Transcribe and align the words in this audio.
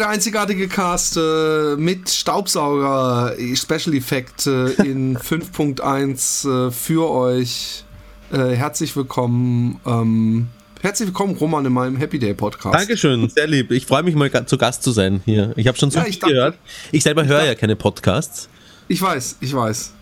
der 0.00 0.08
einzigartige 0.08 0.66
Cast 0.68 1.16
äh, 1.16 1.76
mit 1.76 2.08
Staubsauger 2.10 3.34
Special 3.54 3.94
Effekt 3.94 4.46
äh, 4.46 4.70
in 4.82 5.16
5.1 5.18 6.68
äh, 6.68 6.70
für 6.70 7.10
euch. 7.10 7.84
Äh, 8.32 8.54
herzlich 8.56 8.96
willkommen. 8.96 9.78
Ähm, 9.86 10.48
herzlich 10.80 11.08
willkommen, 11.08 11.34
Roman, 11.36 11.66
in 11.66 11.72
meinem 11.72 11.96
Happy 11.96 12.18
Day 12.18 12.32
Podcast. 12.34 12.74
Dankeschön, 12.74 13.28
sehr 13.28 13.46
lieb. 13.46 13.70
Ich 13.72 13.86
freue 13.86 14.02
mich 14.02 14.14
mal 14.14 14.30
zu 14.46 14.56
Gast 14.56 14.82
zu 14.82 14.92
sein 14.92 15.20
hier. 15.24 15.52
Ich 15.56 15.66
habe 15.68 15.76
schon 15.78 15.90
so 15.90 15.98
Ja, 15.98 16.04
viel 16.04 16.10
ich 16.14 16.18
dachte- 16.18 16.34
gehört. 16.34 16.58
Ich 16.92 17.02
selber 17.02 17.26
höre 17.26 17.44
ja 17.44 17.54
keine 17.54 17.76
Podcasts. 17.76 18.48
Ich 18.88 19.00
weiß, 19.02 19.36
ich 19.40 19.54
weiß. 19.54 19.92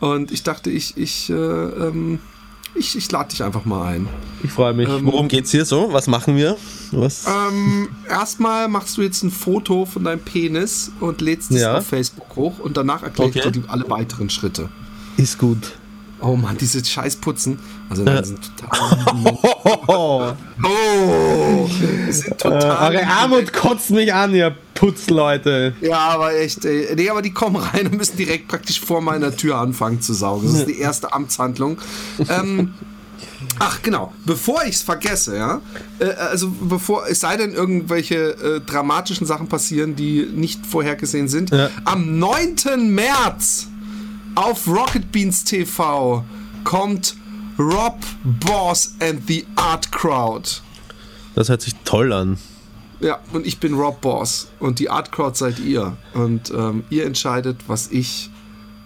Und 0.00 0.30
ich 0.30 0.42
dachte, 0.42 0.68
ich, 0.70 0.96
ich, 0.98 1.30
äh, 1.30 1.32
ähm, 1.32 2.20
ich, 2.78 2.96
ich 2.96 3.10
lade 3.10 3.30
dich 3.30 3.42
einfach 3.42 3.64
mal 3.64 3.86
ein. 3.94 4.08
Ich 4.42 4.50
freue 4.52 4.72
mich. 4.74 4.88
Ähm, 4.88 5.06
Worum 5.06 5.28
geht's 5.28 5.50
hier 5.50 5.64
so? 5.64 5.92
Was 5.92 6.06
machen 6.06 6.36
wir? 6.36 6.56
Was? 6.92 7.24
Ähm, 7.26 7.88
erstmal 8.08 8.68
machst 8.68 8.96
du 8.96 9.02
jetzt 9.02 9.22
ein 9.22 9.30
Foto 9.30 9.86
von 9.86 10.04
deinem 10.04 10.20
Penis 10.20 10.92
und 11.00 11.20
lädst 11.20 11.50
es 11.50 11.60
Ja. 11.62 11.78
auf 11.78 11.86
Facebook 11.86 12.36
hoch 12.36 12.58
und 12.58 12.76
danach 12.76 13.02
erkläre 13.02 13.30
ich 13.30 13.36
Okay. 13.36 13.50
dir 13.50 13.60
die, 13.62 13.68
alle 13.68 13.88
weiteren 13.90 14.30
Schritte. 14.30 14.68
Ist 15.16 15.38
gut. 15.38 15.72
Oh 16.20 16.34
Mann, 16.36 16.56
diese 16.58 16.82
Scheißputzen. 16.84 17.58
Also 17.90 18.02
nein, 18.02 18.22
die 18.22 18.28
sind 18.28 18.40
total. 18.58 18.98
Oh, 19.88 20.32
Oh, 20.62 21.68
die 22.06 22.12
sind 22.12 22.38
total. 22.38 22.94
eure 22.94 23.06
Armut 23.06 23.52
kotzt 23.52 23.90
mich 23.90 24.12
an, 24.14 24.34
ihr 24.34 24.56
Putzleute. 24.76 25.74
Ja, 25.80 25.98
aber 25.98 26.34
echt, 26.34 26.64
ey. 26.64 26.94
Nee, 26.94 27.10
aber 27.10 27.22
die 27.22 27.32
kommen 27.32 27.56
rein 27.56 27.86
und 27.86 27.96
müssen 27.96 28.16
direkt 28.16 28.48
praktisch 28.48 28.80
vor 28.80 29.00
meiner 29.00 29.34
Tür 29.36 29.56
anfangen 29.56 30.00
zu 30.00 30.14
saugen. 30.14 30.46
Das 30.46 30.60
ist 30.60 30.68
die 30.68 30.78
erste 30.78 31.12
Amtshandlung. 31.12 31.78
ähm, 32.28 32.74
ach, 33.58 33.82
genau. 33.82 34.12
Bevor 34.24 34.64
ich 34.64 34.76
es 34.76 34.82
vergesse, 34.82 35.36
ja. 35.36 35.60
Äh, 35.98 36.10
also, 36.12 36.50
bevor, 36.60 37.06
es 37.08 37.20
sei 37.20 37.36
denn, 37.36 37.52
irgendwelche 37.52 38.16
äh, 38.16 38.60
dramatischen 38.60 39.26
Sachen 39.26 39.48
passieren, 39.48 39.96
die 39.96 40.28
nicht 40.32 40.66
vorhergesehen 40.66 41.28
sind. 41.28 41.50
Ja. 41.50 41.70
Am 41.84 42.18
9. 42.18 42.94
März 42.94 43.68
auf 44.34 44.66
Rocket 44.68 45.10
Beans 45.10 45.44
TV 45.44 46.24
kommt 46.64 47.16
Rob 47.58 47.98
Boss 48.22 48.94
and 49.00 49.22
the 49.26 49.46
Art 49.56 49.90
Crowd. 49.90 50.60
Das 51.34 51.48
hört 51.48 51.62
sich 51.62 51.74
toll 51.84 52.12
an. 52.12 52.38
Ja, 53.00 53.18
und 53.32 53.46
ich 53.46 53.58
bin 53.60 53.74
Rob 53.74 54.00
Boss 54.00 54.48
und 54.58 54.78
die 54.78 54.88
Art 54.88 55.12
Crowd 55.12 55.36
seid 55.36 55.58
ihr. 55.58 55.96
Und 56.14 56.50
ähm, 56.50 56.84
ihr 56.90 57.04
entscheidet, 57.04 57.58
was 57.66 57.90
ich 57.90 58.30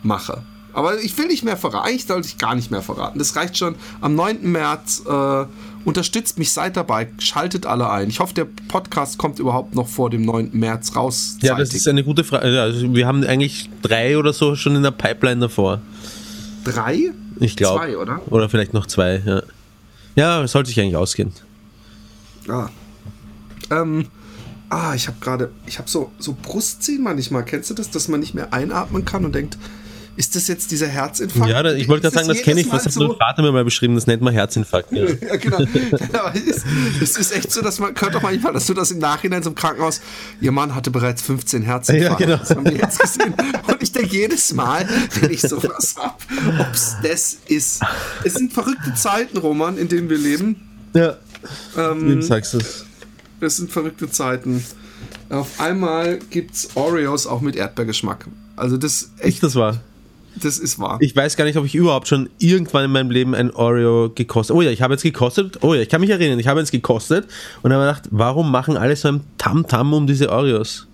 mache. 0.02 0.42
Aber 0.72 0.98
ich 1.00 1.16
will 1.18 1.26
nicht 1.26 1.42
mehr 1.44 1.56
verraten. 1.56 1.88
Eigentlich 1.88 2.06
sollte 2.06 2.28
ich 2.28 2.38
gar 2.38 2.54
nicht 2.54 2.70
mehr 2.70 2.82
verraten. 2.82 3.18
Das 3.18 3.34
reicht 3.34 3.58
schon. 3.58 3.74
Am 4.00 4.14
9. 4.14 4.50
März 4.50 5.02
äh, 5.06 5.44
unterstützt 5.84 6.38
mich, 6.38 6.52
seid 6.52 6.76
dabei, 6.76 7.08
schaltet 7.18 7.66
alle 7.66 7.90
ein. 7.90 8.08
Ich 8.08 8.20
hoffe, 8.20 8.34
der 8.34 8.46
Podcast 8.68 9.18
kommt 9.18 9.38
überhaupt 9.38 9.74
noch 9.74 9.88
vor 9.88 10.10
dem 10.10 10.22
9. 10.22 10.50
März 10.52 10.94
raus. 10.94 11.36
Ja, 11.42 11.56
das 11.56 11.74
ist 11.74 11.88
eine 11.88 12.04
gute 12.04 12.22
Frage. 12.22 12.60
Also 12.60 12.94
wir 12.94 13.06
haben 13.06 13.24
eigentlich 13.24 13.68
drei 13.82 14.16
oder 14.16 14.32
so 14.32 14.54
schon 14.54 14.76
in 14.76 14.82
der 14.82 14.92
Pipeline 14.92 15.40
davor. 15.40 15.80
drei? 16.64 17.12
Ich 17.40 17.56
glaube. 17.56 17.80
Zwei, 17.80 17.96
oder? 17.96 18.20
Oder 18.30 18.48
vielleicht 18.48 18.74
noch 18.74 18.86
zwei, 18.86 19.22
ja. 19.24 19.42
Ja, 20.14 20.46
sollte 20.46 20.68
sich 20.68 20.78
eigentlich 20.80 20.96
ausgehen. 20.96 21.32
Ah. 22.48 22.68
Ähm, 23.70 24.06
ah, 24.68 24.94
ich 24.94 25.06
habe 25.08 25.18
gerade, 25.20 25.50
ich 25.66 25.78
habe 25.78 25.88
so, 25.88 26.10
so 26.18 26.36
Brustziehen 26.40 27.02
manchmal. 27.02 27.44
Kennst 27.44 27.70
du 27.70 27.74
das, 27.74 27.90
dass 27.90 28.08
man 28.08 28.20
nicht 28.20 28.34
mehr 28.34 28.52
einatmen 28.52 29.04
kann 29.04 29.24
und 29.24 29.34
denkt, 29.34 29.58
ist 30.16 30.36
das 30.36 30.48
jetzt 30.48 30.70
dieser 30.70 30.88
Herzinfarkt? 30.88 31.50
Ja, 31.50 31.62
da- 31.62 31.72
ich 31.72 31.88
wollte 31.88 32.02
gerade 32.02 32.14
sagen, 32.16 32.28
das 32.28 32.42
kenne 32.42 32.60
ich. 32.60 32.70
Was 32.70 32.84
hat 32.84 32.94
Mal 32.96 33.08
mein 33.08 33.16
Vater 33.16 33.42
mir 33.42 33.52
mal 33.52 33.64
beschrieben? 33.64 33.94
Das 33.94 34.06
nennt 34.06 34.20
man 34.20 34.34
Herzinfarkt. 34.34 34.92
Ja. 34.92 35.04
Ja, 35.20 35.36
genau. 35.36 35.56
Aber 36.12 36.34
es, 36.34 36.42
ist- 36.42 36.66
es 37.00 37.16
ist 37.16 37.32
echt 37.36 37.50
so, 37.50 37.62
dass 37.62 37.78
man, 37.78 37.94
hört 37.98 38.14
doch 38.14 38.20
manchmal, 38.20 38.52
dass 38.52 38.66
du 38.66 38.74
das 38.74 38.90
im 38.90 38.98
Nachhinein 38.98 39.42
so 39.42 39.50
im 39.50 39.54
Krankenhaus, 39.54 40.00
ihr 40.40 40.52
Mann 40.52 40.74
hatte 40.74 40.90
bereits 40.90 41.22
15 41.22 41.62
Herzinfarkte. 41.62 42.24
Ja, 42.24 42.26
genau. 42.26 42.36
Das 42.38 42.50
haben 42.50 42.64
wir 42.66 42.76
jetzt 42.76 42.98
gesehen. 42.98 43.32
Und 43.66 43.82
ich 43.82 43.92
denke 43.92 44.14
jedes 44.14 44.52
Mal, 44.52 44.86
wenn 45.20 45.30
ich 45.30 45.40
sowas 45.40 45.94
habe, 45.96 46.16
ob 46.58 46.74
es 46.74 46.96
das 47.02 47.36
ist. 47.46 47.80
Es 48.24 48.34
sind 48.34 48.52
verrückte 48.52 48.92
Zeiten, 48.94 49.38
Roman, 49.38 49.78
in 49.78 49.88
denen 49.88 50.10
wir 50.10 50.18
leben. 50.18 50.56
ja. 50.92 51.16
Ähm, 51.78 52.18
Wie 52.18 52.22
sagst 52.22 52.52
du 52.52 52.58
es? 52.58 52.84
Es 53.42 53.56
sind 53.56 53.70
verrückte 53.70 54.10
Zeiten. 54.10 54.64
Auf 55.28 55.60
einmal 55.60 56.18
gibt's 56.30 56.70
Oreos 56.74 57.26
auch 57.26 57.40
mit 57.40 57.56
Erdbeergeschmack. 57.56 58.26
Also 58.56 58.76
das 58.76 59.10
echt, 59.18 59.42
das 59.42 59.54
war. 59.54 59.80
das 60.36 60.58
ist 60.58 60.78
wahr. 60.78 60.98
Ich 61.00 61.14
weiß 61.16 61.36
gar 61.36 61.44
nicht, 61.44 61.56
ob 61.56 61.64
ich 61.64 61.74
überhaupt 61.74 62.08
schon 62.08 62.28
irgendwann 62.38 62.84
in 62.84 62.90
meinem 62.92 63.10
Leben 63.10 63.34
ein 63.34 63.50
Oreo 63.50 64.10
gekostet 64.14 64.54
Oh 64.54 64.60
ja, 64.62 64.70
ich 64.70 64.82
habe 64.82 64.94
jetzt 64.94 65.02
gekostet. 65.02 65.58
Oh 65.62 65.74
ja, 65.74 65.80
ich 65.80 65.88
kann 65.88 66.00
mich 66.00 66.10
erinnern, 66.10 66.38
ich 66.38 66.46
habe 66.48 66.60
jetzt 66.60 66.70
gekostet 66.72 67.26
und 67.62 67.72
habe 67.72 67.82
gedacht, 67.84 68.02
warum 68.10 68.50
machen 68.50 68.76
alle 68.76 68.94
so 68.96 69.08
ein 69.08 69.20
Tamtam 69.38 69.92
um 69.94 70.06
diese 70.06 70.30
Oreos? 70.30 70.86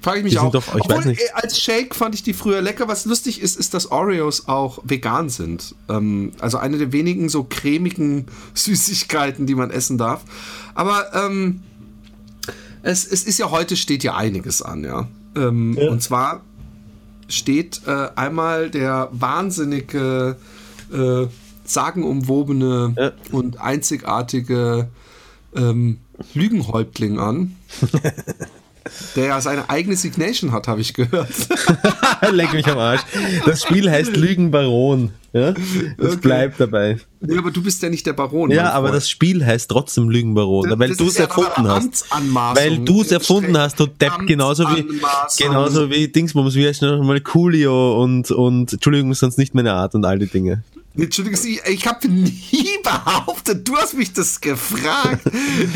Frage 0.00 0.18
ich 0.18 0.24
mich 0.24 0.38
auch. 0.38 0.52
doch- 0.52 0.62
ich 0.76 0.82
Obwohl, 0.82 0.98
weiß 0.98 1.06
nicht. 1.06 1.20
äh, 1.20 1.24
Als 1.34 1.58
Shake 1.58 1.92
fand 1.92 2.14
ich 2.14 2.22
die 2.22 2.32
früher 2.32 2.62
lecker. 2.62 2.86
Was 2.86 3.04
lustig 3.04 3.40
ist, 3.42 3.58
ist, 3.58 3.74
dass 3.74 3.90
Oreos 3.90 4.46
auch 4.46 4.78
vegan 4.84 5.28
sind. 5.28 5.74
Ähm, 5.88 6.30
also 6.38 6.58
eine 6.58 6.78
der 6.78 6.92
wenigen 6.92 7.28
so 7.28 7.42
cremigen 7.42 8.26
Süßigkeiten, 8.54 9.46
die 9.46 9.56
man 9.56 9.70
essen 9.72 9.98
darf. 9.98 10.22
Aber 10.76 11.06
ähm, 11.14 11.62
es, 12.88 13.06
es 13.06 13.22
ist 13.24 13.38
ja 13.38 13.50
heute 13.50 13.76
steht 13.76 14.02
ja 14.02 14.16
einiges 14.16 14.62
an, 14.62 14.84
ja. 14.84 15.06
Ähm, 15.36 15.76
Ja. 15.78 15.90
Und 15.90 16.02
zwar 16.02 16.40
steht 17.28 17.82
äh, 17.86 18.08
einmal 18.16 18.70
der 18.70 19.08
wahnsinnige, 19.12 20.36
äh, 20.92 21.26
sagenumwobene 21.64 22.94
Ja. 22.96 23.12
und 23.32 23.60
einzigartige 23.60 24.88
ähm, 25.54 25.98
Lügenhäuptling 26.34 27.18
an. 27.18 27.56
Der 29.16 29.26
ja 29.26 29.40
seine 29.42 29.68
eigene 29.68 29.96
Signation 29.96 30.50
hat, 30.52 30.66
habe 30.66 30.80
ich 30.80 30.94
gehört. 30.94 31.28
Leck 32.32 32.54
mich 32.54 32.66
am 32.68 32.78
Arsch. 32.78 33.02
Das 33.44 33.62
Spiel 33.62 33.90
heißt 33.90 34.16
Lügenbaron. 34.16 35.12
Ja? 35.32 35.52
Das 35.98 36.12
Okay. 36.12 36.16
bleibt 36.22 36.58
dabei. 36.58 36.96
nee, 37.20 37.36
aber 37.36 37.50
du 37.50 37.62
bist 37.62 37.82
ja 37.82 37.90
nicht 37.90 38.06
der 38.06 38.14
Baron. 38.14 38.50
Ja, 38.50 38.70
aber 38.72 38.90
das 38.92 39.10
Spiel 39.10 39.44
heißt 39.44 39.70
trotzdem 39.70 40.08
Lügenbaron, 40.08 40.70
Das- 40.70 40.78
weil 40.78 40.94
du 40.96 41.06
es 41.06 41.18
ja 41.18 41.24
erfunden 41.24 41.68
hast. 41.68 42.06
Weil 42.54 42.78
du 42.78 43.02
es 43.02 43.12
erfunden 43.12 43.56
hast, 43.58 43.78
du 43.78 43.86
Depp, 43.86 44.26
genauso 44.26 44.64
wie, 44.64 44.86
genauso 45.38 45.90
wie 45.90 46.08
Dingsbums, 46.08 46.54
wie 46.54 46.66
heißt 46.66 46.80
nochmal 46.82 47.20
Coolio 47.20 48.02
und, 48.02 48.30
und 48.30 48.72
Entschuldigung, 48.72 49.12
sonst 49.14 49.36
nicht 49.38 49.54
meine 49.54 49.74
Art 49.74 49.94
und 49.94 50.04
all 50.04 50.18
die 50.18 50.26
Dinge. 50.28 50.62
Entschuldigung, 51.04 51.38
Sie, 51.38 51.60
ich 51.66 51.86
habe 51.86 52.08
nie 52.08 52.78
behauptet, 52.82 53.66
du 53.66 53.76
hast 53.76 53.94
mich 53.94 54.12
das 54.12 54.40
gefragt. 54.40 55.20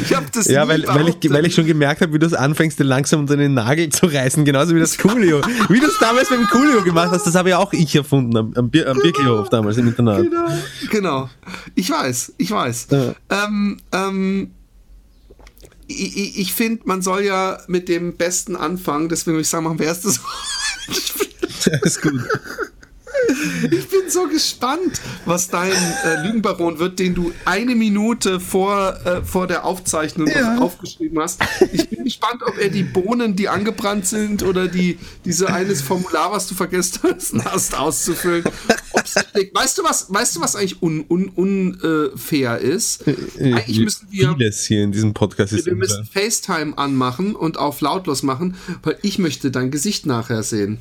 Ich 0.03 0.15
habe 0.15 0.27
das 0.33 0.47
Ja, 0.47 0.67
weil, 0.67 0.87
weil, 0.87 1.09
ich, 1.09 1.31
weil 1.31 1.47
ich 1.47 1.55
schon 1.55 1.67
gemerkt 1.67 2.01
habe, 2.01 2.13
wie 2.13 2.19
du 2.19 2.27
es 2.27 2.35
anfängst, 2.35 2.79
dir 2.79 2.85
langsam 2.85 3.21
unter 3.21 3.37
den 3.37 3.55
Nagel 3.55 3.89
zu 3.91 4.07
reißen, 4.07 4.45
genauso 4.45 4.75
wie 4.75 4.81
das 4.81 4.99
Coolio. 4.99 5.41
wie 5.69 5.81
du 5.81 5.87
es 5.87 5.99
damals 5.99 6.31
mit 6.31 6.41
dem 6.41 6.47
Coolio 6.49 6.83
gemacht 6.83 7.11
hast, 7.13 7.27
das 7.27 7.35
habe 7.35 7.51
ja 7.51 7.59
auch 7.59 7.73
ich 7.73 7.95
erfunden, 7.95 8.37
am, 8.37 8.53
am, 8.55 8.71
Bier, 8.71 8.89
am 8.89 8.99
Birkelhof 8.99 9.49
damals 9.49 9.77
im 9.77 9.89
Internat. 9.89 10.23
Genau, 10.23 10.49
genau. 10.91 11.31
Ich 11.75 11.91
weiß, 11.91 12.35
ich 12.39 12.51
weiß. 12.51 12.89
Ja. 12.91 13.15
Ähm, 13.31 13.79
ähm, 13.93 14.51
ich 15.87 16.17
ich, 16.17 16.39
ich 16.41 16.53
finde, 16.53 16.83
man 16.87 17.03
soll 17.03 17.23
ja 17.23 17.59
mit 17.69 17.89
dem 17.89 18.17
Besten 18.17 18.57
anfangen, 18.57 19.09
deswegen 19.09 19.35
würde 19.35 19.43
ich 19.43 19.49
sagen, 19.49 19.65
machen 19.65 19.79
wir 19.79 19.87
erst 19.87 20.05
das. 20.05 20.21
ist 21.83 22.03
gut. 22.03 22.21
Ich 23.65 23.89
bin 23.89 24.09
so 24.09 24.27
gespannt, 24.29 25.01
was 25.25 25.49
dein 25.49 25.73
äh, 25.73 26.27
Lügenbaron 26.27 26.79
wird, 26.79 26.99
den 26.99 27.15
du 27.15 27.33
eine 27.45 27.75
Minute 27.75 28.41
vor, 28.41 28.97
äh, 29.05 29.23
vor 29.23 29.47
der 29.47 29.65
Aufzeichnung 29.65 30.29
Ja. 30.29 30.59
aufgeschrieben 30.59 31.19
hast. 31.21 31.41
Ich 31.73 31.89
bin 31.89 32.05
gespannt, 32.05 32.43
ob 32.45 32.59
er 32.59 32.69
die 32.69 32.83
Bohnen, 32.83 33.37
die 33.37 33.49
angebrannt 33.49 34.07
sind, 34.07 34.43
oder 34.43 34.69
die, 34.69 34.99
diese 35.25 35.53
eines 35.53 35.83
Formular, 35.83 36.33
was 36.33 36.47
du 36.49 36.55
vergessen 36.55 37.45
hast, 37.45 37.79
auszufüllen. 37.79 38.45
Weißt 39.53 39.79
du, 39.79 39.85
was, 39.85 40.13
weißt 40.13 40.37
du, 40.37 40.41
was 40.41 40.57
eigentlich 40.57 40.83
unfair 40.83 41.01
un, 41.09 41.33
un, 41.37 41.79
äh, 41.83 42.69
ist? 42.69 43.05
Eigentlich 43.07 43.81
müssen 43.81 44.09
wir. 44.11 44.35
Vieles 44.37 44.65
hier 44.67 44.83
in 44.83 44.93
diesem 44.93 45.15
Podcast 45.15 45.53
ist 45.53 45.67
Wir 45.67 45.75
müssen 45.75 46.05
FaceTime 46.05 46.77
anmachen 46.77 47.35
und 47.35 47.59
auf 47.59 47.81
lautlos 47.81 48.23
machen, 48.23 48.57
weil 48.83 48.99
ich 49.03 49.19
möchte 49.19 49.51
dein 49.51 49.71
Gesicht 49.71 50.07
nachher 50.07 50.43
sehen. 50.43 50.79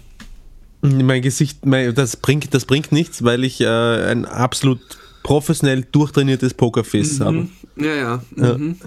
Mein 0.81 1.21
Gesicht, 1.21 1.65
mein, 1.65 1.93
das, 1.93 2.15
bringt, 2.17 2.53
das 2.53 2.65
bringt 2.65 2.91
nichts, 2.91 3.23
weil 3.23 3.43
ich 3.43 3.61
äh, 3.61 3.67
ein 3.67 4.25
absolut 4.25 4.79
professionell 5.23 5.85
durchtrainiertes 5.91 6.53
Pokerface 6.55 7.19
Mhm. 7.19 7.23
habe. 7.25 7.47
Ja, 7.77 7.95
ja. 7.95 8.21
Mhm. 8.57 8.77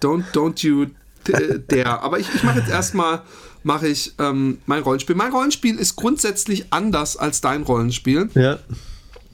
Don't, 0.00 0.24
don't 0.32 0.64
you 0.64 0.86
äh, 1.28 1.58
dare. 1.66 2.02
Aber 2.02 2.18
ich, 2.20 2.26
ich 2.34 2.42
mache 2.44 2.58
jetzt 2.60 2.70
erstmal 2.70 3.22
mache 3.64 3.88
ich 3.88 4.12
ähm, 4.18 4.58
mein 4.66 4.82
Rollenspiel. 4.82 5.16
Mein 5.16 5.32
Rollenspiel 5.32 5.76
ist 5.76 5.96
grundsätzlich 5.96 6.66
anders 6.70 7.16
als 7.16 7.40
dein 7.40 7.62
Rollenspiel, 7.62 8.28
Ja. 8.34 8.58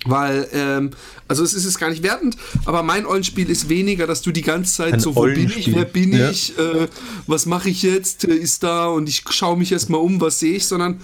weil, 0.06 0.46
ähm, 0.52 0.90
also 1.26 1.42
es 1.42 1.52
ist 1.52 1.64
es 1.64 1.78
gar 1.78 1.90
nicht 1.90 2.04
wertend, 2.04 2.36
aber 2.64 2.84
mein 2.84 3.04
Rollenspiel 3.04 3.50
ist 3.50 3.68
weniger, 3.68 4.06
dass 4.06 4.22
du 4.22 4.30
die 4.30 4.42
ganze 4.42 4.72
Zeit 4.72 4.94
Ein 4.94 5.00
so, 5.00 5.16
wo 5.16 5.22
bin 5.24 5.50
ich, 5.54 5.74
wer 5.74 5.84
bin 5.84 6.12
Ja. 6.12 6.30
ich, 6.30 6.56
äh, 6.58 6.86
was 7.26 7.44
mache 7.46 7.70
ich 7.70 7.82
jetzt, 7.82 8.24
äh, 8.24 8.32
ist 8.34 8.62
da 8.62 8.86
und 8.86 9.08
ich 9.08 9.24
schaue 9.30 9.58
mich 9.58 9.72
erstmal 9.72 10.00
um, 10.00 10.20
was 10.20 10.38
sehe 10.38 10.54
ich, 10.54 10.64
sondern 10.66 11.00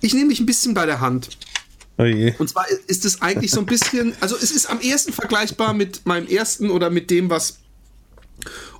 ich 0.00 0.14
nehme 0.14 0.30
dich 0.30 0.40
ein 0.40 0.46
bisschen 0.46 0.74
bei 0.74 0.86
der 0.86 1.00
Hand. 1.00 1.30
Oh. 1.98 2.04
Und 2.38 2.48
zwar 2.48 2.64
ist 2.86 3.04
es 3.04 3.20
eigentlich 3.22 3.50
so 3.50 3.60
ein 3.60 3.66
bisschen, 3.66 4.14
also 4.20 4.34
es 4.36 4.50
ist 4.50 4.68
am 4.70 4.80
ehesten 4.80 5.12
vergleichbar 5.12 5.74
mit 5.74 6.04
meinem 6.06 6.26
ersten 6.26 6.70
oder 6.70 6.90
mit 6.90 7.10
dem, 7.10 7.28
was 7.30 7.58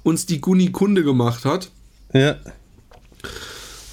uns 0.02 0.26
die 0.26 0.40
Guni 0.40 0.72
Kunde 0.72 1.04
gemacht 1.04 1.44
hat. 1.44 1.70
Ja. 2.12 2.36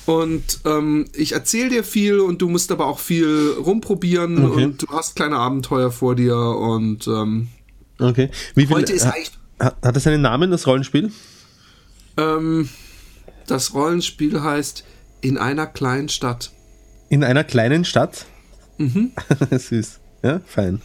Und 0.06 0.62
ähm, 0.65 1.06
ich 1.13 1.33
erzähle 1.33 1.69
dir 1.69 1.83
viel 1.83 2.19
und 2.19 2.41
du 2.41 2.50
musst 2.50 2.71
aber 2.71 2.88
auch 2.88 2.97
viel 3.00 3.56
rumprobieren 3.59 4.44
Okay. 4.44 4.63
und 4.65 4.81
du 4.81 4.88
hast 4.88 5.15
kleine 5.15 5.36
Abenteuer 5.38 5.91
vor 5.91 6.15
dir 6.15 6.36
und 6.36 7.06
ähm, 7.07 7.50
Okay. 8.00 8.31
Wie 8.56 8.65
viel, 8.65 8.75
heute 8.77 8.94
ist 8.94 9.06
ha- 9.06 9.12
eigentlich 9.12 9.31
hat, 9.59 9.75
hat 9.83 9.95
das 9.95 10.07
einen 10.07 10.21
Namen, 10.21 10.50
das 10.50 10.65
Rollenspiel? 10.65 11.12
ähm, 12.18 12.69
das 13.45 13.74
Rollenspiel 13.74 14.41
heißt 14.41 14.83
in 15.21 15.38
einer 15.38 15.68
kleinen 15.68 16.09
Stadt. 16.09 16.51
In 17.10 17.24
einer 17.24 17.44
kleinen 17.44 17.86
Stadt? 17.86 18.26
Mhm. 18.78 19.12
Süß. 19.52 20.00
Ja, 20.24 20.42
fein. 20.46 20.82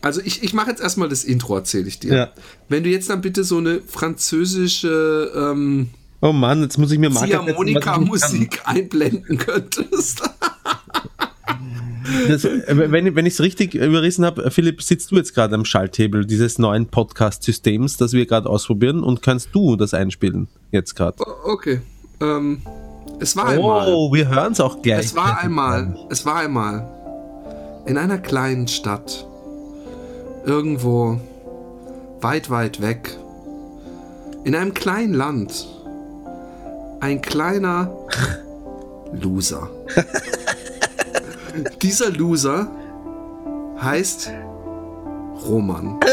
Also 0.00 0.20
ich, 0.24 0.42
ich 0.42 0.54
mache 0.54 0.70
jetzt 0.70 0.80
erstmal 0.80 1.08
das 1.08 1.24
Intro, 1.24 1.56
erzähle 1.56 1.88
ich 1.88 1.98
dir. 1.98 2.14
Ja. 2.14 2.28
Wenn 2.68 2.84
du 2.84 2.90
jetzt 2.90 3.10
dann 3.10 3.20
bitte 3.20 3.42
so 3.42 3.58
eine 3.58 3.80
französische 3.80 5.32
ähm, 5.34 5.90
Oh 6.20 6.32
Mann, 6.32 6.62
jetzt 6.62 6.78
muss 6.78 6.90
ich 6.90 6.98
mir 6.98 7.10
Ziehharmonika-Musik 7.12 8.62
einblenden 8.64 9.38
könntest. 9.38 10.22
Das, 12.26 12.44
äh, 12.44 12.90
wenn 12.90 13.14
wenn 13.14 13.26
ich 13.26 13.34
es 13.34 13.40
richtig 13.40 13.74
überrissen 13.74 14.24
habe, 14.24 14.50
Philipp, 14.50 14.82
sitzt 14.82 15.10
du 15.10 15.16
jetzt 15.16 15.34
gerade 15.34 15.54
am 15.54 15.64
Schalthebel 15.64 16.24
dieses 16.24 16.58
neuen 16.58 16.86
Podcast-Systems, 16.86 17.96
das 17.98 18.12
wir 18.12 18.26
gerade 18.26 18.48
ausprobieren 18.48 19.02
und 19.02 19.22
kannst 19.22 19.50
du 19.52 19.76
das 19.76 19.94
einspielen 19.94 20.48
jetzt 20.70 20.94
gerade? 20.94 21.18
okay. 21.44 21.80
Ähm, 22.20 22.62
es 23.20 23.36
war 23.36 23.46
einmal. 23.48 23.88
Oh, 23.92 24.12
wir 24.12 24.28
hören 24.28 24.52
es 24.52 24.60
auch 24.60 24.82
gleich. 24.82 25.06
Es 25.06 25.16
war 25.16 25.38
einmal. 25.38 25.96
Es 26.10 26.24
war 26.24 26.36
einmal. 26.36 26.86
In 27.86 27.98
einer 27.98 28.18
kleinen 28.18 28.68
Stadt. 28.68 29.26
Irgendwo 30.44 31.18
weit, 32.20 32.50
weit 32.50 32.80
weg. 32.80 33.16
In 34.44 34.54
einem 34.54 34.74
kleinen 34.74 35.14
Land. 35.14 35.68
Ein 37.00 37.22
kleiner 37.22 37.90
Loser. 39.12 39.70
Dieser 41.82 42.10
Loser 42.10 42.68
heißt 43.80 44.30
Roman. 45.46 45.98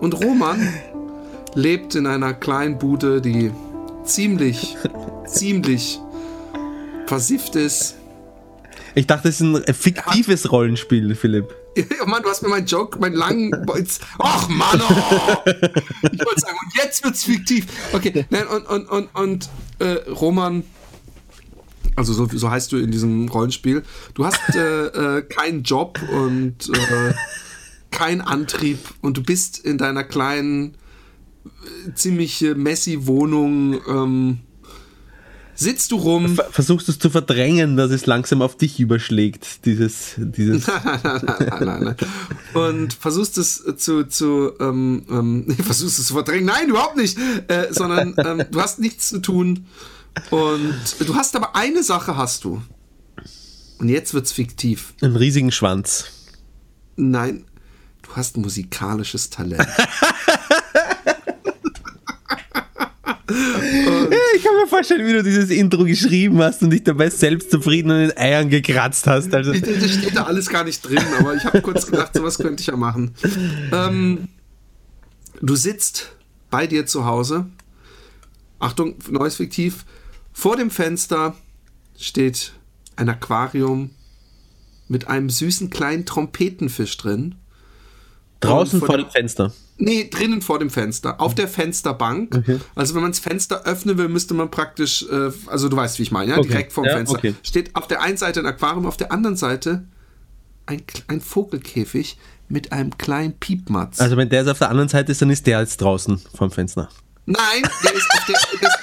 Und 0.00 0.14
Roman 0.22 0.68
lebt 1.54 1.94
in 1.94 2.06
einer 2.06 2.34
kleinen 2.34 2.78
Bude, 2.78 3.20
die 3.20 3.50
ziemlich, 4.06 4.76
ziemlich 5.26 6.00
versifft 7.06 7.56
ist. 7.56 7.96
Ich 8.94 9.06
dachte, 9.06 9.28
es 9.28 9.40
ist 9.40 9.42
ein 9.42 9.74
fiktives 9.74 10.50
Rollenspiel, 10.50 11.14
Philipp. 11.14 11.54
Oh 12.02 12.06
Mann, 12.06 12.22
du 12.22 12.30
hast 12.30 12.42
mir 12.42 12.48
meinen 12.48 12.64
Joke, 12.64 12.98
meinen 12.98 13.16
langen. 13.16 13.50
Ach 14.18 14.48
Mann, 14.48 14.80
oh! 14.80 15.36
Ich 16.10 16.24
wollte 16.24 16.40
sagen, 16.40 16.56
und 16.64 16.74
jetzt 16.74 17.04
wird's 17.04 17.24
fiktiv. 17.24 17.66
Okay, 17.92 18.24
nein, 18.30 18.46
und, 18.46 18.66
und, 18.66 18.88
und, 18.88 19.14
und 19.14 19.48
äh, 19.78 20.10
Roman, 20.10 20.64
also 21.94 22.14
so, 22.14 22.26
so 22.32 22.50
heißt 22.50 22.72
du 22.72 22.78
in 22.78 22.90
diesem 22.90 23.28
Rollenspiel, 23.28 23.82
du 24.14 24.24
hast 24.24 24.54
äh, 24.54 24.86
äh, 25.18 25.22
keinen 25.22 25.64
Job 25.64 26.00
und 26.10 26.70
äh, 26.70 27.12
keinen 27.90 28.22
Antrieb 28.22 28.78
und 29.02 29.16
du 29.16 29.22
bist 29.22 29.58
in 29.58 29.78
deiner 29.78 30.04
kleinen, 30.04 30.76
ziemlich 31.94 32.42
äh, 32.42 32.54
messy 32.54 33.06
Wohnung. 33.06 33.80
Ähm, 33.88 34.38
sitzt 35.54 35.90
du 35.92 35.96
rum. 35.96 36.36
Ver- 36.36 36.48
Versuchst 36.50 36.88
du 36.88 36.92
es 36.92 36.98
zu 36.98 37.08
verdrängen, 37.10 37.76
dass 37.76 37.90
es 37.90 38.06
langsam 38.06 38.42
auf 38.42 38.56
dich 38.56 38.78
überschlägt, 38.78 39.64
dieses, 39.64 40.14
dieses. 40.18 40.66
nein, 40.84 41.22
nein, 41.60 41.82
nein. 41.84 41.96
Und 42.54 42.92
versuchst 42.94 43.38
es 43.38 43.64
zu, 43.76 44.04
zu 44.04 44.52
ähm, 44.60 45.04
ähm, 45.10 45.56
versuchst 45.64 45.98
es 45.98 46.06
zu 46.06 46.14
verdrängen. 46.14 46.44
Nein, 46.46 46.68
überhaupt 46.68 46.96
nicht. 46.96 47.18
Äh, 47.48 47.68
sondern 47.70 48.14
ähm, 48.18 48.44
du 48.50 48.60
hast 48.60 48.78
nichts 48.80 49.08
zu 49.08 49.20
tun. 49.20 49.66
Und 50.30 50.74
du 51.00 51.14
hast 51.14 51.36
aber 51.36 51.56
eine 51.56 51.82
Sache 51.82 52.16
hast 52.16 52.44
du. 52.44 52.62
Und 53.78 53.88
jetzt 53.90 54.14
wird's 54.14 54.32
fiktiv. 54.32 54.94
einen 55.02 55.16
riesigen 55.16 55.52
Schwanz. 55.52 56.06
Nein, 56.96 57.44
du 58.02 58.08
hast 58.16 58.38
musikalisches 58.38 59.28
Talent. 59.28 59.66
Ich 63.28 64.42
kann 64.42 64.54
mir 64.66 64.70
vorstellen, 64.70 65.06
wie 65.06 65.12
du 65.12 65.22
dieses 65.22 65.50
Intro 65.50 65.84
geschrieben 65.84 66.38
hast 66.42 66.62
und 66.62 66.70
dich 66.70 66.84
dabei 66.84 67.08
selbst 67.10 67.50
zufrieden 67.50 67.90
an 67.90 68.00
den 68.08 68.16
Eiern 68.16 68.48
gekratzt 68.50 69.06
hast. 69.06 69.32
Also, 69.34 69.52
Ich- 69.52 69.62
Das 69.62 69.90
steht 69.92 70.16
da 70.16 70.24
alles 70.24 70.48
gar 70.48 70.64
nicht 70.64 70.80
drin, 70.82 71.02
aber 71.18 71.34
ich 71.34 71.44
habe 71.44 71.60
kurz 71.62 71.86
gedacht, 71.86 72.12
sowas 72.14 72.38
könnte 72.38 72.60
ich 72.60 72.66
ja 72.68 72.76
machen. 72.76 73.12
Ähm, 73.72 74.28
du 75.40 75.56
sitzt 75.56 76.12
bei 76.50 76.66
dir 76.66 76.86
zu 76.86 77.04
Hause. 77.04 77.46
Achtung, 78.58 78.96
neues 79.10 79.36
Fiktiv. 79.36 79.84
Vor 80.32 80.56
dem 80.56 80.70
Fenster 80.70 81.34
steht 81.98 82.52
ein 82.96 83.08
Aquarium 83.08 83.90
mit 84.88 85.08
einem 85.08 85.28
süßen 85.30 85.70
kleinen 85.70 86.06
Trompetenfisch 86.06 86.96
drin. 86.96 87.34
Draußen 88.40 88.78
vor 88.80 88.86
vor 88.88 88.96
dem- 88.98 89.06
dem 89.06 89.10
Fenster. 89.12 89.52
Nee, 89.78 90.08
drinnen 90.10 90.40
vor 90.40 90.58
dem 90.58 90.70
Fenster, 90.70 91.20
auf 91.20 91.34
der 91.34 91.48
Fensterbank. 91.48 92.42
Also 92.74 92.94
wenn 92.94 93.02
man 93.02 93.10
das 93.10 93.20
Fenster 93.20 93.64
öffnen 93.66 93.98
will, 93.98 94.08
müsste 94.08 94.32
man 94.32 94.50
praktisch, 94.50 95.04
äh, 95.10 95.30
also 95.48 95.68
du 95.68 95.76
weißt, 95.76 95.98
wie 95.98 96.02
ich 96.04 96.10
meine, 96.12 96.30
ja? 96.32 96.38
Okay. 96.38 96.48
direkt 96.48 96.72
vorm 96.72 96.86
Ja, 96.86 96.96
Fenster. 96.96 97.18
okay. 97.18 97.34
Steht 97.42 97.76
auf 97.76 97.86
der 97.86 98.00
einen 98.00 98.16
Seite 98.16 98.40
ein 98.40 98.46
Aquarium, 98.46 98.86
auf 98.86 98.96
der 98.96 99.12
anderen 99.12 99.36
Seite 99.36 99.84
ein, 100.64 100.82
ein 101.08 101.20
Vogelkäfig 101.20 102.18
mit 102.48 102.72
einem 102.72 102.96
kleinen 102.96 103.34
Piepmatz. 103.38 104.00
Also 104.00 104.16
wenn 104.16 104.28
der 104.30 104.40
jetzt 104.40 104.48
auf 104.48 104.58
der 104.58 104.70
anderen 104.70 104.88
Seite 104.88 105.12
ist, 105.12 105.20
dann 105.20 105.30
ist 105.30 105.46
der 105.46 105.60
jetzt 105.60 105.80
draußen 105.80 106.20
vom 106.34 106.50
Fenster. 106.50 106.88
Nein, 107.26 107.38
der 107.84 107.92
ist 107.94 108.08
auf 108.14 108.24
der, 108.26 108.36
das 108.62 108.78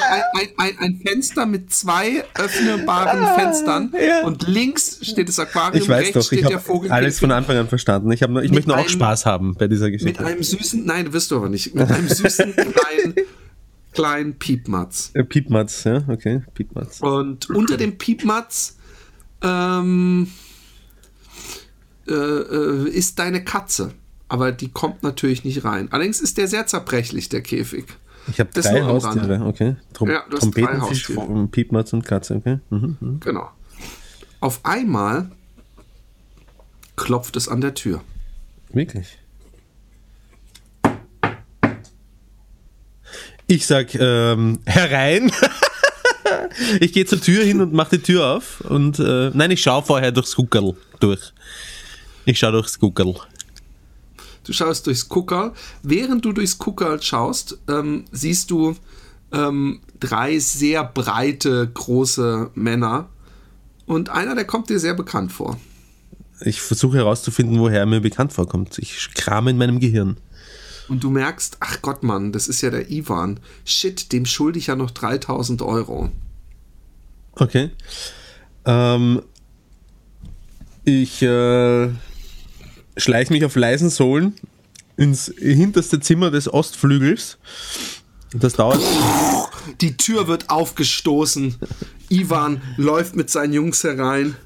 ein, 0.00 0.22
ein, 0.34 0.48
ein, 0.58 0.78
ein 0.78 1.00
Fenster 1.06 1.46
mit 1.46 1.72
zwei 1.72 2.24
öffnbaren 2.34 3.26
Fenstern 3.38 3.92
ja. 4.00 4.24
und 4.24 4.46
links 4.46 4.98
steht 5.02 5.28
das 5.28 5.38
Aquarium, 5.38 5.82
Ich 5.82 5.88
weiß 5.88 5.98
rechts 6.00 6.12
doch, 6.14 6.20
ich 6.20 6.26
steht 6.26 6.48
der 6.50 6.56
habe 6.56 6.64
Vogelkäfig. 6.64 6.92
alles 6.92 7.18
von 7.20 7.30
Anfang 7.32 7.56
an 7.56 7.68
verstanden. 7.68 8.10
Ich, 8.12 8.22
hab 8.22 8.30
nur, 8.30 8.42
ich 8.42 8.50
Mit 8.50 8.56
möchte 8.58 8.68
nur 8.70 8.76
auch 8.76 8.80
einem- 8.80 8.88
Spaß 8.90 9.26
haben 9.26 9.54
bei 9.54 9.68
dieser 9.68 9.86
mit 9.86 9.94
Geschichte. 10.00 10.24
einem 10.24 10.42
süßen, 10.42 10.84
nein, 10.84 11.12
wirst 11.12 11.30
du 11.30 11.36
aber 11.36 11.48
nicht, 11.48 11.74
mit 11.74 11.90
einem 11.90 12.08
süßen 12.08 12.54
kleinen, 12.56 13.14
kleinen 13.92 14.34
Piepmatz. 14.38 15.10
Äh, 15.14 15.24
Piepmatz, 15.24 15.84
ja, 15.84 16.02
okay, 16.08 16.42
Piepmatz. 16.54 17.00
Und 17.00 17.48
unter 17.50 17.76
dem 17.76 17.98
Piepmatz 17.98 18.76
ähm, 19.42 20.28
äh, 22.08 22.12
äh, 22.12 22.88
ist 22.88 23.18
deine 23.18 23.44
Katze. 23.44 23.92
Aber 24.28 24.50
die 24.50 24.68
kommt 24.68 25.02
natürlich 25.04 25.44
nicht 25.44 25.64
rein. 25.64 25.88
Allerdings 25.92 26.20
ist 26.20 26.36
der 26.36 26.48
sehr 26.48 26.66
zerbrechlich, 26.66 27.28
der 27.28 27.42
Käfig. 27.42 27.84
Ich 28.28 28.40
habe 28.40 28.50
drei. 28.52 28.82
Haustiere, 28.82 29.44
okay. 29.44 29.76
Trom 29.92 30.10
Ja, 30.10 30.22
Trompetenfisch. 30.28 31.12
Piepmatz 31.50 31.92
und 31.92 32.04
Katze, 32.04 32.36
okay. 32.36 32.58
Mhm. 32.70 32.96
mhm. 33.00 33.20
Genau. 33.20 33.50
Auf 34.40 34.60
einmal 34.64 35.30
klopft 36.96 37.36
es 37.36 37.48
an 37.48 37.60
der 37.60 37.74
Tür. 37.74 38.02
Wirklich. 38.72 39.18
Ich 43.46 43.66
sag 43.66 43.94
ähm, 43.94 44.60
herein. 44.66 45.30
Ich 46.80 46.92
gehe 46.92 47.04
zur 47.04 47.20
Tür 47.20 47.44
hin 47.44 47.60
und 47.60 47.72
mache 47.72 47.98
die 47.98 48.02
Tür 48.02 48.26
auf. 48.26 48.60
Und 48.62 48.98
äh, 48.98 49.30
nein, 49.32 49.50
ich 49.50 49.62
schaue 49.62 49.82
vorher 49.82 50.10
durchs 50.10 50.34
Guckerl 50.34 50.74
durch. 51.00 51.32
Ich 52.24 52.38
schaue 52.38 52.52
durchs 52.52 52.78
Guckerl. 52.78 53.14
Du 54.46 54.52
schaust 54.52 54.86
durchs 54.86 55.08
Guckerl. 55.08 55.52
Während 55.82 56.24
du 56.24 56.32
durchs 56.32 56.58
Guckerl 56.58 57.02
schaust, 57.02 57.58
ähm, 57.68 58.04
siehst 58.12 58.50
du 58.50 58.76
ähm, 59.32 59.80
drei 59.98 60.38
sehr 60.38 60.84
breite, 60.84 61.68
große 61.72 62.50
Männer. 62.54 63.08
Und 63.86 64.08
einer, 64.08 64.34
der 64.34 64.44
kommt 64.44 64.70
dir 64.70 64.78
sehr 64.78 64.94
bekannt 64.94 65.32
vor. 65.32 65.58
Ich 66.40 66.60
versuche 66.60 66.98
herauszufinden, 66.98 67.58
woher 67.58 67.80
er 67.80 67.86
mir 67.86 68.00
bekannt 68.00 68.32
vorkommt. 68.32 68.78
Ich 68.78 69.14
krame 69.14 69.50
in 69.50 69.58
meinem 69.58 69.80
Gehirn. 69.80 70.16
Und 70.88 71.02
du 71.02 71.10
merkst, 71.10 71.56
ach 71.60 71.82
Gott, 71.82 72.04
Mann, 72.04 72.30
das 72.30 72.46
ist 72.46 72.60
ja 72.60 72.70
der 72.70 72.90
Ivan. 72.90 73.40
Shit, 73.64 74.12
dem 74.12 74.26
schulde 74.26 74.58
ich 74.58 74.68
ja 74.68 74.76
noch 74.76 74.92
3000 74.92 75.62
Euro. 75.62 76.10
Okay. 77.32 77.70
Ähm, 78.64 79.22
ich 80.84 81.22
äh, 81.22 81.88
schleiche 82.96 83.32
mich 83.32 83.44
auf 83.44 83.56
leisen 83.56 83.90
Sohlen 83.90 84.34
ins 84.96 85.32
hinterste 85.38 86.00
Zimmer 86.00 86.30
des 86.30 86.52
Ostflügels. 86.52 87.38
Das 88.32 88.54
dauert. 88.54 88.80
Die 89.80 89.96
Tür 89.96 90.28
wird 90.28 90.50
aufgestoßen. 90.50 91.56
Ivan 92.08 92.60
läuft 92.76 93.16
mit 93.16 93.30
seinen 93.30 93.52
Jungs 93.52 93.82
herein. 93.84 94.36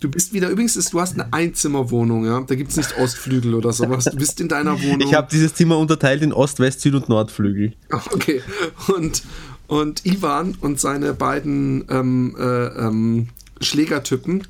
Du 0.00 0.10
bist 0.10 0.32
wieder, 0.32 0.48
übrigens, 0.48 0.76
ist, 0.76 0.94
du 0.94 1.00
hast 1.00 1.14
eine 1.14 1.30
Einzimmerwohnung, 1.32 2.24
ja. 2.24 2.40
Da 2.40 2.54
gibt 2.54 2.70
es 2.70 2.76
nicht 2.76 2.96
Ostflügel 2.96 3.54
oder 3.54 3.72
sowas. 3.72 4.04
Du 4.04 4.16
bist 4.16 4.40
in 4.40 4.48
deiner 4.48 4.80
Wohnung. 4.82 5.06
Ich 5.06 5.14
habe 5.14 5.28
dieses 5.30 5.54
Zimmer 5.54 5.76
unterteilt 5.78 6.22
in 6.22 6.32
Ost, 6.32 6.58
West, 6.58 6.80
Süd 6.80 6.94
und 6.94 7.08
Nordflügel. 7.08 7.74
Okay. 8.12 8.42
Und, 8.88 9.22
und 9.66 10.06
Ivan 10.06 10.56
und 10.60 10.80
seine 10.80 11.12
beiden 11.12 11.84
ähm, 11.90 12.34
äh, 12.38 12.66
ähm, 12.66 13.28
Schlägertypen. 13.60 14.46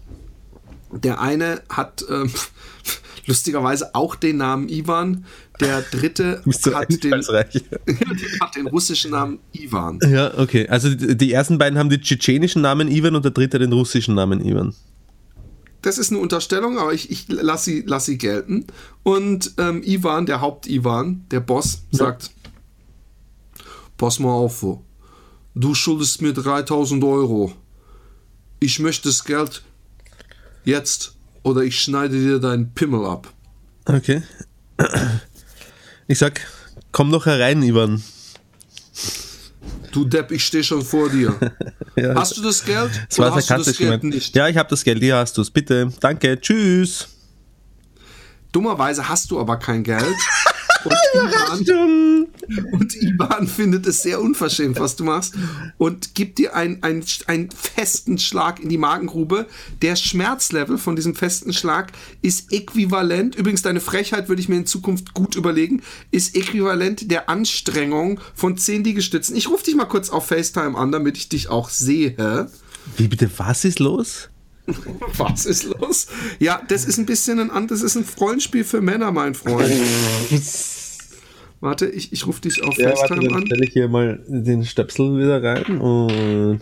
Der 0.92 1.20
eine 1.20 1.62
hat 1.68 2.04
ähm, 2.08 2.30
lustigerweise 3.30 3.94
auch 3.94 4.16
den 4.16 4.38
Namen 4.38 4.68
Ivan. 4.68 5.24
Der 5.60 5.82
dritte 5.82 6.42
hat, 6.74 7.02
den, 7.02 7.22
hat 8.40 8.56
den 8.56 8.66
russischen 8.66 9.12
Namen 9.12 9.38
Ivan. 9.52 10.00
Ja, 10.08 10.36
okay. 10.38 10.68
Also 10.68 10.94
die, 10.94 11.32
ersten 11.32 11.58
beiden 11.58 11.78
haben 11.78 11.90
die 11.90 12.00
tschetschenischen 12.00 12.60
Namen 12.60 12.88
Ivan 12.88 13.14
und 13.14 13.24
der 13.24 13.32
dritte 13.32 13.58
den 13.58 13.72
russischen 13.72 14.14
Namen 14.14 14.44
Ivan. 14.44 14.74
Das 15.82 15.96
ist 15.96 16.10
eine 16.10 16.20
Unterstellung, 16.20 16.78
aber 16.78 16.92
ich, 16.92 17.10
ich 17.10 17.28
lasse 17.28 17.70
sie, 17.70 17.84
lass 17.86 18.04
sie 18.04 18.18
gelten. 18.18 18.66
Und 19.02 19.52
ähm, 19.56 19.82
Ivan, 19.82 20.26
der 20.26 20.42
Haupt-Ivan, 20.42 21.24
der 21.30 21.40
Boss, 21.40 21.84
sagt: 21.90 22.30
Pass 23.96 24.18
mal 24.18 24.32
auf, 24.32 24.66
du 25.54 25.74
schuldest 25.74 26.20
mir 26.20 26.34
3000 26.34 27.02
Euro. 27.04 27.52
Ich 28.58 28.78
möchte 28.78 29.08
das 29.08 29.24
Geld 29.24 29.62
jetzt 30.64 31.14
oder 31.42 31.62
ich 31.62 31.80
schneide 31.80 32.18
dir 32.18 32.38
deinen 32.38 32.72
Pimmel 32.74 33.06
ab. 33.06 33.32
Okay. 33.86 34.22
Ich 36.06 36.18
sag, 36.18 36.40
komm 36.92 37.10
doch 37.10 37.26
herein, 37.26 37.62
Ivan. 37.62 38.02
Du 39.92 40.04
Depp, 40.04 40.30
ich 40.30 40.44
stehe 40.44 40.64
schon 40.64 40.82
vor 40.82 41.08
dir. 41.10 41.34
Ja, 41.96 42.14
Hast 42.14 42.36
du 42.36 42.42
das 42.42 42.64
Geld? 42.64 42.90
das 43.08 43.18
oder 43.18 43.34
hast 43.34 43.50
du 43.50 43.54
das 43.56 43.76
Geld 43.76 44.04
nicht? 44.04 44.34
Ja, 44.34 44.48
ich 44.48 44.56
habe 44.56 44.70
das 44.70 44.84
Geld, 44.84 45.00
hier 45.02 45.16
hast 45.16 45.36
du 45.36 45.42
es. 45.42 45.50
Bitte. 45.50 45.92
Danke. 46.00 46.40
Tschüss. 46.40 47.08
Dummerweise 48.52 49.08
hast 49.08 49.30
du 49.30 49.40
aber 49.40 49.58
kein 49.58 49.82
Geld. 49.82 50.16
Und 50.84 50.94
Ivan, 51.14 52.26
und 52.72 52.94
Ivan 52.96 53.46
findet 53.46 53.86
es 53.86 54.02
sehr 54.02 54.20
unverschämt, 54.20 54.80
was 54.80 54.96
du 54.96 55.04
machst, 55.04 55.34
und 55.78 56.14
gibt 56.14 56.38
dir 56.38 56.54
einen, 56.54 56.82
einen, 56.82 57.04
einen 57.26 57.50
festen 57.50 58.18
Schlag 58.18 58.60
in 58.60 58.68
die 58.68 58.78
Magengrube. 58.78 59.46
Der 59.82 59.96
Schmerzlevel 59.96 60.78
von 60.78 60.96
diesem 60.96 61.14
festen 61.14 61.52
Schlag 61.52 61.92
ist 62.22 62.52
äquivalent, 62.52 63.34
übrigens 63.34 63.62
deine 63.62 63.80
Frechheit 63.80 64.28
würde 64.28 64.40
ich 64.40 64.48
mir 64.48 64.56
in 64.56 64.66
Zukunft 64.66 65.14
gut 65.14 65.34
überlegen, 65.34 65.82
ist 66.10 66.36
äquivalent 66.36 67.10
der 67.10 67.28
Anstrengung 67.28 68.20
von 68.34 68.56
10 68.56 68.84
Liegestützen. 68.84 69.36
Ich 69.36 69.48
rufe 69.48 69.64
dich 69.64 69.74
mal 69.74 69.86
kurz 69.86 70.10
auf 70.10 70.26
FaceTime 70.26 70.76
an, 70.76 70.92
damit 70.92 71.16
ich 71.16 71.28
dich 71.28 71.48
auch 71.48 71.68
sehe. 71.68 72.50
Wie 72.96 73.08
bitte, 73.08 73.30
was 73.36 73.64
ist 73.64 73.78
los? 73.78 74.28
Was 75.16 75.46
ist 75.46 75.64
los? 75.64 76.06
Ja, 76.38 76.62
das 76.68 76.84
ist 76.84 76.98
ein 76.98 77.06
bisschen 77.06 77.38
ein 77.40 77.50
anderes, 77.50 77.80
das 77.82 77.96
ist 77.96 78.08
ein 78.08 78.20
Rollenspiel 78.20 78.64
für 78.64 78.80
Männer, 78.80 79.10
mein 79.12 79.34
Freund. 79.34 79.70
Warte, 81.60 81.86
ich, 81.86 82.12
ich 82.12 82.26
rufe 82.26 82.40
dich 82.40 82.62
auf 82.64 82.74
FaceTime 82.76 83.34
an. 83.34 83.46
stelle 83.46 83.64
ich 83.64 83.72
hier 83.72 83.88
mal 83.88 84.24
den 84.26 84.64
Stöpsel 84.64 85.18
wieder 85.18 85.42
rein 85.42 85.78
und 85.78 86.60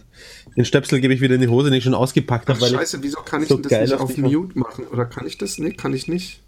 den 0.57 0.65
Stöpsel 0.65 1.01
gebe 1.01 1.15
ich 1.15 1.21
wieder 1.21 1.37
in 1.37 1.41
die 1.41 1.47
Hose, 1.49 1.71
den 1.71 1.79
ich 1.79 1.85
schon 1.85 1.95
ausgepackt 1.95 2.49
habe. 2.49 2.59
Ach, 2.61 2.69
scheiße, 2.69 3.01
wieso 3.03 3.19
kann 3.21 3.43
ich 3.43 3.49
so 3.49 3.57
denn 3.59 3.71
das 3.71 3.91
nicht 3.91 4.01
auf 4.01 4.17
Mute 4.17 4.59
machen? 4.59 4.87
Oder 4.89 5.05
kann 5.05 5.25
ich 5.27 5.39
das? 5.39 5.59
Nee, 5.59 5.73
kann 5.73 5.93
ich 5.93 6.09
nicht. 6.09 6.41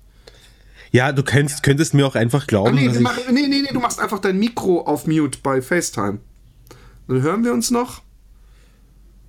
Ja, 0.91 1.13
du 1.13 1.23
könntest, 1.23 1.63
könntest 1.63 1.95
mir 1.95 2.05
auch 2.05 2.17
einfach 2.17 2.43
Ah, 2.43 2.47
glauben, 2.49 2.75
nee, 2.75 2.87
wir 2.87 2.95
ich, 2.95 3.01
machen, 3.01 3.23
nee, 3.33 3.47
nee, 3.47 3.63
nee, 3.63 3.73
du 3.73 3.79
machst 3.79 4.01
einfach 4.01 4.19
dein 4.19 4.41
Mikro 4.41 4.81
auf 4.81 5.07
Mute 5.07 5.39
bei 5.41 5.63
FaceTime. 5.63 6.19
Dann 7.07 7.23
hören 7.23 7.45
wir 7.45 7.53
uns 7.53 7.71
noch. 7.71 8.03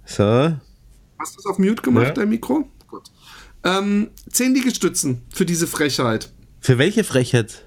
so, 0.05 0.53
Hast 1.21 1.35
du 1.35 1.39
es 1.39 1.45
auf 1.45 1.59
Mute 1.59 1.81
gemacht, 1.83 2.07
Ja. 2.07 2.13
dein 2.13 2.29
Mikro? 2.29 2.67
Gut. 2.87 3.03
Ähm, 3.63 4.09
10 4.31 4.55
Liegestützen 4.55 5.21
für 5.33 5.45
diese 5.45 5.67
Frechheit. 5.67 6.31
für 6.59 6.77
welche 6.77 7.03
Frechheit? 7.03 7.65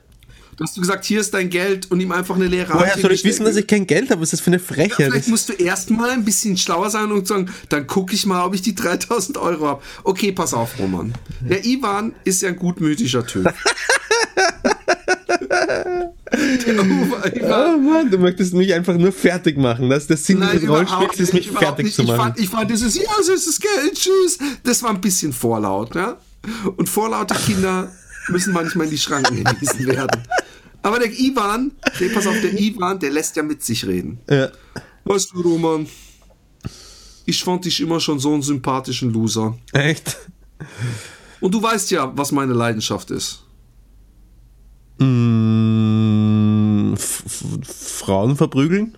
Du 0.56 0.62
hast 0.62 0.76
du 0.76 0.80
gesagt, 0.80 1.04
hier 1.04 1.20
ist 1.20 1.34
dein 1.34 1.50
Geld 1.50 1.90
und 1.90 1.98
ihm 2.00 2.12
einfach 2.12 2.36
eine 2.36 2.46
leere 2.46 2.74
Woher 2.74 2.96
soll 2.96 3.10
ich 3.10 3.24
wissen, 3.24 3.44
dass 3.44 3.56
ich 3.56 3.66
kein 3.66 3.88
Geld 3.88 4.10
habe? 4.10 4.20
Was 4.20 4.28
ist 4.28 4.34
das 4.34 4.40
für 4.40 4.50
eine 4.50 4.60
Frechheit? 4.60 5.08
Vielleicht 5.10 5.26
musst 5.28 5.48
du 5.48 5.52
erstmal 5.52 6.10
ein 6.10 6.24
bisschen 6.24 6.56
schlauer 6.56 6.90
sein 6.90 7.10
und 7.10 7.26
sagen, 7.26 7.50
dann 7.70 7.88
gucke 7.88 8.14
ich 8.14 8.24
mal, 8.24 8.44
ob 8.44 8.54
ich 8.54 8.62
die 8.62 8.74
3000 8.74 9.36
Euro 9.38 9.66
habe. 9.66 9.82
Okay, 10.04 10.30
pass 10.30 10.54
auf, 10.54 10.78
Roman. 10.78 11.12
Der 11.40 11.64
Ivan 11.64 12.14
ist 12.22 12.42
ja 12.42 12.50
ein 12.50 12.56
gutmütiger 12.56 13.26
Typ. 13.26 13.52
Der 15.74 16.14
Oh 17.74 17.78
Mann, 17.78 18.10
du 18.10 18.18
möchtest 18.18 18.54
mich 18.54 18.72
einfach 18.74 18.96
nur 18.96 19.12
fertig 19.12 19.56
machen. 19.56 19.90
Das, 19.90 20.06
das 20.06 20.24
Sinn 20.24 20.40
des 20.40 20.66
Rollenspiels 20.68 21.20
ist, 21.20 21.32
mich 21.34 21.50
fertig 21.50 21.86
nicht. 21.86 21.96
zu 21.96 22.02
Ich 22.02 22.08
machen. 22.08 22.20
fand, 22.20 22.38
ich 22.40 22.48
fand 22.48 22.70
dieses, 22.70 22.96
ja, 22.96 23.02
das 23.18 23.60
Geld, 23.60 23.94
tschüss. 23.94 24.38
Das 24.62 24.82
war 24.82 24.90
ein 24.90 25.00
bisschen 25.00 25.32
vorlaut, 25.32 25.94
ja. 25.94 26.16
Und 26.76 26.88
vorlaute 26.88 27.34
Kinder 27.34 27.90
müssen 28.28 28.52
manchmal 28.52 28.86
in 28.86 28.90
die 28.92 28.98
Schranken 28.98 29.44
gewiesen 29.44 29.86
werden. 29.86 30.22
Aber 30.82 30.98
der 30.98 31.10
Ivan, 31.18 31.72
der, 31.98 32.08
pass 32.10 32.26
auf, 32.26 32.38
der 32.42 32.52
Ivan, 32.58 32.98
der 32.98 33.10
lässt 33.10 33.36
ja 33.36 33.42
mit 33.42 33.62
sich 33.64 33.86
reden. 33.86 34.18
ja. 34.28 34.48
Weißt 35.06 35.32
du, 35.34 35.42
Roman, 35.42 35.86
ich 37.26 37.44
fand 37.44 37.64
dich 37.66 37.80
immer 37.80 38.00
schon 38.00 38.18
so 38.18 38.32
einen 38.32 38.40
sympathischen 38.42 39.12
Loser. 39.12 39.56
Echt? 39.72 40.16
Und 41.40 41.52
du 41.52 41.62
weißt 41.62 41.90
ja, 41.90 42.10
was 42.16 42.32
meine 42.32 42.54
Leidenschaft 42.54 43.10
ist. 43.10 43.43
Mm, 44.98 46.94
F 46.94 47.22
Frauen 47.64 48.36
verprügeln? 48.36 48.96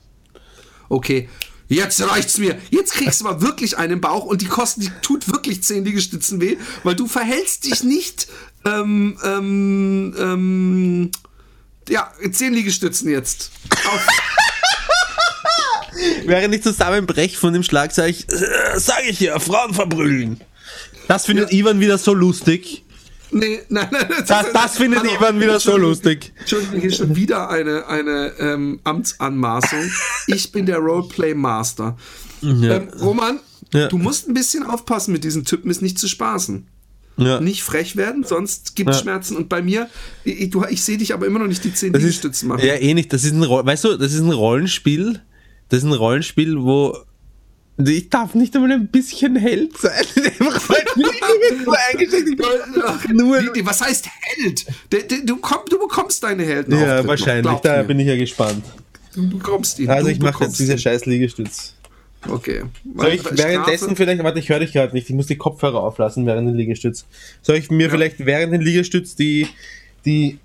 Okay, 0.88 1.28
jetzt 1.68 2.00
reicht's 2.00 2.38
mir. 2.38 2.58
Jetzt 2.70 2.94
kriegst 2.94 3.20
du 3.20 3.24
mal 3.24 3.40
wirklich 3.40 3.76
einen 3.78 4.00
Bauch 4.00 4.24
und 4.24 4.42
die 4.42 4.46
kosten, 4.46 4.80
die 4.82 4.90
tut 5.02 5.28
wirklich 5.28 5.62
10 5.62 5.84
Liegestützen 5.84 6.40
weh, 6.40 6.56
weil 6.84 6.94
du 6.94 7.06
verhältst 7.06 7.64
dich 7.64 7.82
nicht, 7.82 8.28
ähm, 8.64 9.18
ähm, 9.24 10.14
ähm, 10.18 11.10
ja, 11.88 12.12
10 12.30 12.54
Liegestützen 12.54 13.10
jetzt. 13.10 13.50
Auf. 13.86 14.06
Während 16.26 16.54
ich 16.54 16.62
zusammenbrech 16.62 17.38
von 17.38 17.52
dem 17.52 17.62
Schlag, 17.62 17.92
sage 17.92 18.10
ich, 18.10 18.28
äh, 18.28 18.78
sag 18.78 19.04
ich 19.08 19.20
ja, 19.20 19.38
Frauen 19.38 19.72
verprügeln. 19.72 20.40
Das 21.08 21.26
findet 21.26 21.52
Ivan 21.52 21.80
wieder 21.80 21.98
so 21.98 22.12
lustig. 22.12 22.84
Nee, 23.30 23.60
nein, 23.68 23.88
nein, 23.90 24.06
Das, 24.26 24.52
das 24.52 24.76
findet 24.76 25.00
Hallo. 25.00 25.10
Ivan 25.14 25.40
wieder 25.40 25.58
so 25.60 25.76
lustig. 25.76 26.32
Entschuldigung, 26.38 26.80
hier 26.80 26.90
ist 26.90 26.96
schon 26.98 27.16
wieder 27.16 27.50
eine, 27.50 27.86
eine 27.88 28.32
ähm, 28.38 28.80
Amtsanmaßung. 28.84 29.90
Ich 30.28 30.52
bin 30.52 30.66
der 30.66 30.78
Roleplay 30.78 31.34
Master. 31.34 31.96
Ähm, 32.42 32.88
Roman, 33.00 33.40
Ja. 33.72 33.88
du 33.88 33.98
musst 33.98 34.28
ein 34.28 34.34
bisschen 34.34 34.62
aufpassen 34.64 35.12
mit 35.12 35.24
diesen 35.24 35.44
Typen, 35.44 35.70
ist 35.70 35.82
nicht 35.82 35.98
zu 35.98 36.06
spaßen. 36.08 36.66
Ja. 37.18 37.40
Nicht 37.40 37.62
frech 37.62 37.96
werden, 37.96 38.24
sonst 38.24 38.76
gibt 38.76 38.90
es 38.90 38.96
Ja. 38.96 39.02
Schmerzen. 39.02 39.36
Und 39.36 39.48
bei 39.48 39.62
mir, 39.62 39.88
ich, 40.24 40.50
du- 40.50 40.64
ich 40.68 40.82
sehe 40.84 40.98
dich 40.98 41.14
aber 41.14 41.26
immer 41.26 41.38
noch 41.38 41.46
nicht 41.46 41.64
die 41.64 41.72
10 41.72 41.92
Das 41.92 42.02
ist, 42.02 42.06
Liegestützen 42.08 42.48
machen. 42.48 42.64
ja, 42.64 42.74
eh 42.74 42.92
nicht. 42.94 43.10
Das 43.12 43.24
ist 43.24 43.32
ein, 43.32 43.40
weißt 43.40 43.84
du, 43.84 43.96
das 43.96 44.12
ist 44.12 44.20
ein 44.20 44.32
Rollenspiel. 44.32 45.20
Das 45.70 45.78
ist 45.78 45.84
ein 45.84 45.94
Rollenspiel, 45.94 46.62
wo 46.62 46.96
ich 47.78 48.08
darf 48.08 48.34
nicht 48.34 48.56
einmal 48.56 48.72
ein 48.72 48.88
bisschen 48.88 49.36
Held 49.36 49.76
sein. 49.76 50.04
Bin 53.06 53.16
nur, 53.16 53.36
was 53.64 53.82
heißt 53.82 54.08
Held? 54.20 54.66
Du, 55.24 55.36
komm, 55.36 55.58
du 55.68 55.78
bekommst 55.78 56.22
deine 56.22 56.44
Helden. 56.44 56.78
ja, 56.78 57.06
wahrscheinlich. 57.06 57.58
Da 57.58 57.82
bin 57.82 58.00
ich 58.00 58.06
ja 58.06 58.16
gespannt. 58.16 58.64
Du 59.14 59.28
bekommst 59.28 59.78
ihn. 59.78 59.90
Also 59.90 60.08
ich 60.08 60.20
mache 60.20 60.44
jetzt 60.44 60.58
diese 60.58 60.78
scheiß 60.78 61.04
Liegestütz. 61.06 61.74
Okay. 62.28 62.62
Soll 62.96 63.12
ich 63.12 63.38
währenddessen 63.38 63.96
vielleicht, 63.96 64.22
warte, 64.22 64.38
ich 64.38 64.48
höre 64.48 64.60
dich 64.60 64.72
gerade 64.72 64.94
nicht, 64.94 65.08
ich 65.08 65.14
muss 65.14 65.26
die 65.26 65.36
Kopfhörer 65.36 65.82
auflassen 65.82 66.26
während 66.26 66.48
den 66.48 66.56
Liegestütz. 66.56 67.06
Soll 67.42 67.56
ich 67.56 67.70
mir 67.70 67.90
vielleicht 67.90 68.24
während 68.24 68.52
den 68.52 68.62
Liegestütz 68.62 69.14
die, 69.14 69.48
die 70.04 70.38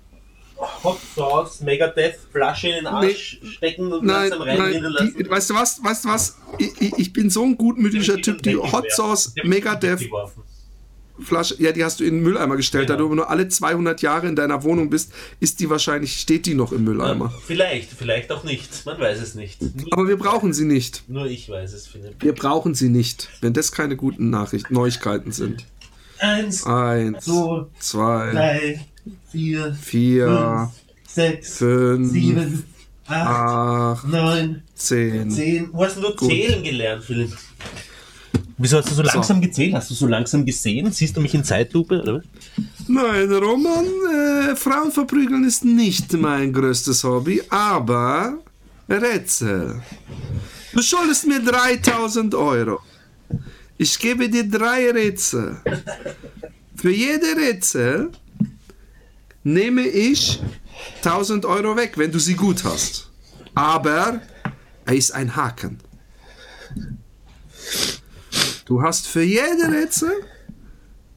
Hot 0.84 0.98
Sauce 1.14 1.60
Megadeth 1.60 2.18
Flasche 2.32 2.68
in 2.68 2.74
den 2.76 2.86
Arsch 2.86 3.40
stecken 3.44 3.92
und 3.92 4.04
Nein, 4.04 4.30
langsam 4.30 4.46
nein, 4.46 4.60
reinrinnen 4.60 4.92
lassen. 4.92 5.14
die, 5.18 5.28
weißt 5.30 5.50
du 5.50 5.54
was, 5.54 5.82
weißt 5.82 6.04
du 6.04 6.08
was? 6.08 6.38
Ich, 6.58 6.98
ich, 6.98 7.12
bin 7.12 7.30
so 7.30 7.42
ein 7.44 7.56
gutmütiger 7.56 8.16
Typ, 8.20 8.42
die 8.42 8.56
Hot 8.56 8.90
Sauce 8.92 9.34
Megadeth. 9.44 10.08
Flasche, 11.20 11.54
ja, 11.62 11.72
die 11.72 11.84
hast 11.84 12.00
du 12.00 12.04
in 12.04 12.14
den 12.16 12.22
Mülleimer 12.22 12.56
gestellt, 12.56 12.88
da 12.88 12.94
Genau. 12.96 13.08
du 13.10 13.14
nur 13.16 13.30
alle 13.30 13.46
200 13.46 14.00
Jahre 14.02 14.26
in 14.28 14.34
deiner 14.34 14.62
Wohnung 14.64 14.88
bist, 14.90 15.12
ist 15.40 15.60
die 15.60 15.68
wahrscheinlich, 15.68 16.18
steht 16.18 16.46
die 16.46 16.54
noch 16.54 16.72
im 16.72 16.84
Mülleimer. 16.84 17.32
Vielleicht, 17.46 17.90
vielleicht 17.92 18.32
auch 18.32 18.44
nicht. 18.44 18.86
Man 18.86 18.98
weiß 18.98 19.20
es 19.20 19.34
nicht. 19.34 19.60
Nur, 19.60 19.86
Aber 19.92 20.08
wir 20.08 20.16
brauchen 20.16 20.52
sie 20.54 20.64
nicht. 20.64 21.04
nur 21.08 21.26
ich 21.26 21.48
weiß 21.48 21.74
es, 21.74 21.86
Philipp. 21.86 22.14
Wir 22.20 22.32
brauchen 22.34 22.74
sie 22.74 22.88
nicht, 22.88 23.28
wenn 23.40 23.52
das 23.52 23.72
keine 23.72 23.94
guten 23.96 24.30
Nachrichten, 24.30 24.72
Neuigkeiten 24.74 25.32
sind. 25.32 25.64
Eins, 26.18 26.64
Eins, 26.66 27.24
zwei, 27.24 27.66
zwei, 27.78 28.30
drei, 28.32 28.86
vier, 29.30 29.74
vier, 29.74 30.70
sechs, 31.06 31.58
fünf, 31.58 32.10
sieben, 32.10 32.64
acht, 33.06 33.28
acht, 33.28 34.08
neun, 34.08 34.62
zehn. 34.74 35.30
zehn. 35.30 35.68
Wo 35.72 35.84
hast 35.84 35.96
denn 35.96 36.02
du 36.02 36.14
Gut. 36.14 36.30
zählen 36.30 36.62
gelernt, 36.62 37.04
Philipp? 37.04 37.36
Wieso 38.58 38.78
hast 38.78 38.90
du 38.90 38.94
so 38.94 39.02
langsam 39.02 39.40
gezählt? 39.40 39.74
Hast 39.74 39.90
du 39.90 39.94
so 39.94 40.06
langsam 40.06 40.44
gesehen? 40.44 40.92
Siehst 40.92 41.16
du 41.16 41.20
mich 41.20 41.34
in 41.34 41.42
Zeitlupe? 41.42 42.00
Oder? 42.00 42.22
Nein, 42.86 43.32
Roman, 43.32 43.84
äh, 43.84 44.56
Frauen 44.56 44.92
verprügeln 44.92 45.44
ist 45.44 45.64
nicht 45.64 46.12
mein 46.12 46.52
größtes 46.52 47.02
Hobby, 47.02 47.42
aber 47.48 48.38
Rätsel. 48.88 49.82
Du 50.72 50.82
schuldest 50.82 51.26
mir 51.26 51.40
3000 51.40 52.34
Euro. 52.34 52.78
Ich 53.78 53.98
gebe 53.98 54.28
dir 54.28 54.48
drei 54.48 54.90
Rätsel. 54.90 55.56
Für 56.76 56.90
jede 56.90 57.36
Rätsel 57.36 58.10
nehme 59.44 59.82
ich 59.82 60.40
1000 60.98 61.44
Euro 61.44 61.76
weg, 61.76 61.92
wenn 61.96 62.12
du 62.12 62.18
sie 62.18 62.34
gut 62.34 62.64
hast. 62.64 63.10
Aber 63.54 64.20
er 64.84 64.94
ist 64.94 65.12
ein 65.12 65.36
Haken. 65.36 65.78
Du 68.64 68.82
hast 68.82 69.06
für 69.06 69.22
jede 69.22 69.70
Rätsel 69.70 70.12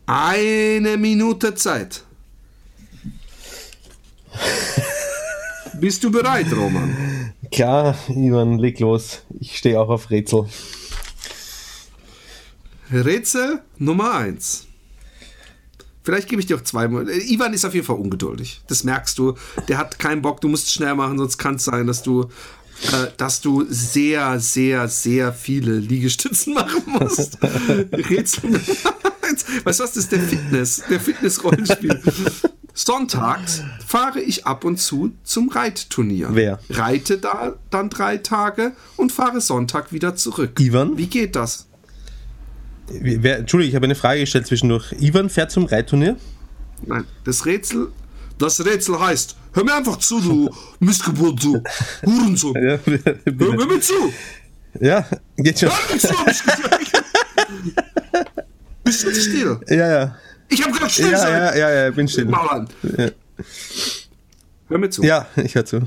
eine 0.06 0.98
Minute 0.98 1.56
Zeit. 1.56 2.04
Bist 5.80 6.04
du 6.04 6.12
bereit, 6.12 6.48
Roman? 6.52 7.34
Klar, 7.52 7.98
Ivan, 8.10 8.58
leg 8.60 8.80
los. 8.80 9.22
Ich 9.40 9.58
stehe 9.58 9.80
auch 9.80 9.90
auf 9.90 10.10
Rätsel. 10.10 10.48
Rätsel 12.92 13.62
Nummer 13.78 14.16
1. 14.16 14.68
Vielleicht 16.06 16.30
gebe 16.30 16.40
ich 16.40 16.46
dir 16.46 16.56
auch 16.56 16.62
zwei. 16.64 16.88
Mo- 16.88 17.02
äh, 17.02 17.34
Ivan 17.34 17.54
ist 17.54 17.66
auf 17.66 17.74
jeden 17.74 17.86
Fall 17.86 17.98
ungeduldig. 17.98 18.62
Das 18.68 18.84
merkst 18.86 19.18
du. 19.18 19.34
Der 19.68 19.78
hat 19.78 20.00
keinen 20.00 20.22
Bock. 20.22 20.40
Du 20.40 20.48
musst 20.48 20.72
schnell 20.72 20.96
machen, 20.96 21.18
sonst 21.18 21.38
kann 21.38 21.56
es 21.56 21.66
sein, 21.66 21.88
dass 21.88 22.04
du, 22.04 22.22
äh, 22.94 23.08
dass 23.18 23.42
du 23.42 23.66
sehr, 23.68 24.40
sehr, 24.40 24.88
sehr 24.88 25.34
viele 25.34 25.74
Liegestützen 25.80 26.54
machen 26.54 26.84
musst. 26.86 27.40
Rätsel 27.42 28.52
Nummer 28.52 28.60
1. 29.30 29.46
Weißt 29.66 29.80
du 29.80 29.84
was? 29.84 29.94
Das 29.94 29.98
ist 29.98 30.12
der 30.12 30.20
Fitness. 30.22 30.84
Der 30.90 31.00
Fitness-Rollenspiel. 31.00 32.00
Sonntags 32.74 33.62
fahre 33.88 34.20
ich 34.22 34.46
ab 34.46 34.66
und 34.66 34.78
zu 34.80 35.14
zum 35.24 35.48
Reitturnier. 35.50 36.30
Wer? 36.34 36.60
Reite 36.70 37.18
da 37.18 37.56
dann 37.72 37.90
drei 37.90 38.18
Tage 38.18 38.74
und 38.98 39.12
fahre 39.14 39.40
Sonntag 39.42 39.94
wieder 39.94 40.16
zurück. 40.16 40.60
Ivan? 40.60 40.98
Wie 40.98 41.08
geht 41.08 41.36
das? 41.38 41.68
Wer, 42.88 43.40
Entschuldigung, 43.40 43.70
ich 43.70 43.76
habe 43.76 43.86
eine 43.86 43.96
Frage 43.96 44.20
gestellt 44.22 44.46
zwischendurch. 44.48 44.94
Ivan 45.00 45.30
fährt 45.30 45.52
zum 45.52 45.66
Reitturnier? 45.66 46.18
Nein, 46.86 47.06
das 47.24 47.46
Rätsel. 47.46 47.92
Das 48.38 48.64
Rätsel 48.64 49.00
heißt, 49.00 49.36
hör 49.54 49.64
mir 49.64 49.74
einfach 49.76 49.98
zu, 49.98 50.20
du 50.20 50.50
Missgeburt, 50.80 51.42
du 51.44 51.64
Hurensohn. 52.06 52.54
Ja, 52.56 52.80
Hör, 52.86 53.58
hör 53.58 53.66
mir 53.68 53.80
zu! 53.80 53.94
ja 54.80 55.08
geht 55.38 55.60
schon. 55.60 55.70
Hör 55.70 55.94
mir 55.94 56.00
zu, 56.00 56.10
hab 56.20 56.28
ich 56.30 56.44
gesagt. 56.44 56.92
Bist 58.84 59.04
du 59.06 59.12
still? 59.16 59.60
Ja, 59.70 59.88
ja. 59.88 60.16
Ich 60.50 60.64
hab 60.64 60.72
gesagt, 60.74 60.92
still 60.92 61.12
Ja, 61.12 61.18
sein! 61.18 61.34
ja, 61.34 61.56
ja, 61.56 61.84
ja, 61.86 61.92
bin 61.92 62.08
still. 62.08 62.30
Ja. 62.30 62.66
Hör 64.68 64.78
mir 64.78 64.90
zu. 64.90 65.02
Ja, 65.04 65.28
ich 65.38 65.56
höre 65.56 65.66
zu. 65.66 65.82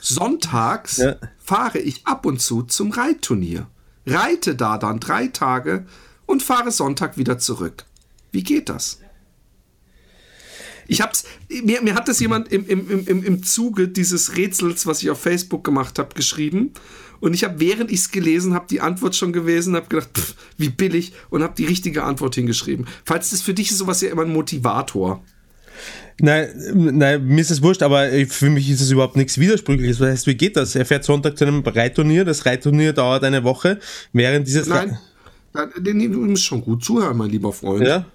Sonntags 0.00 0.98
Ja. 0.98 1.16
fahre 1.38 1.78
ich 1.78 2.06
ab 2.06 2.26
und 2.26 2.40
zu 2.40 2.62
zum 2.62 2.90
Reitturnier. 2.92 3.66
Reite 4.06 4.54
da 4.54 4.78
dann 4.78 5.00
drei 5.00 5.28
Tage 5.28 5.86
und 6.26 6.42
fahre 6.42 6.70
Sonntag 6.70 7.16
wieder 7.16 7.38
zurück. 7.38 7.84
Wie 8.32 8.42
geht 8.42 8.68
das? 8.68 9.00
Ich 10.86 11.00
hab's, 11.00 11.24
mir, 11.48 11.80
mir 11.80 11.94
hat 11.94 12.08
das 12.08 12.20
jemand 12.20 12.52
im, 12.52 12.66
im, 12.66 13.06
im, 13.06 13.24
im- 13.24 13.42
Zuge 13.42 13.88
dieses 13.88 14.36
Rätsels, 14.36 14.86
was 14.86 15.02
ich 15.02 15.08
auf 15.08 15.20
Facebook 15.20 15.64
gemacht 15.64 15.98
habe, 15.98 16.14
geschrieben. 16.14 16.72
Und 17.20 17.32
ich 17.32 17.42
habe, 17.44 17.58
während 17.58 17.90
ich 17.90 18.00
es 18.00 18.10
gelesen 18.10 18.52
habe, 18.52 18.66
die 18.68 18.82
Antwort 18.82 19.16
schon 19.16 19.32
gewesen, 19.32 19.76
habe 19.76 19.86
gedacht, 19.88 20.10
pff, 20.14 20.34
wie 20.58 20.68
billig, 20.68 21.14
und 21.30 21.42
habe 21.42 21.54
die 21.56 21.64
richtige 21.64 22.04
Antwort 22.04 22.34
hingeschrieben. 22.34 22.86
Falls 23.06 23.30
das 23.30 23.40
für 23.40 23.54
dich 23.54 23.70
ist, 23.70 23.78
sowas 23.78 24.02
ja 24.02 24.10
immer 24.10 24.22
ein 24.22 24.32
Motivator. 24.32 25.24
Nein, 26.20 26.48
nein, 26.74 27.24
mir 27.26 27.40
ist 27.40 27.50
es 27.50 27.60
wurscht, 27.62 27.82
aber 27.82 28.08
für 28.28 28.48
mich 28.50 28.70
ist 28.70 28.80
es 28.80 28.90
überhaupt 28.90 29.16
nichts 29.16 29.36
Widersprüchliches. 29.38 29.98
Das 29.98 30.08
heißt, 30.10 30.26
wie 30.28 30.36
geht 30.36 30.56
das? 30.56 30.74
Er 30.76 30.86
fährt 30.86 31.04
Sonntag 31.04 31.36
zu 31.36 31.44
einem 31.44 31.60
Reitturnier, 31.66 32.24
das 32.24 32.46
Reitturnier 32.46 32.92
dauert 32.92 33.24
eine 33.24 33.42
Woche, 33.42 33.80
während 34.12 34.46
dieses 34.46 34.68
Nein, 34.68 34.96
da- 35.52 35.66
den- 35.66 36.12
du 36.12 36.20
musst 36.20 36.44
schon 36.44 36.60
gut 36.62 36.84
zuhören, 36.84 37.16
mein 37.16 37.30
lieber 37.30 37.52
Freund. 37.52 37.82
Re 37.82 37.88
ja? 37.88 38.06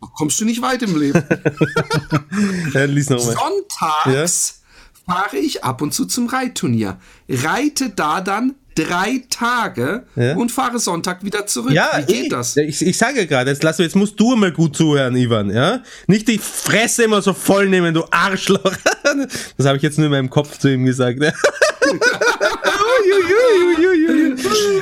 kommst 0.00 0.38
du 0.40 0.44
nicht 0.44 0.60
weit 0.62 0.82
im 0.82 0.98
Leben. 1.00 1.22
ja, 2.74 2.84
lies 2.84 3.08
nochmal. 3.10 3.34
Sonntags 3.36 4.62
fahre 5.06 5.36
ich 5.38 5.64
ab 5.64 5.82
und 5.82 5.92
zu 5.94 6.04
zum 6.06 6.26
Reitturnier. 6.28 6.98
Reite 7.28 7.90
da 7.90 8.20
dann 8.20 8.54
drei 8.74 9.22
Tage 9.30 10.04
Ja. 10.16 10.34
und 10.36 10.50
fahre 10.52 10.78
Sonntag 10.78 11.24
wieder 11.24 11.46
zurück. 11.46 11.72
Ja, 11.72 11.90
Wie 12.06 12.12
geht 12.12 12.26
eh. 12.26 12.28
das? 12.28 12.56
Ich, 12.56 12.84
ich 12.84 12.96
sage 12.98 13.20
ja 13.20 13.24
gerade, 13.26 13.50
jetzt, 13.50 13.62
lass, 13.62 13.78
jetzt 13.78 13.96
musst 13.96 14.18
du 14.18 14.34
mal 14.36 14.52
gut 14.52 14.76
zuhören, 14.76 15.16
Ivan, 15.16 15.50
ja? 15.50 15.80
Nicht 16.06 16.28
die 16.28 16.38
Fresse 16.38 17.04
immer 17.04 17.22
so 17.22 17.32
voll 17.32 17.68
nehmen, 17.68 17.94
du 17.94 18.04
Arschloch. 18.10 18.60
Das 19.56 19.66
habe 19.66 19.76
ich 19.76 19.82
jetzt 19.82 19.98
nur 19.98 20.06
in 20.06 20.12
meinem 20.12 20.30
Kopf 20.30 20.58
zu 20.58 20.68
ihm 20.72 20.84
gesagt. 20.86 21.20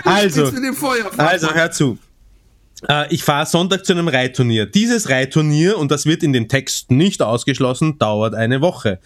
also, 0.04 0.50
also, 1.16 1.54
hör 1.54 1.70
zu. 1.70 1.98
Äh, 2.88 3.12
Ich 3.14 3.24
fahre 3.24 3.46
Sonntag 3.46 3.84
zu 3.84 3.92
einem 3.92 4.08
Reitturnier. 4.08 4.66
Dieses 4.66 5.08
Reitturnier, 5.08 5.78
und 5.78 5.90
das 5.90 6.06
wird 6.06 6.22
in 6.22 6.32
dem 6.32 6.48
Text 6.48 6.90
nicht 6.90 7.22
ausgeschlossen, 7.22 7.98
dauert 7.98 8.34
eine 8.34 8.60
Woche. 8.60 8.98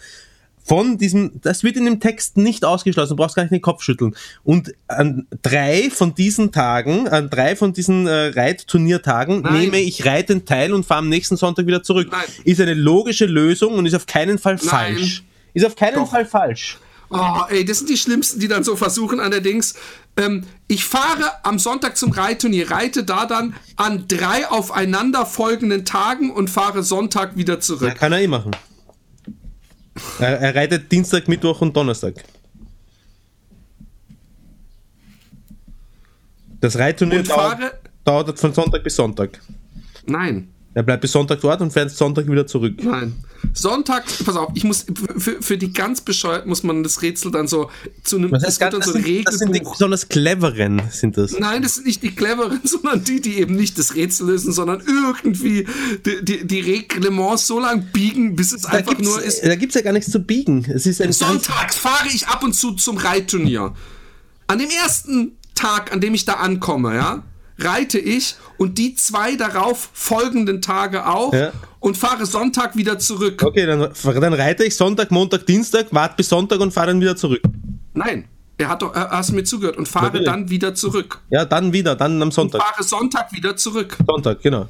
Von 0.67 0.97
diesem, 0.97 1.39
das 1.41 1.63
wird 1.63 1.77
in 1.77 1.85
dem 1.85 2.01
Text 2.01 2.35
nicht 2.35 2.65
ausgeschlossen, 2.65 3.11
du 3.11 3.15
brauchst 3.15 3.35
gar 3.37 3.43
nicht 3.43 3.53
den 3.53 3.61
Kopf 3.61 3.81
schütteln. 3.83 4.15
Und 4.43 4.73
an 4.89 5.25
drei 5.41 5.89
von 5.89 6.13
diesen 6.13 6.51
Tagen, 6.51 7.07
an 7.07 7.29
drei 7.29 7.55
von 7.55 7.71
diesen 7.71 8.05
äh, 8.05 8.27
Reitturniertagen 8.35 9.41
Nein. 9.43 9.53
nehme 9.61 9.79
ich 9.79 10.05
Reiten 10.05 10.43
teil 10.45 10.73
und 10.73 10.85
fahre 10.85 10.99
am 10.99 11.09
nächsten 11.09 11.37
Sonntag 11.37 11.67
wieder 11.67 11.83
zurück. 11.83 12.09
Nein. 12.11 12.25
Ist 12.43 12.59
eine 12.59 12.73
logische 12.73 13.25
Lösung 13.25 13.75
und 13.75 13.85
ist 13.85 13.93
auf 13.93 14.05
keinen 14.07 14.37
Fall 14.39 14.57
falsch. 14.57 15.23
Ist 15.53 15.65
auf 15.65 15.75
keinen 15.75 15.95
Doch. 15.95 16.11
Fall 16.11 16.25
falsch. 16.25 16.77
Oh, 17.09 17.43
ey, 17.49 17.63
das 17.63 17.77
sind 17.77 17.89
die 17.89 17.95
Schlimmsten, 17.95 18.41
die 18.41 18.49
dann 18.49 18.65
so 18.65 18.75
versuchen, 18.75 19.21
allerdings. 19.21 19.75
Ähm, 20.17 20.43
ich 20.67 20.83
fahre 20.83 21.31
am 21.43 21.59
Sonntag 21.59 21.95
zum 21.95 22.11
Reitturnier, 22.11 22.69
reite 22.71 23.05
da 23.05 23.25
dann 23.25 23.53
an 23.77 24.03
drei 24.09 24.45
aufeinanderfolgenden 24.49 25.85
Tagen 25.85 26.31
und 26.31 26.49
fahre 26.49 26.83
Sonntag 26.83 27.37
wieder 27.37 27.53
Ja, 27.53 27.59
zurück. 27.61 27.95
kann 27.95 28.11
er 28.11 28.19
eh 28.19 28.27
machen. 28.27 28.51
Er, 30.19 30.39
er 30.39 30.55
reitet 30.55 30.91
Dienstag, 30.91 31.27
Mittwoch 31.27 31.61
und 31.61 31.75
Donnerstag. 31.75 32.23
Das 36.59 36.77
Reitturnier 36.77 37.23
dauert, 37.23 37.59
dauert 38.03 38.39
von 38.39 38.53
Sonntag 38.53 38.83
bis 38.83 38.95
Sonntag. 38.95 39.39
Nein. 40.05 40.49
Er 40.77 40.83
bleibt 40.83 41.01
bis 41.01 41.11
Sonntag 41.11 41.41
dort 41.41 41.59
und 41.61 41.73
fährt 41.73 41.89
Sonntag 41.89 42.29
wieder 42.29 42.45
zurück. 42.45 42.75
Nein. 42.83 43.15
Sonntag, 43.51 44.03
pass 44.23 44.35
auf, 44.35 44.51
ich 44.53 44.63
muss, 44.63 44.85
für, 45.17 45.41
für 45.41 45.57
die 45.57 45.73
ganz 45.73 46.01
bescheuert 46.01 46.45
muss 46.45 46.61
man 46.61 46.83
das 46.83 47.01
Rätsel 47.01 47.31
dann 47.31 47.47
so 47.47 47.71
zu 48.03 48.17
einem, 48.17 48.29
Das, 48.29 48.43
heißt, 48.43 48.61
das, 48.61 48.71
dann 48.71 48.81
so 48.83 48.93
ein 48.93 49.03
sind, 49.03 49.27
das 49.27 49.37
sind 49.39 49.55
die 49.55 49.61
besonders 49.61 50.07
cleveren, 50.07 50.83
sind 50.91 51.17
das. 51.17 51.31
Nein, 51.39 51.63
das 51.63 51.75
sind 51.75 51.87
nicht 51.87 52.03
die 52.03 52.13
cleveren, 52.13 52.59
sondern 52.63 53.03
die, 53.03 53.21
die 53.21 53.39
eben 53.39 53.55
nicht 53.55 53.79
das 53.79 53.95
Rätsel 53.95 54.27
lösen, 54.27 54.53
sondern 54.53 54.83
irgendwie 54.85 55.65
die, 56.05 56.23
die, 56.23 56.45
die 56.45 56.59
Reglements 56.59 57.47
so 57.47 57.59
lang 57.59 57.87
biegen, 57.91 58.35
bis 58.35 58.53
es 58.53 58.61
Da 58.61 58.69
einfach 58.69 58.99
nur 58.99 59.19
ist. 59.19 59.43
da 59.43 59.55
gibt's 59.55 59.73
ja 59.73 59.81
gar 59.81 59.93
nichts 59.93 60.11
zu 60.11 60.19
biegen. 60.19 60.63
Es 60.71 60.85
ist 60.85 61.01
Sonntags 61.11 61.75
fahre 61.75 62.07
ich 62.13 62.27
ab 62.27 62.43
und 62.43 62.53
zu 62.53 62.73
zum 62.73 62.97
Reitturnier. 62.97 63.73
An 64.45 64.59
dem 64.59 64.69
ersten 64.69 65.31
Tag, 65.55 65.91
an 65.91 66.01
dem 66.01 66.13
ich 66.13 66.25
da 66.25 66.33
ankomme, 66.33 66.93
ja, 66.93 67.23
reite 67.59 67.99
ich 67.99 68.35
und 68.57 68.77
die 68.77 68.95
zwei 68.95 69.35
darauf 69.35 69.89
folgenden 69.93 70.61
Tage 70.61 71.05
auch 71.07 71.33
Ja. 71.33 71.51
und 71.79 71.97
fahre 71.97 72.25
Sonntag 72.25 72.75
wieder 72.75 72.99
zurück. 72.99 73.43
Okay, 73.43 73.65
dann, 73.65 73.89
dann 74.03 74.33
reite 74.33 74.63
ich 74.63 74.75
Sonntag, 74.75 75.11
Montag, 75.11 75.45
Dienstag, 75.45 75.87
warte 75.91 76.15
bis 76.17 76.29
Sonntag 76.29 76.59
und 76.59 76.71
fahre 76.73 76.87
dann 76.87 77.01
wieder 77.01 77.15
zurück. 77.15 77.41
Nein, 77.93 78.25
er 78.57 78.69
hat 78.69 78.81
doch, 78.81 78.95
er, 78.95 79.09
hast 79.09 79.31
mir 79.31 79.43
zugehört 79.43 79.77
und 79.77 79.87
fahre 79.87 80.05
Natürlich. 80.07 80.27
dann 80.27 80.49
wieder 80.49 80.75
zurück. 80.75 81.19
Ja, 81.29 81.45
dann 81.45 81.73
wieder, 81.73 81.95
dann 81.95 82.21
am 82.21 82.31
Sonntag. 82.31 82.61
Fahre 82.61 82.83
Sonntag 82.83 83.31
wieder 83.33 83.55
zurück. 83.55 83.97
Sonntag, 84.07 84.41
genau. 84.41 84.67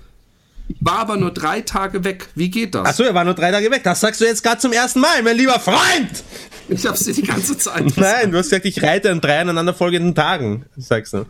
War 0.82 1.00
aber 1.00 1.15
nur 1.15 1.32
drei 1.32 1.62
Tage 1.62 2.04
weg. 2.04 2.28
Wie 2.36 2.50
geht 2.50 2.76
das? 2.76 2.86
Achso, 2.86 3.04
er 3.04 3.13
war 3.13 3.23
nur 3.23 3.34
drei 3.34 3.52
Tage 3.52 3.71
weg. 3.71 3.84
Das 3.86 4.02
sagst 4.02 4.19
du 4.19 4.26
jetzt 4.26 4.43
gerade 4.43 4.60
zum 4.60 4.73
ersten 4.73 5.00
Mal, 5.00 5.23
mein 5.23 5.38
lieber 5.38 5.58
Freund! 5.60 6.23
Ich 6.67 6.86
hab's 6.86 7.06
dir 7.06 7.13
die 7.13 7.23
ganze 7.23 7.58
Zeit 7.58 7.86
gesagt. 7.86 7.97
Nein, 7.97 8.32
du 8.32 8.38
hast 8.38 8.50
gesagt, 8.50 8.65
ich 8.65 8.84
reite 8.84 9.10
an 9.10 9.21
drei 9.21 9.39
aneinanderfolgenden 9.39 10.13
Tagen, 10.13 10.65
sagst 10.76 11.13
du. 11.13 11.26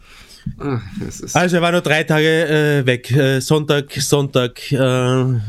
Ah, 0.57 0.79
Also 1.33 1.55
er 1.57 1.61
war 1.61 1.71
nur 1.71 1.81
drei 1.81 2.03
Tage 2.03 2.47
äh, 2.81 2.85
weg. 2.85 3.11
Äh, 3.11 3.39
Sonntag, 3.41 3.91
Sonntag. 3.93 4.71
Äh, 4.71 5.39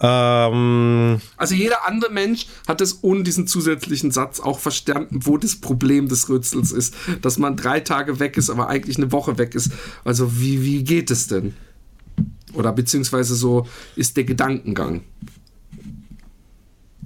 ähm, 0.00 1.20
Also 1.36 1.54
jeder 1.54 1.86
andere 1.86 2.10
Mensch 2.10 2.46
hat 2.66 2.80
es 2.80 3.02
ohne 3.02 3.22
diesen 3.22 3.46
zusätzlichen 3.46 4.10
Satz 4.10 4.40
auch 4.40 4.58
verstanden, 4.58 5.20
wo 5.22 5.38
das 5.38 5.56
Problem 5.60 6.08
des 6.08 6.28
Rätsels 6.28 6.72
ist. 6.72 6.94
Dass 7.22 7.38
man 7.38 7.56
drei 7.56 7.80
Tage 7.80 8.18
weg 8.18 8.36
ist, 8.36 8.50
aber 8.50 8.68
eigentlich 8.68 8.96
eine 8.96 9.12
Woche 9.12 9.38
weg 9.38 9.54
ist. 9.54 9.70
Also 10.04 10.40
wie, 10.40 10.62
wie 10.64 10.82
geht 10.82 11.10
es 11.10 11.28
denn? 11.28 11.54
Oder 12.52 12.72
beziehungsweise 12.72 13.34
so 13.34 13.66
ist 13.96 14.16
der 14.16 14.24
Gedankengang. 14.24 15.02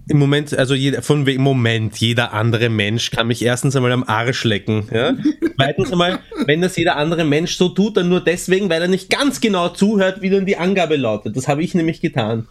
Im 0.09 0.19
Moment, 0.19 0.57
also 0.57 0.75
jeder, 0.75 1.03
von 1.03 1.27
im 1.27 1.43
Moment, 1.43 1.97
jeder 1.99 2.33
andere 2.33 2.69
Mensch 2.69 3.11
kann 3.11 3.27
mich 3.27 3.43
erstens 3.43 3.75
einmal 3.75 3.91
am 3.91 4.05
Arsch 4.05 4.45
lecken. 4.45 4.89
Ja? 4.93 5.17
Zweitens 5.57 5.91
einmal, 5.91 6.21
wenn 6.45 6.61
das 6.61 6.77
jeder 6.77 6.97
andere 6.97 7.25
Mensch 7.25 7.57
so 7.57 7.71
tut, 7.71 7.97
dann 7.97 8.09
nur 8.09 8.21
deswegen, 8.21 8.71
weil 8.71 8.81
er 8.83 8.89
nicht 8.89 9.11
ganz 9.11 9.41
genau 9.41 9.69
zuhört, 9.69 10.23
wie 10.23 10.31
dann 10.31 10.47
die 10.47 10.57
Angabe 10.57 10.97
lautet. 10.97 11.37
Das 11.37 11.49
habe 11.49 11.65
ich 11.65 11.75
nämlich 11.75 12.01
getan. 12.01 12.47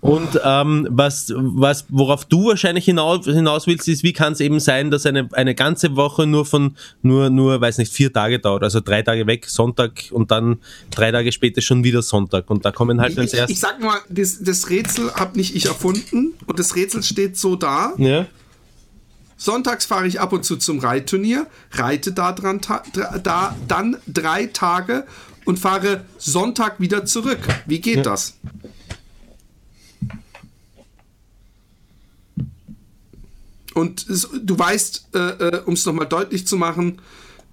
Und 0.00 0.40
ähm, 0.44 0.88
was, 0.90 1.32
was, 1.36 1.84
worauf 1.88 2.24
du 2.24 2.48
wahrscheinlich 2.48 2.84
hinaus, 2.84 3.26
hinaus 3.26 3.68
willst, 3.68 3.86
ist, 3.86 4.02
wie 4.02 4.12
kann 4.12 4.32
es 4.32 4.40
eben 4.40 4.58
sein, 4.58 4.90
dass 4.90 5.06
eine, 5.06 5.28
eine 5.32 5.54
ganze 5.54 5.94
Woche 5.94 6.26
nur 6.26 6.46
von 6.46 6.76
nur, 7.02 7.30
nur, 7.30 7.60
weiß 7.60 7.78
nicht, 7.78 7.92
vier 7.92 8.12
Tage 8.12 8.40
dauert, 8.40 8.64
also 8.64 8.80
drei 8.80 9.02
Tage 9.02 9.26
weg, 9.28 9.46
Sonntag 9.48 10.04
und 10.10 10.32
dann 10.32 10.58
drei 10.90 11.12
Tage 11.12 11.30
später 11.30 11.60
schon 11.60 11.84
wieder 11.84 12.02
Sonntag. 12.02 12.50
Und 12.50 12.64
da 12.64 12.72
kommen 12.72 13.00
halt 13.00 13.16
als 13.18 13.28
Ich, 13.28 13.34
ich 13.34 13.38
erstes. 13.40 13.60
sag 13.60 13.80
mal, 13.80 13.98
das, 14.08 14.42
das 14.42 14.68
Rätsel 14.68 15.12
habe 15.14 15.36
nicht 15.36 15.54
ich 15.54 15.66
erfunden 15.66 16.34
und 16.46 16.58
das 16.58 16.71
Rätsel 16.76 17.02
steht 17.02 17.36
so 17.36 17.56
da. 17.56 17.92
Ja? 17.98 18.26
Sonntags 19.36 19.86
fahre 19.86 20.06
ich 20.06 20.20
ab 20.20 20.32
und 20.32 20.44
zu 20.44 20.56
zum 20.56 20.78
Reitturnier, 20.78 21.46
reite 21.72 22.12
da, 22.12 22.32
dran, 22.32 22.60
da 23.22 23.56
dann 23.66 23.96
drei 24.06 24.46
Tage 24.46 25.04
und 25.44 25.58
fahre 25.58 26.04
Sonntag 26.18 26.78
wieder 26.78 27.04
zurück. 27.04 27.40
Wie 27.66 27.80
geht 27.80 28.06
das? 28.06 28.34
Und 33.74 34.08
es, 34.08 34.28
du 34.32 34.58
weißt, 34.58 35.08
äh, 35.14 35.18
äh, 35.18 35.62
um 35.64 35.74
es 35.74 35.86
nochmal 35.86 36.06
deutlich 36.06 36.46
zu 36.46 36.56
machen, 36.56 37.00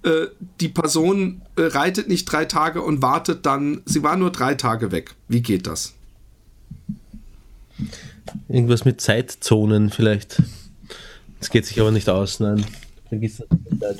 äh, 0.02 0.26
die 0.60 0.68
Person 0.68 1.42
äh, 1.56 1.62
reitet 1.62 2.08
nicht 2.08 2.26
drei 2.26 2.44
Tage 2.44 2.82
und 2.82 3.02
wartet 3.02 3.46
dann, 3.46 3.82
sie 3.84 4.02
war 4.02 4.16
nur 4.16 4.30
drei 4.30 4.54
Tage 4.54 4.92
weg. 4.92 5.14
Wie 5.28 5.42
geht 5.42 5.66
das? 5.66 5.94
Irgendwas 8.48 8.84
mit 8.84 9.00
Zeitzonen 9.00 9.90
vielleicht. 9.90 10.42
Das 11.38 11.50
geht 11.50 11.66
sich 11.66 11.80
aber 11.80 11.90
nicht 11.90 12.08
aus, 12.08 12.40
nein. 12.40 12.64
Vergiss 13.08 13.42
das. 13.70 13.98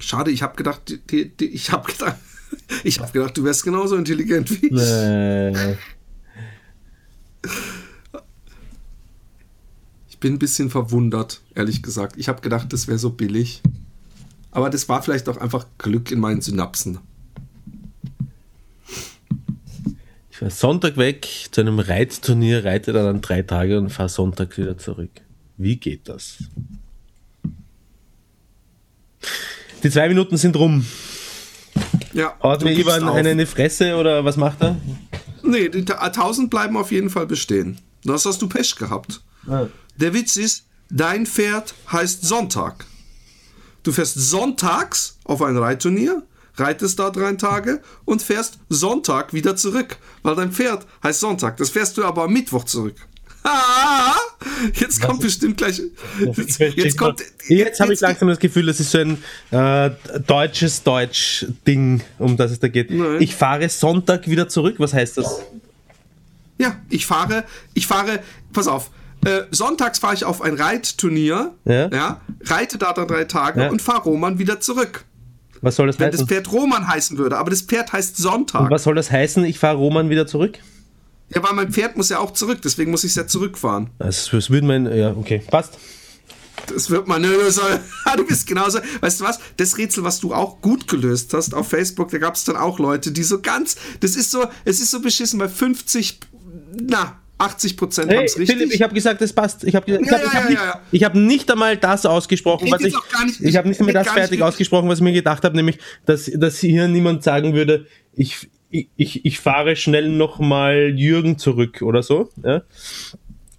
Schade, 0.00 0.30
ich 0.30 0.42
habe 0.42 0.56
gedacht, 0.56 0.98
die, 1.10 1.28
die, 1.36 1.46
ich 1.46 1.70
habe 1.72 1.90
gedacht, 1.90 2.16
ich 2.84 3.00
habe 3.00 3.12
gedacht, 3.12 3.36
du 3.36 3.44
wärst 3.44 3.64
genauso 3.64 3.96
intelligent 3.96 4.50
wie 4.50 4.66
ich. 4.66 4.72
Äh, 4.72 5.76
Ich 10.18 10.20
bin 10.20 10.32
ein 10.32 10.38
bisschen 10.40 10.68
verwundert, 10.68 11.42
ehrlich 11.54 11.80
gesagt. 11.80 12.16
Ich 12.16 12.28
habe 12.28 12.40
gedacht, 12.40 12.72
das 12.72 12.88
wäre 12.88 12.98
so 12.98 13.10
billig. 13.10 13.62
Aber 14.50 14.68
das 14.68 14.88
war 14.88 15.00
vielleicht 15.00 15.28
auch 15.28 15.36
einfach 15.36 15.64
Glück 15.78 16.10
in 16.10 16.18
meinen 16.18 16.40
Synapsen. 16.40 16.98
Ich 20.38 20.42
war 20.42 20.50
Sonntag 20.50 20.96
weg 20.96 21.26
zu 21.50 21.60
einem 21.62 21.80
Reitturnier, 21.80 22.64
reite 22.64 22.92
dann 22.92 23.06
an 23.06 23.20
drei 23.20 23.42
Tage 23.42 23.76
und 23.78 23.90
fahre 23.90 24.08
Sonntag 24.08 24.56
wieder 24.56 24.78
zurück. 24.78 25.10
Wie 25.56 25.76
geht 25.76 26.08
das? 26.08 26.38
Die 29.82 29.90
zwei 29.90 30.08
Minuten 30.08 30.36
sind 30.36 30.56
rum. 30.56 30.84
Ja, 32.12 32.36
Haut 32.42 32.62
mir 32.62 32.72
Ivan 32.72 33.04
auf. 33.08 33.14
eine 33.16 33.32
in 33.32 33.38
die 33.38 33.46
Fresse 33.46 33.96
oder 33.96 34.24
was 34.24 34.36
macht 34.36 34.60
er? 34.62 34.76
Nee, 35.42 35.68
die 35.68 35.84
ta- 35.84 35.98
1000 35.98 36.50
bleiben 36.50 36.76
auf 36.76 36.90
jeden 36.90 37.10
Fall 37.10 37.26
bestehen. 37.26 37.78
Das 38.04 38.24
hast 38.24 38.42
du 38.42 38.48
Pech 38.48 38.76
gehabt. 38.76 39.20
Der 39.96 40.14
Witz 40.14 40.36
ist, 40.36 40.64
dein 40.90 41.26
Pferd 41.26 41.74
heißt 41.90 42.22
Sonntag. 42.24 42.86
Du 43.82 43.92
fährst 43.92 44.14
sonntags 44.14 45.18
auf 45.24 45.42
ein 45.42 45.56
Reitturnier, 45.56 46.22
reitest 46.60 46.98
da 46.98 47.10
drei 47.10 47.32
Tage 47.34 47.80
und 48.04 48.22
fährst 48.22 48.58
Sonntag 48.68 49.32
wieder 49.32 49.56
zurück, 49.56 49.96
weil 50.22 50.34
dein 50.36 50.52
Pferd 50.52 50.86
heißt 51.02 51.20
Sonntag. 51.20 51.56
Das 51.56 51.70
fährst 51.70 51.96
du 51.96 52.04
aber 52.04 52.24
am 52.24 52.32
Mittwoch 52.32 52.64
zurück. 52.64 52.96
Ah, 53.44 54.14
jetzt 54.74 55.00
kommt 55.00 55.20
bestimmt 55.20 55.56
gleich. 55.56 55.80
Jetzt, 56.36 56.58
jetzt 56.58 56.98
kommt. 56.98 57.22
Jetzt 57.48 57.80
habe 57.80 57.94
ich 57.94 58.00
langsam 58.00 58.28
das 58.28 58.38
Gefühl, 58.40 58.66
das 58.66 58.80
ist 58.80 58.90
so 58.90 58.98
ein 58.98 59.22
äh, 59.52 59.90
deutsches 60.26 60.82
Deutsch-Ding, 60.82 62.02
um 62.18 62.36
das 62.36 62.50
es 62.50 62.60
da 62.60 62.68
geht. 62.68 62.90
Nein. 62.90 63.16
Ich 63.20 63.34
fahre 63.34 63.68
Sonntag 63.68 64.28
wieder 64.28 64.48
zurück. 64.48 64.74
Was 64.78 64.92
heißt 64.92 65.18
das? 65.18 65.40
Ja, 66.58 66.76
ich 66.90 67.06
fahre, 67.06 67.44
ich 67.74 67.86
fahre, 67.86 68.18
pass 68.52 68.66
auf, 68.66 68.90
äh, 69.24 69.42
sonntags 69.52 70.00
fahre 70.00 70.14
ich 70.14 70.24
auf 70.24 70.42
ein 70.42 70.54
Reitturnier, 70.54 71.54
Ja. 71.64 72.20
reite 72.44 72.78
da 72.78 72.92
dann 72.92 73.06
drei 73.08 73.24
Tage 73.24 73.62
Ja. 73.62 73.70
und 73.70 73.80
fahre 73.80 74.02
Roman 74.02 74.38
wieder 74.38 74.60
zurück. 74.60 75.04
Was 75.62 75.76
soll 75.76 75.86
das 75.86 75.98
Wenn 75.98 76.10
das 76.10 76.20
heißen? 76.20 76.28
Pferd 76.28 76.52
Roman 76.52 76.86
heißen 76.86 77.18
würde, 77.18 77.36
aber 77.38 77.50
das 77.50 77.62
Pferd 77.62 77.92
heißt 77.92 78.16
Sonntag. 78.16 78.62
Und 78.62 78.70
was 78.70 78.84
soll 78.84 78.94
das 78.94 79.10
heißen? 79.10 79.44
Ich 79.44 79.58
fahre 79.58 79.76
Roman 79.76 80.10
wieder 80.10 80.26
zurück? 80.26 80.58
Ja, 81.34 81.42
weil 81.42 81.54
mein 81.54 81.72
Pferd 81.72 81.96
muss 81.96 82.08
ja 82.08 82.18
auch 82.18 82.32
zurück, 82.32 82.60
deswegen 82.62 82.90
muss 82.90 83.04
ich 83.04 83.10
es 83.10 83.16
ja 83.16 83.26
zurückfahren. 83.26 83.90
Das, 83.98 84.30
das 84.30 84.50
würde 84.50 84.66
mein. 84.66 84.86
Ja, 84.86 85.12
okay, 85.12 85.42
passt. 85.50 85.78
Das 86.66 86.90
wird 86.90 87.06
man, 87.06 87.22
du 88.16 88.26
bist 88.26 88.46
genauso, 88.46 88.80
weißt 89.00 89.20
du 89.20 89.24
was, 89.24 89.38
das 89.56 89.78
Rätsel, 89.78 90.04
was 90.04 90.20
du 90.20 90.34
auch 90.34 90.60
gut 90.60 90.88
gelöst 90.88 91.32
hast 91.32 91.54
auf 91.54 91.68
Facebook, 91.68 92.10
da 92.10 92.18
gab 92.18 92.34
es 92.34 92.44
dann 92.44 92.56
auch 92.56 92.78
Leute, 92.78 93.12
die 93.12 93.22
so 93.22 93.40
ganz, 93.40 93.76
das 94.00 94.16
ist 94.16 94.30
so, 94.32 94.44
es 94.64 94.80
ist 94.80 94.90
so 94.90 95.00
beschissen, 95.00 95.38
weil 95.38 95.48
50, 95.48 96.18
na, 96.82 97.18
80 97.38 97.76
Prozent 97.76 98.10
haben 98.10 98.16
Hey, 98.18 98.26
es 98.26 98.38
richtig. 98.38 98.56
Philipp, 98.58 98.74
ich 98.74 98.82
habe 98.82 98.92
gesagt, 98.94 99.22
es 99.22 99.32
passt. 99.32 99.64
Ich 99.64 99.74
habe 99.76 99.90
Ja, 99.90 100.00
ja, 100.00 100.32
hab 100.32 100.50
ja, 100.50 100.82
nicht, 100.90 101.04
hab 101.04 101.14
nicht 101.14 101.50
einmal 101.50 101.76
das 101.76 102.04
ausgesprochen, 102.04 102.66
Ich 102.66 102.72
was 102.72 102.80
ich. 102.82 102.94
nicht- 102.94 103.40
ich 103.40 103.56
habe 103.56 103.68
nicht 103.68 103.78
einmal 103.80 103.94
das 103.94 104.08
fertig 104.08 104.42
ausgesprochen, 104.42 104.88
was 104.88 104.98
ich 104.98 105.04
mir 105.04 105.12
gedacht 105.12 105.44
habe, 105.44 105.54
nämlich, 105.56 105.78
dass, 106.04 106.30
dass 106.34 106.58
hier 106.58 106.88
niemand 106.88 107.22
sagen 107.22 107.54
würde, 107.54 107.86
ich, 108.14 108.48
ich, 108.70 108.88
ich, 108.96 109.24
ich 109.24 109.38
fahre 109.40 109.76
schnell 109.76 110.08
nochmal 110.10 110.92
Jürgen 110.96 111.38
zurück 111.38 111.80
oder 111.82 112.02
so. 112.02 112.28
Ja? 112.44 112.62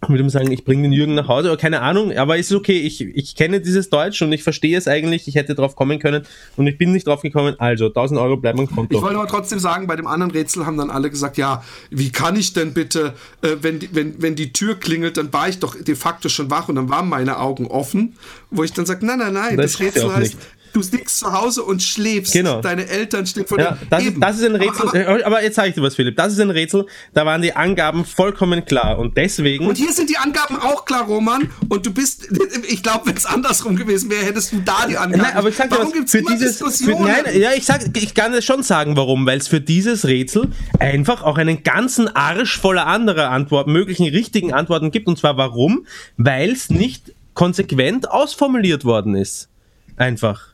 Ich 0.01 0.07
würde 0.07 0.23
ihm 0.23 0.29
sagen, 0.29 0.49
ich 0.49 0.63
bringe 0.63 0.83
den 0.83 0.93
Jürgen 0.93 1.13
nach 1.13 1.27
Hause, 1.27 1.49
oder 1.49 1.57
keine 1.57 1.81
Ahnung, 1.81 2.15
aber 2.15 2.39
es 2.39 2.49
ist 2.49 2.55
okay, 2.55 2.79
ich, 2.79 3.01
ich 3.01 3.35
kenne 3.35 3.59
dieses 3.59 3.89
Deutsch 3.89 4.21
und 4.21 4.31
ich 4.31 4.43
verstehe 4.43 4.77
es 4.77 4.87
eigentlich, 4.87 5.27
ich 5.27 5.35
hätte 5.35 5.55
drauf 5.55 5.75
kommen 5.75 5.99
können 5.99 6.23
und 6.55 6.67
ich 6.67 6.77
bin 6.77 6.93
nicht 6.93 7.05
drauf 7.05 7.21
gekommen, 7.21 7.55
also 7.59 7.87
1000 7.87 8.17
Euro 8.17 8.37
bleiben 8.37 8.59
am 8.59 8.65
Ich 8.65 8.71
Konto. 8.71 9.01
wollte 9.01 9.17
aber 9.17 9.27
trotzdem 9.27 9.59
sagen, 9.59 9.87
bei 9.87 9.97
dem 9.97 10.07
anderen 10.07 10.31
Rätsel 10.31 10.65
haben 10.65 10.77
dann 10.77 10.89
alle 10.89 11.09
gesagt, 11.09 11.37
ja, 11.37 11.63
wie 11.89 12.11
kann 12.11 12.37
ich 12.37 12.53
denn 12.53 12.73
bitte, 12.73 13.13
äh, 13.41 13.57
wenn, 13.61 13.79
die, 13.79 13.89
wenn, 13.93 14.21
wenn 14.21 14.35
die 14.35 14.53
Tür 14.53 14.75
klingelt, 14.75 15.17
dann 15.17 15.33
war 15.33 15.49
ich 15.49 15.59
doch 15.59 15.75
de 15.75 15.95
facto 15.95 16.29
schon 16.29 16.49
wach 16.49 16.69
und 16.69 16.75
dann 16.75 16.87
waren 16.89 17.09
meine 17.09 17.37
Augen 17.37 17.67
offen, 17.67 18.15
wo 18.51 18.63
ich 18.63 18.71
dann 18.71 18.85
sage, 18.85 19.05
nein, 19.05 19.19
nein, 19.19 19.33
nein, 19.33 19.57
Das 19.57 19.73
das, 19.73 19.81
Rätsel 19.81 20.15
heißt, 20.15 20.35
nicht. 20.35 20.47
Du 20.73 20.81
liegst 20.91 21.19
zu 21.19 21.31
Hause 21.31 21.63
und 21.63 21.81
schläfst, 21.83 22.33
Genau. 22.33 22.61
deine 22.61 22.87
Eltern 22.87 23.25
stehen 23.25 23.45
vor 23.47 23.59
Ja, 23.59 23.71
dir. 23.71 23.87
das, 23.89 24.03
Eben. 24.03 24.21
das 24.21 24.37
ist 24.39 24.45
ein 24.45 24.55
Rätsel, 24.55 24.87
Aber, 24.89 25.07
aber, 25.07 25.25
aber 25.25 25.43
jetzt 25.43 25.55
sage 25.55 25.69
ich 25.69 25.75
dir 25.75 25.81
was, 25.81 25.95
Philipp, 25.95 26.15
das 26.17 26.33
ist 26.33 26.39
ein 26.39 26.49
Rätsel, 26.49 26.85
da 27.13 27.25
waren 27.25 27.41
die 27.41 27.53
Angaben 27.55 28.05
vollkommen 28.05 28.65
klar 28.65 28.99
und 28.99 29.17
deswegen... 29.17 29.67
und 29.67 29.77
hier 29.77 29.91
sind 29.93 30.09
die 30.09 30.17
Angaben 30.17 30.57
auch 30.57 30.85
klar, 30.85 31.05
Roman, 31.05 31.49
und 31.69 31.85
du 31.85 31.93
bist, 31.93 32.27
ich 32.67 32.83
glaube, 32.83 33.07
wenn 33.07 33.17
es 33.17 33.25
andersrum 33.25 33.75
gewesen 33.75 34.09
wäre, 34.09 34.25
hättest 34.25 34.51
du 34.51 34.59
da 34.63 34.85
die 34.87 34.97
Angaben. 34.97 35.21
Nein, 35.23 35.35
aber 35.35 35.49
ich 35.49 35.55
sag 35.55 35.69
dir 35.69 35.77
Warum 35.77 35.93
was, 36.01 36.11
für 36.11 36.17
immer 36.19 36.31
dieses, 36.31 36.57
für, 36.57 36.65
Diskussionen? 36.65 37.05
nein, 37.05 37.39
ja, 37.39 37.51
ich 37.55 37.65
sag, 37.65 37.81
ich 37.97 38.13
kann 38.13 38.33
es 38.33 38.45
schon 38.45 38.63
sagen, 38.63 38.95
warum, 38.95 39.25
weil 39.25 39.37
es 39.37 39.47
für 39.47 39.61
dieses 39.61 40.05
Rätsel 40.05 40.47
einfach 40.79 41.23
auch 41.23 41.37
einen 41.37 41.63
ganzen 41.63 42.07
Arsch 42.15 42.57
voller 42.59 42.87
anderer 42.87 43.29
Antworten, 43.31 43.71
möglichen 43.71 44.07
richtigen 44.07 44.53
Antworten 44.53 44.91
gibt, 44.91 45.07
und 45.07 45.17
zwar 45.17 45.37
warum? 45.37 45.85
Weil 46.17 46.51
es 46.51 46.69
nicht 46.69 47.13
konsequent 47.33 48.09
ausformuliert 48.11 48.83
worden 48.85 49.15
ist. 49.15 49.47
Einfach. 49.95 50.47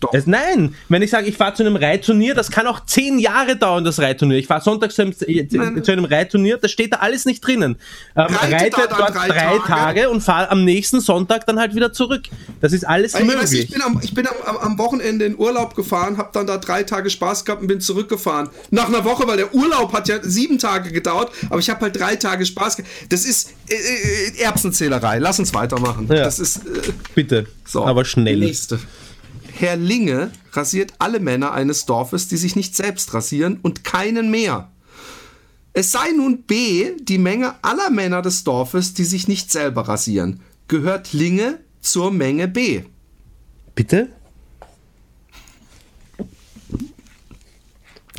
Doch. 0.00 0.14
Es, 0.14 0.26
nein, 0.26 0.74
wenn 0.88 1.02
ich 1.02 1.10
sage, 1.10 1.26
ich 1.26 1.36
fahre 1.36 1.54
zu 1.54 1.64
einem 1.64 1.74
Reitturnier, 1.74 2.34
das 2.34 2.50
kann 2.50 2.66
auch 2.68 2.86
zehn 2.86 3.18
Jahre 3.18 3.56
dauern, 3.56 3.82
das 3.82 3.98
Reitturnier. 3.98 4.38
Ich 4.38 4.46
fahre 4.46 4.62
sonntags 4.62 4.94
zu 4.94 5.02
einem, 5.02 5.12
zu, 5.12 5.26
zu 5.82 5.92
einem 5.92 6.04
Reitturnier, 6.04 6.58
da 6.58 6.68
steht 6.68 6.92
da 6.92 6.98
alles 6.98 7.24
nicht 7.24 7.44
drinnen. 7.44 7.76
Ähm, 8.14 8.26
Reite 8.26 8.52
reite 8.52 8.70
da 8.70 8.86
dann 8.86 8.98
dort 8.98 9.14
drei 9.14 9.28
drei, 9.28 9.58
Tage, 9.58 9.66
Tage 9.66 10.10
und 10.10 10.20
fahre 10.20 10.50
am 10.50 10.64
nächsten 10.64 11.00
Sonntag 11.00 11.46
dann 11.46 11.58
halt 11.58 11.74
wieder 11.74 11.92
zurück. 11.92 12.22
Das 12.60 12.72
ist 12.72 12.86
alles 12.86 13.14
Ey, 13.14 13.24
möglich. 13.24 13.42
weißt 13.42 13.52
du, 13.52 13.58
ich 13.58 13.70
bin, 13.70 13.82
am, 13.82 14.00
ich 14.02 14.14
bin 14.14 14.28
am, 14.28 14.56
am, 14.56 14.78
Wochenende 14.78 15.24
in 15.24 15.36
Urlaub 15.36 15.74
gefahren, 15.74 16.16
habe 16.16 16.30
dann 16.32 16.46
da 16.46 16.58
drei 16.58 16.84
Tage 16.84 17.10
Spaß 17.10 17.44
gehabt 17.44 17.62
und 17.62 17.68
bin 17.68 17.80
zurückgefahren. 17.80 18.50
Nach 18.70 18.86
einer 18.86 19.04
Woche, 19.04 19.26
weil 19.26 19.36
der 19.36 19.52
Urlaub 19.52 19.92
hat 19.92 20.06
ja 20.06 20.18
sieben 20.22 20.58
Tage 20.58 20.92
gedauert, 20.92 21.32
aber 21.50 21.58
ich 21.58 21.70
habe 21.70 21.80
halt 21.80 21.98
drei 21.98 22.14
Tage 22.14 22.46
Spaß 22.46 22.76
gehabt. 22.76 22.92
Das 23.08 23.24
ist 23.24 23.52
äh, 23.68 23.74
äh, 23.74 24.42
Erbsenzählerei. 24.42 25.18
Lass 25.18 25.40
uns 25.40 25.52
weitermachen. 25.54 26.06
Ja. 26.08 26.22
Das 26.22 26.38
ist 26.38 26.58
äh, 26.58 26.92
Bitte, 27.16 27.46
so. 27.64 27.84
aber 27.84 28.04
schnell. 28.04 28.36
Nächste. 28.38 28.78
Herr 29.58 29.76
Linge 29.76 30.30
rasiert 30.52 30.92
alle 31.00 31.18
Männer 31.18 31.50
eines 31.50 31.84
Dorfes, 31.84 32.28
die 32.28 32.36
sich 32.36 32.54
nicht 32.54 32.76
selbst 32.76 33.12
rasieren 33.12 33.58
und 33.60 33.82
keinen 33.82 34.30
mehr. 34.30 34.70
Es 35.72 35.90
sei 35.90 36.12
nun 36.16 36.42
B, 36.42 36.92
die 37.00 37.18
Menge 37.18 37.54
aller 37.62 37.90
Männer 37.90 38.22
des 38.22 38.44
Dorfes, 38.44 38.94
die 38.94 39.02
sich 39.02 39.26
nicht 39.26 39.50
selber 39.50 39.88
rasieren. 39.88 40.40
Gehört 40.68 41.12
Linge 41.12 41.58
zur 41.80 42.12
Menge 42.12 42.46
B. 42.46 42.84
Bitte? 43.74 44.10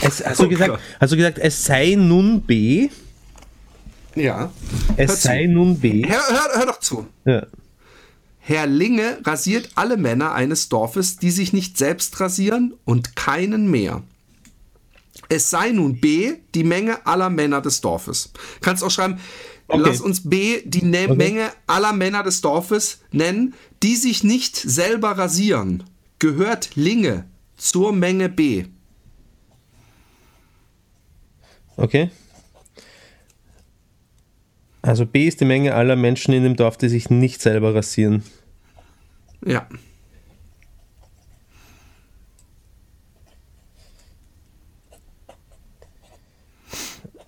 Es, 0.01 0.25
hast, 0.25 0.41
du 0.41 0.45
Oh 0.45 0.49
gesagt, 0.49 0.79
hast 0.99 1.13
du 1.13 1.15
gesagt, 1.15 1.39
es 1.39 1.63
sei 1.63 1.95
nun 1.95 2.41
B? 2.41 2.89
Ja. 4.15 4.51
Es 4.97 5.23
sei 5.23 5.45
nun 5.45 5.79
B? 5.79 6.05
Hör, 6.05 6.19
hör, 6.29 6.59
hör 6.59 6.65
doch 6.65 6.79
zu. 6.79 7.07
Ja. 7.23 7.45
Herr 8.39 8.65
Linge 8.65 9.19
rasiert 9.23 9.69
alle 9.75 9.97
Männer 9.97 10.33
eines 10.33 10.69
Dorfes, 10.69 11.17
die 11.17 11.31
sich 11.31 11.53
nicht 11.53 11.77
selbst 11.77 12.19
rasieren 12.19 12.73
und 12.85 13.15
keinen 13.15 13.69
mehr. 13.69 14.01
Es 15.27 15.49
sei 15.49 15.71
nun 15.71 15.99
B 15.99 16.35
die 16.55 16.63
Menge 16.63 17.05
aller 17.05 17.29
Männer 17.29 17.61
des 17.61 17.81
Dorfes. 17.81 18.31
Kannst 18.61 18.83
auch 18.83 18.89
schreiben, 18.91 19.19
Okay. 19.71 19.83
lass 19.85 20.01
uns 20.01 20.27
B 20.27 20.63
die 20.65 20.83
ne 20.83 21.07
Menge 21.09 21.51
aller 21.67 21.93
Männer 21.93 22.23
des 22.23 22.41
Dorfes 22.41 23.01
nennen, 23.11 23.53
die 23.83 23.95
sich 23.95 24.23
nicht 24.23 24.55
selber 24.55 25.11
rasieren. 25.11 25.83
Gehört 26.17 26.75
Linge 26.75 27.29
zur 27.55 27.93
Menge 27.93 28.29
B. 28.29 28.65
Okay. 31.77 32.09
Also 34.81 35.05
B 35.05 35.27
ist 35.27 35.41
die 35.41 35.45
Menge 35.45 35.75
aller 35.75 35.95
Menschen 35.95 36.33
in 36.33 36.43
dem 36.43 36.55
Dorf, 36.55 36.77
die 36.77 36.89
sich 36.89 37.09
nicht 37.09 37.41
selber 37.41 37.75
rasieren. 37.75 38.23
Ja. 39.45 39.67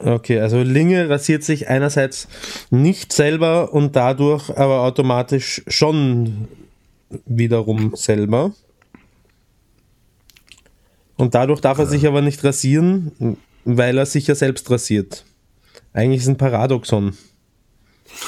Okay, 0.04 0.40
also 0.40 0.64
Linge 0.64 1.10
rasiert 1.10 1.44
sich 1.44 1.68
einerseits 1.68 2.28
nicht 2.72 3.14
selber 3.14 3.72
und 3.72 3.96
dadurch 3.96 4.50
aber 4.50 4.82
automatisch 4.82 5.62
schon 5.68 6.48
wiederum 7.26 7.96
selber. 7.96 8.54
Und 11.18 11.36
dadurch 11.36 11.62
darf 11.62 11.78
er 11.78 11.86
sich 11.86 12.08
aber 12.08 12.22
nicht 12.22 12.44
rasieren, 12.44 13.38
weil 13.64 14.00
er 14.00 14.08
sich 14.08 14.26
ja 14.26 14.34
selbst 14.34 14.72
rasiert. 14.72 15.24
Eigentlich 15.94 16.22
ist 16.22 16.24
es 16.24 16.30
ein 16.30 16.38
Paradoxon. 16.38 17.16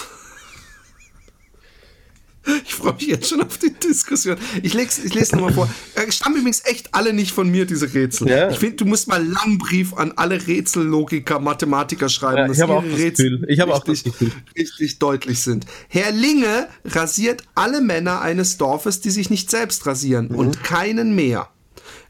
Ich 2.65 2.73
freue 2.75 2.93
mich 2.95 3.07
jetzt 3.07 3.29
schon 3.29 3.41
auf 3.41 3.57
die 3.57 3.71
Diskussion. 3.71 4.35
Ich, 4.63 4.73
leg's, 4.73 4.99
ich 4.99 5.13
lese 5.13 5.37
nochmal 5.37 5.53
vor. 5.53 5.69
Äh, 5.95 6.11
Stammen 6.11 6.35
übrigens 6.35 6.61
echt 6.65 6.93
alle 6.93 7.13
nicht 7.13 7.31
von 7.31 7.49
mir, 7.49 7.65
diese 7.65 7.93
Rätsel. 7.93 8.27
Ja. 8.29 8.49
Ich 8.49 8.57
finde, 8.59 8.75
du 8.75 8.85
musst 8.85 9.07
mal 9.07 9.21
einen 9.21 9.31
langen 9.31 9.57
Brief 9.59 9.93
an 9.93 10.11
alle 10.17 10.45
Rätsellogiker, 10.45 11.39
Mathematiker 11.39 12.09
schreiben, 12.09 12.37
Ja, 12.39 12.43
ich 12.43 12.49
dass 12.49 12.57
ihre 12.59 12.73
auch 12.77 12.83
Rätsel. 12.83 13.45
Ich 13.47 13.61
auch 13.63 13.87
richtig, 13.87 14.13
richtig 14.57 14.99
deutlich 14.99 15.39
sind. 15.39 15.65
Herr 15.87 16.11
Linge 16.11 16.67
rasiert 16.83 17.43
alle 17.55 17.79
Männer 17.79 18.19
eines 18.19 18.57
Dorfes, 18.57 18.99
die 18.99 19.11
sich 19.11 19.29
nicht 19.29 19.49
selbst 19.49 19.85
rasieren 19.85 20.27
Mhm. 20.27 20.35
und 20.35 20.63
keinen 20.65 21.15
mehr. 21.15 21.47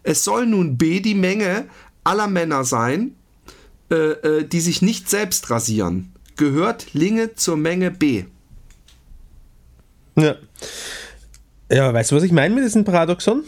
Es 0.02 0.24
soll 0.24 0.48
nun 0.48 0.78
B 0.80 1.00
die 1.00 1.14
Menge 1.16 1.68
aller 2.04 2.28
Männer 2.28 2.64
sein, 2.64 3.14
äh, 3.92 3.96
äh, 3.96 4.48
die 4.48 4.62
sich 4.62 4.82
nicht 4.82 5.12
selbst 5.12 5.52
rasieren. 5.52 6.13
Gehört 6.44 6.94
Linge 6.94 7.36
zur 7.36 7.56
Menge 7.56 7.90
B. 7.90 8.26
Ja. 10.18 10.36
Ja, 11.72 11.94
weißt 11.94 12.12
du, 12.12 12.18
was 12.18 12.24
ich 12.24 12.34
meine 12.34 12.54
mit 12.54 12.66
diesem 12.66 12.84
Paradoxon? 12.84 13.46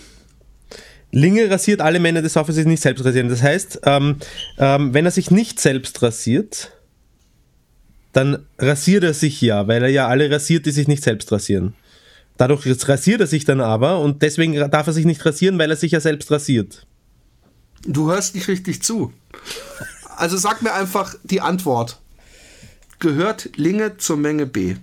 Linge 1.12 1.50
rasiert 1.50 1.82
alle 1.82 2.00
Männer 2.00 2.22
des 2.22 2.32
Dorfes, 2.32 2.56
die 2.56 2.62
sich 2.62 2.70
nicht 2.70 2.82
selbst 2.82 3.04
rasieren. 3.04 3.28
Das 3.28 3.44
heißt, 3.44 3.82
ähm, 3.84 4.16
ähm, 4.58 4.94
wenn 4.94 5.04
er 5.04 5.12
sich 5.12 5.30
nicht 5.30 5.60
selbst 5.60 6.02
rasiert, 6.04 6.72
dann 8.14 8.46
rasiert 8.60 9.04
er 9.04 9.14
sich 9.14 9.42
ja, 9.42 9.68
weil 9.68 9.84
er 9.84 9.90
ja 9.90 10.08
alle 10.08 10.32
rasiert, 10.32 10.66
die 10.66 10.72
sich 10.72 10.88
nicht 10.88 11.04
selbst 11.04 11.30
rasieren. 11.34 11.74
Dadurch 12.38 12.66
rasiert 12.88 13.20
er 13.20 13.28
sich 13.28 13.44
dann 13.44 13.60
aber 13.60 14.00
und 14.00 14.22
deswegen 14.22 14.54
darf 14.72 14.88
er 14.88 14.94
sich 14.94 15.04
nicht 15.04 15.26
rasieren, 15.26 15.60
weil 15.60 15.70
er 15.70 15.76
sich 15.76 15.92
ja 15.92 16.00
selbst 16.00 16.32
rasiert. 16.32 16.88
Du 17.86 18.10
hörst 18.10 18.36
nicht 18.36 18.48
richtig 18.48 18.84
zu. 18.84 19.12
Also 20.16 20.38
sag 20.38 20.62
mir 20.62 20.74
einfach 20.74 21.16
die 21.24 21.42
Antwort. 21.42 22.00
Gehört 23.00 23.58
Linge 23.58 23.98
zur 23.98 24.18
Menge 24.18 24.46
B? 24.46 24.76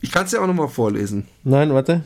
Ich 0.00 0.10
kann 0.10 0.26
es 0.26 0.32
ja 0.32 0.40
auch 0.40 0.46
nochmal 0.46 0.68
vorlesen. 0.68 1.28
Nein, 1.44 1.72
warte. 1.72 2.04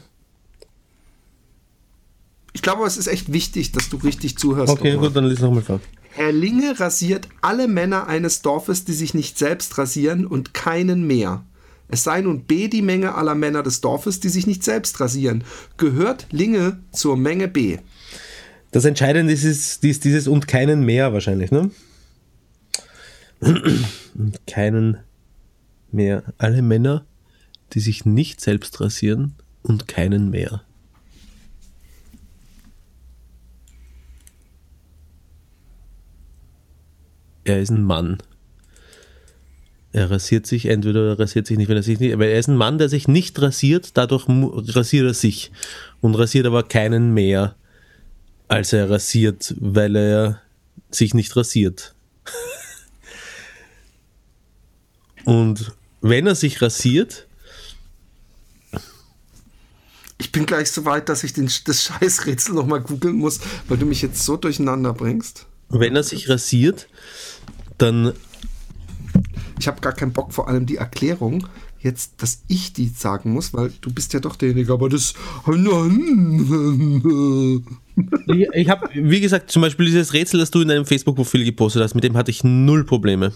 Ich 2.53 2.63
glaube, 2.63 2.85
es 2.87 2.97
ist 2.97 3.07
echt 3.07 3.33
wichtig, 3.33 3.73
dass 3.73 3.89
du 3.89 3.97
richtig 3.99 4.39
zuhörst. 4.39 4.73
Okay, 4.73 4.97
gut, 4.97 5.15
dann 5.15 5.27
lies 5.27 5.41
nochmal 5.41 5.63
vor. 5.63 5.81
Herr 6.17 6.33
Linge 6.33 6.81
rasiert 6.81 7.29
alle 7.43 7.69
Männer 7.69 8.07
eines 8.07 8.41
Dorfes, 8.41 8.87
die 8.87 8.95
sich 8.95 9.13
nicht 9.13 9.37
selbst 9.37 9.77
rasieren 9.77 10.27
und 10.27 10.55
keinen 10.55 11.07
mehr. 11.07 11.45
Es 11.89 12.05
sei 12.05 12.23
nun 12.23 12.45
B 12.45 12.69
die 12.69 12.81
Menge 12.81 13.15
aller 13.15 13.35
Männer 13.35 13.63
des 13.63 13.83
Dorfes, 13.83 14.19
die 14.19 14.31
sich 14.31 14.47
nicht 14.47 14.65
selbst 14.65 14.99
rasieren. 14.99 15.45
Gehört 15.77 16.27
Linge 16.31 16.81
zur 16.91 17.19
Menge 17.19 17.49
B? 17.49 17.81
Das 18.71 18.87
Entscheidende 18.87 19.35
ist, 19.35 19.45
ist, 19.45 19.85
ist 19.85 20.05
dieses 20.07 20.27
und 20.27 20.49
keinen 20.49 20.87
mehr 20.87 21.13
wahrscheinlich, 21.13 21.51
ne? 21.51 21.71
Und 23.41 24.47
keinen 24.47 24.97
mehr. 25.93 26.25
Alle 26.39 26.63
Männer, 26.63 27.05
die 27.75 27.81
sich 27.81 28.07
nicht 28.07 28.41
selbst 28.41 28.81
rasieren 28.81 29.35
und 29.63 29.87
keinen 29.87 30.31
mehr. 30.31 30.63
Er 37.47 37.61
ist 37.61 37.71
ein 37.71 37.85
Mann. 37.85 38.19
Er 39.93 40.11
rasiert 40.11 40.47
sich, 40.47 40.67
entweder 40.67 41.11
er 41.11 41.19
rasiert 41.19 41.47
sich 41.47 41.57
nicht, 41.57 41.69
wenn 41.69 41.77
er 41.77 41.83
sich 41.83 42.01
nicht, 42.01 42.13
aber 42.13 42.27
er 42.27 42.39
ist 42.39 42.49
ein 42.49 42.57
Mann, 42.57 42.77
der 42.77 42.89
sich 42.89 43.07
nicht 43.07 43.41
rasiert, 43.41 43.97
dadurch 43.97 44.27
rasiert 44.29 45.07
er 45.07 45.15
sich 45.15 45.53
und 46.01 46.17
rasiert 46.17 46.45
aber 46.45 46.65
keinen 46.65 47.15
mehr 47.15 47.55
als 48.49 48.73
er 48.73 48.91
rasiert, 48.91 49.55
weil 49.59 49.97
er 49.97 50.43
sich 50.91 51.15
nicht 51.15 51.35
rasiert. 51.35 51.95
Und 55.25 55.73
wenn 56.01 56.27
er 56.27 56.37
sich 56.37 56.63
rasiert, 56.63 57.27
Ich 60.19 60.33
bin 60.33 60.47
gleich 60.47 60.71
so 60.71 60.87
weit, 60.87 61.11
dass 61.11 61.25
ich 61.25 61.35
den, 61.35 61.51
das 61.65 61.83
Scheißrätsel 61.83 62.55
nochmal 62.55 62.81
googeln 62.81 63.17
muss, 63.17 63.41
weil 63.69 63.77
du 63.77 63.85
mich 63.85 64.01
jetzt 64.01 64.25
so 64.25 64.37
durcheinander 64.37 64.95
bringst. 64.95 65.47
Wenn 65.69 65.97
er 65.97 66.03
sich 66.03 66.29
rasiert, 66.29 66.89
dann 67.79 68.13
Ich 69.59 69.67
habe 69.69 69.81
gar 69.81 69.93
keinen 69.93 70.13
Bock, 70.13 70.33
vor 70.33 70.49
allem 70.49 70.67
die 70.67 70.77
Erklärung, 70.77 71.47
jetzt, 71.81 72.23
dass 72.23 72.43
ich 72.49 72.73
die 72.73 72.89
sagen 72.89 73.33
muss, 73.33 73.55
weil 73.55 73.73
du 73.81 73.93
bist 73.93 74.13
ja 74.13 74.21
doch 74.21 74.37
derjenige, 74.37 74.73
aber 74.73 74.89
das. 74.89 75.15
ich, 78.27 78.49
ich 78.53 78.69
habe, 78.69 78.89
wie 78.93 79.21
gesagt, 79.21 79.51
zum 79.51 79.63
Beispiel 79.63 79.87
dieses 79.87 80.13
Rätsel, 80.13 80.41
das 80.41 80.51
du 80.51 80.61
in 80.61 80.69
deinem 80.69 80.85
Facebook-Profil 80.85 81.45
gepostet 81.45 81.83
hast, 81.83 81.95
mit 81.95 82.05
dem 82.05 82.17
hatte 82.17 82.31
ich 82.31 82.45
null 82.45 82.85
Probleme. 82.85 83.33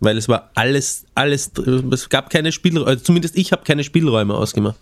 Weil 0.00 0.18
es 0.18 0.28
war 0.28 0.50
alles, 0.54 1.04
alles, 1.14 1.52
es 1.92 2.08
gab 2.08 2.28
keine 2.28 2.52
Spielräume, 2.52 2.86
also 2.86 3.04
zumindest 3.04 3.38
ich 3.38 3.52
habe 3.52 3.62
keine 3.64 3.84
Spielräume 3.84 4.34
ausgemacht. 4.34 4.76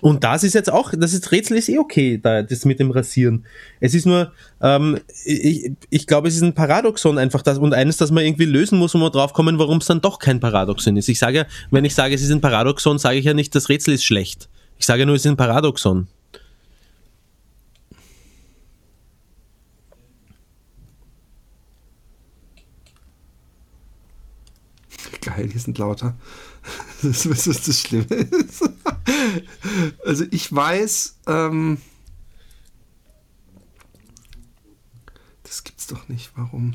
Und 0.00 0.24
das 0.24 0.44
ist 0.44 0.54
jetzt 0.54 0.70
auch, 0.70 0.92
das 0.96 1.14
ist, 1.14 1.30
Rätsel 1.32 1.56
ist 1.56 1.68
eh 1.68 1.78
okay, 1.78 2.20
da, 2.22 2.42
das 2.42 2.64
mit 2.64 2.80
dem 2.80 2.90
Rasieren. 2.90 3.46
Es 3.80 3.94
ist 3.94 4.06
nur, 4.06 4.32
ähm, 4.60 4.98
ich, 5.24 5.70
ich 5.88 6.06
glaube, 6.06 6.28
es 6.28 6.34
ist 6.36 6.42
ein 6.42 6.54
Paradoxon 6.54 7.16
einfach 7.16 7.42
das, 7.42 7.58
und 7.58 7.72
eines, 7.72 7.96
das 7.96 8.10
man 8.10 8.24
irgendwie 8.24 8.44
lösen 8.44 8.78
muss, 8.78 8.94
wo 8.94 8.98
wir 8.98 9.10
drauf 9.10 9.32
kommen, 9.32 9.58
warum 9.58 9.78
es 9.78 9.86
dann 9.86 10.00
doch 10.00 10.18
kein 10.18 10.40
Paradoxon 10.40 10.96
ist. 10.96 11.08
Ich 11.08 11.18
sage 11.18 11.38
ja, 11.38 11.46
wenn 11.70 11.84
ich 11.84 11.94
sage, 11.94 12.14
es 12.14 12.22
ist 12.22 12.30
ein 12.30 12.40
Paradoxon, 12.40 12.98
sage 12.98 13.18
ich 13.18 13.24
ja 13.24 13.34
nicht, 13.34 13.54
das 13.54 13.68
Rätsel 13.68 13.94
ist 13.94 14.04
schlecht. 14.04 14.48
Ich 14.78 14.86
sage 14.86 15.06
nur, 15.06 15.14
es 15.14 15.24
ist 15.24 15.30
ein 15.30 15.36
Paradoxon. 15.36 16.08
Geil, 25.34 25.48
hier 25.50 25.60
sind 25.60 25.78
lauter. 25.78 26.14
Das 27.02 27.26
ist 27.26 27.48
was 27.48 27.60
das 27.66 27.80
Schlimme 27.80 28.06
ist. 28.06 28.62
Also 30.06 30.24
ich 30.30 30.54
weiß, 30.54 31.16
ähm, 31.26 31.78
das 35.42 35.64
gibt's 35.64 35.86
doch 35.86 36.08
nicht. 36.08 36.30
Warum? 36.36 36.74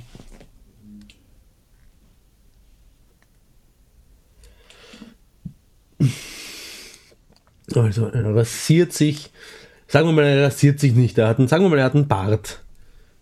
Also 7.75 8.07
er 8.07 8.35
rasiert 8.35 8.93
sich, 8.93 9.31
sagen 9.87 10.07
wir 10.07 10.13
mal, 10.13 10.25
er 10.25 10.45
rasiert 10.45 10.79
sich 10.79 10.93
nicht. 10.93 11.17
Er 11.17 11.27
hat 11.27 11.39
einen, 11.39 11.47
sagen 11.47 11.63
wir 11.63 11.69
mal, 11.69 11.79
er 11.79 11.85
hat 11.85 11.95
einen 11.95 12.07
Bart. 12.07 12.63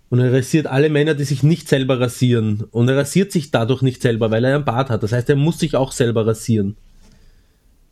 Und 0.09 0.19
er 0.19 0.31
rasiert 0.31 0.67
alle 0.67 0.89
Männer, 0.89 1.15
die 1.15 1.25
sich 1.25 1.43
nicht 1.43 1.67
selber 1.67 1.99
rasieren. 1.99 2.63
Und 2.71 2.87
er 2.87 2.97
rasiert 2.97 3.31
sich 3.31 3.51
dadurch 3.51 3.81
nicht 3.81 4.01
selber, 4.01 4.31
weil 4.31 4.45
er 4.45 4.55
einen 4.55 4.65
Bart 4.65 4.89
hat. 4.89 5.03
Das 5.03 5.11
heißt, 5.11 5.29
er 5.29 5.35
muss 5.35 5.59
sich 5.59 5.75
auch 5.75 5.91
selber 5.91 6.25
rasieren. 6.25 6.77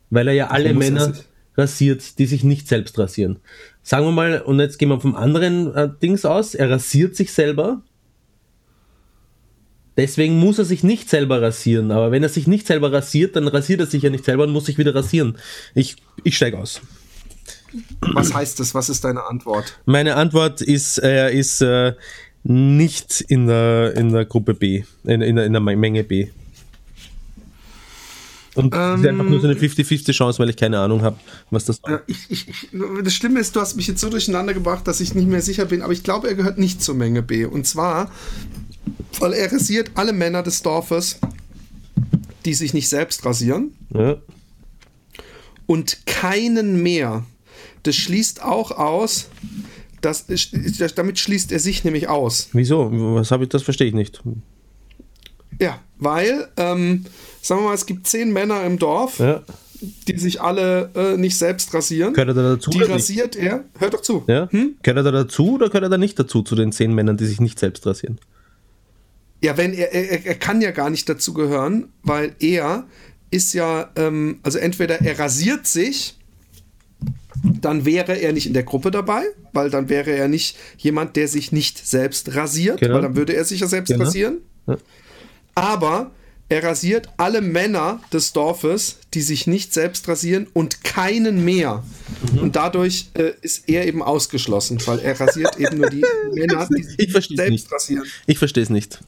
Weil 0.08 0.28
er 0.28 0.34
ja 0.34 0.46
alle 0.48 0.68
er 0.68 0.74
Männer 0.74 1.12
rasiert, 1.56 2.18
die 2.18 2.26
sich 2.26 2.44
nicht 2.44 2.68
selbst 2.68 2.98
rasieren. 2.98 3.38
Sagen 3.82 4.06
wir 4.06 4.12
mal, 4.12 4.40
und 4.40 4.60
jetzt 4.60 4.78
gehen 4.78 4.88
wir 4.88 5.00
vom 5.00 5.14
anderen 5.14 5.74
äh, 5.74 5.88
Dings 6.02 6.24
aus, 6.24 6.54
er 6.54 6.70
rasiert 6.70 7.16
sich 7.16 7.32
selber. 7.32 7.82
Deswegen 9.96 10.38
muss 10.38 10.58
er 10.58 10.64
sich 10.66 10.82
nicht 10.82 11.08
selber 11.08 11.40
rasieren. 11.40 11.90
Aber 11.90 12.10
wenn 12.10 12.22
er 12.22 12.28
sich 12.28 12.46
nicht 12.46 12.66
selber 12.66 12.92
rasiert, 12.92 13.36
dann 13.36 13.48
rasiert 13.48 13.80
er 13.80 13.86
sich 13.86 14.02
ja 14.02 14.10
nicht 14.10 14.24
selber 14.24 14.44
und 14.44 14.52
muss 14.52 14.66
sich 14.66 14.76
wieder 14.76 14.94
rasieren. 14.94 15.38
Ich, 15.74 15.96
ich 16.22 16.36
steige 16.36 16.58
aus. 16.58 16.82
Was 18.14 18.32
heißt 18.34 18.60
das? 18.60 18.74
Was 18.74 18.88
ist 18.88 19.04
deine 19.04 19.24
Antwort? 19.24 19.78
Meine 19.86 20.16
Antwort 20.16 20.60
ist, 20.62 20.98
er 20.98 21.30
ist 21.30 21.60
äh, 21.60 21.94
nicht 22.44 23.20
in 23.28 23.46
der, 23.46 23.94
in 23.96 24.12
der 24.12 24.24
Gruppe 24.24 24.54
B, 24.54 24.84
in, 25.04 25.20
in, 25.20 25.36
der, 25.36 25.46
in 25.46 25.52
der 25.52 25.60
Menge 25.60 26.04
B. 26.04 26.28
Und 28.54 28.74
es 28.74 29.00
ist 29.00 29.06
einfach 29.06 29.24
nur 29.24 29.40
so 29.40 29.48
eine 29.48 29.56
50-50 29.58 30.12
Chance, 30.12 30.38
weil 30.38 30.48
ich 30.48 30.56
keine 30.56 30.78
Ahnung 30.80 31.02
habe, 31.02 31.18
was 31.50 31.66
das 31.66 31.80
ich, 32.06 32.16
ich, 32.30 32.48
ich, 32.48 32.68
das 33.04 33.12
Schlimme 33.12 33.38
ist, 33.38 33.54
du 33.54 33.60
hast 33.60 33.76
mich 33.76 33.86
jetzt 33.86 34.00
so 34.00 34.08
durcheinander 34.08 34.54
gebracht, 34.54 34.88
dass 34.88 35.00
ich 35.00 35.14
nicht 35.14 35.28
mehr 35.28 35.42
sicher 35.42 35.66
bin, 35.66 35.82
aber 35.82 35.92
ich 35.92 36.02
glaube, 36.02 36.28
er 36.28 36.34
gehört 36.34 36.56
nicht 36.56 36.82
zur 36.82 36.94
Menge 36.94 37.20
B. 37.22 37.44
Und 37.44 37.66
zwar, 37.66 38.10
weil 39.20 39.34
er 39.34 39.52
rasiert 39.52 39.90
alle 39.94 40.14
Männer 40.14 40.42
des 40.42 40.62
Dorfes, 40.62 41.18
die 42.46 42.54
sich 42.54 42.72
nicht 42.72 42.88
selbst 42.88 43.26
rasieren 43.26 43.72
Ja. 43.92 44.16
und 45.66 46.06
keinen 46.06 46.82
mehr. 46.82 47.26
Das 47.86 47.94
schließt 47.96 48.42
auch 48.42 48.70
aus, 48.72 49.28
dass, 50.00 50.26
damit 50.94 51.18
schließt 51.18 51.52
er 51.52 51.58
sich 51.60 51.84
nämlich 51.84 52.08
aus. 52.08 52.48
Wieso? 52.52 52.90
Was 52.92 53.30
habe 53.30 53.44
ich? 53.44 53.50
Das 53.50 53.62
verstehe 53.62 53.86
ich 53.88 53.94
nicht. 53.94 54.22
Ja, 55.60 55.80
weil, 55.98 56.48
ähm, 56.56 57.04
sagen 57.40 57.60
wir 57.62 57.68
mal, 57.68 57.74
es 57.74 57.86
gibt 57.86 58.06
zehn 58.06 58.32
Männer 58.32 58.64
im 58.64 58.78
Dorf, 58.78 59.18
Ja. 59.20 59.42
die 60.08 60.18
sich 60.18 60.40
alle 60.40 60.90
äh, 60.94 61.16
nicht 61.16 61.38
selbst 61.38 61.72
rasieren. 61.72 62.12
Gehört 62.12 62.28
er 62.28 62.34
da 62.34 62.42
dazu? 62.56 62.70
Die 62.70 62.78
oder 62.78 62.86
nicht? 62.88 62.94
rasiert 62.96 63.36
er. 63.36 63.64
Hört 63.78 63.94
doch 63.94 64.02
zu. 64.02 64.24
Ja? 64.26 64.46
Gehört 64.46 64.78
er 64.84 65.02
da 65.02 65.10
dazu 65.12 65.54
oder 65.54 65.68
gehört 65.68 65.84
er 65.84 65.90
da 65.90 65.98
nicht 65.98 66.18
dazu, 66.18 66.42
zu 66.42 66.54
den 66.56 66.72
zehn 66.72 66.92
Männern, 66.94 67.16
die 67.16 67.24
sich 67.26 67.40
nicht 67.40 67.58
selbst 67.58 67.86
rasieren? 67.86 68.18
Ja, 69.42 69.56
wenn 69.56 69.72
er, 69.74 69.92
er, 69.92 70.26
er 70.26 70.34
kann 70.34 70.60
ja 70.60 70.72
gar 70.72 70.90
nicht 70.90 71.08
dazu 71.08 71.32
gehören, 71.34 71.88
weil 72.02 72.34
er 72.40 72.84
ist 73.30 73.52
ja, 73.54 73.90
ähm, 73.96 74.40
also 74.42 74.58
entweder 74.58 75.00
er 75.00 75.18
rasiert 75.18 75.66
sich, 75.66 76.16
dann 77.42 77.84
wäre 77.84 78.14
er 78.14 78.32
nicht 78.32 78.46
in 78.46 78.54
der 78.54 78.62
Gruppe 78.64 78.90
dabei, 78.90 79.22
weil 79.52 79.70
dann 79.70 79.88
wäre 79.88 80.10
er 80.12 80.28
nicht 80.28 80.56
jemand, 80.78 81.16
der 81.16 81.28
sich 81.28 81.52
nicht 81.52 81.86
selbst 81.86 82.34
rasiert, 82.34 82.80
Genau. 82.80 82.94
weil 82.96 83.02
dann 83.02 83.16
würde 83.16 83.34
er 83.34 83.44
sich 83.44 83.60
ja 83.60 83.66
selbst 83.66 83.90
Genau. 83.90 84.04
rasieren. 84.04 84.38
Ja. 84.66 84.76
Aber 85.54 86.10
er 86.48 86.62
rasiert 86.62 87.08
alle 87.16 87.40
Männer 87.40 88.00
des 88.12 88.32
Dorfes, 88.32 88.98
die 89.14 89.22
sich 89.22 89.46
nicht 89.48 89.74
selbst 89.74 90.06
rasieren 90.06 90.46
und 90.52 90.84
keinen 90.84 91.44
mehr. 91.44 91.82
Mhm. 92.32 92.38
Und 92.38 92.56
dadurch 92.56 93.06
äh, 93.14 93.32
ist 93.42 93.68
er 93.68 93.84
eben 93.86 94.00
ausgeschlossen, 94.02 94.78
weil 94.86 95.00
er 95.00 95.18
rasiert 95.18 95.58
eben 95.58 95.78
nur 95.78 95.90
die 95.90 96.04
Männer, 96.32 96.68
die 96.70 96.82
sich 96.84 97.12
selbst 97.12 97.50
nicht. 97.50 97.72
rasieren. 97.72 98.04
Ich 98.26 98.38
verstehe 98.38 98.62
es 98.62 98.70
nicht. 98.70 99.00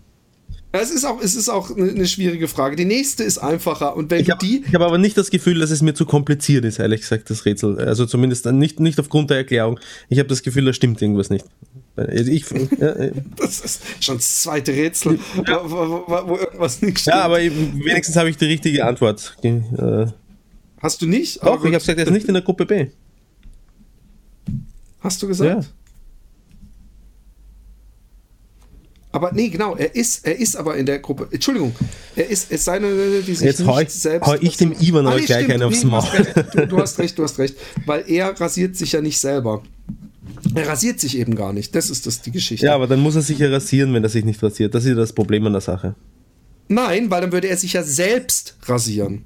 Ja, 0.75 0.81
Es 0.81 0.91
ist 0.91 1.05
auch, 1.07 1.21
es 1.23 1.35
ist 1.35 1.49
auch 1.49 1.75
eine, 1.75 2.07
schwierige 2.07 2.47
Frage. 2.47 2.77
Die 2.77 2.85
nächste 2.85 3.25
ist 3.25 3.39
einfacher. 3.39 3.97
Und 3.97 4.11
wenn 4.11 4.21
Ich 4.21 4.27
du 4.27 4.33
habe 4.33 4.45
die. 4.47 4.65
hab 4.73 4.83
aber 4.83 4.99
nicht 4.99 5.17
das 5.17 5.31
Gefühl, 5.31 5.59
dass 5.61 5.71
es 5.71 5.81
mir 5.81 5.95
zu 5.95 6.05
kompliziert 6.05 6.65
ist, 6.67 6.79
ehrlich 6.79 7.01
gesagt, 7.01 7.31
das 7.31 7.47
Rätsel. 7.47 7.79
Also 7.79 8.05
zumindest 8.05 8.45
nicht, 8.47 8.79
nicht 8.79 9.01
aufgrund 9.01 9.31
der 9.31 9.39
Erklärung. 9.39 9.81
Ich 10.11 10.19
habe 10.19 10.29
das 10.29 10.43
Gefühl, 10.43 10.67
da 10.67 10.73
stimmt 10.75 11.01
irgendwas 11.01 11.31
nicht. 11.31 11.47
Ich, 12.13 12.45
ja, 12.79 12.89
äh, 12.91 13.13
Das 13.37 13.61
ist 13.61 13.83
schon 14.05 14.17
das 14.19 14.43
zweite 14.43 14.73
Rätsel, 14.73 15.19
wo, 15.37 15.43
wo, 15.71 16.05
wo, 16.07 16.29
wo 16.29 16.37
irgendwas 16.37 16.83
nicht 16.83 17.01
stimmt. 17.01 17.17
ja, 17.17 17.23
aber 17.25 17.39
wenigstens 17.39 18.17
habe 18.17 18.29
ich 18.31 18.37
die 18.37 18.45
richtige 18.47 18.85
Antwort. 18.85 19.37
Äh, 19.43 20.07
Hast 20.81 21.03
du 21.03 21.07
nicht? 21.07 21.39
Doch, 21.39 21.47
Aber 21.55 21.57
ich 21.57 21.63
habe 21.65 21.79
gesagt, 21.79 21.99
er 21.99 22.07
ist 22.07 22.13
nicht 22.13 22.29
in 22.29 22.35
der 22.35 22.43
Gruppe 22.43 22.67
B. 22.67 22.87
Hast 25.01 25.23
du 25.23 25.27
gesagt? 25.29 25.65
Ja. 25.65 25.69
Aber 29.11 29.33
nee, 29.33 29.49
genau, 29.49 29.75
er 29.75 29.95
ist, 29.95 30.27
er 30.27 30.39
ist 30.39 30.55
aber 30.57 30.77
in 30.77 30.85
der 30.85 30.99
Gruppe. 30.99 31.29
Entschuldigung, 31.31 31.75
er 32.15 32.29
ist, 32.29 32.53
es 32.53 32.65
sei 32.65 32.79
denn, 32.79 33.23
die 33.27 33.35
sich 33.35 33.41
Jetzt 33.47 33.61
nicht 33.61 33.81
ich- 33.83 33.91
selbst. 33.91 34.27
hau 34.27 34.35
ich 34.35 34.57
dem 34.59 34.73
Ivan 34.79 35.07
aber 35.07 35.17
gleich 35.21 35.45
stimmt. 35.45 35.53
einen 35.55 35.63
aufs 35.63 35.83
Maul. 35.85 36.05
du, 36.55 36.67
du 36.67 36.79
hast 36.79 36.99
recht, 36.99 37.19
du 37.19 37.23
hast 37.23 37.39
recht. 37.39 37.57
Weil 37.87 38.05
er 38.07 38.39
rasiert 38.39 38.77
sich 38.77 38.93
ja 38.93 39.01
nicht 39.01 39.19
selber. 39.19 39.63
Er 40.55 40.69
rasiert 40.69 41.01
sich 41.01 41.17
eben 41.19 41.35
gar 41.37 41.53
nicht. 41.55 41.75
Das 41.75 41.89
ist 41.89 42.07
das 42.07 42.21
die 42.21 42.31
Geschichte. 42.33 42.67
Ja, 42.67 42.75
aber 42.75 42.87
dann 42.87 43.01
muss 43.01 43.17
er 43.17 43.23
sich 43.23 43.39
ja 43.39 43.49
rasieren, 43.49 43.95
wenn 43.95 44.03
er 44.03 44.11
sich 44.11 44.25
nicht 44.27 44.43
rasiert. 44.43 44.75
Das 44.75 44.85
ist 44.85 44.91
ja 44.91 44.95
das 44.95 45.13
Problem 45.15 45.47
an 45.47 45.53
der 45.53 45.63
Sache. 45.63 45.95
Nein, 46.69 47.11
weil 47.11 47.23
dann 47.23 47.33
würde 47.33 47.49
er 47.49 47.57
sich 47.57 47.73
ja 47.73 47.83
selbst 47.83 48.57
rasieren. 48.67 49.23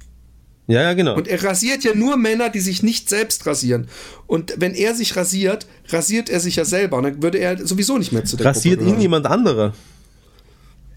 Ja, 0.67 0.81
ja, 0.81 0.93
genau. 0.93 1.15
Und 1.17 1.27
er 1.27 1.43
rasiert 1.43 1.83
ja 1.83 1.93
nur 1.93 2.15
Männer, 2.15 2.49
die 2.49 2.61
sich 2.61 2.83
nicht 2.83 3.09
selbst 3.09 3.45
rasieren. 3.45 3.87
Und 4.27 4.53
wenn 4.57 4.73
er 4.73 4.95
sich 4.95 5.15
rasiert, 5.17 5.67
rasiert 5.89 6.29
er 6.29 6.39
sich 6.39 6.55
ja 6.55 6.63
selber. 6.65 6.97
Und 6.97 7.03
dann 7.03 7.21
würde 7.21 7.37
er 7.39 7.65
sowieso 7.67 7.97
nicht 7.97 8.11
mehr 8.13 8.23
zu 8.23 8.37
der 8.37 8.45
Rasiert 8.45 8.81
ihn 8.81 8.99
jemand 8.99 9.25
anderer? 9.25 9.73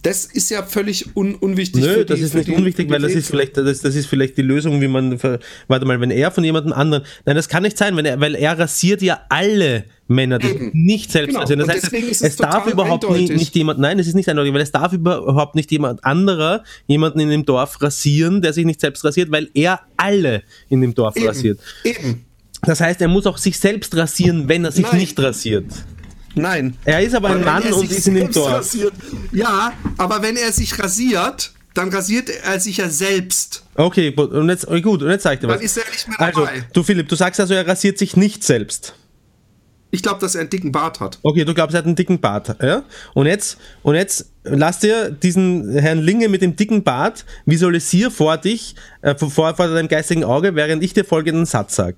Das 0.03 0.25
ist 0.25 0.51
ja 0.51 0.63
völlig 0.63 1.17
un 1.17 1.35
unwichtig. 1.35 1.83
Nö, 1.83 1.95
für 1.95 2.05
das 2.05 2.19
die- 2.19 2.25
ist 2.27 2.35
nicht 2.35 2.47
die- 2.49 2.53
unwichtig, 2.55 2.87
die 2.87 2.93
weil 2.93 3.03
das 3.03 3.13
ist 3.13 3.27
vielleicht, 3.29 3.57
das, 3.57 3.81
das 3.81 3.97
ist 3.97 4.07
vielleicht 4.07 4.37
die 4.37 4.43
Lösung, 4.43 4.81
wie 4.81 4.87
man, 4.87 5.21
warte 5.67 5.85
mal, 5.85 6.01
wenn 6.01 6.13
er 6.13 6.31
von 6.31 6.45
jemandem 6.45 6.73
anderen, 6.73 7.03
nein, 7.25 7.35
das 7.35 7.49
kann 7.49 7.65
nicht 7.65 7.77
sein, 7.77 7.97
wenn 7.97 8.05
er, 8.05 8.21
weil 8.21 8.37
er 8.37 8.57
rasiert 8.57 9.03
ja 9.03 9.23
alle 9.29 9.85
Männer, 10.09 10.39
die 10.39 10.49
Eben. 10.49 10.71
nicht 10.73 11.11
selbst 11.11 11.29
Genau. 11.31 11.41
rasieren. 11.41 11.61
Das 11.61 11.69
heißt, 11.69 11.93
es, 11.93 12.23
es 12.23 12.37
darf 12.37 12.67
überhaupt 12.67 13.05
eindeutig. 13.05 13.37
nicht 13.37 13.55
jemand, 13.57 13.81
nein, 13.81 13.99
es 13.99 14.07
ist 14.07 14.15
nicht 14.15 14.29
eindeutig, 14.29 14.53
weil 14.55 14.61
es 14.61 14.71
darf 14.73 14.93
überhaupt 14.93 15.55
nicht 15.57 15.71
jemand 15.73 16.05
anderer 16.05 16.63
jemanden 16.87 17.21
in 17.21 17.29
dem 17.29 17.45
Dorf 17.45 17.81
rasieren, 17.83 18.41
der 18.41 18.53
sich 18.53 18.65
nicht 18.65 18.81
selbst 18.81 19.05
rasiert, 19.05 19.31
weil 19.33 19.51
er 19.55 19.81
alle 19.97 20.43
in 20.69 20.81
dem 20.81 20.95
Dorf 20.95 21.17
Eben. 21.17 21.27
rasiert. 21.27 21.59
Eben. 21.85 22.25
Das 22.63 22.81
heißt, 22.81 23.01
er 23.01 23.09
muss 23.09 23.27
auch 23.27 23.39
sich 23.39 23.59
selbst 23.59 23.97
rasieren, 23.97 24.49
wenn 24.49 24.65
er 24.65 24.73
sich 24.73 24.87
Nein. 24.87 24.99
nicht 25.01 25.19
rasiert. 25.19 25.67
Nein. 26.35 26.77
Er 26.85 27.01
ist 27.03 27.15
aber 27.15 27.29
ein 27.31 27.39
wenn 27.39 27.45
Mann 27.45 27.73
und 27.73 27.91
ist 27.91 28.07
in 28.07 28.15
dem 28.15 28.31
Dorf. 28.31 28.53
Rasiert, 28.53 28.93
ja, 29.33 29.73
aber 29.97 30.23
wenn 30.23 30.37
er 30.37 30.53
sich 30.53 30.79
rasiert, 30.79 31.53
dann 31.75 31.89
rasiert 31.91 32.31
er 32.31 32.61
sich 32.61 32.79
ja 32.79 32.89
selbst. 32.89 33.65
Okay, 33.75 34.11
und 34.15 34.49
jetzt, 34.49 34.67
oh, 34.69 34.81
gut, 34.81 35.03
und 35.03 35.11
jetzt 35.11 35.25
sag 35.25 35.35
ich 35.35 35.41
dir 35.41 35.49
was. 35.49 35.57
Dann 35.57 35.65
ist 35.65 35.77
er 35.77 35.85
nicht 35.91 36.09
mehr 36.09 36.21
also, 36.21 36.41
dabei. 36.41 36.65
du 36.73 36.83
Philipp, 36.83 37.09
du 37.09 37.17
sagst 37.17 37.41
also, 37.41 37.55
er 37.55 37.67
rasiert 37.67 37.99
sich 37.99 38.17
nicht 38.17 38.45
selbst. 38.45 38.95
Ich 39.91 40.03
glaube, 40.03 40.21
dass 40.21 40.35
er 40.35 40.43
einen 40.43 40.51
dicken 40.51 40.73
Bart 40.73 41.01
hat. 41.01 41.19
Okay, 41.23 41.45
du 41.45 41.55
glaubst, 41.55 41.75
er 41.75 41.79
hat 41.79 41.87
einen 41.87 41.95
dicken 41.95 42.21
Bart. 42.21 42.57
Ja? 42.61 42.83
Und 43.15 43.27
jetzt, 43.27 43.59
und 43.83 43.95
jetzt 43.95 44.31
lass 44.43 44.81
dir 44.81 45.11
diesen 45.11 45.79
Herrn 45.79 46.01
Linge 46.01 46.29
mit 46.29 46.43
dem 46.43 46.57
dicken 46.57 46.83
Bart 46.83 47.25
visualisier 47.47 48.11
vor 48.11 48.37
dich, 48.37 48.75
äh, 49.03 49.15
vor, 49.17 49.31
vor 49.31 49.69
deinem 49.69 49.89
geistigen 49.89 50.25
Auge, 50.25 50.55
während 50.55 50.83
ich 50.83 50.93
dir 50.93 51.05
folgenden 51.05 51.47
Satz 51.47 51.77
sag. 51.77 51.95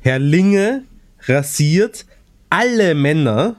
Herr 0.00 0.18
Linge 0.18 0.84
rasiert 1.26 2.06
alle 2.50 2.94
Männer 2.94 3.56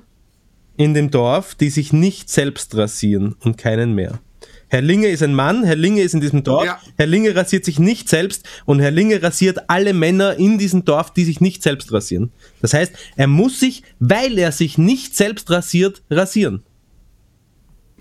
in 0.78 0.94
dem 0.94 1.12
Dorf, 1.12 1.56
die 1.56 1.70
sich 1.70 1.92
nicht 1.92 2.30
selbst 2.30 2.76
rasieren 2.78 3.36
und 3.42 3.58
keinen 3.58 3.94
mehr. 3.94 4.20
Herr 4.70 4.82
Linge 4.82 5.08
ist 5.08 5.24
ein 5.24 5.34
Mann, 5.34 5.64
Herr 5.64 5.76
Linge 5.76 6.02
ist 6.04 6.14
in 6.14 6.22
diesem 6.22 6.44
Dorf, 6.44 6.66
Ja. 6.66 6.80
Herr 6.96 7.08
Linge 7.08 7.36
rasiert 7.36 7.66
sich 7.66 7.80
nicht 7.80 8.08
selbst 8.08 8.48
und 8.66 8.80
Herr 8.80 8.92
Linge 8.92 9.22
rasiert 9.22 9.58
alle 9.68 9.94
Männer 9.94 10.38
in 10.38 10.58
diesem 10.58 10.86
Dorf, 10.86 11.12
die 11.12 11.26
sich 11.26 11.42
nicht 11.42 11.64
selbst 11.64 11.92
rasieren. 11.92 12.32
Das 12.62 12.74
heißt, 12.74 12.94
er 13.16 13.28
muss 13.28 13.60
sich, 13.60 13.84
weil 14.00 14.38
er 14.38 14.52
sich 14.52 14.78
nicht 14.78 15.16
selbst 15.16 15.50
rasiert, 15.50 16.04
rasieren. 16.10 16.64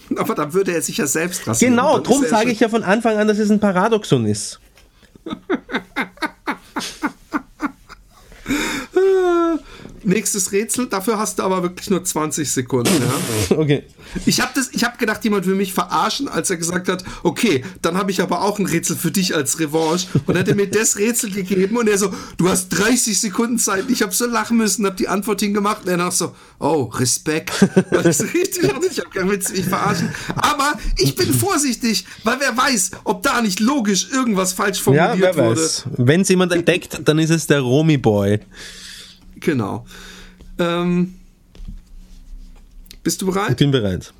Aber 0.16 0.34
dann 0.34 0.52
würde 0.52 0.72
er 0.72 0.82
sich 0.82 0.98
ja 0.98 1.06
selbst 1.06 1.46
rasieren. 1.46 1.74
Genau, 1.74 1.98
er 1.98 2.28
sage 2.28 2.50
ich 2.50 2.60
ja 2.60 2.68
von 2.68 2.82
Anfang 2.82 3.16
an, 3.16 3.28
dass 3.28 3.38
es 3.38 3.50
ein 3.50 3.60
Paradoxon 3.60 4.26
ist. 4.26 4.60
Nächstes 10.08 10.52
Rätsel, 10.52 10.86
dafür 10.86 11.18
hast 11.18 11.38
du 11.38 11.42
aber 11.42 11.62
wirklich 11.62 11.90
nur 11.90 12.02
20 12.02 12.50
Sekunden. 12.50 12.90
Ja? 12.90 13.56
Okay. 13.58 13.82
Ich 14.24 14.40
habe 14.40 14.58
hab 14.60 14.98
gedacht, 14.98 15.22
jemand 15.24 15.46
will 15.46 15.54
mich 15.54 15.74
verarschen, 15.74 16.28
als 16.28 16.48
er 16.48 16.56
gesagt 16.56 16.88
hat, 16.88 17.04
okay, 17.22 17.64
dann 17.82 17.96
habe 17.96 18.10
ich 18.10 18.22
aber 18.22 18.42
auch 18.42 18.58
ein 18.58 18.66
Rätsel 18.66 18.96
für 18.96 19.10
dich 19.10 19.34
als 19.34 19.58
Revanche. 19.60 20.06
Und 20.14 20.28
dann 20.28 20.38
hat 20.38 20.48
er 20.48 20.54
mir 20.54 20.68
das 20.68 20.96
Rätsel 20.96 21.30
gegeben 21.30 21.76
und 21.76 21.88
er 21.88 21.98
so, 21.98 22.12
du 22.38 22.48
hast 22.48 22.70
30 22.70 23.20
Sekunden 23.20 23.58
Zeit. 23.58 23.84
Ich 23.88 24.00
habe 24.02 24.14
so 24.14 24.26
lachen 24.26 24.56
müssen, 24.56 24.86
habe 24.86 24.96
die 24.96 25.08
Antwort 25.08 25.40
hingemacht 25.40 25.82
und 25.84 25.90
er 25.90 25.96
nach 25.98 26.12
so, 26.12 26.34
oh, 26.58 26.84
Respekt. 26.84 27.52
Weil 27.90 28.06
ich 28.06 28.16
so 28.16 28.24
richtig 28.24 28.64
ich 28.90 28.98
habe 29.00 29.10
keinen 29.10 29.30
Witz, 29.30 29.50
mich 29.50 29.66
verarschen. 29.66 30.10
Aber 30.36 30.74
ich 30.96 31.14
bin 31.14 31.32
vorsichtig, 31.32 32.06
weil 32.24 32.36
wer 32.40 32.56
weiß, 32.56 32.92
ob 33.04 33.22
da 33.22 33.42
nicht 33.42 33.60
logisch 33.60 34.08
irgendwas 34.12 34.52
falsch 34.52 34.78
Ja, 34.78 34.84
formuliert 34.84 35.36
wer 35.36 35.36
wurde. 35.36 35.60
weiß. 35.60 35.84
Wenn 35.96 36.22
es 36.22 36.28
jemand 36.28 36.52
entdeckt, 36.52 37.00
dann 37.04 37.18
ist 37.18 37.30
es 37.30 37.46
der 37.46 37.60
Romy-Boy. 37.60 38.40
Genau. 39.40 39.86
Ähm, 40.58 41.14
bist 43.02 43.22
du 43.22 43.26
bereit? 43.26 43.50
Ich 43.50 43.56
bin 43.56 43.70
bereit. 43.70 44.12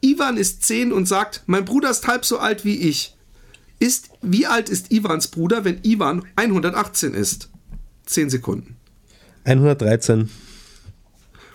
Ivan 0.00 0.36
ist 0.36 0.64
10 0.64 0.92
und 0.92 1.06
sagt, 1.06 1.42
mein 1.46 1.64
Bruder 1.64 1.90
ist 1.90 2.06
halb 2.06 2.24
so 2.24 2.38
alt 2.38 2.64
wie 2.64 2.76
ich. 2.76 3.16
Ist, 3.78 4.10
wie 4.22 4.46
alt 4.46 4.68
ist 4.68 4.92
Ivans 4.92 5.28
Bruder, 5.28 5.64
wenn 5.64 5.80
Ivan 5.82 6.24
118 6.36 7.14
ist? 7.14 7.50
10 8.06 8.30
Sekunden. 8.30 8.76
113. 9.44 10.30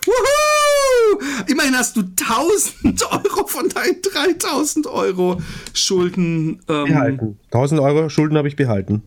Wuhu! 0.06 1.22
Immerhin 1.48 1.76
hast 1.76 1.96
du 1.96 2.02
1000 2.02 3.12
Euro 3.12 3.48
von 3.48 3.70
deinen 3.70 4.02
3000 4.02 4.88
Euro 4.88 5.42
Schulden. 5.74 6.62
Ähm, 6.68 6.86
Behalten. 6.86 7.40
1000 7.46 7.82
Euro 7.82 8.10
Schulden 8.10 8.38
habe 8.38 8.48
ich 8.48 8.56
behalten. 8.56 9.04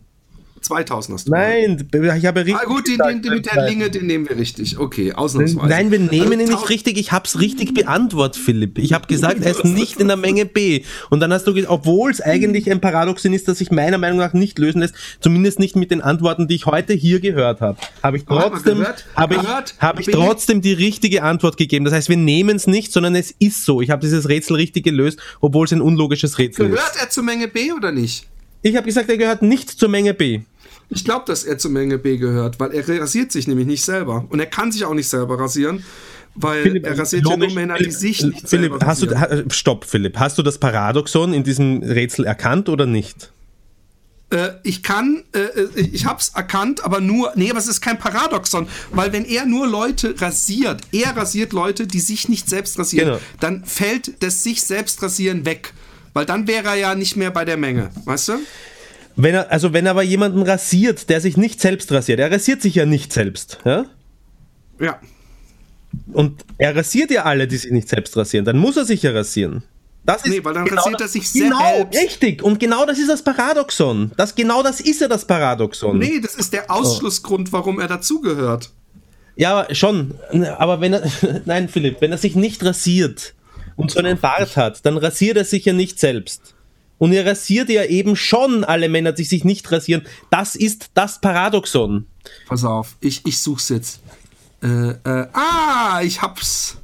2000 0.63 1.15
hast 1.15 1.27
du. 1.27 1.31
Nein, 1.31 1.87
ich 1.93 2.25
habe 2.25 2.41
richtig. 2.45 2.55
Ah, 2.61 2.65
gut, 2.65 2.87
den, 2.87 2.97
den, 2.97 3.21
den 3.21 3.33
mit 3.33 3.45
der 3.45 3.69
Linge, 3.69 3.89
den 3.89 4.07
nehmen 4.07 4.27
wir 4.27 4.37
richtig. 4.37 4.77
Okay, 4.77 5.13
ausnahmsweise. 5.13 5.67
Nein, 5.67 5.91
wir 5.91 5.99
nehmen 5.99 6.33
ihn 6.33 6.41
Also, 6.41 6.53
nicht 6.53 6.69
richtig. 6.69 6.97
Ich 6.97 7.11
habe 7.11 7.25
es 7.27 7.39
richtig 7.39 7.73
beantwortet, 7.73 8.41
Philipp. 8.41 8.77
Ich 8.77 8.93
habe 8.93 9.07
gesagt, 9.07 9.41
er 9.43 9.51
ist 9.51 9.63
nicht 9.65 9.99
in 9.99 10.07
der 10.07 10.17
Menge 10.17 10.45
B. 10.45 10.83
Und 11.09 11.19
dann 11.19 11.31
hast 11.33 11.45
du 11.45 11.53
gesagt, 11.53 11.71
obwohl 11.71 12.11
es 12.11 12.21
eigentlich 12.21 12.69
ein 12.71 12.81
Paradoxon 12.81 13.33
ist, 13.33 13.47
das 13.47 13.57
sich 13.59 13.71
meiner 13.71 13.97
Meinung 13.97 14.19
nach 14.19 14.33
nicht 14.33 14.57
lösen 14.59 14.79
lässt, 14.79 14.95
zumindest 15.19 15.59
nicht 15.59 15.75
mit 15.75 15.91
den 15.91 16.01
Antworten, 16.01 16.47
die 16.47 16.55
ich 16.55 16.65
heute 16.65 16.93
hier 16.93 17.19
gehört 17.19 17.61
habe, 17.61 17.77
habe 18.01 18.17
ich 18.17 18.25
trotzdem, 18.25 18.79
gehört? 18.79 19.05
habe 19.15 19.35
ich, 19.35 19.41
Gehört? 19.41 19.75
habe 19.79 20.01
ich 20.01 20.07
trotzdem 20.07 20.61
die 20.61 20.73
richtige 20.73 21.23
Antwort 21.23 21.57
gegeben. 21.57 21.85
Das 21.85 21.93
heißt, 21.93 22.09
wir 22.09 22.17
nehmen 22.17 22.55
es 22.55 22.67
nicht, 22.67 22.91
sondern 22.91 23.15
es 23.15 23.31
ist 23.39 23.65
so. 23.65 23.81
Ich 23.81 23.89
habe 23.89 24.01
dieses 24.01 24.29
Rätsel 24.29 24.55
richtig 24.55 24.83
gelöst, 24.83 25.19
obwohl 25.41 25.65
es 25.65 25.71
ein 25.73 25.81
unlogisches 25.81 26.37
Rätsel 26.37 26.67
ist. 26.67 26.71
Gehört 26.75 26.93
er 26.99 27.09
zur 27.09 27.23
Menge 27.23 27.47
B 27.47 27.71
oder 27.71 27.91
nicht? 27.91 28.27
Ich 28.61 28.75
habe 28.77 28.85
gesagt, 28.85 29.09
er 29.09 29.17
gehört 29.17 29.41
nicht 29.41 29.69
zur 29.69 29.89
Menge 29.89 30.13
B. 30.13 30.41
Ich 30.95 31.05
glaube, 31.05 31.25
dass 31.27 31.43
er 31.43 31.57
zur 31.57 31.71
Menge 31.71 31.97
B 31.97 32.17
gehört, 32.17 32.59
weil 32.59 32.71
er 32.73 32.87
rasiert 33.01 33.31
sich 33.31 33.47
nämlich 33.47 33.67
nicht 33.67 33.83
selber. 33.83 34.25
Und 34.29 34.39
er 34.39 34.45
kann 34.45 34.71
sich 34.71 34.85
auch 34.85 34.93
nicht 34.93 35.09
selber 35.09 35.39
rasieren, 35.39 35.83
weil 36.35 36.77
er 36.83 36.97
rasiert 36.97 37.23
ja 37.23 37.29
nur 37.29 37.39
logisch, 37.39 37.55
Männer, 37.55 37.77
die 37.77 37.91
sich 37.91 38.23
nicht 38.23 38.47
Philipp, 38.49 38.71
selber 38.71 38.85
hast 38.85 39.01
du, 39.03 39.07
rasieren. 39.07 39.45
ha, 39.45 39.53
stopp, 39.53 39.85
Philipp. 39.85 40.17
Hast 40.17 40.37
du 40.37 40.43
das 40.43 40.57
Paradoxon 40.57 41.33
in 41.33 41.43
diesem 41.43 41.83
Rätsel 41.83 42.25
erkannt 42.25 42.69
oder 42.69 42.85
nicht? 42.85 43.31
Äh, 44.31 44.49
ich 44.63 44.81
kann, 44.81 45.23
äh, 45.33 45.79
ich 45.79 46.05
hab's 46.05 46.29
erkannt, 46.33 46.83
aber 46.83 47.01
nur, 47.01 47.31
nee, 47.35 47.49
aber 47.51 47.59
es 47.59 47.67
ist 47.67 47.81
kein 47.81 47.99
Paradoxon, 47.99 48.67
weil 48.91 49.13
wenn 49.13 49.25
er 49.25 49.45
nur 49.45 49.67
Leute 49.67 50.15
rasiert, 50.19 50.81
er 50.91 51.15
rasiert 51.15 51.53
Leute, 51.53 51.85
die 51.85 51.99
sich 51.99 52.29
nicht 52.29 52.49
selbst 52.49 52.79
rasieren, 52.79 53.09
Genau. 53.09 53.19
dann 53.39 53.63
fällt 53.65 54.23
das 54.23 54.41
sich 54.43 54.63
selbst 54.63 55.03
rasieren 55.03 55.45
weg. 55.45 55.73
Weil 56.13 56.25
dann 56.25 56.47
wäre 56.47 56.67
er 56.69 56.75
ja 56.75 56.95
nicht 56.95 57.15
mehr 57.15 57.31
bei 57.31 57.43
der 57.45 57.57
Menge, 57.57 57.89
weißt 58.05 58.29
du? 58.29 58.33
Wenn 59.15 59.35
er, 59.35 59.51
also 59.51 59.73
wenn 59.73 59.85
er 59.85 59.91
aber 59.91 60.03
jemanden 60.03 60.41
rasiert, 60.41 61.09
der 61.09 61.21
sich 61.21 61.37
nicht 61.37 61.61
selbst 61.61 61.91
rasiert, 61.91 62.19
er 62.19 62.31
rasiert 62.31 62.61
sich 62.61 62.75
ja 62.75 62.85
nicht 62.85 63.13
selbst, 63.13 63.59
ja? 63.65 63.85
Ja. 64.79 64.99
Und 66.11 66.43
er 66.57 66.75
rasiert 66.75 67.11
ja 67.11 67.23
alle, 67.23 67.47
die 67.47 67.57
sich 67.57 67.71
nicht 67.71 67.87
selbst 67.87 68.17
rasieren, 68.17 68.45
dann 68.45 68.57
muss 68.57 68.77
er 68.77 68.85
sich 68.85 69.03
ja 69.03 69.11
rasieren. 69.11 69.63
Das 70.05 70.25
ist 70.25 70.31
Nee, 70.31 70.43
weil 70.43 70.53
dann 70.53 70.67
rasiert 70.67 70.99
er 70.99 71.07
sich 71.07 71.31
genau, 71.31 71.59
selbst. 71.59 71.99
richtig. 71.99 72.43
Und 72.43 72.59
genau 72.59 72.85
das 72.85 72.99
ist 72.99 73.09
das 73.09 73.21
Paradoxon. 73.21 74.11
Das, 74.17 74.35
genau 74.35 74.61
das 74.61 74.81
ist 74.81 74.99
ja 74.99 75.07
das 75.07 75.25
Paradoxon. 75.25 75.97
Nee, 75.97 76.19
das 76.19 76.35
ist 76.35 76.51
der 76.51 76.69
Ausschlussgrund, 76.69 77.53
warum 77.53 77.79
er 77.79 77.87
dazugehört. 77.87 78.71
Ja, 79.35 79.51
aber 79.59 79.73
schon. 79.75 80.15
Aber 80.57 80.81
wenn 80.81 80.93
er, 80.93 81.03
nein, 81.45 81.69
Philipp, 81.69 82.01
wenn 82.01 82.11
er 82.11 82.17
sich 82.17 82.35
nicht 82.35 82.63
rasiert 82.65 83.33
und 83.75 83.91
so 83.91 83.99
einen 83.99 84.19
Bart 84.19 84.57
hat, 84.57 84.85
dann 84.85 84.97
rasiert 84.97 85.37
er 85.37 85.45
sich 85.45 85.65
ja 85.65 85.73
nicht 85.73 85.99
selbst. 85.99 86.52
Und 87.03 87.11
er 87.11 87.25
rasiert 87.25 87.67
ja 87.67 87.83
eben 87.83 88.15
schon 88.15 88.63
alle 88.63 88.87
Männer, 88.87 89.11
die 89.11 89.25
sich 89.25 89.43
nicht 89.43 89.69
rasieren. 89.69 90.03
Das 90.29 90.55
ist 90.55 90.91
das 90.93 91.19
Paradoxon. 91.19 92.07
Pass 92.47 92.63
auf, 92.63 92.95
ich, 93.01 93.25
ich 93.25 93.41
such's 93.41 93.67
jetzt. 93.67 93.99
Äh, 94.61 94.91
äh, 94.91 95.27
ah, 95.33 95.99
ich 96.01 96.21
hab's. 96.21 96.77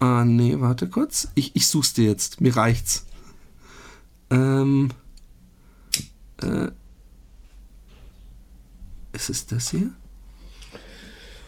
Ah, 0.00 0.26
nee, 0.26 0.54
warte 0.60 0.86
kurz. 0.86 1.28
Ich, 1.34 1.56
ich 1.56 1.66
such's 1.66 1.94
dir 1.94 2.04
jetzt. 2.04 2.42
Mir 2.42 2.54
reicht's. 2.54 3.06
Ähm. 4.28 4.90
Äh. 6.42 6.68
Ist 9.12 9.30
es 9.30 9.46
das 9.46 9.70
hier? 9.70 9.92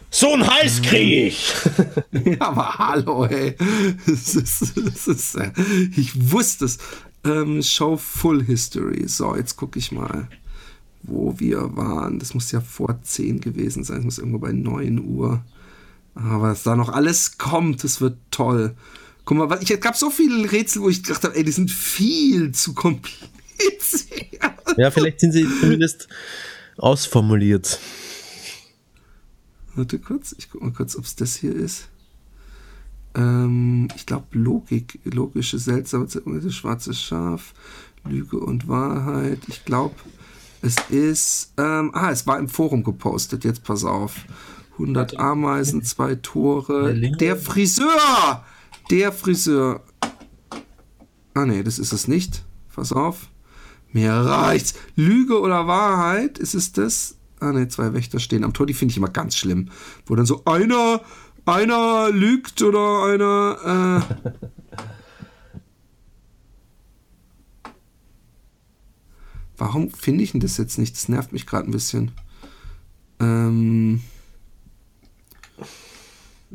So 0.09 0.33
ein 0.33 0.47
Hals 0.47 0.81
kriege 0.81 1.27
ich. 1.27 1.53
Ja, 2.11 2.47
aber 2.47 2.79
hallo, 2.79 3.25
ey. 3.25 3.55
Es 4.07 4.33
ist, 4.33 4.75
es 4.75 5.07
ist, 5.07 5.35
äh, 5.35 5.51
ich 5.95 6.31
wusste 6.31 6.65
es. 6.65 6.79
Ähm, 7.25 7.61
Show 7.61 7.97
Full 7.97 8.43
History. 8.43 9.07
So, 9.07 9.35
jetzt 9.35 9.55
gucke 9.55 9.79
ich 9.79 9.91
mal, 9.91 10.27
wo 11.03 11.39
wir 11.39 11.75
waren. 11.75 12.19
Das 12.19 12.33
muss 12.33 12.51
ja 12.51 12.61
vor 12.61 13.01
10 13.01 13.41
gewesen 13.41 13.83
sein. 13.83 13.99
Es 13.99 14.03
muss 14.03 14.17
irgendwo 14.17 14.39
bei 14.39 14.51
9 14.51 14.99
Uhr. 14.99 15.43
Aber 16.15 16.41
was 16.41 16.63
da 16.63 16.75
noch 16.75 16.89
alles 16.89 17.37
kommt, 17.37 17.83
das 17.83 18.01
wird 18.01 18.17
toll. 18.29 18.75
Guck 19.25 19.37
mal, 19.37 19.59
ich, 19.61 19.71
es 19.71 19.79
gab 19.79 19.95
so 19.95 20.09
viele 20.09 20.51
Rätsel, 20.51 20.81
wo 20.81 20.89
ich 20.89 21.03
gedacht 21.03 21.23
habe, 21.23 21.35
ey, 21.35 21.43
die 21.43 21.51
sind 21.51 21.71
viel 21.71 22.51
zu 22.51 22.73
kompliziert. 22.73 23.31
Ja, 24.75 24.89
vielleicht 24.89 25.19
sind 25.19 25.33
sie 25.33 25.47
zumindest 25.61 26.07
ausformuliert. 26.77 27.79
Warte 29.75 29.99
kurz, 29.99 30.33
ich 30.37 30.49
guck 30.49 30.63
mal 30.63 30.71
kurz, 30.71 30.95
ob 30.95 31.05
es 31.05 31.15
das 31.15 31.35
hier 31.35 31.55
ist. 31.55 31.89
Ähm, 33.15 33.87
ich 33.95 34.05
glaube 34.05 34.25
Logik, 34.31 34.99
logische, 35.03 35.59
seltsame, 35.59 36.07
das 36.07 36.53
schwarze 36.53 36.93
Schaf, 36.93 37.53
Lüge 38.07 38.39
und 38.39 38.67
Wahrheit. 38.67 39.39
Ich 39.47 39.65
glaube, 39.65 39.95
es 40.61 40.75
ist, 40.89 41.53
ähm, 41.57 41.91
ah, 41.93 42.09
es 42.11 42.25
war 42.25 42.39
im 42.39 42.47
Forum 42.47 42.83
gepostet, 42.83 43.43
jetzt 43.43 43.63
pass 43.63 43.83
auf. 43.83 44.25
100 44.73 45.19
Ameisen, 45.19 45.83
zwei 45.83 46.15
Tore. 46.15 46.95
Der 47.19 47.37
Friseur! 47.37 48.43
Der 48.89 49.11
Friseur. 49.11 49.81
Ah, 51.33 51.45
nee, 51.45 51.63
das 51.63 51.79
ist 51.79 51.93
es 51.93 52.07
nicht. 52.07 52.43
Pass 52.73 52.91
auf. 52.91 53.29
Mir 53.91 54.11
reicht's. 54.11 54.73
Lüge 54.95 55.39
oder 55.39 55.67
Wahrheit? 55.67 56.39
Ist 56.39 56.55
es 56.55 56.71
das? 56.71 57.17
Ah, 57.39 57.51
ne, 57.51 57.67
zwei 57.67 57.93
Wächter 57.93 58.19
stehen 58.19 58.43
am 58.43 58.53
Tor. 58.53 58.65
Die 58.65 58.73
finde 58.73 58.91
ich 58.91 58.97
immer 58.97 59.09
ganz 59.09 59.35
schlimm. 59.35 59.69
Wo 60.05 60.15
dann 60.15 60.25
so 60.25 60.43
einer, 60.45 61.01
einer 61.45 62.09
lügt 62.11 62.61
oder 62.61 63.03
einer, 63.05 64.03
äh. 64.09 64.29
Warum 69.57 69.91
finde 69.91 70.23
ich 70.23 70.31
denn 70.31 70.41
das 70.41 70.57
jetzt 70.57 70.77
nicht? 70.77 70.95
Das 70.95 71.09
nervt 71.09 71.31
mich 71.31 71.45
gerade 71.45 71.69
ein 71.69 71.71
bisschen. 71.71 72.11
Ähm. 73.19 74.01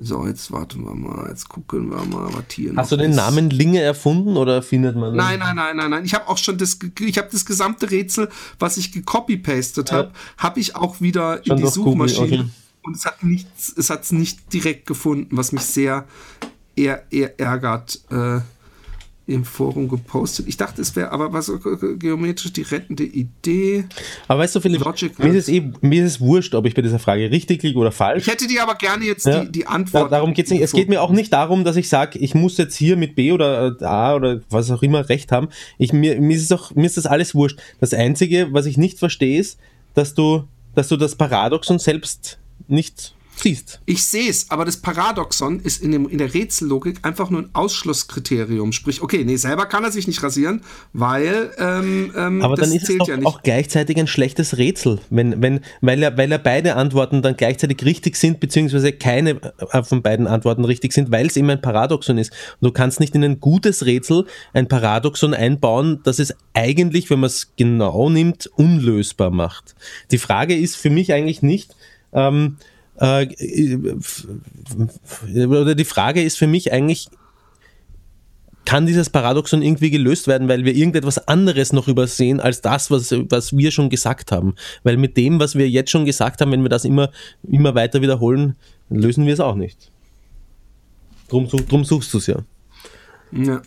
So, 0.00 0.26
jetzt 0.26 0.52
warten 0.52 0.84
wir 0.84 0.94
mal. 0.94 1.28
Jetzt 1.28 1.48
gucken 1.48 1.90
wir 1.90 2.04
mal, 2.04 2.32
was 2.32 2.44
hier 2.52 2.72
Hast 2.76 2.92
du 2.92 2.96
den 2.96 3.10
ist. 3.10 3.16
Namen 3.16 3.50
Linge 3.50 3.80
erfunden 3.80 4.36
oder 4.36 4.62
findet 4.62 4.94
man 4.94 5.12
den? 5.12 5.16
Nein, 5.16 5.40
nein, 5.40 5.56
nein, 5.56 5.76
nein, 5.76 5.90
nein. 5.90 6.04
Ich 6.04 6.14
habe 6.14 6.28
auch 6.28 6.38
schon 6.38 6.56
das, 6.56 6.78
ich 7.00 7.18
habe 7.18 7.28
das 7.32 7.44
gesamte 7.44 7.90
Rätsel, 7.90 8.28
was 8.60 8.76
ich 8.76 8.92
gecopy-pastet 8.92 9.90
habe, 9.90 10.12
habe 10.36 10.60
ich 10.60 10.76
auch 10.76 11.00
wieder 11.00 11.40
Schon 11.44 11.44
in 11.44 11.56
die 11.56 11.62
Google, 11.62 11.70
Suchmaschine. 11.72 12.26
okay. 12.26 12.50
Und 12.88 12.96
es 12.96 13.04
hat 13.04 13.22
nichts, 13.22 13.74
es 13.76 13.90
hat 13.90 14.04
es 14.04 14.12
nicht 14.12 14.50
direkt 14.50 14.86
gefunden, 14.86 15.36
was 15.36 15.52
mich 15.52 15.60
sehr 15.60 16.06
eher, 16.74 17.04
eher 17.10 17.38
ärgert. 17.38 18.00
Äh, 18.10 18.40
im 19.26 19.44
Forum 19.44 19.88
gepostet. 19.90 20.48
Ich 20.48 20.56
dachte, 20.56 20.80
es 20.80 20.96
wäre 20.96 21.12
aber 21.12 21.30
was 21.34 21.52
geometrisch 21.98 22.50
die 22.50 22.62
rettende 22.62 23.04
Idee. 23.04 23.84
Aber 24.26 24.40
weißt 24.40 24.56
du, 24.56 24.60
Philipp, 24.60 24.82
Logic 24.82 25.18
mir 25.18 25.34
ist, 25.34 25.48
es 25.48 25.48
eh, 25.50 25.70
mir 25.82 26.02
ist 26.02 26.12
es 26.12 26.20
wurscht, 26.20 26.54
ob 26.54 26.64
ich 26.64 26.74
bei 26.74 26.80
dieser 26.80 26.98
Frage 26.98 27.30
richtig 27.30 27.62
liege 27.62 27.78
oder 27.78 27.92
falsch. 27.92 28.26
Ich 28.26 28.32
hätte 28.32 28.46
dir 28.46 28.62
aber 28.62 28.74
gerne 28.76 29.04
jetzt 29.04 29.26
Ja. 29.26 29.44
die, 29.44 29.52
die 29.52 29.66
Antwort. 29.66 30.10
darum 30.10 30.32
geht's 30.32 30.50
nicht. 30.50 30.62
Es 30.62 30.72
geht 30.72 30.88
mir 30.88 31.02
auch 31.02 31.10
nicht 31.10 31.30
darum, 31.30 31.62
dass 31.62 31.76
ich 31.76 31.90
sage, 31.90 32.18
ich 32.18 32.34
muss 32.34 32.56
jetzt 32.56 32.74
hier 32.74 32.96
mit 32.96 33.16
B 33.16 33.32
oder 33.32 33.76
äh, 33.78 33.84
A 33.84 34.14
oder 34.14 34.40
was 34.48 34.70
auch 34.70 34.82
immer 34.82 35.10
recht 35.10 35.30
haben. 35.30 35.48
Ich, 35.76 35.92
mir, 35.92 36.18
mir, 36.18 36.34
ist 36.34 36.50
doch, 36.50 36.74
mir 36.74 36.86
ist 36.86 36.96
das 36.96 37.04
alles 37.04 37.34
wurscht. 37.34 37.60
Das 37.80 37.92
Einzige, 37.92 38.48
was 38.52 38.64
ich 38.64 38.78
nicht 38.78 38.98
verstehe, 38.98 39.38
ist, 39.38 39.58
dass 39.92 40.14
du, 40.14 40.44
dass 40.74 40.88
du 40.88 40.96
das 40.96 41.16
Paradoxon 41.16 41.78
selbst 41.78 42.38
nicht 42.66 43.14
siehst. 43.40 43.80
Ich 43.86 44.04
sehe 44.04 44.28
es, 44.28 44.50
aber 44.50 44.64
das 44.64 44.78
Paradoxon 44.78 45.60
ist 45.60 45.82
in, 45.82 45.92
dem, 45.92 46.08
in 46.08 46.18
der 46.18 46.34
Rätsellogik 46.34 46.98
einfach 47.02 47.30
nur 47.30 47.42
ein 47.42 47.50
Ausschlusskriterium. 47.52 48.72
Sprich, 48.72 49.02
okay, 49.02 49.24
nee, 49.24 49.36
selber 49.36 49.66
kann 49.66 49.84
er 49.84 49.92
sich 49.92 50.06
nicht 50.06 50.22
rasieren, 50.22 50.62
weil 50.92 51.52
ähm, 51.58 52.12
ähm, 52.16 52.42
Aber 52.42 52.56
das 52.56 52.68
dann 52.68 52.76
ist 52.76 52.88
es 52.88 52.98
doch 52.98 53.08
ja 53.08 53.16
nicht. 53.16 53.26
auch 53.26 53.42
gleichzeitig 53.42 53.98
ein 53.98 54.06
schlechtes 54.06 54.58
Rätsel, 54.58 55.00
wenn, 55.10 55.40
wenn, 55.42 55.60
weil, 55.80 56.02
er, 56.02 56.16
weil 56.16 56.30
er 56.32 56.38
beide 56.38 56.76
Antworten 56.76 57.22
dann 57.22 57.36
gleichzeitig 57.36 57.84
richtig 57.84 58.16
sind, 58.16 58.40
beziehungsweise 58.40 58.92
keine 58.92 59.40
äh, 59.72 59.82
von 59.82 60.02
beiden 60.02 60.26
Antworten 60.26 60.64
richtig 60.64 60.92
sind, 60.92 61.10
weil 61.10 61.26
es 61.26 61.36
eben 61.36 61.50
ein 61.50 61.62
Paradoxon 61.62 62.18
ist. 62.18 62.32
Und 62.60 62.66
du 62.66 62.72
kannst 62.72 63.00
nicht 63.00 63.14
in 63.14 63.24
ein 63.24 63.40
gutes 63.40 63.86
Rätsel 63.86 64.26
ein 64.52 64.68
Paradoxon 64.68 65.34
einbauen, 65.34 66.00
das 66.04 66.18
es 66.18 66.34
eigentlich, 66.54 67.10
wenn 67.10 67.20
man 67.20 67.28
es 67.28 67.52
genau 67.56 68.10
nimmt, 68.10 68.50
unlösbar 68.56 69.30
macht. 69.30 69.74
Die 70.10 70.18
Frage 70.18 70.56
ist 70.56 70.76
für 70.76 70.90
mich 70.90 71.12
eigentlich 71.12 71.42
nicht, 71.42 71.74
ähm, 72.12 72.56
äh, 73.00 73.24
f- 73.24 74.26
oder 75.34 75.74
die 75.74 75.84
Frage 75.84 76.22
ist 76.22 76.38
für 76.38 76.46
mich 76.46 76.72
eigentlich, 76.72 77.08
kann 78.64 78.84
dieses 78.84 79.08
Paradoxon 79.08 79.62
irgendwie 79.62 79.90
gelöst 79.90 80.26
werden, 80.26 80.46
weil 80.48 80.64
wir 80.64 80.74
irgendetwas 80.74 81.26
anderes 81.26 81.72
noch 81.72 81.88
übersehen 81.88 82.38
als 82.38 82.60
das, 82.60 82.90
was, 82.90 83.12
was 83.12 83.56
wir 83.56 83.70
schon 83.70 83.88
gesagt 83.88 84.30
haben. 84.30 84.54
Weil 84.82 84.98
mit 84.98 85.16
dem, 85.16 85.40
was 85.40 85.54
wir 85.54 85.70
jetzt 85.70 85.90
schon 85.90 86.04
gesagt 86.04 86.40
haben, 86.40 86.52
wenn 86.52 86.62
wir 86.62 86.68
das 86.68 86.84
immer, 86.84 87.10
immer 87.48 87.74
weiter 87.74 88.02
wiederholen, 88.02 88.56
lösen 88.90 89.24
wir 89.24 89.32
es 89.32 89.40
auch 89.40 89.54
nicht. 89.54 89.90
Drum, 91.28 91.48
drum 91.48 91.84
suchst 91.84 92.12
du 92.12 92.18
es 92.18 92.26
ja. 92.26 92.40
Ja. 93.32 93.62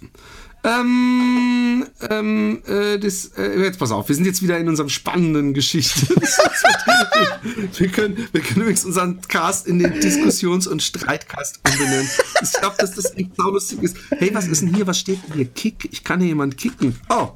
Ähm, 0.63 1.87
ähm, 2.09 2.61
äh, 2.67 2.99
das, 2.99 3.31
äh, 3.37 3.63
jetzt 3.63 3.79
pass 3.79 3.91
auf, 3.91 4.07
wir 4.07 4.15
sind 4.15 4.25
jetzt 4.25 4.43
wieder 4.43 4.59
in 4.59 4.69
unserem 4.69 4.89
spannenden 4.89 5.53
Geschichte. 5.53 6.07
wir, 7.77 7.87
können, 7.89 8.27
wir 8.31 8.41
können 8.41 8.61
übrigens 8.61 8.85
unseren 8.85 9.21
Cast 9.21 9.67
in 9.67 9.79
den 9.79 9.99
Diskussions- 9.99 10.67
und 10.67 10.83
Streitcast 10.83 11.61
umbenennen. 11.65 12.07
Ich 12.43 12.53
glaube, 12.53 12.75
dass 12.77 12.93
das 12.93 13.17
echt 13.17 13.35
saulustig 13.35 13.81
ist. 13.81 13.97
Hey, 14.11 14.33
was 14.33 14.47
ist 14.47 14.61
denn 14.61 14.73
hier? 14.73 14.85
Was 14.85 14.99
steht 14.99 15.19
denn 15.27 15.35
hier? 15.35 15.45
Kick? 15.45 15.89
Ich 15.91 16.03
kann 16.03 16.19
hier 16.19 16.29
jemand 16.29 16.57
kicken. 16.57 16.95
Oh, 17.09 17.31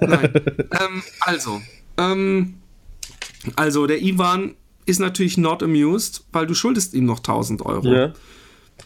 nein. 0.00 0.32
ähm, 0.72 1.02
also, 1.20 1.62
ähm, 1.96 2.54
also 3.54 3.86
der 3.86 4.02
Ivan 4.02 4.54
ist 4.86 4.98
natürlich 4.98 5.38
not 5.38 5.62
amused, 5.62 6.24
weil 6.32 6.46
du 6.46 6.54
schuldest 6.54 6.94
ihm 6.94 7.04
noch 7.04 7.18
1000 7.18 7.62
Euro. 7.62 7.86
Ja. 7.86 8.12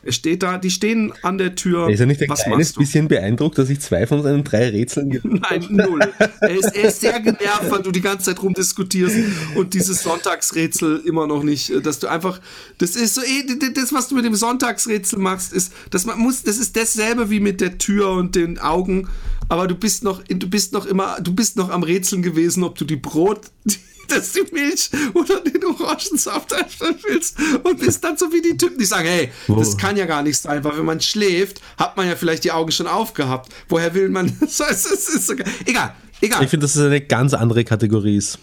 Er 0.02 0.12
steht 0.12 0.42
da, 0.42 0.58
die 0.58 0.70
stehen 0.70 1.12
an 1.22 1.38
der 1.38 1.54
Tür. 1.56 1.88
Ist 1.88 2.00
er 2.00 2.06
nicht 2.06 2.22
ein 2.22 2.28
Was 2.28 2.44
kleines 2.44 2.72
bisschen 2.72 3.08
beeindruckt, 3.08 3.58
dass 3.58 3.68
ich 3.68 3.80
zwei 3.80 4.06
von 4.06 4.22
seinen 4.22 4.44
drei 4.44 4.68
Rätseln 4.68 5.20
Nein, 5.24 5.66
null. 5.70 6.00
Er 6.40 6.50
ist, 6.50 6.76
er 6.76 6.88
ist 6.88 7.00
sehr 7.00 7.18
genervt, 7.20 7.70
weil 7.70 7.82
du 7.82 7.90
die 7.90 8.00
ganze 8.00 8.26
Zeit 8.26 8.42
rumdiskutierst 8.42 9.16
und 9.56 9.74
dieses 9.74 10.02
Sonntagsrätsel 10.02 11.02
immer 11.04 11.26
noch 11.26 11.42
nicht, 11.42 11.70
äh, 11.70 11.80
dass 11.80 11.98
du 11.98 12.06
einfach, 12.06 12.40
das 12.78 12.94
ist 12.96 13.14
so, 13.14 13.22
eh, 13.22 13.44
das, 13.74 13.92
was 13.92 14.08
du 14.08 14.14
mit 14.14 14.24
dem 14.24 14.34
Sonntagsrätsel 14.34 15.18
machst, 15.18 15.52
ist, 15.52 15.72
dass 15.90 16.06
man 16.06 16.18
muss, 16.18 16.42
das 16.42 16.58
ist 16.58 16.76
dasselbe 16.76 17.28
wie 17.30 17.40
mit 17.40 17.60
der 17.60 17.78
Tür 17.78 18.12
und 18.12 18.36
den 18.36 18.58
Augen, 18.58 19.08
aber 19.48 19.66
du 19.66 19.74
bist 19.74 20.04
noch, 20.04 20.22
du 20.22 20.48
bist 20.48 20.72
noch 20.72 20.86
immer, 20.86 21.18
du 21.20 21.34
bist 21.34 21.56
noch 21.56 21.70
am 21.70 21.82
Rätseln 21.82 22.22
gewesen, 22.22 22.62
ob 22.62 22.78
du 22.78 22.84
die 22.84 22.96
Brot, 22.96 23.50
dass 24.08 24.32
die 24.32 24.44
Milch 24.52 24.90
oder 25.14 25.40
den 25.40 25.64
Orangensaft 25.64 26.52
öffnen 26.52 26.96
willst 27.06 27.36
und 27.62 27.78
bist 27.78 28.02
dann 28.04 28.16
so 28.16 28.32
wie 28.32 28.42
die 28.42 28.56
Typen, 28.56 28.78
die 28.78 28.84
sagen, 28.84 29.06
hey, 29.06 29.30
das 29.46 29.76
kann 29.76 29.96
ja 29.96 30.06
gar 30.06 30.22
nicht 30.22 30.38
sein, 30.38 30.64
weil 30.64 30.76
wenn 30.78 30.84
man 30.84 31.00
schläft, 31.00 31.60
hat 31.76 31.96
man 31.96 32.08
ja 32.08 32.16
vielleicht 32.16 32.44
die 32.44 32.52
Augen 32.52 32.72
schon 32.72 32.86
aufgehabt. 32.86 33.52
Woher 33.68 33.94
will 33.94 34.08
man 34.08 34.36
das? 34.40 34.60
Es 34.60 35.08
ist 35.08 35.26
sogar, 35.26 35.46
egal, 35.66 35.94
egal. 36.20 36.42
Ich 36.42 36.50
finde, 36.50 36.64
dass 36.64 36.76
es 36.76 36.82
eine 36.82 37.00
ganz 37.00 37.34
andere 37.34 37.64
Kategorie 37.64 38.16
ist. 38.16 38.38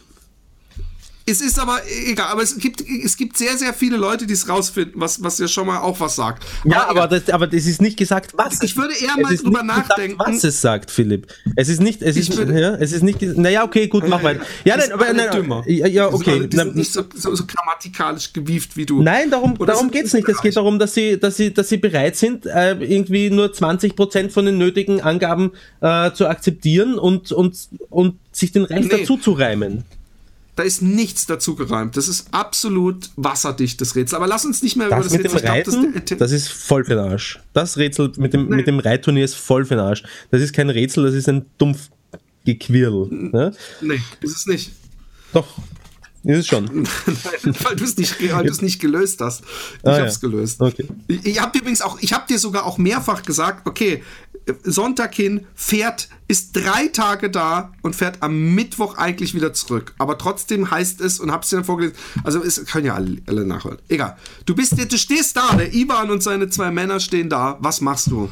Es 1.28 1.41
ist 1.41 1.57
aber 1.57 1.80
egal, 2.07 2.28
aber 2.28 2.43
es 2.43 2.55
gibt, 2.59 2.82
es 3.03 3.17
gibt 3.17 3.36
sehr, 3.36 3.57
sehr 3.57 3.73
viele 3.73 3.97
Leute, 3.97 4.28
die 4.28 4.34
es 4.34 4.47
rausfinden, 4.47 5.01
was, 5.01 5.23
was 5.23 5.39
ja 5.39 5.47
schon 5.47 5.65
mal 5.65 5.80
auch 5.80 5.99
was 5.99 6.15
sagt. 6.15 6.45
Ja, 6.65 6.84
aber 6.88 7.05
egal. 7.05 7.19
das, 7.19 7.30
aber 7.34 7.47
das 7.47 7.65
ist 7.65 7.82
nicht 7.82 7.97
gesagt, 7.97 8.34
was. 8.38 8.61
Ich 8.61 8.78
würde 8.78 8.93
eher 8.93 9.19
mal 9.19 9.36
drüber 9.36 9.63
nicht 9.63 9.73
gesagt, 9.73 9.89
nachdenken. 9.89 10.19
was 10.19 10.43
es 10.43 10.61
sagt, 10.61 10.91
Philipp. 10.91 11.26
Es 11.55 11.67
ist 11.67 11.82
nicht, 11.82 12.03
es 12.03 12.15
Ich 12.15 12.30
ist, 12.30 12.38
würde- 12.38 12.59
ja, 12.61 12.76
es 12.76 12.91
ist 12.91 13.01
nicht, 13.01 13.23
naja, 13.23 13.63
okay, 13.63 13.88
gut, 13.88 14.07
mach 14.07 14.21
weiter. 14.21 14.41
Ja, 14.65 14.78
nein, 14.78 14.91
aber, 14.91 15.11
nein, 15.13 15.32
dümmer. 15.32 15.63
ja, 15.67 15.88
ja, 15.88 16.13
okay. 16.13 16.45
Die 16.47 16.55
sind 16.55 16.76
nicht 16.76 16.93
so, 16.93 17.03
so, 17.15 17.34
so 17.34 17.43
grammatikalisch 17.47 18.32
gewieft 18.32 18.78
wie 18.78 18.86
du. 18.86 19.01
Nein, 19.01 19.32
darum, 19.32 19.55
Oder 19.57 19.73
darum 19.73 19.89
geht's 19.89 20.13
nicht. 20.13 20.30
Es 20.30 20.41
geht 20.43 20.55
darum, 20.55 20.78
dass 20.78 20.93
sie, 20.93 21.19
dass 21.19 21.38
sie, 21.38 21.51
dass 21.51 21.69
sie 21.69 21.78
bereit 21.78 22.15
sind, 22.17 22.45
äh, 22.45 22.73
irgendwie 22.76 23.32
nur 23.32 23.47
20% 23.51 24.30
von 24.30 24.45
den 24.45 24.59
nötigen 24.59 25.01
Angaben 25.01 25.53
äh, 25.82 26.11
zu 26.11 26.28
akzeptieren 26.28 26.99
und, 26.99 27.32
und, 27.32 27.57
und 27.89 28.19
sich 28.32 28.51
den 28.51 28.65
Rest 28.65 28.91
Nee. 28.91 28.99
dazu 28.99 29.17
zu 29.17 29.32
reimen. 29.32 29.86
Da 30.55 30.63
ist 30.63 30.81
nichts 30.81 31.25
dazu 31.25 31.55
gereimt. 31.55 31.97
Das 31.97 32.07
ist 32.07 32.27
absolut 32.31 33.09
wasserdicht, 33.17 33.81
das 33.81 33.95
Rätsel. 33.95 34.15
Aber 34.15 34.27
lass 34.27 34.45
uns 34.45 34.63
nicht 34.63 34.77
mehr 34.77 34.87
über 34.87 34.95
Das 34.97 35.07
das 35.07 35.13
mit 35.13 35.25
dem 35.25 35.31
Rätsel. 35.33 35.41
Glaub, 35.81 35.95
Reiten, 35.95 36.05
das, 36.07 36.17
das 36.17 36.31
ist 36.31 36.47
voll 36.47 36.85
für 36.85 36.91
den 36.95 36.99
Arsch. 36.99 37.39
Das 37.53 37.77
Rätsel 37.77 38.11
mit 38.17 38.33
dem, 38.33 38.47
mit 38.47 38.65
dem 38.65 38.79
Reitturnier 38.79 39.25
ist 39.25 39.35
voll 39.35 39.65
für 39.65 39.75
den 39.75 39.83
Arsch. 39.83 40.03
Das 40.31 40.41
ist 40.41 40.53
kein 40.53 40.69
Rätsel, 40.69 41.03
das 41.03 41.13
ist 41.13 41.27
ein 41.27 41.45
dumpf 41.57 41.89
Gequirl. 42.45 43.07
Ne? 43.09 43.53
nee, 43.81 43.99
ist 44.21 44.35
es 44.37 44.45
nicht. 44.45 44.71
Doch, 45.33 45.47
ist 46.23 46.37
es 46.39 46.47
schon. 46.47 46.65
Nein, 47.05 47.55
weil 47.63 47.75
du 47.75 47.83
es 47.83 47.97
nicht, 47.97 48.15
weil 48.33 48.47
es 48.47 48.61
nicht 48.61 48.79
gelöst 48.79 49.19
hast. 49.21 49.43
Ich 49.43 49.89
Ah, 49.89 49.99
hab's 49.99 50.19
ja. 50.21 50.29
gelöst. 50.29 50.61
Okay. 50.61 50.87
Ich, 51.07 51.25
ich 51.25 51.39
übrigens 51.53 51.81
auch, 51.81 51.99
ich 52.01 52.13
habe 52.13 52.25
dir 52.27 52.39
sogar 52.39 52.65
auch 52.65 52.77
mehrfach 52.77 53.23
gesagt, 53.23 53.67
okay, 53.67 54.03
Sonntag 54.63 55.15
hin, 55.15 55.47
fährt, 55.55 56.07
ist 56.27 56.55
drei 56.55 56.87
Tage 56.87 57.29
da 57.29 57.73
und 57.81 57.95
fährt 57.95 58.21
am 58.21 58.53
Mittwoch 58.55 58.97
eigentlich 58.97 59.33
wieder 59.33 59.53
zurück. 59.53 59.93
Aber 59.97 60.17
trotzdem 60.17 60.69
heißt 60.69 61.01
es, 61.01 61.19
und 61.19 61.31
hab's 61.31 61.49
dir 61.49 61.57
dann 61.57 61.65
vorgelesen, 61.65 61.97
also 62.23 62.43
es 62.43 62.63
können 62.65 62.85
ja 62.85 62.95
alle, 62.95 63.17
alle 63.27 63.45
nachholen. 63.45 63.77
Egal. 63.89 64.17
Du 64.45 64.55
bist, 64.55 64.73
du 64.77 64.97
stehst 64.97 65.35
da, 65.37 65.55
der 65.55 65.73
Ivan 65.73 66.11
und 66.11 66.21
seine 66.21 66.49
zwei 66.49 66.71
Männer 66.71 66.99
stehen 66.99 67.29
da. 67.29 67.57
Was 67.59 67.81
machst 67.81 68.07
du? 68.07 68.29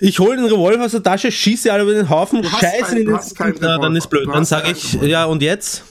Ich 0.00 0.18
hole 0.18 0.36
den 0.36 0.46
Revolver 0.46 0.84
aus 0.84 0.90
der 0.90 1.02
Tasche, 1.02 1.30
schieße 1.30 1.72
alle 1.72 1.84
über 1.84 1.94
den 1.94 2.10
Haufen, 2.10 2.42
scheiße 2.44 2.98
in 2.98 3.06
den 3.06 3.18
dann 3.60 3.96
ist 3.96 4.10
blöd. 4.10 4.28
Dann 4.32 4.44
sage 4.44 4.72
ich, 4.72 4.94
ja, 4.94 5.24
und 5.24 5.42
jetzt? 5.42 5.84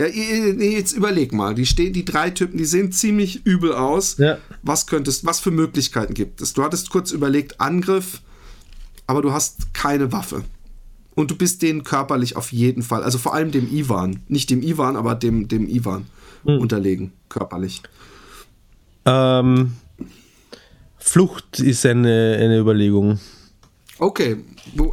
Ja, 0.00 0.06
jetzt 0.06 0.92
überleg 0.92 1.32
mal, 1.32 1.54
die 1.56 1.66
stehen, 1.66 1.92
die 1.92 2.04
drei 2.04 2.30
Typen, 2.30 2.56
die 2.56 2.64
sehen 2.64 2.92
ziemlich 2.92 3.44
übel 3.44 3.72
aus. 3.74 4.16
Ja. 4.18 4.38
Was 4.62 4.86
könntest, 4.86 5.26
was 5.26 5.40
für 5.40 5.50
Möglichkeiten 5.50 6.14
gibt 6.14 6.40
es? 6.40 6.52
Du 6.52 6.62
hattest 6.62 6.90
kurz 6.90 7.10
überlegt, 7.10 7.60
Angriff, 7.60 8.22
aber 9.08 9.22
du 9.22 9.32
hast 9.32 9.74
keine 9.74 10.12
Waffe. 10.12 10.44
Und 11.16 11.32
du 11.32 11.36
bist 11.36 11.62
denen 11.62 11.82
körperlich 11.82 12.36
auf 12.36 12.52
jeden 12.52 12.82
Fall, 12.82 13.02
also 13.02 13.18
vor 13.18 13.34
allem 13.34 13.50
dem 13.50 13.68
Ivan, 13.74 14.20
nicht 14.28 14.50
dem 14.50 14.62
Ivan, 14.62 14.94
aber 14.96 15.16
dem, 15.16 15.48
dem 15.48 15.68
Ivan 15.68 16.06
Hm. 16.44 16.60
unterlegen, 16.60 17.12
körperlich. 17.28 17.82
Ähm, 19.04 19.72
Flucht 20.98 21.58
ist 21.58 21.84
eine, 21.84 22.38
eine 22.40 22.58
Überlegung. 22.58 23.18
Okay, 23.98 24.36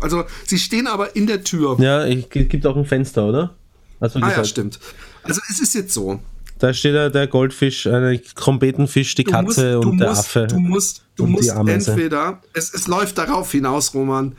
also 0.01 0.23
sie 0.45 0.57
stehen 0.57 0.87
aber 0.87 1.15
in 1.15 1.27
der 1.27 1.43
Tür. 1.43 1.77
Ja, 1.79 2.05
es 2.07 2.27
gibt 2.29 2.65
auch 2.65 2.75
ein 2.75 2.85
Fenster, 2.85 3.27
oder? 3.27 3.55
Also, 3.99 4.19
ah 4.19 4.31
ja, 4.31 4.43
stimmt. 4.43 4.79
Also 5.23 5.41
es 5.49 5.59
ist 5.59 5.73
jetzt 5.73 5.93
so. 5.93 6.19
Da 6.59 6.73
steht 6.73 6.95
ja 6.95 7.09
der 7.09 7.27
Goldfisch, 7.27 7.85
eine 7.87 8.21
Trompetenfisch, 8.21 9.15
die 9.15 9.25
Du 9.25 9.31
Katze 9.31 9.75
musst, 9.75 9.87
und 9.87 9.97
der 9.97 10.09
musst, 10.09 10.19
Affe. 10.19 10.47
Du 10.47 10.59
musst, 10.59 11.05
du 11.15 11.23
und 11.23 11.29
die 11.29 11.35
musst 11.35 11.49
entweder, 11.49 12.41
es, 12.53 12.73
es 12.73 12.87
läuft 12.87 13.17
darauf 13.17 13.51
hinaus, 13.51 13.93
Roman, 13.93 14.35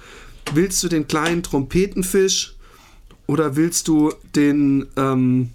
willst 0.54 0.82
du 0.82 0.88
den 0.88 1.07
kleinen 1.07 1.42
Trompetenfisch 1.42 2.54
oder 3.26 3.57
willst 3.57 3.88
du 3.88 4.14
den, 4.34 4.86
ähm, 4.96 5.50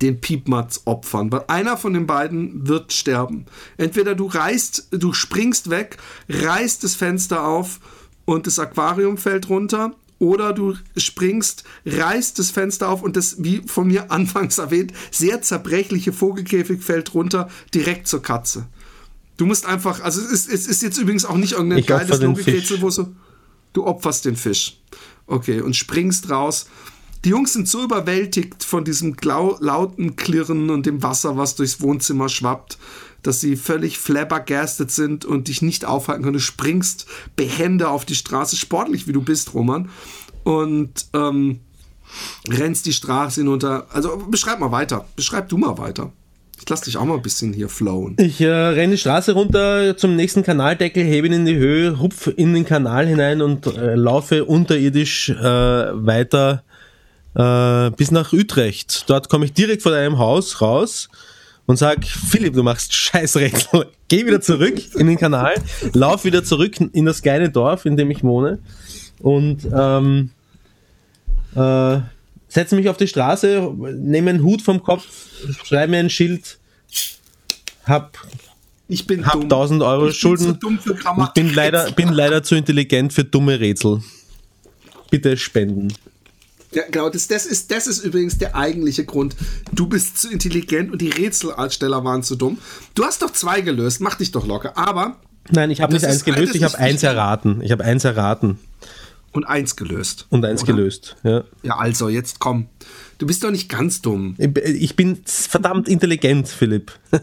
den 0.00 0.20
Piepmatz 0.20 0.82
opfern? 0.84 1.32
Weil 1.32 1.44
einer 1.48 1.76
von 1.76 1.92
den 1.92 2.06
beiden 2.06 2.68
wird 2.68 2.92
sterben. 2.92 3.46
Entweder 3.76 4.14
du 4.14 4.26
reißt, 4.26 4.88
du 4.92 5.12
springst 5.12 5.70
weg, 5.70 5.96
reißt 6.28 6.84
das 6.84 6.94
Fenster 6.94 7.44
auf 7.44 7.80
und 8.26 8.46
das 8.46 8.60
Aquarium 8.60 9.18
fällt 9.18 9.48
runter. 9.48 9.92
Oder 10.18 10.52
du 10.52 10.76
springst, 10.96 11.64
reißt 11.86 12.38
das 12.38 12.50
Fenster 12.50 12.88
auf 12.88 13.02
und 13.02 13.16
das, 13.16 13.36
wie 13.42 13.62
von 13.66 13.88
mir 13.88 14.10
anfangs 14.10 14.58
erwähnt, 14.58 14.92
sehr 15.10 15.42
zerbrechliche 15.42 16.12
Vogelkäfig 16.12 16.82
fällt 16.82 17.14
runter 17.14 17.48
direkt 17.74 18.08
zur 18.08 18.22
Katze. 18.22 18.66
Du 19.36 19.46
musst 19.46 19.66
einfach, 19.66 20.00
also 20.00 20.20
es 20.20 20.30
ist, 20.30 20.52
es 20.52 20.66
ist 20.66 20.82
jetzt 20.82 20.98
übrigens 20.98 21.24
auch 21.24 21.36
nicht 21.36 21.52
irgendein 21.52 21.80
Ich 21.80 21.86
geiles 21.86 22.20
Logikrätsel, 22.20 22.80
wo 22.80 22.90
so, 22.90 23.12
du 23.72 23.84
opferst 23.84 24.24
den 24.24 24.36
Fisch. 24.36 24.80
Okay, 25.26 25.60
und 25.60 25.74
springst 25.74 26.30
raus. 26.30 26.66
Die 27.24 27.30
Jungs 27.30 27.54
sind 27.54 27.66
so 27.66 27.82
überwältigt 27.82 28.62
von 28.62 28.84
diesem 28.84 29.16
lauten 29.22 30.14
Klirren 30.14 30.70
und 30.70 30.86
dem 30.86 31.02
Wasser, 31.02 31.36
was 31.36 31.56
durchs 31.56 31.80
Wohnzimmer 31.80 32.28
schwappt, 32.28 32.78
dass 33.26 33.40
sie 33.40 33.56
völlig 33.56 33.98
flabbergasted 33.98 34.90
sind 34.90 35.24
und 35.24 35.48
dich 35.48 35.62
nicht 35.62 35.84
aufhalten 35.84 36.22
können. 36.22 36.34
Du 36.34 36.40
springst 36.40 37.06
behende 37.36 37.88
auf 37.88 38.04
die 38.04 38.14
Straße, 38.14 38.56
sportlich 38.56 39.06
wie 39.08 39.12
du 39.12 39.22
bist, 39.22 39.54
Roman, 39.54 39.88
und 40.44 41.06
ähm, 41.14 41.60
rennst 42.48 42.86
die 42.86 42.92
Straße 42.92 43.40
hinunter. 43.40 43.86
Also 43.92 44.16
beschreib 44.28 44.60
mal 44.60 44.72
weiter. 44.72 45.06
Beschreib 45.16 45.48
du 45.48 45.58
mal 45.58 45.78
weiter. 45.78 46.12
Ich 46.60 46.68
lass 46.68 46.82
dich 46.82 46.96
auch 46.96 47.04
mal 47.04 47.16
ein 47.16 47.22
bisschen 47.22 47.52
hier 47.52 47.68
flowen. 47.68 48.16
Ich 48.18 48.40
äh, 48.40 48.48
renne 48.48 48.92
die 48.92 48.98
Straße 48.98 49.32
runter 49.32 49.96
zum 49.96 50.16
nächsten 50.16 50.42
Kanaldeckel, 50.42 51.02
hebe 51.02 51.26
ihn 51.26 51.32
in 51.32 51.44
die 51.46 51.56
Höhe, 51.56 51.98
hupf 51.98 52.28
in 52.36 52.54
den 52.54 52.64
Kanal 52.64 53.06
hinein 53.06 53.42
und 53.42 53.66
äh, 53.66 53.94
laufe 53.96 54.44
unterirdisch 54.44 55.30
äh, 55.30 55.34
weiter 55.42 56.62
äh, 57.34 57.90
bis 57.90 58.10
nach 58.10 58.32
Utrecht. 58.32 59.04
Dort 59.08 59.28
komme 59.28 59.44
ich 59.46 59.52
direkt 59.52 59.82
vor 59.82 59.92
deinem 59.92 60.18
Haus 60.18 60.60
raus 60.60 61.08
und 61.66 61.76
sag, 61.76 62.04
Philipp, 62.04 62.54
du 62.54 62.62
machst 62.62 62.92
Scheißrätsel. 62.94 63.86
Geh 64.08 64.26
wieder 64.26 64.40
zurück 64.40 64.80
in 64.96 65.06
den 65.06 65.18
Kanal, 65.18 65.54
lauf 65.92 66.24
wieder 66.24 66.44
zurück 66.44 66.76
in 66.92 67.04
das 67.04 67.22
kleine 67.22 67.50
Dorf, 67.50 67.86
in 67.86 67.96
dem 67.96 68.10
ich 68.10 68.22
wohne 68.22 68.58
und 69.20 69.66
ähm, 69.74 70.30
äh, 71.54 71.98
setze 72.48 72.76
mich 72.76 72.88
auf 72.88 72.96
die 72.96 73.08
Straße, 73.08 73.72
nehme 73.96 74.30
einen 74.30 74.42
Hut 74.42 74.62
vom 74.62 74.82
Kopf, 74.82 75.06
schreibe 75.64 75.92
mir 75.92 75.98
ein 75.98 76.10
Schild, 76.10 76.58
hab 77.86 78.18
Ich 78.88 79.06
bin 79.06 79.24
hab 79.24 79.32
dumm. 79.32 79.44
1000 79.44 79.82
Euro 79.82 80.08
ich 80.08 80.20
bin 80.20 80.36
Schulden. 80.36 80.58
Grammatik. 80.98 81.34
bin 81.34 81.54
leider, 81.54 81.90
bin 81.92 82.12
leider 82.12 82.42
zu 82.42 82.54
intelligent 82.54 83.12
für 83.12 83.24
dumme 83.24 83.58
Rätsel. 83.58 84.02
Bitte 85.10 85.36
spenden. 85.36 85.94
Ja, 86.74 86.82
genau, 86.90 87.08
das, 87.08 87.28
das, 87.28 87.46
ist, 87.46 87.70
das 87.70 87.86
ist 87.86 88.04
übrigens 88.04 88.38
der 88.38 88.56
eigentliche 88.56 89.04
Grund. 89.04 89.36
Du 89.72 89.86
bist 89.86 90.18
zu 90.18 90.30
intelligent 90.30 90.90
und 90.92 91.00
die 91.00 91.10
Rätselsteller 91.10 92.04
waren 92.04 92.22
zu 92.22 92.34
dumm. 92.36 92.58
Du 92.94 93.04
hast 93.04 93.22
doch 93.22 93.30
zwei 93.30 93.60
gelöst, 93.60 94.00
mach 94.00 94.16
dich 94.16 94.32
doch 94.32 94.46
locker. 94.46 94.76
Aber 94.76 95.16
Nein, 95.50 95.70
ich 95.70 95.80
habe 95.80 95.92
nicht 95.92 96.04
eins 96.04 96.24
gelöst, 96.24 96.54
ich 96.54 96.64
habe 96.64 96.78
eins 96.78 97.02
erraten. 97.02 97.60
Ich 97.62 97.70
habe 97.70 97.84
eins 97.84 98.04
erraten 98.04 98.58
und 99.34 99.44
eins 99.44 99.76
gelöst. 99.76 100.26
und 100.30 100.44
eins 100.44 100.62
Oder? 100.62 100.72
gelöst. 100.72 101.16
Ja. 101.22 101.44
Ja, 101.62 101.76
also, 101.76 102.08
jetzt 102.08 102.38
komm. 102.38 102.68
Du 103.18 103.26
bist 103.26 103.44
doch 103.44 103.50
nicht 103.50 103.68
ganz 103.68 104.02
dumm. 104.02 104.36
Ich 104.38 104.96
bin 104.96 105.20
verdammt 105.24 105.88
intelligent, 105.88 106.48
Philipp. 106.48 106.92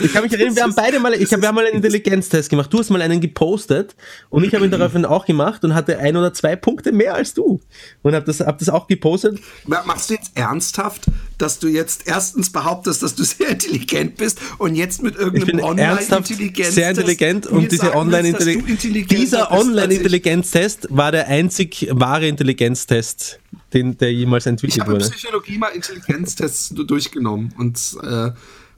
Ich 0.00 0.12
kann 0.12 0.22
mich 0.22 0.32
erinnern, 0.32 0.54
wir 0.54 0.62
haben 0.64 0.74
beide 0.74 1.00
mal, 1.00 1.14
ich 1.14 1.32
hab, 1.32 1.40
wir 1.40 1.48
haben 1.48 1.54
mal 1.54 1.64
einen 1.64 1.76
Intelligenztest 1.76 2.50
gemacht. 2.50 2.70
Du 2.72 2.78
hast 2.78 2.90
mal 2.90 3.00
einen 3.00 3.20
gepostet 3.20 3.96
und 4.28 4.44
ich 4.44 4.54
habe 4.54 4.66
ihn 4.66 4.70
daraufhin 4.70 5.06
auch 5.06 5.24
gemacht 5.24 5.64
und 5.64 5.74
hatte 5.74 5.98
ein 5.98 6.16
oder 6.16 6.34
zwei 6.34 6.56
Punkte 6.56 6.92
mehr 6.92 7.14
als 7.14 7.32
du. 7.32 7.60
Und 8.02 8.14
habe 8.14 8.26
das, 8.26 8.40
hab 8.40 8.58
das 8.58 8.68
auch 8.68 8.86
gepostet. 8.86 9.40
Machst 9.64 10.10
du 10.10 10.14
jetzt 10.14 10.32
ernsthaft, 10.34 11.06
dass 11.38 11.58
du 11.58 11.68
jetzt 11.68 12.06
erstens 12.06 12.50
behauptest, 12.50 13.02
dass 13.02 13.14
du 13.14 13.24
sehr 13.24 13.48
intelligent 13.48 14.16
bist 14.16 14.40
und 14.58 14.74
jetzt 14.74 15.02
mit 15.02 15.16
irgendeinem 15.16 15.46
bin 15.46 15.78
ernsthaft 15.78 16.30
Online-Intelligenz 16.30 16.74
sehr 16.74 16.90
intelligent 16.90 17.46
und 17.46 17.72
diese 17.72 17.94
Online-Intelligenz. 17.94 19.08
Dieser 19.08 19.52
Online-Intelligenztest 19.52 20.88
war 20.90 21.12
der 21.12 21.28
einzig 21.28 21.88
wahre 21.90 22.28
Intelligenztest, 22.28 23.40
den, 23.72 23.98
der 23.98 24.12
jemals 24.12 24.46
Ich 24.46 24.50
entwickelt 24.50 24.80
habe 24.82 24.92
in 24.94 25.00
wurde. 25.00 25.10
Psychologie 25.10 25.58
mal 25.58 25.68
Intelligenztests 25.68 26.70
du- 26.70 26.84
durchgenommen 26.84 27.52
und 27.58 27.96
äh, 28.02 28.30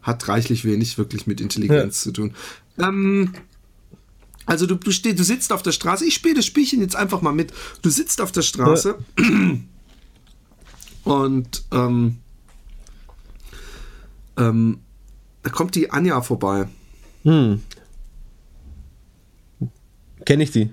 hat 0.02 0.28
reichlich 0.28 0.64
wenig 0.64 0.96
wirklich 0.98 1.26
mit 1.26 1.40
Intelligenz 1.40 2.02
zu 2.02 2.12
tun. 2.12 2.34
Ähm, 2.78 3.32
also 4.46 4.66
du, 4.66 4.76
du, 4.76 4.90
steh, 4.92 5.12
du 5.12 5.24
sitzt 5.24 5.52
auf 5.52 5.62
der 5.62 5.72
Straße, 5.72 6.06
ich 6.06 6.14
spiele 6.14 6.36
das 6.36 6.46
Spielchen 6.46 6.80
jetzt 6.80 6.96
einfach 6.96 7.20
mal 7.20 7.34
mit. 7.34 7.52
Du 7.82 7.90
sitzt 7.90 8.20
auf 8.22 8.32
der 8.32 8.42
Straße 8.42 8.96
und 11.04 11.64
ähm, 11.70 12.16
ähm, 14.38 14.78
da 15.42 15.50
kommt 15.50 15.74
die 15.74 15.90
Anja 15.90 16.22
vorbei. 16.22 16.66
Kenne 17.24 17.60
ich 20.42 20.50
die? 20.50 20.70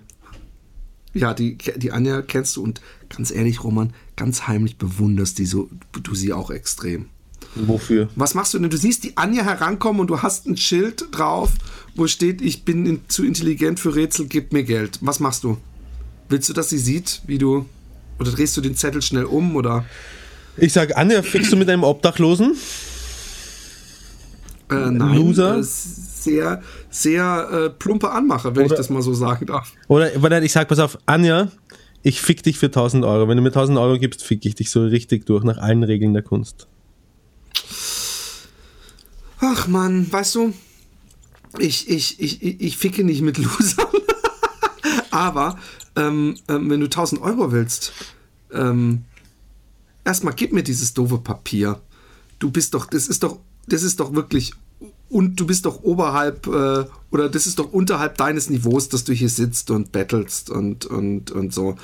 Ja, 1.13 1.33
die, 1.33 1.57
die 1.57 1.91
Anja 1.91 2.21
kennst 2.21 2.55
du 2.55 2.63
und 2.63 2.81
ganz 3.09 3.31
ehrlich, 3.31 3.63
Roman, 3.63 3.93
ganz 4.15 4.47
heimlich 4.47 4.77
bewunderst 4.77 5.37
die 5.39 5.45
so, 5.45 5.69
du 5.91 6.15
sie 6.15 6.33
auch 6.33 6.51
extrem. 6.51 7.07
Wofür? 7.55 8.09
Was 8.15 8.33
machst 8.33 8.53
du 8.53 8.59
denn? 8.59 8.69
Du 8.69 8.77
siehst 8.77 9.03
die 9.03 9.15
Anja 9.17 9.43
herankommen 9.43 10.01
und 10.01 10.07
du 10.07 10.21
hast 10.21 10.45
ein 10.45 10.57
Schild 10.57 11.05
drauf, 11.11 11.51
wo 11.95 12.07
steht, 12.07 12.41
ich 12.41 12.65
bin 12.65 12.85
in, 12.85 13.01
zu 13.07 13.23
intelligent 13.23 13.79
für 13.79 13.95
Rätsel, 13.95 14.27
gib 14.27 14.51
mir 14.51 14.63
Geld. 14.63 14.99
Was 15.01 15.19
machst 15.19 15.43
du? 15.43 15.57
Willst 16.27 16.49
du, 16.49 16.53
dass 16.53 16.69
sie 16.69 16.79
sieht, 16.79 17.21
wie 17.27 17.37
du. 17.37 17.65
Oder 18.19 18.31
drehst 18.31 18.57
du 18.57 18.61
den 18.61 18.75
Zettel 18.75 19.01
schnell 19.01 19.25
um? 19.25 19.55
Oder. 19.55 19.85
Ich 20.57 20.73
sag, 20.73 20.97
Anja, 20.97 21.21
fickst 21.21 21.51
du 21.51 21.57
mit 21.57 21.69
einem 21.69 21.83
Obdachlosen? 21.83 22.55
Äh, 24.69 24.91
nein. 24.91 25.15
Loser? 25.15 25.59
Äh, 25.59 25.63
sehr, 25.63 26.61
sehr 26.89 27.49
äh, 27.51 27.69
plumpe 27.69 28.09
Anmache, 28.09 28.55
wenn 28.55 28.65
ich 28.65 28.71
Oder- 28.71 28.77
das 28.77 28.89
mal 28.89 29.01
so 29.01 29.13
sagen 29.13 29.45
darf. 29.45 29.71
Oder, 29.87 30.11
weil 30.17 30.43
ich 30.43 30.51
sag, 30.51 30.67
pass 30.67 30.79
auf, 30.79 30.97
Anja, 31.05 31.49
ich 32.05 32.21
fick 32.21 32.43
dich 32.43 32.59
für 32.59 32.67
1000 32.67 33.03
Euro. 33.03 33.27
Wenn 33.27 33.37
du 33.37 33.41
mir 33.41 33.49
1000 33.49 33.79
Euro 33.79 33.97
gibst, 33.97 34.23
fick 34.23 34.45
ich 34.45 34.53
dich 34.53 34.69
so 34.69 34.85
richtig 34.85 35.25
durch, 35.25 35.43
nach 35.43 35.57
allen 35.57 35.83
Regeln 35.83 36.13
der 36.13 36.21
Kunst. 36.21 36.67
Ach 39.39 39.67
man, 39.67 40.11
weißt 40.11 40.35
du, 40.35 40.53
ich, 41.57 41.89
ich, 41.89 42.19
ich, 42.19 42.61
ich, 42.61 42.77
ficke 42.77 43.03
nicht 43.03 43.21
mit 43.21 43.39
Losern. 43.39 43.87
Aber 45.09 45.57
ähm, 45.95 46.37
ähm, 46.47 46.69
wenn 46.69 46.79
du 46.79 46.85
1000 46.85 47.21
Euro 47.21 47.51
willst, 47.51 47.91
ähm, 48.53 49.05
erstmal 50.03 50.35
gib 50.35 50.53
mir 50.53 50.61
dieses 50.61 50.93
doofe 50.93 51.17
Papier. 51.17 51.81
Du 52.37 52.51
bist 52.51 52.75
doch, 52.75 52.85
das 52.85 53.07
ist 53.07 53.23
doch, 53.23 53.39
das 53.65 53.81
ist 53.81 53.99
doch 53.99 54.13
wirklich, 54.13 54.53
und 55.09 55.39
du 55.39 55.45
bist 55.45 55.65
doch 55.65 55.83
oberhalb, 55.83 56.47
äh, 56.47 56.85
oder 57.11 57.29
das 57.29 57.47
ist 57.47 57.59
doch 57.59 57.71
unterhalb 57.71 58.17
deines 58.17 58.49
Niveaus, 58.49 58.89
dass 58.89 59.03
du 59.03 59.13
hier 59.13 59.29
sitzt 59.29 59.71
und 59.71 59.91
bettelst 59.91 60.49
und, 60.49 60.85
und, 60.85 61.31
und 61.31 61.53
so. 61.53 61.75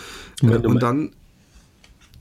Äh, 0.41 0.57
und 0.57 0.81
dann, 0.81 1.11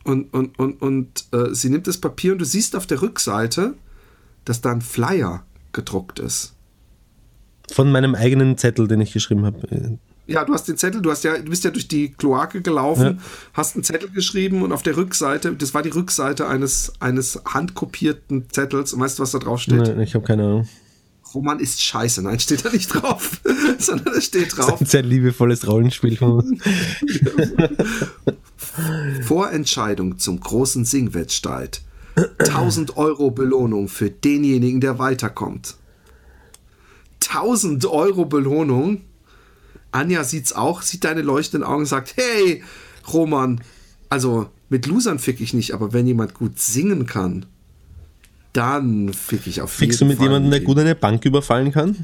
und, 0.05 0.33
und, 0.33 0.59
und, 0.59 0.83
und 0.83 1.25
äh, 1.33 1.55
sie 1.55 1.71
nimmt 1.71 1.87
das 1.87 1.99
Papier 1.99 2.33
und 2.33 2.39
du 2.39 2.45
siehst 2.45 2.77
auf 2.77 2.87
der 2.87 3.03
Rückseite, 3.03 3.75
dass 4.45 4.61
da 4.61 4.73
ein 4.73 4.83
Flyer 4.83 5.45
gedruckt 5.73 6.19
ist. 6.19 6.55
Von 7.73 7.93
meinem 7.93 8.15
eigenen 8.15 8.59
Zettel, 8.59 8.89
den 8.89 9.01
ich 9.01 9.13
geschrieben 9.13 9.45
habe. 9.45 9.99
Ja, 10.27 10.45
du 10.45 10.53
hast 10.53 10.69
den 10.69 10.77
Zettel, 10.77 11.03
du 11.03 11.11
hast 11.11 11.25
ja, 11.25 11.37
du 11.39 11.51
bist 11.51 11.65
ja 11.65 11.71
durch 11.71 11.89
die 11.89 12.11
Kloake 12.13 12.63
gelaufen, 12.63 13.03
Ja. 13.03 13.17
hast 13.53 13.75
einen 13.75 13.85
Zettel 13.85 14.11
geschrieben 14.11 14.63
und 14.63 14.73
auf 14.73 14.83
der 14.83 14.97
Rückseite, 14.97 15.55
das 15.55 15.75
war 15.75 15.83
die 15.83 15.91
Rückseite 15.91 16.47
eines, 16.47 16.93
eines 17.01 17.41
handkopierten 17.47 18.49
Zettels. 18.51 18.93
Und 18.93 19.01
weißt 19.01 19.19
du, 19.19 19.23
was 19.23 19.33
da 19.33 19.39
drauf 19.39 19.61
steht? 19.61 19.79
Nein, 19.79 20.01
ich 20.01 20.15
habe 20.15 20.25
keine 20.25 20.45
Ahnung. 20.45 20.69
Roman 21.35 21.61
ist 21.61 21.83
scheiße. 21.83 22.23
Nein, 22.23 22.41
steht 22.41 22.65
da 22.65 22.71
nicht 22.71 22.89
drauf, 22.89 23.41
sondern 23.79 24.15
es 24.15 24.27
steht 24.27 24.57
drauf. 24.57 24.81
Ein 24.81 24.87
sehr 24.87 25.03
liebevolles 25.03 25.67
Rollenspiel 25.67 26.17
von 26.17 26.33
uns. 26.33 26.63
Vorentscheidung 29.27 30.19
zum 30.19 30.41
großen 30.41 30.85
Singwettstreit. 30.85 31.83
1000 32.39 32.97
Euro 32.97 33.31
Belohnung 33.31 33.89
für 33.89 34.11
denjenigen, 34.11 34.81
der 34.81 34.99
weiterkommt. 34.99 35.77
1000 37.29 37.87
Euro 37.87 38.25
Belohnung. 38.25 39.03
Anja 39.93 40.25
sieht's 40.25 40.53
auch, 40.53 40.83
sieht 40.83 41.05
deine 41.05 41.23
leuchtenden 41.23 41.69
Augen 41.69 41.81
und 41.81 41.87
sagt: 41.87 42.15
Hey, 42.17 42.63
Roman, 43.13 43.61
also 44.09 44.51
mit 44.69 44.87
Losern 44.87 45.19
fick 45.19 45.41
ich 45.41 45.55
nicht, 45.55 45.73
aber 45.73 45.93
wenn 45.93 46.07
jemand 46.07 46.35
gut 46.35 46.59
singen 46.59 47.07
kann, 47.07 47.47
dann 48.53 49.13
fick 49.13 49.47
ich 49.47 49.61
auf 49.61 49.73
Fickst 49.73 50.01
du 50.01 50.05
mit 50.05 50.21
jemandem, 50.21 50.51
der 50.51 50.61
gut 50.61 50.79
eine 50.79 50.95
Bank 50.95 51.25
überfallen 51.25 51.73
kann? 51.73 51.97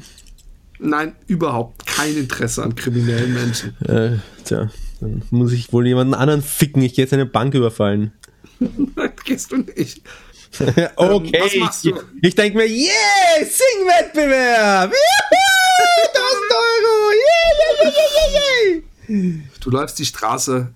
Nein, 0.79 1.15
überhaupt 1.27 1.85
kein 1.87 2.15
Interesse 2.15 2.63
an 2.63 2.75
kriminellen 2.75 3.33
Menschen. 3.33 3.75
Äh, 3.85 4.17
tja, 4.45 4.69
dann 5.01 5.23
muss 5.31 5.51
ich 5.51 5.73
wohl 5.73 5.87
jemanden 5.87 6.13
anderen 6.13 6.41
ficken. 6.43 6.81
Ich 6.83 6.93
gehe 6.93 7.03
jetzt 7.05 7.13
eine 7.13 7.25
Bank 7.25 7.53
überfallen. 7.55 8.11
Nein, 8.59 9.11
gehst 9.25 9.51
du 9.51 9.57
nicht. 9.57 10.01
okay, 10.95 11.31
Ähm, 11.33 11.43
was 11.43 11.55
machst 11.57 11.85
ich, 11.85 11.91
du? 11.93 11.99
ich 12.21 12.35
denke 12.35 12.57
mir, 12.57 12.65
yeah, 12.65 12.93
Singwettbewerb! 13.41 14.91
Juhu, 14.91 16.07
1000 16.13 16.51
Euro! 16.51 17.11
Yeah, 17.11 17.51
yeah, 17.59 17.83
yeah, 17.83 17.91
yeah, 17.91 18.43
yeah, 19.09 19.31
yeah. 19.33 19.43
Du 19.61 19.69
läufst 19.71 19.99
die 19.99 20.05
Straße 20.05 20.69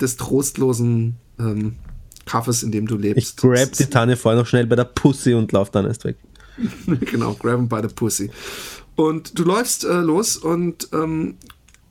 des 0.00 0.16
trostlosen 0.16 1.16
ähm, 1.38 1.76
Kaffes, 2.28 2.62
in 2.62 2.70
dem 2.70 2.86
du 2.86 2.96
lebst. 2.96 3.18
Ich 3.18 3.36
grab 3.36 3.72
die 3.72 3.86
Tanne 3.86 4.16
vorher 4.16 4.40
noch 4.40 4.46
schnell 4.46 4.66
bei 4.66 4.76
der 4.76 4.84
Pussy 4.84 5.34
und 5.34 5.50
lauf 5.52 5.70
dann 5.70 5.86
erst 5.86 6.04
weg. 6.04 6.16
genau, 6.86 7.34
grab 7.34 7.56
him 7.56 7.68
by 7.68 7.80
the 7.82 7.88
pussy. 7.88 8.30
Und 8.96 9.38
du 9.38 9.44
läufst 9.44 9.84
äh, 9.84 10.00
los 10.00 10.36
und 10.36 10.88
ähm, 10.92 11.36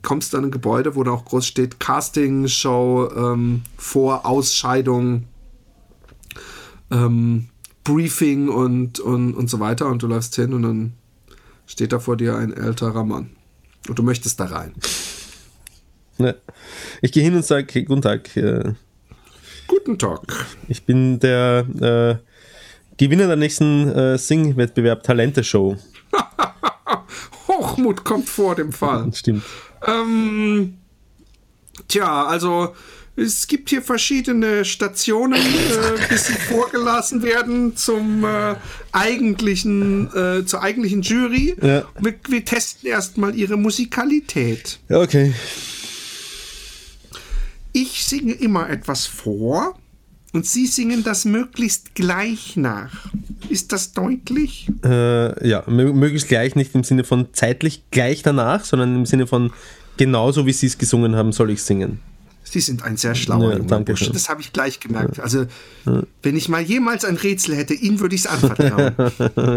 kommst 0.01 0.35
an 0.35 0.45
ein 0.45 0.51
Gebäude, 0.51 0.95
wo 0.95 1.03
da 1.03 1.11
auch 1.11 1.25
groß 1.25 1.45
steht 1.45 1.79
Casting, 1.79 2.47
Show, 2.47 3.09
ähm, 3.15 3.63
Vor, 3.77 4.25
Ausscheidung, 4.25 5.25
ähm, 6.91 7.47
Briefing 7.83 8.49
und, 8.49 8.99
und, 8.99 9.33
und 9.33 9.49
so 9.49 9.59
weiter. 9.59 9.87
Und 9.87 10.03
du 10.03 10.07
läufst 10.07 10.35
hin 10.35 10.53
und 10.53 10.63
dann 10.63 10.93
steht 11.65 11.93
da 11.93 11.99
vor 11.99 12.17
dir 12.17 12.35
ein 12.35 12.53
älterer 12.53 13.03
Mann. 13.03 13.31
Und 13.87 13.97
du 13.97 14.03
möchtest 14.03 14.39
da 14.39 14.45
rein. 14.45 14.73
Ne. 16.17 16.35
Ich 17.01 17.11
gehe 17.11 17.23
hin 17.23 17.35
und 17.35 17.45
sage, 17.45 17.67
hey, 17.71 17.83
guten 17.83 18.01
Tag, 18.01 18.35
äh, 18.35 18.73
Guten 19.67 19.97
Tag. 19.99 20.21
ich 20.67 20.83
bin 20.83 21.19
der 21.19 21.65
äh, 21.81 22.27
Gewinner 22.97 23.27
der 23.27 23.35
nächsten 23.35 23.89
äh, 23.89 24.17
Sing-Wettbewerb 24.17 25.03
Talente-Show. 25.03 25.77
Hochmut 27.47 28.03
kommt 28.03 28.27
vor 28.29 28.55
dem 28.55 28.71
Fall. 28.71 29.11
Stimmt. 29.13 29.43
Ähm, 29.85 30.77
tja, 31.87 32.25
also 32.25 32.73
es 33.15 33.47
gibt 33.47 33.69
hier 33.69 33.81
verschiedene 33.81 34.63
Stationen, 34.63 35.41
äh, 35.41 36.07
bis 36.09 36.27
sie 36.27 36.33
vorgelassen 36.33 37.23
werden 37.23 37.75
zum 37.75 38.23
äh, 38.23 38.55
eigentlichen, 38.91 40.07
äh, 40.15 40.45
zur 40.45 40.61
eigentlichen 40.61 41.01
Jury. 41.01 41.55
Ja. 41.61 41.83
Wir, 41.99 42.15
wir 42.27 42.45
testen 42.45 42.89
erstmal 42.89 43.35
ihre 43.35 43.57
Musikalität. 43.57 44.79
Okay. 44.89 45.33
Ich 47.79 48.05
singe 48.05 48.33
immer 48.33 48.69
etwas 48.71 49.05
vor 49.05 49.77
und 50.33 50.45
Sie 50.47 50.65
singen 50.65 51.03
das 51.03 51.25
möglichst 51.25 51.93
gleich 51.93 52.55
nach. 52.57 53.11
Ist 53.49 53.71
das 53.71 53.91
deutlich? 53.93 54.67
Äh, 54.83 55.47
ja, 55.47 55.61
mö- 55.67 55.93
möglichst 55.93 56.27
gleich, 56.27 56.55
nicht 56.55 56.73
im 56.73 56.83
Sinne 56.83 57.03
von 57.03 57.27
zeitlich 57.33 57.83
gleich 57.91 58.23
danach, 58.23 58.65
sondern 58.65 58.95
im 58.95 59.05
Sinne 59.05 59.27
von 59.27 59.53
genauso 59.97 60.45
wie 60.47 60.53
sie 60.53 60.65
es 60.65 60.79
gesungen 60.79 61.15
haben, 61.15 61.31
soll 61.31 61.51
ich 61.51 61.61
singen. 61.61 61.99
Sie 62.43 62.61
sind 62.61 62.81
ein 62.81 62.97
sehr 62.97 63.13
schlauer 63.13 63.53
Ja, 63.53 63.59
danke 63.59 63.91
Bursche. 63.91 64.09
Das 64.11 64.27
habe 64.29 64.41
ich 64.41 64.53
gleich 64.53 64.79
gemerkt. 64.79 65.19
Also, 65.19 65.45
wenn 66.23 66.35
ich 66.35 66.47
mal 66.49 66.61
jemals 66.63 67.03
ein 67.05 67.17
Rätsel 67.17 67.55
hätte, 67.55 67.73
Ihnen 67.75 67.99
würde 67.99 68.15
ich 68.15 68.21
es 68.21 68.27
anvertrauen. 68.27 68.95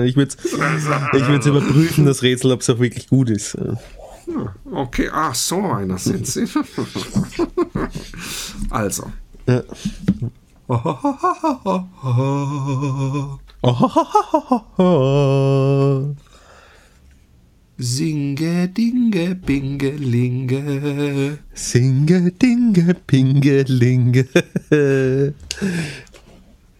ich 0.04 0.16
würde 0.16 0.34
würd's 1.28 1.46
überprüfen, 1.46 2.04
das 2.04 2.22
Rätsel, 2.22 2.52
ob 2.52 2.60
es 2.60 2.68
auch 2.68 2.80
wirklich 2.80 3.08
gut 3.08 3.30
ist. 3.30 3.56
Okay, 4.72 5.09
ach, 5.12 5.35
so 5.35 5.62
einer 5.62 5.99
sind 5.99 6.26
Sie. 6.26 6.47
also. 8.70 9.12
Ja. 9.47 9.62
Oh, 14.78 16.14
Singe, 17.83 18.68
dinge, 18.68 19.35
binge, 19.35 19.91
linge. 19.91 21.39
Singe, 21.55 22.31
dinge, 22.33 22.95
pinge, 23.07 23.62
linge. 23.62 24.28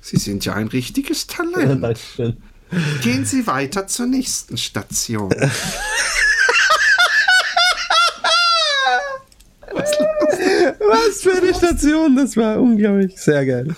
Sie 0.00 0.16
sind 0.16 0.44
ja 0.44 0.54
ein 0.54 0.66
richtiges 0.66 1.26
Talent. 1.28 1.82
Dankeschön. 1.82 2.36
Gehen 3.02 3.24
Sie 3.24 3.46
weiter 3.46 3.86
zur 3.86 4.06
nächsten 4.06 4.56
Station. 4.56 5.30
Was 10.90 11.22
für 11.22 11.36
eine 11.36 11.54
Station, 11.54 12.16
das 12.16 12.36
war 12.36 12.60
unglaublich. 12.60 13.16
Sehr 13.16 13.46
geil. 13.46 13.76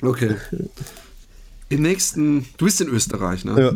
Okay. 0.00 0.34
Im 1.68 1.82
nächsten, 1.82 2.46
du 2.56 2.64
bist 2.64 2.80
in 2.80 2.88
Österreich, 2.88 3.44
ne? 3.44 3.60
Ja. 3.60 3.72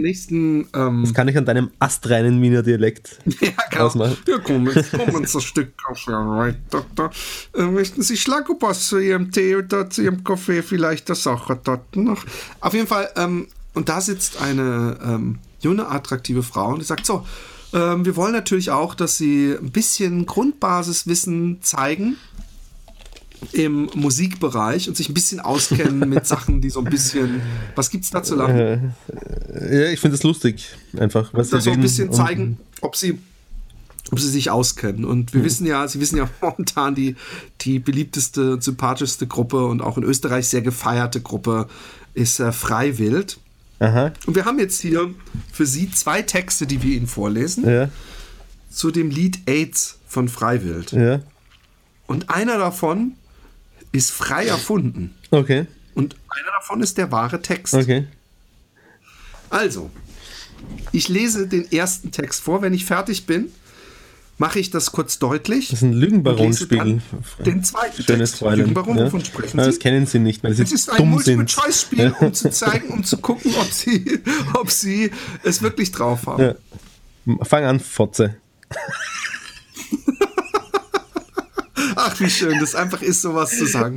Nächsten, 0.00 0.68
ähm, 0.74 1.12
Kann 1.14 1.28
ich 1.28 1.36
an 1.36 1.44
deinem 1.44 1.70
astreinen 1.78 2.40
Wiener 2.40 2.62
Dialekt 2.62 3.18
ja, 3.40 3.50
genau. 3.70 3.86
ausmachen? 3.86 4.16
Ja, 4.26 4.38
kommen, 4.38 4.66
kommen 4.96 5.26
so 5.26 5.38
ein 5.38 5.42
Stück 5.42 5.76
Kaffee 5.78 6.12
rein, 6.12 6.56
Doktor. 6.70 7.10
Möchten 7.56 8.02
Sie 8.02 8.16
Schlagobers 8.16 8.88
zu 8.88 8.98
Ihrem 8.98 9.30
Tee 9.30 9.56
oder 9.56 9.88
zu 9.90 10.02
Ihrem 10.02 10.24
Kaffee 10.24 10.62
vielleicht 10.62 11.08
der 11.08 11.16
Sache 11.16 11.58
dort 11.62 11.96
noch? 11.96 12.24
Auf 12.60 12.74
jeden 12.74 12.86
Fall, 12.86 13.10
ähm, 13.16 13.48
und 13.74 13.88
da 13.88 14.00
sitzt 14.00 14.40
eine 14.40 14.98
ähm, 15.04 15.38
junge, 15.60 15.88
attraktive 15.88 16.42
Frau 16.42 16.68
und 16.72 16.80
die 16.80 16.84
sagt 16.84 17.06
so, 17.06 17.26
ähm, 17.72 18.04
wir 18.04 18.16
wollen 18.16 18.32
natürlich 18.32 18.70
auch, 18.70 18.94
dass 18.94 19.18
Sie 19.18 19.52
ein 19.52 19.70
bisschen 19.70 20.26
Grundbasiswissen 20.26 21.58
zeigen 21.62 22.16
im 23.52 23.88
Musikbereich 23.94 24.88
und 24.88 24.96
sich 24.96 25.08
ein 25.08 25.14
bisschen 25.14 25.40
auskennen 25.40 26.08
mit 26.08 26.26
Sachen, 26.34 26.60
die 26.60 26.70
so 26.70 26.80
ein 26.80 26.86
bisschen. 26.86 27.40
Was 27.74 27.90
gibt's 27.90 28.10
da 28.10 28.22
zu 28.22 28.34
lachen? 28.34 28.94
Ja, 29.70 29.90
ich 29.90 30.00
finde 30.00 30.16
das 30.16 30.22
lustig. 30.24 30.68
Einfach. 30.98 31.32
Was 31.34 31.50
da 31.50 31.58
sie 31.58 31.64
so 31.64 31.70
ein 31.72 31.80
bisschen 31.80 32.12
zeigen, 32.12 32.58
ob 32.80 32.96
sie, 32.96 33.18
ob 34.10 34.18
sie 34.20 34.28
sich 34.30 34.50
auskennen. 34.50 35.04
Und 35.04 35.34
wir 35.34 35.44
wissen 35.44 35.66
ja, 35.66 35.86
sie 35.86 36.00
wissen 36.00 36.16
ja 36.16 36.28
momentan 36.40 36.94
die, 36.94 37.16
die 37.60 37.78
beliebteste 37.78 38.60
sympathischste 38.60 39.26
Gruppe 39.26 39.66
und 39.66 39.80
auch 39.82 39.96
in 39.98 40.04
Österreich 40.04 40.48
sehr 40.48 40.62
gefeierte 40.62 41.20
Gruppe 41.20 41.68
ist 42.14 42.40
äh, 42.40 42.52
Freiwild. 42.52 43.38
Aha. 43.78 44.12
Und 44.26 44.34
wir 44.34 44.46
haben 44.46 44.58
jetzt 44.58 44.80
hier 44.80 45.10
für 45.52 45.66
Sie 45.66 45.90
zwei 45.90 46.22
Texte, 46.22 46.66
die 46.66 46.82
wir 46.82 46.96
Ihnen 46.96 47.06
vorlesen, 47.06 47.68
Ja, 47.68 47.90
zu 48.70 48.90
dem 48.90 49.10
Lied 49.10 49.40
AIDS 49.46 49.98
von 50.08 50.28
Freiwild. 50.28 50.92
ja. 50.92 51.20
Und 52.06 52.30
einer 52.30 52.56
davon 52.56 53.12
ist 53.98 54.10
frei 54.10 54.46
erfunden. 54.46 55.14
Okay. 55.30 55.66
Und 55.94 56.16
einer 56.28 56.52
davon 56.58 56.82
ist 56.82 56.98
der 56.98 57.10
wahre 57.12 57.40
Text. 57.42 57.74
Okay. 57.74 58.06
Also, 59.50 59.90
ich 60.92 61.08
lese 61.08 61.46
den 61.46 61.70
ersten 61.70 62.10
Text 62.10 62.42
vor. 62.42 62.62
Wenn 62.62 62.74
ich 62.74 62.84
fertig 62.84 63.26
bin, 63.26 63.50
mache 64.38 64.58
ich 64.58 64.70
das 64.70 64.92
kurz 64.92 65.18
deutlich. 65.18 65.68
Das 65.68 65.78
ist 65.78 65.82
ein 65.82 65.92
Lügenbaron-Spiel. 65.92 67.00
Den 67.44 67.64
zweiten 67.64 68.02
Schönes 68.02 68.30
Text. 68.30 68.38
Fräulein. 68.38 68.58
Lügenbaron, 68.58 68.98
ja. 68.98 69.06
wovon 69.06 69.24
sprechen 69.24 69.56
Ja, 69.58 69.64
Sie? 69.64 69.70
das 69.70 69.78
kennen 69.78 70.06
sie 70.06 70.18
nicht, 70.18 70.42
weil 70.44 70.52
sie 70.54 70.62
Es 70.64 70.72
ist 70.72 70.90
ein 70.90 70.96
dumm 70.98 71.18
sind. 71.20 71.36
Multiple-Choice-Spiel, 71.36 72.14
um 72.20 72.34
zu 72.34 72.50
zeigen, 72.50 72.88
um 72.90 73.04
zu 73.04 73.18
gucken, 73.18 73.54
ob 73.58 73.70
sie, 73.70 74.20
ob 74.54 74.70
sie 74.70 75.10
es 75.44 75.62
wirklich 75.62 75.92
drauf 75.92 76.26
haben. 76.26 76.42
Ja. 76.42 76.54
Fang 77.44 77.64
an, 77.64 77.80
Fotze. 77.80 78.36
Ach, 82.08 82.20
wie 82.20 82.30
schön, 82.30 82.60
das 82.60 82.76
einfach 82.76 83.02
ist, 83.02 83.20
sowas 83.20 83.50
zu 83.50 83.66
sagen. 83.66 83.96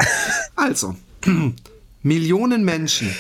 Also, 0.55 0.95
Millionen 2.01 2.66
Menschen 2.66 3.16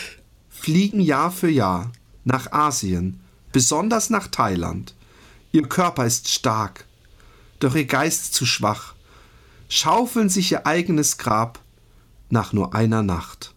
fliegen 0.49 0.99
Jahr 0.99 1.31
für 1.31 1.47
Jahr 1.47 1.91
nach 2.23 2.51
Asien, 2.51 3.19
besonders 3.51 4.09
nach 4.09 4.27
Thailand. 4.27 4.95
Ihr 5.51 5.69
Körper 5.69 6.07
ist 6.07 6.29
stark, 6.29 6.85
doch 7.59 7.75
ihr 7.75 7.85
Geist 7.85 8.33
zu 8.33 8.47
schwach, 8.47 8.95
schaufeln 9.67 10.27
sich 10.27 10.51
ihr 10.53 10.65
eigenes 10.65 11.19
Grab 11.19 11.59
nach 12.31 12.51
nur 12.51 12.73
einer 12.73 13.03
Nacht. 13.03 13.53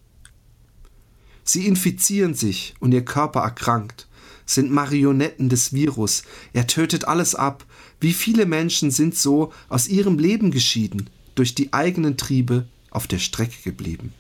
Sie 1.45 1.67
infizieren 1.67 2.35
sich 2.35 2.75
und 2.79 2.93
ihr 2.93 3.07
Körper 3.07 3.41
erkrankt, 3.41 4.07
sind 4.45 4.71
Marionetten 4.71 5.49
des 5.49 5.73
Virus. 5.73 6.25
Er 6.53 6.67
tötet 6.67 7.07
alles 7.07 7.35
ab. 7.35 7.65
Wie 8.01 8.13
viele 8.13 8.45
Menschen 8.45 8.91
sind 8.91 9.17
so 9.17 9.51
aus 9.71 9.89
ihrem 9.89 10.19
Leben 10.19 10.51
geschieden, 10.51 11.09
durch 11.35 11.55
die 11.55 11.73
eigenen 11.73 12.17
Triebe 12.17 12.67
auf 12.91 13.07
der 13.07 13.19
Strecke 13.19 13.63
geblieben? 13.65 14.13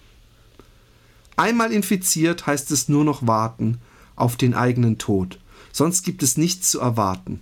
Einmal 1.36 1.72
infiziert 1.72 2.46
heißt 2.46 2.70
es 2.70 2.88
nur 2.88 3.04
noch 3.04 3.26
warten 3.26 3.78
auf 4.16 4.36
den 4.36 4.54
eigenen 4.54 4.98
Tod, 4.98 5.38
sonst 5.72 6.04
gibt 6.04 6.22
es 6.22 6.36
nichts 6.36 6.70
zu 6.70 6.80
erwarten. 6.80 7.40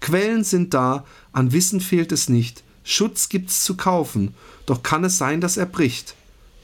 Quellen 0.00 0.44
sind 0.44 0.74
da, 0.74 1.04
an 1.32 1.52
Wissen 1.52 1.80
fehlt 1.80 2.12
es 2.12 2.28
nicht, 2.28 2.62
Schutz 2.84 3.28
gibt's 3.28 3.64
zu 3.64 3.76
kaufen, 3.76 4.34
doch 4.64 4.82
kann 4.82 5.04
es 5.04 5.18
sein, 5.18 5.40
dass 5.40 5.56
er 5.56 5.66
bricht. 5.66 6.14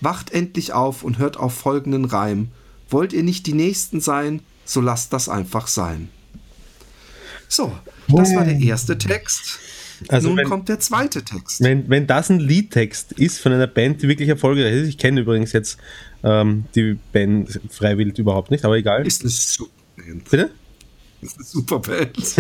Wacht 0.01 0.33
endlich 0.33 0.73
auf 0.73 1.03
und 1.03 1.19
hört 1.19 1.37
auf 1.37 1.55
folgenden 1.55 2.05
Reim. 2.05 2.49
Wollt 2.89 3.13
ihr 3.13 3.23
nicht 3.23 3.47
die 3.47 3.53
Nächsten 3.53 4.01
sein, 4.01 4.41
so 4.65 4.81
lasst 4.81 5.13
das 5.13 5.29
einfach 5.29 5.67
sein. 5.67 6.09
So, 7.49 7.73
das 8.09 8.35
war 8.35 8.45
der 8.45 8.59
erste 8.59 8.97
Text. 8.99 9.59
Also 10.09 10.29
Nun 10.29 10.39
wenn- 10.39 10.49
kommt 10.49 10.69
der 10.69 10.81
zweite 10.81 11.23
Text. 11.25 11.63
Wenn, 11.63 11.89
wenn 11.89 12.07
das 12.07 12.31
ein 12.31 12.41
Liedtext 12.41 13.13
ist 13.13 13.39
von 13.39 13.53
einer 13.53 13.67
Band, 13.67 14.03
die 14.03 14.09
wirklich 14.09 14.29
erfolgreich 14.29 14.73
ist, 14.75 14.89
ich 14.89 14.99
kenne 14.99 15.21
übrigens 15.21 15.53
jetzt 15.53 15.79
ähm, 16.23 16.65
die 16.75 16.97
Band 17.13 17.61
Freiwild 17.71 18.19
überhaupt 18.19 18.51
nicht, 18.51 18.65
aber 18.65 18.77
egal. 18.77 19.07
Ist 19.07 19.23
eine 19.23 19.31
super 19.31 19.71
Band. 19.97 20.31
Bitte? 20.31 20.51
Ist 21.23 21.37
eine 21.37 21.45
super 21.45 21.79
Band. 21.79 22.35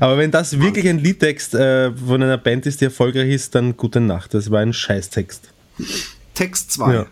aber 0.00 0.18
wenn 0.18 0.30
das 0.30 0.58
wirklich 0.60 0.88
ein 0.88 0.98
Liedtext 0.98 1.54
äh, 1.54 1.92
von 1.92 2.22
einer 2.22 2.38
Band 2.38 2.66
ist, 2.66 2.80
die 2.80 2.84
erfolgreich 2.86 3.30
ist, 3.30 3.54
dann 3.54 3.76
gute 3.76 4.00
Nacht. 4.00 4.34
Das 4.34 4.50
war 4.50 4.60
ein 4.60 4.72
Scheißtext. 4.72 5.52
Text 6.34 6.72
2. 6.72 6.94
Ja. 6.94 7.06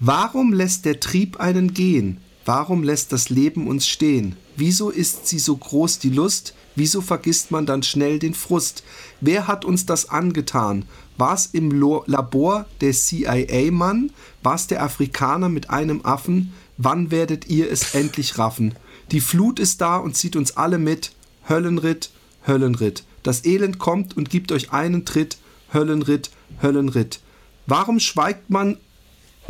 Warum 0.00 0.52
lässt 0.52 0.84
der 0.86 0.98
Trieb 1.00 1.38
einen 1.38 1.74
gehen? 1.74 2.18
Warum 2.44 2.82
lässt 2.82 3.12
das 3.12 3.28
Leben 3.28 3.66
uns 3.68 3.86
stehen? 3.86 4.34
Wieso 4.56 4.90
ist 4.90 5.26
sie 5.28 5.38
so 5.38 5.56
groß 5.56 5.98
die 5.98 6.08
Lust? 6.10 6.54
Wieso 6.80 7.02
vergisst 7.02 7.50
man 7.50 7.66
dann 7.66 7.82
schnell 7.82 8.18
den 8.18 8.32
Frust? 8.32 8.84
Wer 9.20 9.46
hat 9.46 9.66
uns 9.66 9.84
das 9.84 10.08
angetan? 10.08 10.86
War's 11.18 11.50
im 11.52 11.70
Lo 11.70 12.04
Labor 12.06 12.64
der 12.80 12.94
CIA-Mann? 12.94 14.12
War's 14.42 14.66
der 14.66 14.82
Afrikaner 14.82 15.50
mit 15.50 15.68
einem 15.68 16.06
Affen? 16.06 16.54
Wann 16.78 17.10
werdet 17.10 17.50
ihr 17.50 17.70
es 17.70 17.94
endlich 17.94 18.38
raffen? 18.38 18.76
Die 19.10 19.20
Flut 19.20 19.60
ist 19.60 19.82
da 19.82 19.98
und 19.98 20.16
zieht 20.16 20.36
uns 20.36 20.56
alle 20.56 20.78
mit. 20.78 21.12
Höllenritt, 21.46 22.12
Höllenritt. 22.46 23.04
Das 23.22 23.44
Elend 23.44 23.78
kommt 23.78 24.16
und 24.16 24.30
gibt 24.30 24.50
euch 24.50 24.72
einen 24.72 25.04
Tritt. 25.04 25.36
Höllenritt, 25.74 26.30
Höllenritt. 26.62 27.20
Warum 27.66 28.00
schweigt 28.00 28.48
man 28.48 28.78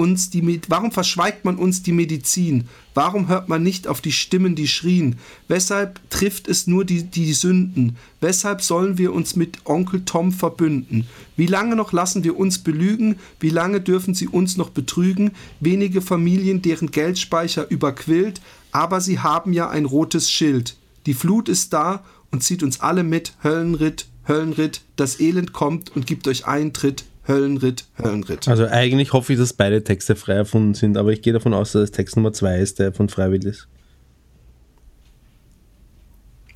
uns 0.00 0.30
die 0.30 0.40
Med 0.40 0.70
warum 0.70 0.92
verschweigt 0.92 1.44
man 1.44 1.56
uns 1.56 1.82
die 1.82 1.92
Medizin? 1.92 2.68
Warum 2.94 3.28
hört 3.28 3.50
man 3.50 3.62
nicht 3.62 3.86
auf 3.86 4.00
die 4.00 4.12
Stimmen, 4.12 4.54
die 4.54 4.66
schrien? 4.66 5.16
Weshalb 5.46 6.00
trifft 6.08 6.48
es 6.48 6.66
nur 6.66 6.86
die, 6.86 7.02
die 7.02 7.34
Sünden? 7.34 7.96
Weshalb 8.22 8.62
sollen 8.62 8.96
wir 8.96 9.12
uns 9.12 9.36
mit 9.36 9.58
Onkel 9.66 10.02
Tom 10.06 10.32
verbünden? 10.32 11.06
Wie 11.36 11.46
lange 11.46 11.76
noch 11.76 11.92
lassen 11.92 12.24
wir 12.24 12.38
uns 12.38 12.60
belügen? 12.60 13.16
Wie 13.40 13.50
lange 13.50 13.82
dürfen 13.82 14.14
sie 14.14 14.26
uns 14.26 14.56
noch 14.56 14.70
betrügen? 14.70 15.32
Wenige 15.60 16.00
Familien, 16.00 16.62
deren 16.62 16.90
Geldspeicher 16.90 17.70
überquillt, 17.70 18.40
aber 18.72 19.02
sie 19.02 19.18
haben 19.18 19.52
ja 19.52 19.68
ein 19.68 19.84
rotes 19.84 20.30
Schild. 20.30 20.76
Die 21.04 21.14
Flut 21.14 21.50
ist 21.50 21.74
da 21.74 22.04
und 22.30 22.42
zieht 22.42 22.62
uns 22.62 22.80
alle 22.80 23.02
mit. 23.02 23.34
Höllenritt, 23.44 24.06
Höllenritt, 24.26 24.80
das 24.96 25.20
Elend 25.20 25.52
kommt 25.52 25.94
und 25.94 26.06
gibt 26.06 26.26
euch 26.26 26.46
Eintritt. 26.46 27.04
Höllenritt, 27.30 27.84
Höllenritt. 27.98 28.48
Also 28.48 28.66
eigentlich 28.66 29.12
hoffe 29.12 29.32
ich, 29.32 29.38
dass 29.38 29.52
beide 29.52 29.82
Texte 29.84 30.16
frei 30.16 30.34
erfunden 30.34 30.74
sind, 30.74 30.96
aber 30.96 31.12
ich 31.12 31.22
gehe 31.22 31.32
davon 31.32 31.54
aus, 31.54 31.72
dass 31.72 31.90
Text 31.90 32.16
Nummer 32.16 32.32
2 32.32 32.58
ist, 32.58 32.78
der 32.78 32.92
von 32.92 33.08
Freiwild 33.08 33.44
ist. 33.44 33.68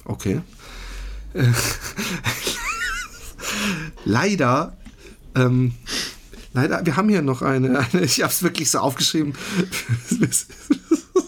Okay. 0.05 0.41
Äh, 1.33 1.45
leider, 4.05 4.77
ähm, 5.35 5.75
leider, 6.53 6.85
wir 6.85 6.97
haben 6.97 7.09
hier 7.09 7.23
noch 7.23 7.43
eine, 7.43 7.79
eine 7.79 8.03
ich 8.03 8.23
habe 8.23 8.33
es 8.33 8.43
wirklich 8.43 8.71
so 8.71 8.79
aufgeschrieben. 8.81 9.35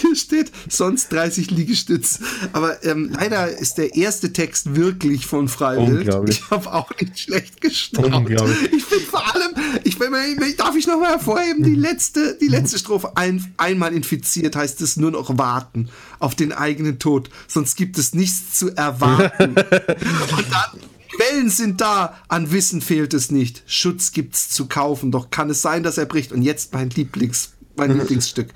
Hier 0.00 0.16
steht 0.16 0.52
sonst 0.68 1.12
30 1.12 1.50
Liegestütz. 1.50 2.20
Aber 2.52 2.84
ähm, 2.84 3.10
leider 3.12 3.48
ist 3.48 3.78
der 3.78 3.94
erste 3.94 4.32
Text 4.32 4.74
wirklich 4.76 5.26
von 5.26 5.48
Freiwild. 5.48 6.28
Ich 6.28 6.50
habe 6.50 6.72
auch 6.72 6.90
nicht 7.00 7.18
schlecht 7.18 7.60
gestaunt. 7.60 8.30
Ich 8.30 8.88
bin 8.88 9.00
vor 9.00 9.34
allem, 9.34 9.54
ich 9.84 9.98
bin, 9.98 10.12
darf 10.56 10.76
ich 10.76 10.86
noch 10.86 11.00
mal 11.00 11.10
hervorheben, 11.10 11.62
die 11.62 11.74
letzte, 11.74 12.36
die 12.40 12.48
letzte 12.48 12.78
Strophe. 12.78 13.16
Ein, 13.16 13.52
einmal 13.56 13.92
infiziert 13.92 14.56
heißt 14.56 14.80
es 14.80 14.96
nur 14.96 15.10
noch 15.10 15.36
warten 15.38 15.88
auf 16.18 16.34
den 16.34 16.52
eigenen 16.52 16.98
Tod. 16.98 17.30
Sonst 17.46 17.76
gibt 17.76 17.98
es 17.98 18.14
nichts 18.14 18.58
zu 18.58 18.74
erwarten. 18.74 19.50
Und 19.56 20.46
dann, 20.50 20.80
Quellen 21.18 21.50
sind 21.50 21.80
da, 21.80 22.16
an 22.28 22.52
Wissen 22.52 22.80
fehlt 22.80 23.12
es 23.14 23.30
nicht. 23.30 23.62
Schutz 23.66 24.12
gibt's 24.12 24.50
zu 24.50 24.66
kaufen, 24.66 25.10
doch 25.10 25.30
kann 25.30 25.50
es 25.50 25.62
sein, 25.62 25.82
dass 25.82 25.98
er 25.98 26.06
bricht. 26.06 26.32
Und 26.32 26.42
jetzt 26.42 26.72
mein 26.72 26.90
Lieblings, 26.90 27.54
mein 27.76 27.92
Lieblingsstück. 27.98 28.48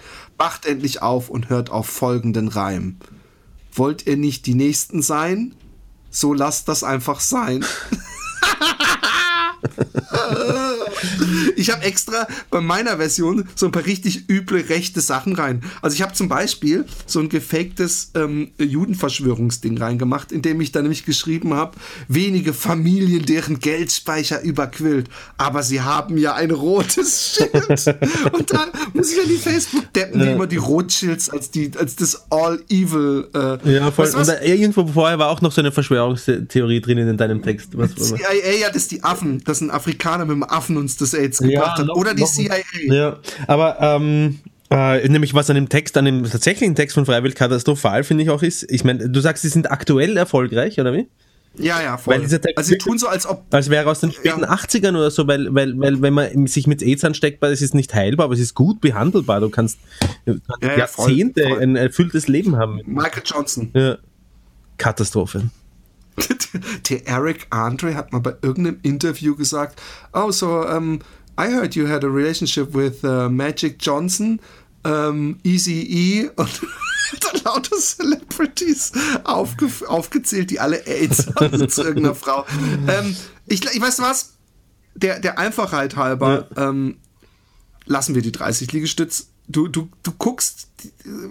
Wacht 0.42 0.66
endlich 0.66 1.02
auf 1.02 1.28
und 1.28 1.50
hört 1.50 1.70
auf 1.70 1.86
folgenden 1.86 2.48
Reim. 2.48 2.96
Wollt 3.72 4.08
ihr 4.08 4.16
nicht 4.16 4.44
die 4.46 4.56
Nächsten 4.56 5.00
sein? 5.00 5.54
So 6.10 6.34
lasst 6.34 6.66
das 6.66 6.82
einfach 6.82 7.20
sein. 7.20 7.64
ich 11.56 11.70
habe 11.70 11.82
extra 11.84 12.26
bei 12.50 12.60
meiner 12.60 12.96
Version 12.96 13.48
so 13.54 13.66
ein 13.66 13.72
paar 13.72 13.86
richtig 13.86 14.28
üble 14.28 14.60
rechte 14.60 15.00
Sachen 15.00 15.34
rein. 15.34 15.62
Also 15.80 15.94
ich 15.94 16.02
habe 16.02 16.12
zum 16.14 16.28
Beispiel 16.28 16.84
so 17.06 17.20
ein 17.20 17.28
gefaktes 17.28 18.10
ähm, 18.14 18.50
Judenverschwörungsding 18.58 19.78
reingemacht, 19.78 20.32
in 20.32 20.42
dem 20.42 20.60
ich 20.60 20.72
dann 20.72 20.82
nämlich 20.82 21.04
geschrieben 21.04 21.54
habe, 21.54 21.76
wenige 22.08 22.52
Familien, 22.52 23.24
deren 23.26 23.60
Geldspeicher 23.60 24.42
überquillt, 24.42 25.08
aber 25.38 25.62
sie 25.62 25.80
haben 25.80 26.18
ja 26.18 26.34
ein 26.34 26.50
rotes 26.50 27.36
Schild. 27.36 27.54
und 28.32 28.52
dann 28.52 28.70
muss 28.92 29.12
ich 29.12 29.20
an 29.20 29.28
die 29.28 29.36
Facebook-Deppen, 29.36 30.20
die 30.20 30.26
immer 30.26 30.46
die 30.46 30.56
Rothschilds 30.56 31.30
als, 31.30 31.50
die, 31.50 31.70
als 31.78 31.96
das 31.96 32.30
All-Evil... 32.30 33.28
Äh, 33.34 33.74
ja, 33.74 33.90
voll. 33.90 34.08
Und 34.08 34.28
da, 34.28 34.40
irgendwo 34.40 34.86
vorher 34.86 35.18
war 35.18 35.28
auch 35.28 35.40
noch 35.40 35.52
so 35.52 35.60
eine 35.60 35.72
Verschwörungstheorie 35.72 36.80
drinnen 36.80 37.08
in 37.08 37.16
deinem 37.16 37.42
Text. 37.42 37.76
Was, 37.76 37.90
was? 37.96 38.14
CIA, 38.14 38.60
ja, 38.60 38.70
das 38.70 38.88
die 38.88 39.02
Affen, 39.02 39.42
das 39.52 39.58
sind 39.58 39.70
Afrikaner 39.70 40.24
mit 40.24 40.34
dem 40.34 40.42
Affen 40.42 40.76
uns 40.76 40.96
das 40.96 41.14
AIDS 41.14 41.38
gebracht 41.38 41.78
ja, 41.78 41.84
hat. 41.86 41.96
Oder 41.96 42.14
die 42.14 42.24
CIA. 42.24 42.56
Ja, 42.86 43.18
aber 43.46 43.78
ähm, 43.80 44.38
äh, 44.70 45.06
nämlich 45.08 45.34
was 45.34 45.50
an 45.50 45.56
dem 45.56 45.68
Text, 45.68 45.96
an 45.96 46.06
dem 46.06 46.24
tatsächlichen 46.24 46.74
Text 46.74 46.94
von 46.94 47.04
Freiwild 47.04 47.36
katastrophal, 47.36 48.04
finde 48.04 48.24
ich 48.24 48.30
auch 48.30 48.42
ist, 48.42 48.64
ich 48.70 48.84
meine, 48.84 49.10
du 49.10 49.20
sagst, 49.20 49.42
sie 49.42 49.48
sind 49.48 49.70
aktuell 49.70 50.16
erfolgreich, 50.16 50.80
oder 50.80 50.94
wie? 50.94 51.08
Ja, 51.58 51.82
ja, 51.82 51.98
voll. 51.98 52.14
Weil 52.14 52.22
dieser 52.22 52.40
Text 52.40 52.56
also 52.56 52.70
sie 52.70 52.78
tun 52.78 52.98
so, 52.98 53.08
als 53.08 53.26
ob... 53.26 53.44
Als 53.50 53.68
wäre 53.68 53.90
aus 53.90 54.00
den 54.00 54.10
späten 54.10 54.40
ja. 54.40 54.54
80ern 54.54 54.96
oder 54.96 55.10
so, 55.10 55.26
weil, 55.26 55.54
weil, 55.54 55.78
weil 55.78 56.00
wenn 56.00 56.14
man 56.14 56.46
sich 56.46 56.66
mit 56.66 56.82
AIDS 56.82 57.04
ansteckt, 57.04 57.44
es 57.44 57.60
ist 57.60 57.74
nicht 57.74 57.92
heilbar, 57.92 58.24
aber 58.24 58.34
es 58.34 58.40
ist 58.40 58.54
gut 58.54 58.80
behandelbar. 58.80 59.40
Du 59.40 59.50
kannst, 59.50 59.78
du 60.24 60.40
kannst 60.40 60.62
ja, 60.62 60.78
Jahrzehnte 60.78 61.42
voll, 61.42 61.52
voll. 61.52 61.62
ein 61.62 61.76
erfülltes 61.76 62.28
Leben 62.28 62.56
haben. 62.56 62.80
Michael 62.86 63.22
Johnson. 63.26 63.70
Ja. 63.74 63.98
Katastrophe. 64.78 65.50
Der 66.88 67.06
Eric 67.06 67.46
Andre 67.50 67.94
hat 67.94 68.12
mal 68.12 68.20
bei 68.20 68.34
irgendeinem 68.42 68.78
Interview 68.82 69.34
gesagt, 69.36 69.80
oh, 70.12 70.30
so, 70.30 70.66
um, 70.66 71.00
I 71.38 71.46
heard 71.46 71.74
you 71.74 71.88
had 71.88 72.04
a 72.04 72.08
relationship 72.08 72.74
with 72.74 73.02
uh, 73.04 73.28
Magic 73.28 73.76
Johnson, 73.80 74.40
um, 74.84 75.38
Easy 75.42 75.82
E 75.82 76.30
und 76.36 76.60
dann 77.20 77.42
lauter 77.44 77.76
Celebrities 77.76 78.92
aufge 79.24 79.68
aufgezählt, 79.86 80.50
die 80.50 80.60
alle 80.60 80.86
AIDS 80.86 81.26
haben 81.40 81.68
zu 81.68 81.82
irgendeiner 81.82 82.14
Frau. 82.14 82.44
Ähm, 82.86 83.16
ich, 83.46 83.64
ich 83.64 83.80
weiß 83.80 84.00
was, 84.00 84.34
der, 84.94 85.20
der 85.20 85.38
Einfachheit 85.38 85.96
halber 85.96 86.48
ja. 86.54 86.68
ähm, 86.68 86.96
lassen 87.86 88.14
wir 88.14 88.22
die 88.22 88.32
30 88.32 88.72
Liegestütz 88.72 89.31
du, 89.52 89.68
du, 89.68 89.88
du 90.02 90.12
guckst 90.18 90.68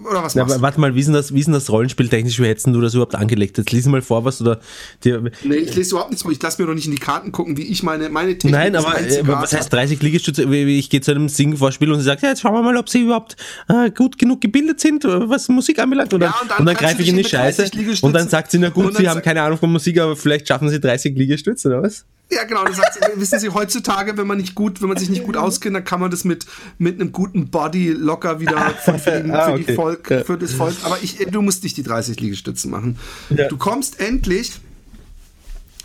oder 0.08 0.22
was 0.22 0.34
machst 0.34 0.50
ja, 0.50 0.62
Warte 0.62 0.80
mal, 0.80 0.94
wie 0.94 1.00
ist 1.00 1.06
denn 1.06 1.14
das, 1.14 1.34
wie 1.34 1.40
ist 1.40 1.48
das 1.48 1.70
Rollenspieltechnisch? 1.70 2.38
Wie 2.40 2.46
hättest 2.46 2.66
du 2.66 2.80
das 2.80 2.94
überhaupt 2.94 3.14
angelegt? 3.14 3.58
Jetzt 3.58 3.70
lies 3.72 3.86
mal 3.86 4.02
vor, 4.02 4.24
was 4.24 4.38
du 4.38 4.44
da. 4.44 4.60
Dir 5.04 5.22
nee, 5.42 5.56
ich 5.56 5.74
lese 5.74 5.90
überhaupt 5.90 6.10
nichts 6.10 6.22
vor. 6.22 6.32
Ich 6.32 6.42
lasse 6.42 6.60
mir 6.60 6.68
doch 6.68 6.74
nicht 6.74 6.86
in 6.86 6.92
die 6.92 6.98
Karten 6.98 7.32
gucken, 7.32 7.56
wie 7.56 7.62
ich 7.62 7.82
meine, 7.82 8.08
meine 8.08 8.32
Technik 8.32 8.52
Nein, 8.52 8.76
aber 8.76 8.98
äh, 9.00 9.26
was 9.26 9.52
heißt 9.52 9.72
30 9.72 10.00
Liegestütze? 10.02 10.44
Ich 10.44 10.90
gehe 10.90 11.00
zu 11.00 11.10
einem 11.10 11.28
Sing-Vorspiel 11.28 11.90
und 11.92 11.98
sie 11.98 12.04
sagt, 12.04 12.22
ja, 12.22 12.30
jetzt 12.30 12.40
schauen 12.40 12.54
wir 12.54 12.62
mal, 12.62 12.76
ob 12.76 12.88
sie 12.88 13.02
überhaupt 13.02 13.36
äh, 13.68 13.90
gut 13.90 14.18
genug 14.18 14.40
gebildet 14.40 14.80
sind, 14.80 15.04
was 15.04 15.48
Musik 15.48 15.78
anbelangt. 15.78 16.14
Und 16.14 16.20
dann, 16.20 16.30
ja, 16.30 16.56
dann, 16.56 16.66
dann 16.66 16.76
greife 16.76 17.02
ich 17.02 17.08
in 17.08 17.16
die 17.16 17.24
Scheiße 17.24 17.70
und 18.02 18.12
dann 18.12 18.28
sagt 18.28 18.50
sie, 18.50 18.58
na 18.58 18.70
gut, 18.70 18.96
sie 18.96 19.08
haben 19.08 19.22
keine 19.22 19.42
Ahnung 19.42 19.58
von 19.58 19.70
Musik, 19.70 19.98
aber 19.98 20.16
vielleicht 20.16 20.48
schaffen 20.48 20.68
sie 20.68 20.80
30 20.80 21.16
Liegestütze, 21.16 21.68
oder 21.68 21.82
was? 21.82 22.04
Ja, 22.30 22.44
genau. 22.44 22.64
Das 22.64 22.78
heißt, 22.78 23.00
wissen 23.16 23.38
Sie, 23.40 23.50
heutzutage, 23.50 24.16
wenn 24.16 24.26
man 24.26 24.38
nicht 24.38 24.54
gut, 24.54 24.80
wenn 24.80 24.88
man 24.88 24.96
sich 24.96 25.10
nicht 25.10 25.24
gut 25.24 25.36
auskennt, 25.36 25.76
dann 25.76 25.84
kann 25.84 26.00
man 26.00 26.10
das 26.10 26.24
mit, 26.24 26.46
mit 26.78 26.98
einem 26.98 27.12
guten 27.12 27.48
Body 27.50 27.90
locker 27.90 28.40
wieder 28.40 28.58
für, 28.82 28.98
für, 28.98 29.20
die, 29.20 29.30
ah, 29.30 29.44
für, 29.44 29.52
okay. 29.52 29.64
die 29.68 29.74
Volk, 29.74 30.10
ja. 30.10 30.24
für 30.24 30.38
das 30.38 30.52
Volk. 30.54 30.74
Aber 30.84 30.98
ich, 31.02 31.16
du 31.16 31.42
musst 31.42 31.62
nicht 31.62 31.76
die 31.76 31.82
30 31.82 32.18
Liegestützen 32.20 32.70
machen. 32.70 32.98
Ja. 33.30 33.48
Du 33.48 33.58
kommst 33.58 34.00
endlich 34.00 34.52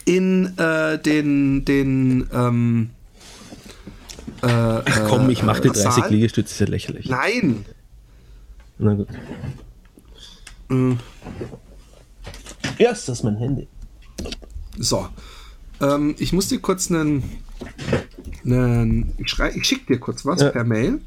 in 0.05 0.57
äh, 0.57 0.97
den, 0.99 1.65
den 1.65 2.29
ähm, 2.33 2.91
äh, 4.41 4.47
Ach 4.47 5.01
komm, 5.07 5.29
ich 5.29 5.43
mach 5.43 5.59
die 5.59 5.69
30 5.69 5.83
Saal. 5.83 6.11
Liegestütze, 6.11 6.53
ist 6.53 6.59
ja 6.59 6.67
lächerlich. 6.67 7.09
Nein! 7.09 7.65
Na 8.77 8.93
gut. 8.93 9.07
Mhm. 10.69 10.99
Ja, 12.77 12.91
ist 12.91 13.09
das 13.09 13.23
mein 13.23 13.37
Handy. 13.37 13.67
So. 14.77 15.07
Ähm, 15.81 16.15
ich 16.17 16.33
muss 16.33 16.47
dir 16.47 16.59
kurz 16.59 16.89
einen. 16.91 17.23
einen 18.43 19.13
ich, 19.17 19.37
ich 19.55 19.65
schicke 19.65 19.93
dir 19.93 19.99
kurz 19.99 20.25
was 20.25 20.41
ja. 20.41 20.49
per 20.49 20.63
Mail. 20.63 21.01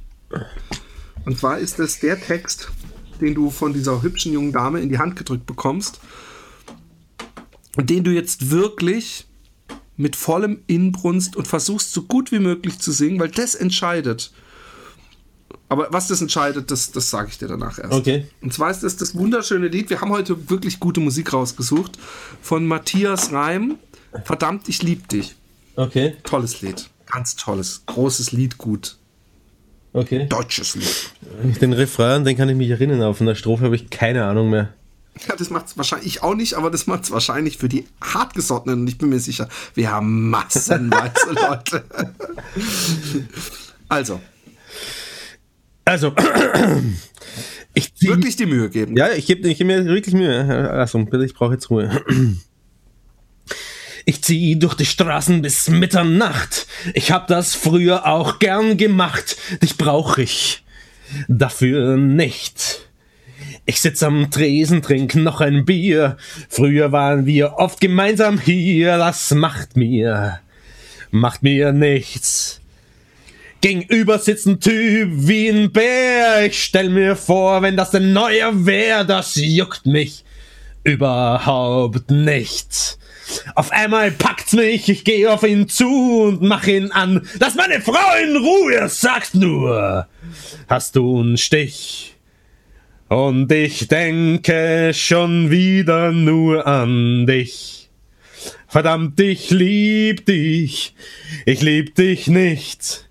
Und 1.24 1.38
zwar 1.38 1.58
ist 1.58 1.78
das 1.78 2.00
der 2.00 2.20
Text, 2.20 2.70
den 3.20 3.34
du 3.34 3.50
von 3.50 3.72
dieser 3.72 4.02
hübschen 4.02 4.32
jungen 4.32 4.52
Dame 4.52 4.80
in 4.80 4.88
die 4.88 4.98
Hand 4.98 5.16
gedrückt 5.16 5.46
bekommst. 5.46 6.00
Und 7.76 7.90
den 7.90 8.04
du 8.04 8.10
jetzt 8.10 8.50
wirklich 8.50 9.26
mit 9.96 10.16
vollem 10.16 10.62
Inbrunst 10.66 11.36
und 11.36 11.46
versuchst 11.46 11.92
so 11.92 12.02
gut 12.02 12.32
wie 12.32 12.38
möglich 12.38 12.78
zu 12.78 12.90
singen, 12.90 13.20
weil 13.20 13.28
das 13.28 13.54
entscheidet. 13.54 14.32
Aber 15.68 15.88
was 15.92 16.08
das 16.08 16.20
entscheidet, 16.20 16.70
das, 16.70 16.90
das 16.90 17.10
sage 17.10 17.28
ich 17.30 17.38
dir 17.38 17.46
danach 17.46 17.78
erst. 17.78 17.92
Okay. 17.92 18.26
Und 18.40 18.52
zwar 18.52 18.70
ist 18.70 18.82
das 18.82 18.96
das 18.96 19.14
wunderschöne 19.14 19.68
Lied. 19.68 19.90
Wir 19.90 20.00
haben 20.00 20.10
heute 20.10 20.50
wirklich 20.50 20.80
gute 20.80 21.00
Musik 21.00 21.32
rausgesucht 21.32 21.98
von 22.42 22.66
Matthias 22.66 23.30
Reim 23.32 23.78
Verdammt, 24.24 24.68
ich 24.68 24.82
lieb 24.82 25.08
dich. 25.08 25.34
Okay. 25.76 26.16
Tolles 26.24 26.62
Lied. 26.62 26.88
Ganz 27.06 27.36
tolles. 27.36 27.82
Großes 27.86 28.32
Lied, 28.32 28.58
gut. 28.58 28.96
Okay. 29.92 30.26
Deutsches 30.28 30.76
Lied. 30.76 31.61
Den 31.61 31.72
Refrain, 31.72 32.24
den 32.24 32.36
kann 32.36 32.48
ich 32.48 32.56
mich 32.56 32.70
erinnern. 32.70 33.02
Auf 33.02 33.20
einer 33.20 33.34
Strophe 33.34 33.64
habe 33.64 33.74
ich 33.74 33.90
keine 33.90 34.24
Ahnung 34.24 34.50
mehr. 34.50 34.72
Ja, 35.28 35.34
das 35.36 35.50
macht 35.50 35.66
es 35.66 35.76
wahrscheinlich 35.76 36.06
ich 36.06 36.22
auch 36.22 36.34
nicht, 36.34 36.54
aber 36.54 36.70
das 36.70 36.86
macht 36.86 37.04
es 37.04 37.11
wahrscheinlich 37.11 37.58
für 37.58 37.68
die 37.68 37.86
hartgesottenen. 38.00 38.82
Und 38.82 38.88
ich 38.88 38.98
bin 38.98 39.08
mir 39.08 39.18
sicher, 39.18 39.48
wir 39.74 39.90
haben 39.90 40.30
massenweise 40.30 41.32
Leute. 41.48 41.84
also. 43.88 44.20
Also. 45.84 46.14
Ich 47.74 47.92
wirklich 48.00 48.36
die 48.36 48.46
Mühe 48.46 48.70
geben. 48.70 48.96
Ja, 48.96 49.11
ich 49.12 49.26
gebe 49.26 49.48
ich 49.48 49.58
geb 49.58 49.66
mir 49.66 49.84
wirklich 49.84 50.14
Mühe. 50.14 50.70
Achso, 50.70 51.04
bitte, 51.04 51.24
ich 51.24 51.34
brauche 51.34 51.54
jetzt 51.54 51.70
Ruhe. 51.70 51.90
Ich 54.11 54.22
zieh 54.22 54.58
durch 54.58 54.74
die 54.74 54.86
Straßen 54.86 55.40
bis 55.40 55.68
Mitternacht. 55.68 56.66
Ich 56.94 57.12
hab 57.12 57.28
das 57.28 57.54
früher 57.54 58.08
auch 58.08 58.40
gern 58.40 58.76
gemacht. 58.76 59.36
Dich 59.62 59.76
brauch 59.76 60.18
ich 60.18 60.64
dafür 61.28 61.96
nicht. 61.96 62.88
Ich 63.66 63.80
sitz 63.80 64.02
am 64.02 64.32
Tresen, 64.32 64.82
trink 64.82 65.14
noch 65.14 65.40
ein 65.40 65.64
Bier. 65.64 66.16
Früher 66.48 66.90
waren 66.90 67.24
wir 67.24 67.52
oft 67.58 67.80
gemeinsam 67.80 68.40
hier. 68.40 68.98
Das 68.98 69.30
macht 69.30 69.76
mir, 69.76 70.40
macht 71.12 71.44
mir 71.44 71.70
nichts. 71.70 72.61
Gegenüber 73.61 74.18
sitzt 74.18 74.48
ein 74.48 74.58
Typ 74.58 75.08
wie 75.12 75.50
ein 75.50 75.70
Bär. 75.70 76.46
Ich 76.46 76.64
stell 76.64 76.90
mir 76.90 77.14
vor, 77.14 77.62
wenn 77.62 77.76
das 77.76 77.94
ein 77.94 78.12
neuer 78.12 78.66
wär, 78.66 79.04
das 79.04 79.36
juckt 79.36 79.86
mich 79.86 80.24
überhaupt 80.82 82.11
nicht. 82.11 82.98
Auf 83.54 83.70
einmal 83.72 84.10
packt's 84.10 84.52
mich, 84.52 84.88
ich 84.88 85.04
gehe 85.04 85.32
auf 85.32 85.42
ihn 85.42 85.68
zu 85.68 86.22
und 86.22 86.42
mach 86.42 86.66
ihn 86.66 86.90
an. 86.92 87.26
Lass 87.38 87.54
meine 87.54 87.80
Frau 87.80 88.16
in 88.22 88.36
Ruhe, 88.36 88.88
sagst 88.88 89.34
nur, 89.34 90.06
hast 90.68 90.96
du 90.96 91.20
einen 91.20 91.36
Stich? 91.36 92.16
Und 93.08 93.50
ich 93.50 93.88
denke 93.88 94.92
schon 94.94 95.50
wieder 95.50 96.12
nur 96.12 96.66
an 96.66 97.26
dich. 97.26 97.90
Verdammt, 98.68 99.18
ich 99.18 99.50
lieb 99.50 100.26
dich, 100.26 100.94
ich 101.44 101.60
lieb 101.60 101.96
dich 101.96 102.28
nicht. 102.28 103.08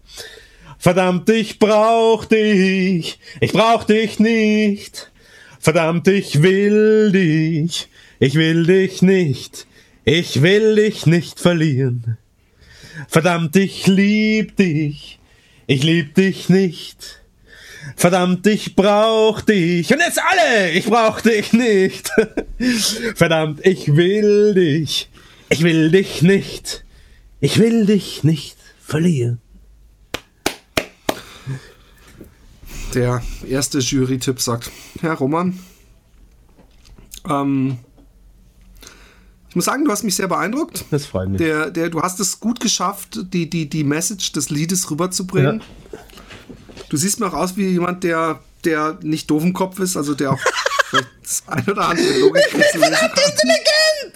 Verdammt, 0.77 1.29
ich 1.29 1.59
brauch 1.59 2.23
dich, 2.23 3.19
ich 3.41 3.51
brauch 3.51 3.83
dich 3.83 4.19
nicht. 4.19 5.11
Verdammt, 5.59 6.07
ich 6.07 6.41
will 6.41 7.11
dich, 7.11 7.89
ich 8.21 8.35
will 8.35 8.65
dich 8.65 9.01
nicht. 9.01 9.67
Ich 10.11 10.41
will 10.41 10.75
dich 10.75 11.05
nicht 11.05 11.39
verlieren. 11.39 12.17
Verdammt, 13.07 13.55
ich 13.55 13.85
lieb 13.85 14.55
dich. 14.55 15.19
Ich 15.67 15.83
lieb 15.83 16.15
dich 16.15 16.49
nicht. 16.49 17.21
Verdammt, 17.95 18.47
ich 18.47 18.75
brauch 18.75 19.41
dich. 19.41 19.93
Und 19.93 19.99
jetzt 19.99 20.19
alle, 20.19 20.71
ich 20.71 20.85
brauch 20.85 21.21
dich 21.21 21.53
nicht. 21.53 22.09
Verdammt, 23.15 23.63
ich 23.63 23.95
will 23.95 24.55
dich. 24.55 25.11
Ich 25.47 25.61
will 25.61 25.91
dich 25.91 26.23
nicht. 26.23 26.85
Ich 27.39 27.59
will 27.59 27.85
dich 27.85 28.23
nicht 28.23 28.57
verlieren. 28.81 29.39
Der 32.95 33.21
erste 33.47 33.77
Jury-Tipp 33.77 34.41
sagt, 34.41 34.71
Herr 35.01 35.13
Roman, 35.13 35.59
ähm, 37.29 37.77
ich 39.49 39.55
muss 39.55 39.65
sagen, 39.65 39.83
du 39.83 39.91
hast 39.91 40.03
mich 40.03 40.15
sehr 40.15 40.27
beeindruckt. 40.27 40.85
Das 40.91 41.07
freut 41.07 41.29
mich. 41.29 41.39
Der, 41.39 41.71
der, 41.71 41.89
du 41.89 42.01
hast 42.01 42.19
es 42.19 42.39
gut 42.39 42.59
geschafft, 42.59 43.19
die, 43.33 43.49
die, 43.49 43.67
die 43.67 43.83
Message 43.83 44.31
des 44.31 44.51
Liedes 44.51 44.89
rüberzubringen. 44.91 45.61
Ja. 45.91 45.99
Du 46.89 46.97
siehst 46.97 47.19
mir 47.19 47.27
auch 47.27 47.33
aus 47.33 47.57
wie 47.57 47.67
jemand, 47.67 48.03
der, 48.03 48.39
der 48.63 48.99
nicht 49.01 49.29
doof 49.29 49.43
im 49.43 49.53
Kopf 49.53 49.79
ist, 49.79 49.97
also 49.97 50.13
der 50.13 50.33
auch 50.33 50.39
das 51.21 51.43
ein 51.47 51.67
oder 51.67 51.89
andere 51.89 52.19
Logikrätsel 52.19 52.79
lösen 52.79 53.09
kann. 53.09 54.13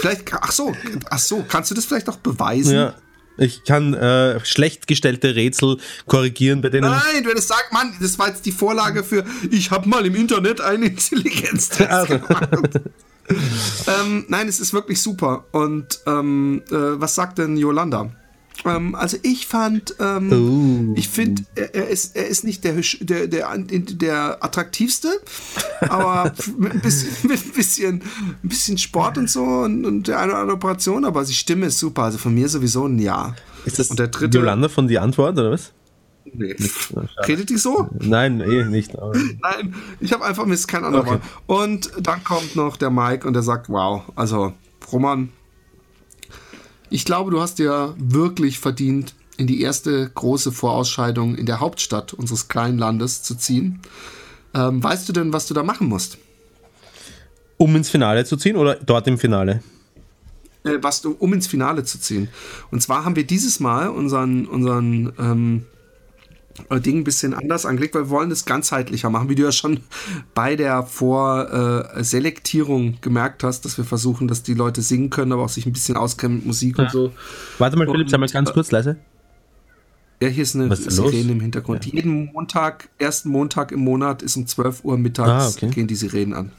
Vielleicht, 0.00 0.32
ach 0.32 0.52
so, 0.52 0.72
ach 1.10 1.18
so, 1.18 1.44
kannst 1.48 1.70
du 1.70 1.74
das 1.74 1.84
vielleicht 1.84 2.08
auch 2.08 2.16
beweisen? 2.16 2.74
Ja. 2.74 2.94
Ich 3.36 3.64
kann 3.64 3.94
äh, 3.94 4.44
schlecht 4.44 4.86
gestellte 4.86 5.34
Rätsel 5.34 5.78
korrigieren, 6.06 6.60
bei 6.60 6.68
denen. 6.68 6.90
Nein, 6.90 7.24
wenn 7.24 7.36
es 7.36 7.48
sagt, 7.48 7.72
Mann, 7.72 7.94
das 8.00 8.18
war 8.18 8.28
jetzt 8.28 8.44
die 8.44 8.52
Vorlage 8.52 9.02
für, 9.02 9.24
ich 9.50 9.70
habe 9.70 9.88
mal 9.88 10.04
im 10.04 10.14
Internet 10.14 10.60
einen 10.60 10.82
Intelligenztest 10.84 11.80
Also. 11.90 12.18
gemacht. 12.18 12.80
ähm, 13.86 14.24
nein, 14.28 14.48
es 14.48 14.60
ist 14.60 14.72
wirklich 14.72 15.00
super. 15.00 15.44
Und 15.52 16.00
ähm, 16.06 16.62
äh, 16.70 16.74
was 16.74 17.14
sagt 17.14 17.38
denn 17.38 17.56
Yolanda? 17.56 18.10
Ähm, 18.64 18.94
also 18.94 19.16
ich 19.22 19.46
fand, 19.46 19.94
ähm, 20.00 20.90
Oh. 20.92 20.92
ich 20.94 21.08
finde, 21.08 21.42
er, 21.54 21.74
er, 21.74 21.88
ist, 21.88 22.14
er 22.16 22.26
ist 22.26 22.44
nicht 22.44 22.62
der, 22.64 22.74
der, 23.00 23.26
der, 23.26 23.58
der 23.58 24.44
attraktivste, 24.44 25.08
aber 25.80 26.32
mit 26.58 26.72
ein 26.72 26.80
bisschen, 26.80 27.08
mit 27.28 27.44
ein 27.44 27.52
bisschen, 27.52 28.02
ein 28.42 28.48
bisschen 28.48 28.76
Sport 28.78 29.16
und 29.18 29.30
so 29.30 29.42
und, 29.42 29.86
und 29.86 30.08
der 30.08 30.18
eine 30.18 30.32
oder 30.32 30.40
andere 30.42 30.56
Operation, 30.56 31.04
aber 31.04 31.24
die 31.24 31.32
Stimme 31.32 31.66
ist 31.66 31.78
super. 31.78 32.04
Also 32.04 32.18
von 32.18 32.34
mir 32.34 32.48
sowieso 32.48 32.86
ein 32.86 32.98
Ja. 32.98 33.34
Ist 33.64 33.78
das 33.78 33.88
und 33.90 33.98
der 33.98 34.08
dritte, 34.08 34.38
Yolanda 34.38 34.68
von 34.68 34.88
die 34.88 34.98
Antwort, 34.98 35.38
oder 35.38 35.50
was? 35.52 35.72
Nee. 36.24 36.56
Redet 37.26 37.50
die 37.50 37.56
so? 37.56 37.88
Nein, 37.98 38.40
eh 38.40 38.64
nicht. 38.64 38.92
Nein, 38.94 39.74
ich 40.00 40.12
habe 40.12 40.24
einfach 40.24 40.46
Mist, 40.46 40.68
kein 40.68 40.84
anderer. 40.84 41.14
Okay. 41.14 41.20
Und 41.46 41.90
dann 42.00 42.22
kommt 42.24 42.56
noch 42.56 42.76
der 42.76 42.90
Mike 42.90 43.26
und 43.26 43.34
der 43.34 43.42
sagt, 43.42 43.68
wow, 43.68 44.02
also 44.16 44.52
Roman, 44.92 45.30
ich 46.88 47.04
glaube, 47.04 47.30
du 47.30 47.40
hast 47.40 47.58
dir 47.58 47.94
wirklich 47.98 48.58
verdient, 48.58 49.14
in 49.36 49.46
die 49.46 49.62
erste 49.62 50.10
große 50.10 50.52
Vorausscheidung 50.52 51.34
in 51.34 51.46
der 51.46 51.60
Hauptstadt 51.60 52.12
unseres 52.12 52.48
kleinen 52.48 52.78
Landes 52.78 53.22
zu 53.22 53.34
ziehen. 53.34 53.80
Ähm, 54.52 54.82
weißt 54.82 55.08
du 55.08 55.12
denn, 55.12 55.32
was 55.32 55.46
du 55.46 55.54
da 55.54 55.62
machen 55.62 55.88
musst? 55.88 56.18
um 57.60 57.76
ins 57.76 57.90
Finale 57.90 58.24
zu 58.24 58.38
ziehen 58.38 58.56
oder 58.56 58.76
dort 58.76 59.06
im 59.06 59.18
Finale? 59.18 59.62
Äh, 60.64 60.78
was 60.80 61.02
du, 61.02 61.14
um 61.18 61.34
ins 61.34 61.46
Finale 61.46 61.84
zu 61.84 62.00
ziehen. 62.00 62.30
Und 62.70 62.82
zwar 62.82 63.04
haben 63.04 63.16
wir 63.16 63.26
dieses 63.26 63.60
Mal 63.60 63.88
unseren, 63.90 64.46
unseren 64.46 65.12
ähm, 65.18 65.66
äh, 65.66 65.79
Ding 66.84 66.98
ein 66.98 67.04
bisschen 67.04 67.34
anders 67.34 67.66
angelegt, 67.66 67.94
weil 67.94 68.04
wir 68.04 68.10
wollen 68.10 68.30
das 68.30 68.44
ganzheitlicher 68.44 69.10
machen, 69.10 69.28
wie 69.28 69.34
du 69.34 69.42
ja 69.44 69.52
schon 69.52 69.80
bei 70.34 70.56
der 70.56 70.82
Vorselektierung 70.82 72.98
gemerkt 73.00 73.44
hast, 73.44 73.64
dass 73.64 73.78
wir 73.78 73.84
versuchen, 73.84 74.28
dass 74.28 74.42
die 74.42 74.54
Leute 74.54 74.82
singen 74.82 75.10
können, 75.10 75.32
aber 75.32 75.44
auch 75.44 75.48
sich 75.48 75.66
ein 75.66 75.72
bisschen 75.72 75.96
auskennen 75.96 76.38
mit 76.38 76.46
Musik 76.46 76.78
und 76.78 76.90
so. 76.90 77.12
Warte 77.58 77.76
mal, 77.76 77.86
Philipp, 77.86 78.10
sei 78.10 78.18
mal 78.18 78.28
ganz 78.28 78.50
äh, 78.50 78.52
kurz 78.52 78.70
leise. 78.70 78.96
Ja, 80.22 80.28
hier 80.28 80.42
ist 80.42 80.54
eine? 80.54 80.74
Sirene 80.76 81.32
im 81.32 81.40
Hintergrund. 81.40 81.86
Jeden 81.86 82.26
Montag, 82.26 82.90
ersten 82.98 83.30
Montag 83.30 83.72
im 83.72 83.80
Monat 83.80 84.22
ist 84.22 84.36
um 84.36 84.46
12 84.46 84.84
Uhr 84.84 84.98
mittags 84.98 85.30
Ah, 85.30 85.48
okay. 85.48 85.70
gehen 85.70 85.86
die 85.86 85.94
Sirenen 85.94 86.34
an. 86.34 86.52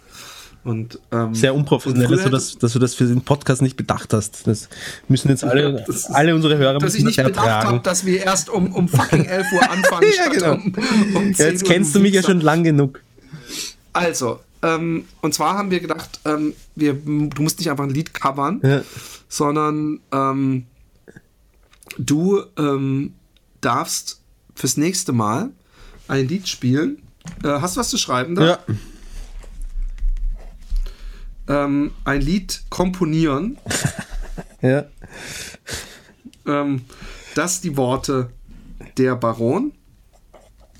Und, 0.64 1.00
ähm, 1.12 1.34
Sehr 1.34 1.56
unprofessionell, 1.56 2.08
dass 2.08 2.24
du, 2.24 2.30
das, 2.30 2.58
dass 2.60 2.74
du 2.74 2.80
das 2.80 2.94
für 2.94 3.06
den 3.06 3.22
Podcast 3.22 3.64
nicht 3.64 3.78
bedacht 3.78 4.14
hast. 4.14 4.46
Das 4.46 4.70
müssen 5.08 5.30
jetzt 5.30 5.44
alle, 5.44 5.84
das 5.88 6.06
alle 6.06 6.36
unsere 6.36 6.56
Hörer 6.58 6.78
dass 6.78 6.94
ich 6.94 7.04
nicht 7.04 7.18
bedacht 7.22 7.48
habe, 7.48 7.80
dass 7.80 8.06
wir 8.06 8.24
erst 8.24 8.50
um, 8.50 8.72
um 8.74 8.88
fucking 8.88 9.26
11 9.26 9.48
Uhr 9.54 9.62
anfangen. 9.72 10.08
Ja, 10.16 10.30
genau. 10.30 10.54
um, 10.54 11.16
um 11.16 11.34
10 11.34 11.46
Ja, 11.46 11.52
jetzt 11.52 11.64
Uhr 11.64 11.70
kennst 11.70 11.96
du 11.96 12.00
mich 12.00 12.14
ja 12.14 12.22
schon 12.22 12.42
lang 12.42 12.64
genug. 12.64 13.02
Also, 13.94 14.40
ähm, 14.62 15.06
und 15.22 15.34
zwar 15.34 15.58
haben 15.58 15.72
wir 15.72 15.80
gedacht, 15.80 16.20
ähm, 16.26 16.54
wir, 16.76 16.94
du 16.94 17.42
musst 17.42 17.58
nicht 17.58 17.72
einfach 17.72 17.84
ein 17.86 17.90
Lied 17.90 18.14
covern, 18.14 18.62
Ja. 18.64 18.82
sondern 19.30 20.00
ähm, 20.12 20.66
du 21.98 22.44
ähm, 22.58 23.14
darfst 23.62 24.22
fürs 24.56 24.78
nächste 24.78 25.12
Mal 25.12 25.50
ein 26.08 26.28
Lied 26.28 26.48
spielen. 26.48 27.02
Äh, 27.44 27.48
hast 27.48 27.76
du 27.76 27.80
was 27.80 27.90
zu 27.90 27.98
schreiben 27.98 28.36
da? 28.36 28.46
Ja. 28.46 28.60
Ähm, 31.52 31.92
ein 32.06 32.22
Lied 32.22 32.64
komponieren, 32.70 33.58
ja. 34.62 34.86
ähm, 36.48 36.86
das 37.36 37.60
die 37.60 37.76
Worte 37.76 38.30
der 38.98 39.18
Baron, 39.18 39.74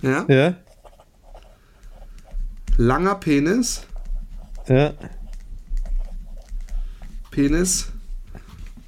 ja, 0.02 0.24
Ja. 0.30 0.56
langer 2.78 3.16
Penis, 3.16 3.82
Ja. 4.68 4.94
Penis 7.32 7.88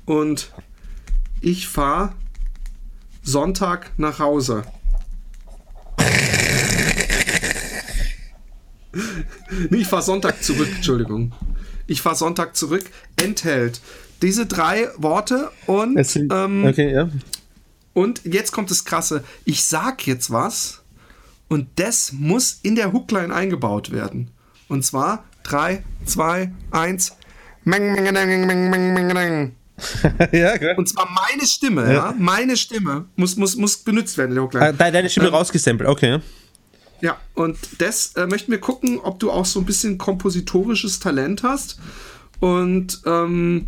und 0.05 0.53
ich 1.41 1.67
fahre 1.67 2.13
Sonntag 3.23 3.91
nach 3.97 4.19
Hause. 4.19 4.63
nee, 9.69 9.77
ich 9.79 9.87
fahre 9.87 10.01
Sonntag 10.03 10.41
zurück, 10.43 10.69
Entschuldigung. 10.75 11.33
Ich 11.87 12.01
fahre 12.01 12.15
Sonntag 12.15 12.55
zurück, 12.55 12.85
enthält 13.21 13.81
diese 14.21 14.45
drei 14.45 14.87
Worte 14.97 15.51
und, 15.65 16.03
sind, 16.05 16.31
ähm, 16.33 16.65
okay, 16.65 16.93
ja. 16.93 17.09
und 17.93 18.21
jetzt 18.23 18.51
kommt 18.53 18.71
das 18.71 18.85
Krasse. 18.85 19.23
Ich 19.43 19.63
sag 19.65 20.07
jetzt 20.07 20.31
was 20.31 20.81
und 21.49 21.67
das 21.75 22.13
muss 22.13 22.59
in 22.63 22.75
der 22.75 22.93
Hookline 22.93 23.33
eingebaut 23.33 23.91
werden. 23.91 24.31
Und 24.69 24.85
zwar 24.85 25.25
3, 25.43 25.83
2, 26.05 26.51
1. 26.71 27.17
Meng, 27.65 27.91
meng, 27.93 28.13
meng, 28.13 28.45
meng, 28.47 28.69
meng, 28.69 28.93
meng, 28.93 29.07
meng. 29.13 29.55
ja, 30.31 30.57
klar. 30.57 30.77
Und 30.77 30.87
zwar 30.87 31.09
meine 31.09 31.45
Stimme, 31.45 31.93
ja. 31.93 32.13
Meine 32.17 32.55
Stimme 32.55 33.05
muss, 33.15 33.35
muss, 33.35 33.55
muss 33.55 33.77
benutzt 33.77 34.17
werden 34.17 34.31
in 34.31 34.35
der 34.35 34.43
Ah, 34.43 34.67
Hookline. 34.69 34.91
Deine 34.91 35.09
Stimme 35.09 35.27
Ähm, 35.27 35.33
rausgesampelt, 35.33 35.89
okay. 35.89 36.19
Ja. 37.03 37.17
Und 37.35 37.57
das 37.79 38.13
äh, 38.15 38.25
möchten 38.27 38.51
wir 38.51 38.59
gucken, 38.59 38.99
ob 38.99 39.19
du 39.19 39.29
auch 39.29 39.45
so 39.45 39.59
ein 39.59 39.65
bisschen 39.65 39.97
kompositorisches 39.97 40.99
Talent 40.99 41.43
hast. 41.43 41.77
Und 42.39 43.01
ähm, 43.05 43.67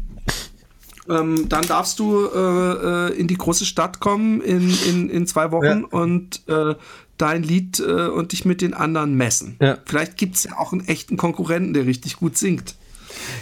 ähm, 1.09 1.49
dann 1.49 1.67
darfst 1.67 1.99
du 1.99 2.25
äh, 2.25 3.09
äh, 3.09 3.19
in 3.19 3.27
die 3.27 3.35
große 3.37 3.65
Stadt 3.65 3.99
kommen 3.99 4.41
in, 4.41 4.73
in, 4.89 5.09
in 5.09 5.27
zwei 5.27 5.51
Wochen 5.51 5.81
Ja. 5.81 5.99
und 5.99 6.41
äh, 6.47 6.75
dein 7.17 7.43
Lied 7.43 7.79
äh, 7.79 8.07
und 8.07 8.31
dich 8.31 8.45
mit 8.45 8.61
den 8.61 8.73
anderen 8.73 9.15
messen. 9.15 9.57
Ja. 9.61 9.77
Vielleicht 9.85 10.17
gibt 10.17 10.37
es 10.37 10.45
ja 10.45 10.57
auch 10.57 10.71
einen 10.71 10.87
echten 10.87 11.17
Konkurrenten, 11.17 11.73
der 11.73 11.85
richtig 11.85 12.17
gut 12.17 12.37
singt. 12.37 12.75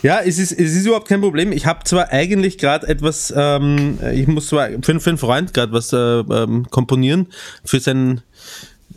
Ja, 0.02 0.20
es 0.20 0.39
ist, 0.39 0.52
es 0.52 0.76
ist 0.76 0.86
überhaupt 0.86 1.08
kein 1.08 1.22
Problem. 1.22 1.52
Ich 1.52 1.66
habe 1.66 1.84
zwar 1.84 2.10
eigentlich 2.10 2.58
gerade 2.58 2.88
etwas, 2.88 3.34
ähm, 3.36 3.98
ich 4.14 4.28
muss 4.28 4.48
zwar 4.48 4.70
für, 4.82 5.00
für 5.00 5.10
einen 5.10 5.18
Freund 5.18 5.54
gerade 5.54 5.72
was 5.72 5.94
äh, 5.94 5.98
ähm, 5.98 6.68
komponieren 6.70 7.28
für 7.64 7.80
seinen. 7.80 8.22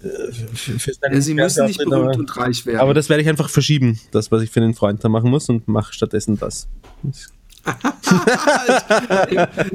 Äh, 0.03 0.33
Für, 0.33 0.79
für 0.79 0.95
seinen 0.95 1.15
Ja, 1.15 1.21
sie 1.21 1.35
müssen 1.35 1.67
nicht 1.67 1.79
berühmt 1.79 1.95
aber, 2.11 2.19
und 2.19 2.37
reich 2.37 2.65
werden. 2.67 2.79
aber 2.81 2.95
das 2.95 3.09
werde 3.09 3.23
ich 3.23 3.29
einfach 3.29 3.49
verschieben, 3.51 3.99
das, 4.13 4.31
was 4.31 4.43
ich 4.43 4.51
für 4.51 4.61
den 4.61 4.75
Freund 4.75 5.03
da 5.05 5.09
machen 5.09 5.31
muss 5.31 5.49
und 5.49 5.67
mache 5.69 5.93
stattdessen 5.93 6.39
das. 6.39 6.69
Im, 7.03 7.13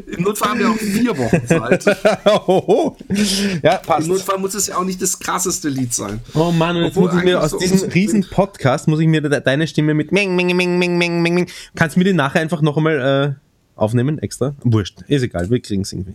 Im 0.17 0.23
Notfall 0.23 0.49
haben 0.51 0.59
wir 0.59 0.69
auch 0.69 0.77
vier 0.77 1.17
Wochen 1.17 1.45
Zeit. 1.45 1.85
Ja, 3.63 3.75
Im 3.75 3.81
passt. 3.85 4.07
Notfall 4.07 4.37
muss 4.39 4.53
es 4.53 4.67
ja 4.67 4.77
auch 4.77 4.85
nicht 4.85 5.01
das 5.01 5.19
krasseste 5.19 5.67
Lied 5.69 5.93
sein. 5.93 6.21
Oh 6.33 6.51
Mann, 6.51 6.77
und 6.77 6.83
jetzt 6.83 6.95
Obwohl 6.95 7.11
muss 7.11 7.19
ich 7.19 7.25
mir 7.25 7.41
aus 7.41 7.51
so- 7.51 7.59
diesem 7.59 7.89
riesen 7.89 8.25
Podcast, 8.29 8.87
muss 8.87 8.99
ich 9.01 9.07
mir 9.07 9.21
de 9.21 9.41
deine 9.41 9.67
Stimme 9.67 9.93
mit 9.93 10.11
Meng, 10.13 10.35
Meng, 10.35 10.55
Meng, 10.55 10.77
Meng, 10.77 10.97
Meng, 10.97 11.21
Meng, 11.21 11.33
Meng. 11.33 11.47
Kannst 11.75 11.95
du 11.95 11.99
mir 11.99 12.05
die 12.05 12.13
nachher 12.13 12.39
einfach 12.41 12.61
noch 12.61 12.77
einmal 12.77 13.35
äh, 13.35 13.79
aufnehmen, 13.79 14.19
extra? 14.19 14.55
Wurscht, 14.63 15.01
ist 15.07 15.23
egal, 15.23 15.49
wir 15.49 15.59
kriegen 15.59 15.81
es 15.81 15.91
irgendwie. 15.91 16.13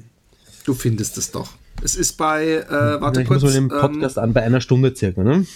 Du 0.64 0.72
findest 0.74 1.18
es 1.18 1.30
doch. 1.30 1.50
Es 1.82 1.94
ist 1.96 2.14
bei, 2.14 2.46
äh, 2.46 3.00
warte 3.00 3.22
ich 3.22 3.28
kurz. 3.28 3.42
muss 3.42 3.52
mal 3.52 3.60
den 3.60 3.70
ähm, 3.70 3.80
Podcast 3.80 4.18
an, 4.18 4.32
bei 4.32 4.42
einer 4.42 4.60
Stunde 4.60 4.94
circa, 4.94 5.22
ne? 5.22 5.46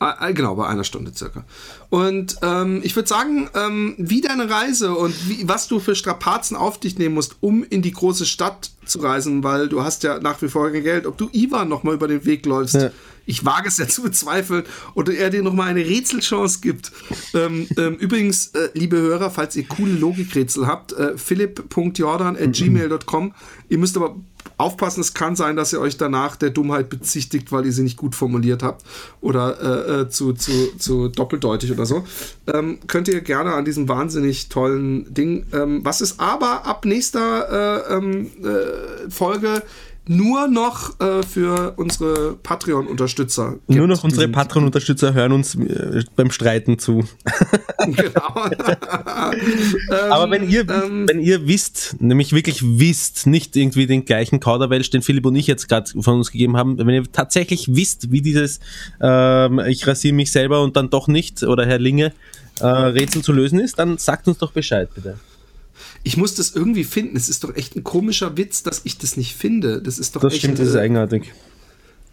Ah, 0.00 0.30
Genau, 0.32 0.54
bei 0.54 0.66
einer 0.66 0.84
Stunde 0.84 1.12
circa. 1.14 1.44
Und 1.88 2.36
ähm, 2.42 2.80
ich 2.82 2.94
würde 2.94 3.08
sagen, 3.08 3.48
ähm, 3.54 3.94
wie 3.96 4.20
deine 4.20 4.50
Reise 4.50 4.94
und 4.94 5.14
wie, 5.28 5.48
was 5.48 5.66
du 5.68 5.80
für 5.80 5.94
Strapazen 5.94 6.56
auf 6.56 6.78
dich 6.78 6.98
nehmen 6.98 7.14
musst, 7.14 7.36
um 7.40 7.64
in 7.64 7.80
die 7.80 7.92
große 7.92 8.26
Stadt 8.26 8.70
zu 8.84 8.98
reisen, 8.98 9.42
weil 9.44 9.68
du 9.68 9.82
hast 9.82 10.02
ja 10.02 10.18
nach 10.20 10.42
wie 10.42 10.48
vor 10.48 10.70
kein 10.70 10.82
Geld. 10.82 11.06
Ob 11.06 11.16
du 11.16 11.30
Ivan 11.32 11.68
noch 11.68 11.84
mal 11.84 11.94
über 11.94 12.08
den 12.08 12.24
Weg 12.26 12.44
läufst, 12.44 12.74
Ja. 12.74 12.90
Ich 13.26 13.44
wage 13.44 13.68
es 13.68 13.76
ja 13.78 13.88
zu 13.88 14.02
bezweifeln, 14.02 14.64
oder 14.94 15.14
er 15.14 15.30
dir 15.30 15.42
noch 15.42 15.54
mal 15.54 15.68
eine 15.68 15.84
Rätselchance 15.84 16.60
gibt. 16.60 16.92
ähm, 17.34 17.66
ähm, 17.76 17.96
übrigens, 17.96 18.46
äh, 18.48 18.70
liebe 18.74 18.96
Hörer, 18.96 19.30
falls 19.30 19.54
ihr 19.56 19.66
coole 19.66 19.92
Logikrätsel 19.92 20.66
habt, 20.66 20.92
äh, 20.92 21.16
philipp.jordan.gmail.com. 21.16 23.34
Ihr 23.68 23.78
müsst 23.78 23.96
aber 23.96 24.16
aufpassen, 24.56 25.00
es 25.00 25.14
kann 25.14 25.36
sein, 25.36 25.56
dass 25.56 25.72
ihr 25.72 25.80
euch 25.80 25.96
danach 25.96 26.36
der 26.36 26.50
Dummheit 26.50 26.88
bezichtigt, 26.88 27.50
weil 27.50 27.66
ihr 27.66 27.72
sie 27.72 27.82
nicht 27.82 27.96
gut 27.96 28.14
formuliert 28.14 28.62
habt 28.62 28.84
oder 29.20 29.60
äh, 29.60 30.02
äh, 30.02 30.08
zu, 30.08 30.32
zu, 30.32 30.76
zu 30.78 31.08
doppeldeutig 31.08 31.72
oder 31.72 31.86
so. 31.86 32.04
Ähm, 32.46 32.78
könnt 32.86 33.08
ihr 33.08 33.20
gerne 33.20 33.54
an 33.54 33.64
diesem 33.64 33.88
wahnsinnig 33.88 34.48
tollen 34.48 35.12
Ding. 35.12 35.46
Ähm, 35.52 35.84
was 35.84 36.00
ist 36.00 36.20
aber 36.20 36.66
ab 36.66 36.84
nächster 36.84 37.88
äh, 37.88 37.94
ähm, 37.94 38.30
äh, 38.42 39.10
Folge 39.10 39.62
nur 40.06 40.48
noch 40.48 41.00
äh, 41.00 41.22
für 41.22 41.74
unsere 41.76 42.34
Patreon-Unterstützer. 42.34 43.56
Nur 43.68 43.86
noch 43.86 44.04
unsere 44.04 44.28
Patron-Unterstützer 44.28 45.14
hören 45.14 45.32
uns 45.32 45.54
äh, 45.54 46.02
beim 46.16 46.30
Streiten 46.30 46.78
zu. 46.78 47.04
Genau. 47.86 48.34
Aber 50.10 50.30
wenn 50.30 50.48
ihr, 50.48 50.62
ähm, 50.70 51.06
wenn 51.06 51.20
ihr 51.20 51.46
wisst, 51.46 51.96
nämlich 52.00 52.32
wirklich 52.32 52.62
wisst, 52.62 53.26
nicht 53.26 53.56
irgendwie 53.56 53.86
den 53.86 54.06
gleichen 54.06 54.40
Kauderwelsch, 54.40 54.88
den 54.88 55.02
Philipp 55.02 55.26
und 55.26 55.36
ich 55.36 55.46
jetzt 55.46 55.68
gerade 55.68 55.90
von 56.00 56.16
uns 56.16 56.32
gegeben 56.32 56.56
haben, 56.56 56.78
wenn 56.78 56.88
ihr 56.88 57.04
tatsächlich 57.12 57.74
wisst, 57.74 58.10
wie 58.10 58.22
dieses 58.22 58.60
ähm, 59.02 59.58
ich 59.66 59.86
rasiere 59.86 60.14
mich 60.14 60.32
selber 60.32 60.62
und 60.62 60.76
dann 60.76 60.88
doch 60.88 61.08
nicht 61.08 61.42
oder 61.42 61.66
Herr 61.66 61.78
Linge 61.78 62.12
äh, 62.60 62.66
Rätsel 62.66 63.20
zu 63.20 63.32
lösen 63.32 63.60
ist, 63.60 63.78
dann 63.78 63.98
sagt 63.98 64.28
uns 64.28 64.38
doch 64.38 64.52
Bescheid 64.52 64.88
bitte. 64.94 65.18
Ich 66.04 66.16
muss 66.16 66.34
das 66.34 66.54
irgendwie 66.54 66.84
finden. 66.84 67.16
Es 67.16 67.28
ist 67.28 67.44
doch 67.44 67.56
echt 67.56 67.74
ein 67.76 67.82
komischer 67.82 68.36
Witz, 68.36 68.62
dass 68.62 68.82
ich 68.84 68.98
das 68.98 69.16
nicht 69.16 69.34
finde. 69.34 69.80
Das 69.82 69.98
ist 69.98 70.14
doch 70.14 70.20
Das 70.20 70.34
echt. 70.34 70.42
stimmt, 70.42 70.58
das 70.58 70.68
ist 70.68 70.74
äh, 70.74 70.80
eigenartig. 70.80 71.32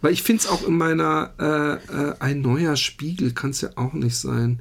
Weil 0.00 0.12
ich 0.12 0.22
finde 0.22 0.42
es 0.42 0.48
auch 0.48 0.66
in 0.66 0.76
meiner 0.76 1.32
äh, 1.38 2.10
äh, 2.10 2.14
ein 2.18 2.40
neuer 2.40 2.74
Spiegel 2.76 3.32
kann 3.32 3.50
es 3.50 3.60
ja 3.60 3.70
auch 3.76 3.92
nicht 3.92 4.16
sein. 4.16 4.60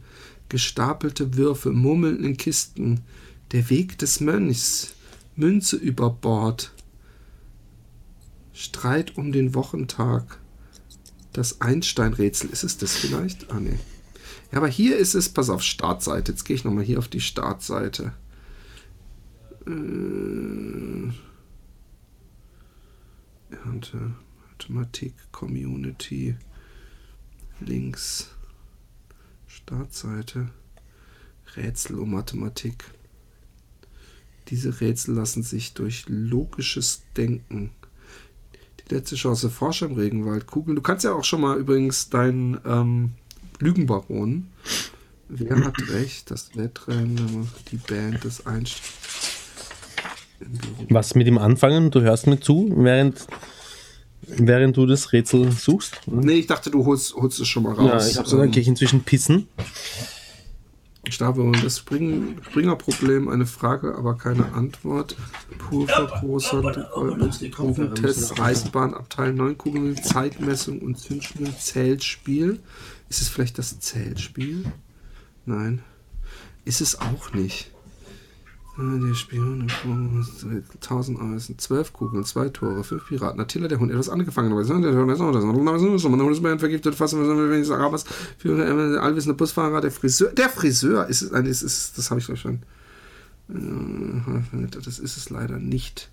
Gestapelte 0.49 1.35
Würfe, 1.37 1.71
Murmeln 1.71 2.23
in 2.23 2.35
Kisten, 2.37 3.01
der 3.53 3.69
Weg 3.69 3.97
des 3.97 4.19
Mönchs, 4.19 4.93
Münze 5.35 5.77
über 5.77 6.09
Bord, 6.09 6.73
Streit 8.53 9.17
um 9.17 9.31
den 9.31 9.55
Wochentag, 9.55 10.39
das 11.31 11.61
Einstein-Rätsel. 11.61 12.49
Ist 12.51 12.63
es 12.63 12.77
das 12.77 12.95
vielleicht? 12.95 13.49
Ah, 13.49 13.59
nee. 13.61 13.79
Ja, 14.51 14.57
aber 14.57 14.67
hier 14.67 14.97
ist 14.97 15.15
es, 15.15 15.29
pass 15.29 15.49
auf, 15.49 15.63
Startseite. 15.63 16.33
Jetzt 16.33 16.43
gehe 16.43 16.55
ich 16.57 16.65
nochmal 16.65 16.83
hier 16.83 16.99
auf 16.99 17.07
die 17.07 17.21
Startseite. 17.21 18.13
Äh, 19.67 21.11
Ernte, 23.65 24.15
Mathematik, 24.49 25.13
Community, 25.31 26.35
links, 27.59 28.29
Startseite, 29.47 30.49
Rätsel 31.55 31.99
um 31.99 32.11
Mathematik. 32.11 32.85
Diese 34.47 34.81
Rätsel 34.81 35.15
lassen 35.15 35.43
sich 35.43 35.73
durch 35.73 36.05
logisches 36.07 37.03
Denken. 37.15 37.71
Die 38.79 38.93
letzte 38.93 39.15
Chance, 39.15 39.49
Forscher 39.49 39.85
im 39.85 39.93
Regenwald, 39.93 40.47
Kugeln. 40.47 40.75
Du 40.75 40.81
kannst 40.81 41.03
ja 41.05 41.13
auch 41.13 41.23
schon 41.23 41.41
mal 41.41 41.57
übrigens 41.57 42.09
deinen 42.09 42.59
ähm, 42.65 43.11
Lügenbaron. 43.59 44.47
Wer 45.29 45.63
hat 45.63 45.75
recht? 45.89 46.31
Das 46.31 46.55
Wettrennen, 46.57 47.47
die 47.71 47.77
Band, 47.77 48.25
das 48.25 48.45
Einst 48.45 48.81
im 48.81 48.81
Büro. 48.81 49.30
Was 50.89 51.15
mit 51.15 51.27
ihm 51.27 51.37
anfangen? 51.37 51.91
Du 51.91 52.01
hörst 52.01 52.27
mir 52.27 52.39
zu, 52.39 52.71
während, 52.75 53.27
während 54.27 54.77
du 54.77 54.85
das 54.85 55.11
Rätsel 55.13 55.51
suchst? 55.51 56.01
Nee, 56.07 56.39
ich 56.39 56.47
dachte, 56.47 56.71
du 56.71 56.85
holst, 56.85 57.15
holst 57.15 57.39
es 57.39 57.47
schon 57.47 57.63
mal 57.63 57.73
raus. 57.73 58.05
Ja, 58.05 58.07
ich 58.07 58.17
habe 58.17 58.27
so, 58.27 58.37
dann 58.37 58.51
gehe 58.51 58.61
ich 58.61 58.67
inzwischen 58.67 59.03
pissen. 59.03 59.47
Stave, 61.09 61.51
das 61.63 61.79
Spring, 61.79 62.37
Springerproblem, 62.43 63.27
eine 63.27 63.47
Frage, 63.47 63.95
aber 63.95 64.17
keine 64.17 64.53
Antwort. 64.53 65.15
Pulvergroßer, 65.57 66.61
Drogentest, 66.61 68.39
Eisenbahn, 68.39 68.93
Abteil 68.93 69.33
9 69.33 69.57
Kugeln, 69.57 70.01
Zeitmessung 70.01 70.79
und 70.79 70.99
Zündschnur, 70.99 71.49
Zählspiel. 71.57 72.59
Ist 73.09 73.21
es 73.21 73.29
vielleicht 73.29 73.57
das 73.57 73.79
Zählspiel? 73.79 74.65
Nein. 75.45 75.81
Ist 76.65 76.81
es 76.81 76.99
auch 76.99 77.33
nicht. 77.33 77.71
Äh, 78.81 78.99
Der 78.99 79.13
Spion, 79.13 79.67
1000 80.73 81.21
Eisen, 81.21 81.57
12 81.59 81.93
Kugeln, 81.93 82.23
2 82.23 82.49
Tore, 82.49 82.83
5 82.83 83.07
Piraten, 83.07 83.39
Attila 83.39 83.67
der 83.67 83.79
Hund, 83.79 83.91
etwas 83.91 84.09
angefangen, 84.09 84.51
aber 84.51 84.63
der 84.63 86.59
vergiftet 86.59 86.95
fast, 86.95 87.13
wenn 87.15 87.61
ich 87.63 87.71
Arabers, 87.71 88.05
für 88.37 88.57
äh, 88.57 88.97
allwissender 88.97 89.37
Busfahrer, 89.37 89.81
der 89.81 89.91
Friseur, 89.91 90.29
der 90.29 90.49
Friseur 90.49 91.07
ist 91.07 91.31
das 91.31 91.61
ist, 91.61 91.97
das 91.97 92.09
habe 92.09 92.19
ich 92.19 92.27
doch 92.27 92.37
schon. 92.37 92.59
Äh, 93.49 94.67
Das 94.83 94.99
ist 94.99 95.17
es 95.17 95.29
leider 95.29 95.57
nicht. 95.57 96.09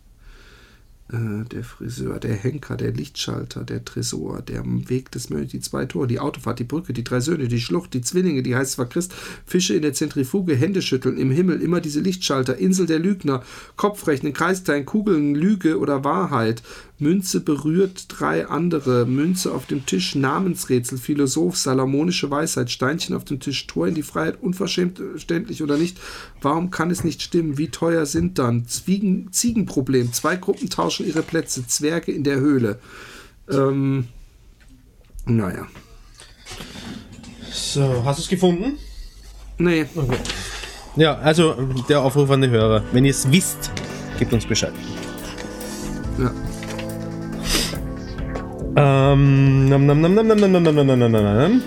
Äh, 1.10 1.44
Der 1.50 1.64
Friseur, 1.64 2.18
der 2.20 2.34
Henker, 2.34 2.76
der 2.76 2.92
Lichtschalter, 2.92 3.64
der 3.64 3.82
Tresor, 3.84 4.42
der 4.42 4.62
Weg 4.66 5.10
des 5.10 5.30
Mönchs, 5.30 5.52
die 5.52 5.60
zwei 5.60 5.86
Tore, 5.86 6.06
die 6.06 6.20
Autofahrt, 6.20 6.58
die 6.58 6.64
Brücke, 6.64 6.92
die 6.92 7.04
drei 7.04 7.20
Söhne, 7.20 7.48
die 7.48 7.60
Schlucht, 7.60 7.94
die 7.94 8.02
Zwillinge, 8.02 8.42
die 8.42 8.54
heißt 8.54 8.72
zwar 8.72 8.88
Christ, 8.88 9.14
Fische 9.46 9.74
in 9.74 9.82
der 9.82 9.94
Zentrifuge, 9.94 10.54
Hände 10.54 10.82
schütteln, 10.82 11.16
im 11.16 11.30
Himmel 11.30 11.62
immer 11.62 11.80
diese 11.80 12.00
Lichtschalter, 12.00 12.58
Insel 12.58 12.86
der 12.86 12.98
Lügner, 12.98 13.42
Kopfrechnen, 13.76 14.34
Kreisteilen, 14.34 14.84
Kugeln, 14.84 15.34
Lüge 15.34 15.78
oder 15.78 16.04
Wahrheit, 16.04 16.62
Münze 17.00 17.40
berührt 17.40 18.06
drei 18.08 18.46
andere, 18.46 19.06
Münze 19.06 19.52
auf 19.54 19.66
dem 19.66 19.86
Tisch, 19.86 20.14
Namensrätsel, 20.14 20.98
Philosoph, 20.98 21.56
salomonische 21.56 22.30
Weisheit, 22.30 22.70
Steinchen 22.70 23.14
auf 23.14 23.24
dem 23.24 23.38
Tisch, 23.38 23.66
Tor 23.68 23.86
in 23.86 23.94
die 23.94 24.02
Freiheit, 24.02 24.42
unverschämt, 24.42 25.00
ständlich 25.16 25.62
oder 25.62 25.76
nicht. 25.76 25.98
Warum 26.42 26.70
kann 26.70 26.90
es 26.90 27.04
nicht 27.04 27.22
stimmen? 27.22 27.56
Wie 27.56 27.68
teuer 27.68 28.04
sind 28.04 28.38
dann? 28.38 28.66
Zwiegen, 28.66 29.32
Ziegenproblem, 29.32 30.12
zwei 30.12 30.36
Gruppen 30.36 30.70
tauschen 30.70 31.06
ihre 31.06 31.22
Plätze, 31.22 31.66
Zwerge 31.66 32.10
in 32.12 32.24
der 32.24 32.40
Höhle. 32.40 32.78
Ähm, 33.48 34.08
naja. 35.24 35.66
So, 37.52 38.02
hast 38.04 38.18
du 38.18 38.22
es 38.22 38.28
gefunden? 38.28 38.78
Nee, 39.58 39.86
Ja, 40.96 41.16
also 41.18 41.54
der 41.88 42.00
Aufruf 42.02 42.30
an 42.30 42.42
die 42.42 42.48
Hörer. 42.48 42.82
Wenn 42.92 43.04
ihr 43.04 43.10
es 43.12 43.30
wisst, 43.30 43.70
gebt 44.18 44.32
uns 44.32 44.46
Bescheid. 44.46 44.72
ja. 46.18 46.32
Ähm, 48.80 49.68
nam, 49.68 49.86
nam, 49.86 50.00
nam, 50.00 50.14
nam, 50.14 50.26
nam, 50.28 50.40
nam, 50.40 50.52
nam, 50.52 50.62
nam, 50.62 50.86
nam, 50.86 51.10
nam, 51.10 51.12
nam. 51.12 51.62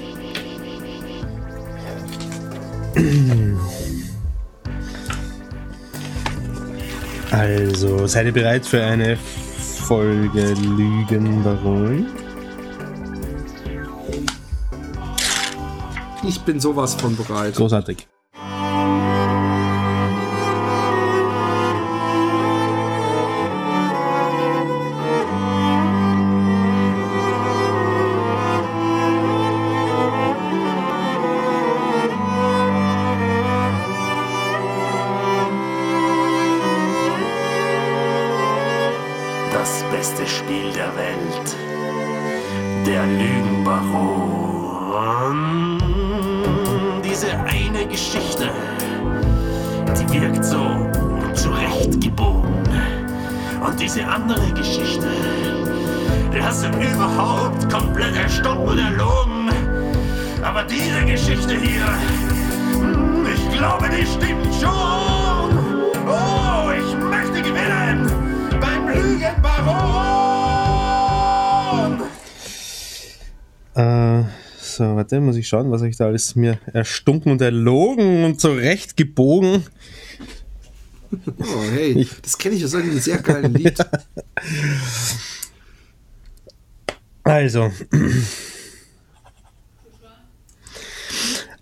Also, 7.31 8.07
seid 8.07 8.27
ihr 8.27 8.31
bereit 8.31 8.65
für 8.65 8.81
eine 8.81 9.17
Folge 9.17 10.53
Lügenbaron? 10.53 12.05
Ich 16.23 16.39
bin 16.41 16.61
sowas 16.61 16.95
von 16.95 17.17
bereit. 17.17 17.55
Großartig. 17.55 18.07
Ich 75.41 75.47
schauen, 75.47 75.71
was 75.71 75.81
ich 75.81 75.97
da 75.97 76.07
alles 76.07 76.35
mir 76.35 76.59
erstunken 76.73 77.31
und 77.31 77.41
erlogen 77.41 78.23
und 78.23 78.39
zurechtgebogen. 78.39 79.65
Oh, 81.39 81.63
hey, 81.71 82.07
das 82.21 82.37
kenne 82.37 82.55
ich 82.55 82.63
aus 82.63 82.73
einem 82.73 82.97
sehr 82.99 83.17
geilen 83.17 83.53
Lied. 83.53 83.77
Also. 87.23 87.71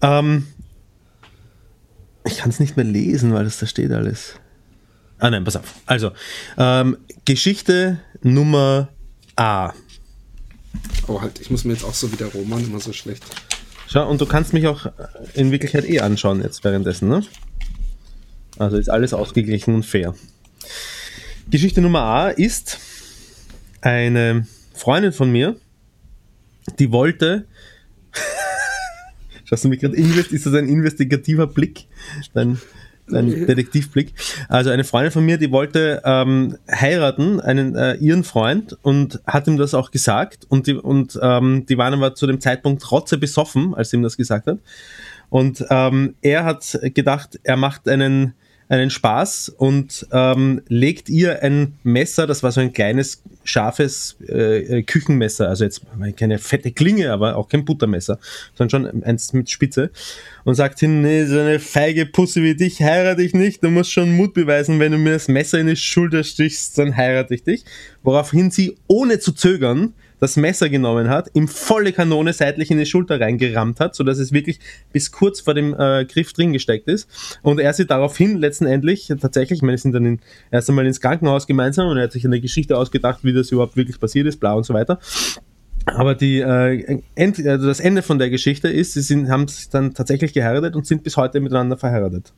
ähm, 0.02 0.48
ich 2.26 2.38
kann 2.38 2.50
es 2.50 2.60
nicht 2.60 2.78
mehr 2.78 2.86
lesen, 2.86 3.34
weil 3.34 3.44
das 3.44 3.60
da 3.60 3.66
steht 3.66 3.92
alles. 3.92 4.36
Ah 5.18 5.30
nein, 5.30 5.44
pass 5.44 5.58
auf. 5.58 5.76
Also, 5.86 6.12
ähm, 6.58 6.98
Geschichte 7.26 8.00
Nummer 8.22 8.90
A. 9.36 9.74
Oh, 11.08 11.22
halt, 11.22 11.42
ich 11.42 11.50
muss 11.50 11.66
mir 11.66 11.74
jetzt 11.74 11.84
auch 11.84 11.94
so 11.94 12.12
wie 12.12 12.16
der 12.16 12.28
Roman 12.28 12.64
immer 12.64 12.80
so 12.80 12.94
schlecht. 12.94 13.24
Schau, 13.92 14.08
und 14.08 14.22
du 14.22 14.28
kannst 14.28 14.54
mich 14.54 14.68
auch 14.68 14.92
in 15.34 15.52
Wirklichkeit 15.52 15.90
eh 15.90 16.00
anschauen 16.00 16.44
jetzt 16.44 16.64
währenddessen, 16.64 17.10
ne? 17.10 17.24
Also 18.60 18.78
ist 18.78 18.90
alles 18.90 19.16
ausgeglichen 19.16 19.74
und 19.74 19.84
fair. 19.84 20.14
Geschichte 21.50 21.82
Nummer 21.82 22.02
A 22.02 22.30
ist 22.30 22.78
eine 23.82 24.46
Freundin 24.76 25.12
von 25.12 25.32
mir, 25.32 25.56
die 26.78 26.92
wollte. 26.92 27.48
Schaust 29.46 29.64
du 29.64 29.70
mich 29.70 29.80
gerade? 29.80 29.96
Ist 29.98 30.46
das 30.46 30.54
ein 30.54 30.70
investigativer 30.70 31.48
Blick? 31.48 31.88
Dein, 32.36 32.62
dein 33.12 33.46
Detektivblick. 33.46 34.14
Also 34.48 34.70
eine 34.70 34.84
Freundin 34.84 35.12
von 35.12 35.26
mir, 35.26 35.38
die 35.38 35.52
wollte 35.52 36.02
ähm, 36.06 36.58
heiraten, 36.70 37.40
einen 37.40 37.76
äh, 37.76 37.96
ihren 37.96 38.24
Freund 38.24 38.78
und 38.82 39.20
hat 39.26 39.48
ihm 39.48 39.58
das 39.58 39.74
auch 39.74 39.92
gesagt 39.92 40.46
und 40.50 40.68
die 40.68 40.74
und 40.74 41.20
ähm, 41.22 41.66
die 41.68 41.78
waren 41.78 41.94
aber 41.94 42.16
zu 42.16 42.28
dem 42.28 42.40
Zeitpunkt 42.40 42.92
rotze 42.92 43.18
besoffen, 43.18 43.74
als 43.76 43.90
sie 43.90 43.98
ihm 43.98 44.04
das 44.04 44.18
gesagt 44.18 44.48
hat. 44.48 44.60
Und 45.30 45.64
ähm, 45.70 46.16
er 46.22 46.44
hat 46.44 46.80
gedacht, 46.96 47.40
er 47.44 47.58
macht 47.58 47.88
einen 47.88 48.34
einen 48.70 48.92
Spaß 48.92 49.50
und 49.50 50.08
ähm, 50.12 50.62
legt 50.68 51.10
ihr 51.10 51.42
ein 51.42 51.74
Messer, 51.84 52.28
das 52.28 52.44
war 52.44 52.52
so 52.52 52.62
ein 52.62 52.72
kleines, 52.72 53.24
scharfes 53.44 54.16
äh, 54.28 54.84
Küchenmesser, 54.84 55.50
also 55.50 55.64
jetzt 55.64 55.82
keine 56.16 56.38
fette 56.38 56.72
Klinge, 56.72 57.12
aber 57.12 57.36
auch 57.36 57.50
kein 57.50 57.66
Buttermesser, 57.66 58.20
sondern 58.54 58.70
schon 58.92 59.04
eins 59.04 59.34
mit 59.34 59.50
Spitze 59.50 59.90
und 60.44 60.54
sagt 60.54 60.80
hin, 60.80 61.02
nee, 61.02 61.26
so 61.26 61.40
eine 61.40 61.60
feige 61.60 62.06
Pusse 62.06 62.44
wie 62.44 62.56
dich 62.56 62.80
heirate 62.80 63.24
ich 63.24 63.34
nicht, 63.34 63.64
du 63.64 63.72
musst 63.72 63.92
schon 63.92 64.16
Mut 64.16 64.36
beweisen, 64.36 64.80
wenn 64.80 64.92
du 64.92 65.00
mir 65.00 65.14
das 65.14 65.28
Messer 65.28 65.60
in 65.60 65.66
die 65.66 65.76
Schulter 65.76 66.24
stichst, 66.24 66.78
dann 66.78 66.96
heirate 66.96 67.34
ich 67.34 67.44
dich. 67.44 67.66
Woraufhin 68.04 68.52
sie, 68.52 68.78
ohne 68.88 69.20
zu 69.20 69.32
zögern, 69.32 69.94
das 70.20 70.38
Messer 70.38 70.70
genommen 70.70 71.10
hat, 71.10 71.30
ihm 71.34 71.48
volle 71.48 71.94
Kanone 71.94 72.34
seitlich 72.34 72.72
in 72.72 72.78
die 72.78 72.86
Schulter 72.86 73.20
reingerammt 73.20 73.80
hat, 73.80 73.96
sodass 73.96 74.20
es 74.20 74.32
wirklich 74.32 74.60
bis 74.92 75.12
kurz 75.12 75.40
vor 75.42 75.54
dem 75.54 75.74
äh, 75.78 76.06
Griff 76.06 76.34
drin 76.34 76.54
gesteckt 76.54 76.88
ist. 76.88 77.10
Und 77.42 77.60
er 77.60 77.74
sie 77.74 77.86
daraufhin 77.86 78.38
letztendlich 78.38 79.08
tatsächlich, 79.20 79.60
ich 79.60 79.64
meine, 79.64 79.78
sie 79.78 79.84
sind 79.84 79.94
dann 79.94 80.06
in, 80.06 80.20
erst 80.52 80.70
einmal 80.70 80.86
ins 80.86 81.02
Krankenhaus 81.02 81.48
gemeinsam 81.48 81.88
und 81.88 81.98
er 81.98 82.04
hat 82.04 82.12
sich 82.12 82.26
eine 82.26 82.42
Geschichte 82.42 82.78
ausgedacht, 82.78 83.20
wie 83.24 83.34
das 83.34 83.52
überhaupt 83.52 83.76
wirklich 83.76 84.00
passiert 84.00 84.28
ist, 84.28 84.40
bla 84.40 84.54
und 84.54 84.66
so 84.66 84.74
weiter. 84.74 85.00
Aber 85.86 86.16
die, 86.16 86.40
äh, 86.40 87.02
end, 87.16 87.46
also 87.46 87.68
das 87.68 87.80
Ende 87.80 88.02
von 88.02 88.20
der 88.20 88.30
Geschichte 88.30 88.68
ist, 88.68 88.94
sie 88.94 89.02
sind, 89.02 89.30
haben 89.30 89.48
sich 89.48 89.70
dann 89.70 89.94
tatsächlich 89.94 90.34
geheiratet 90.34 90.76
und 90.76 90.86
sind 90.86 91.04
bis 91.04 91.18
heute 91.18 91.40
miteinander 91.40 91.78
verheiratet. 91.78 92.34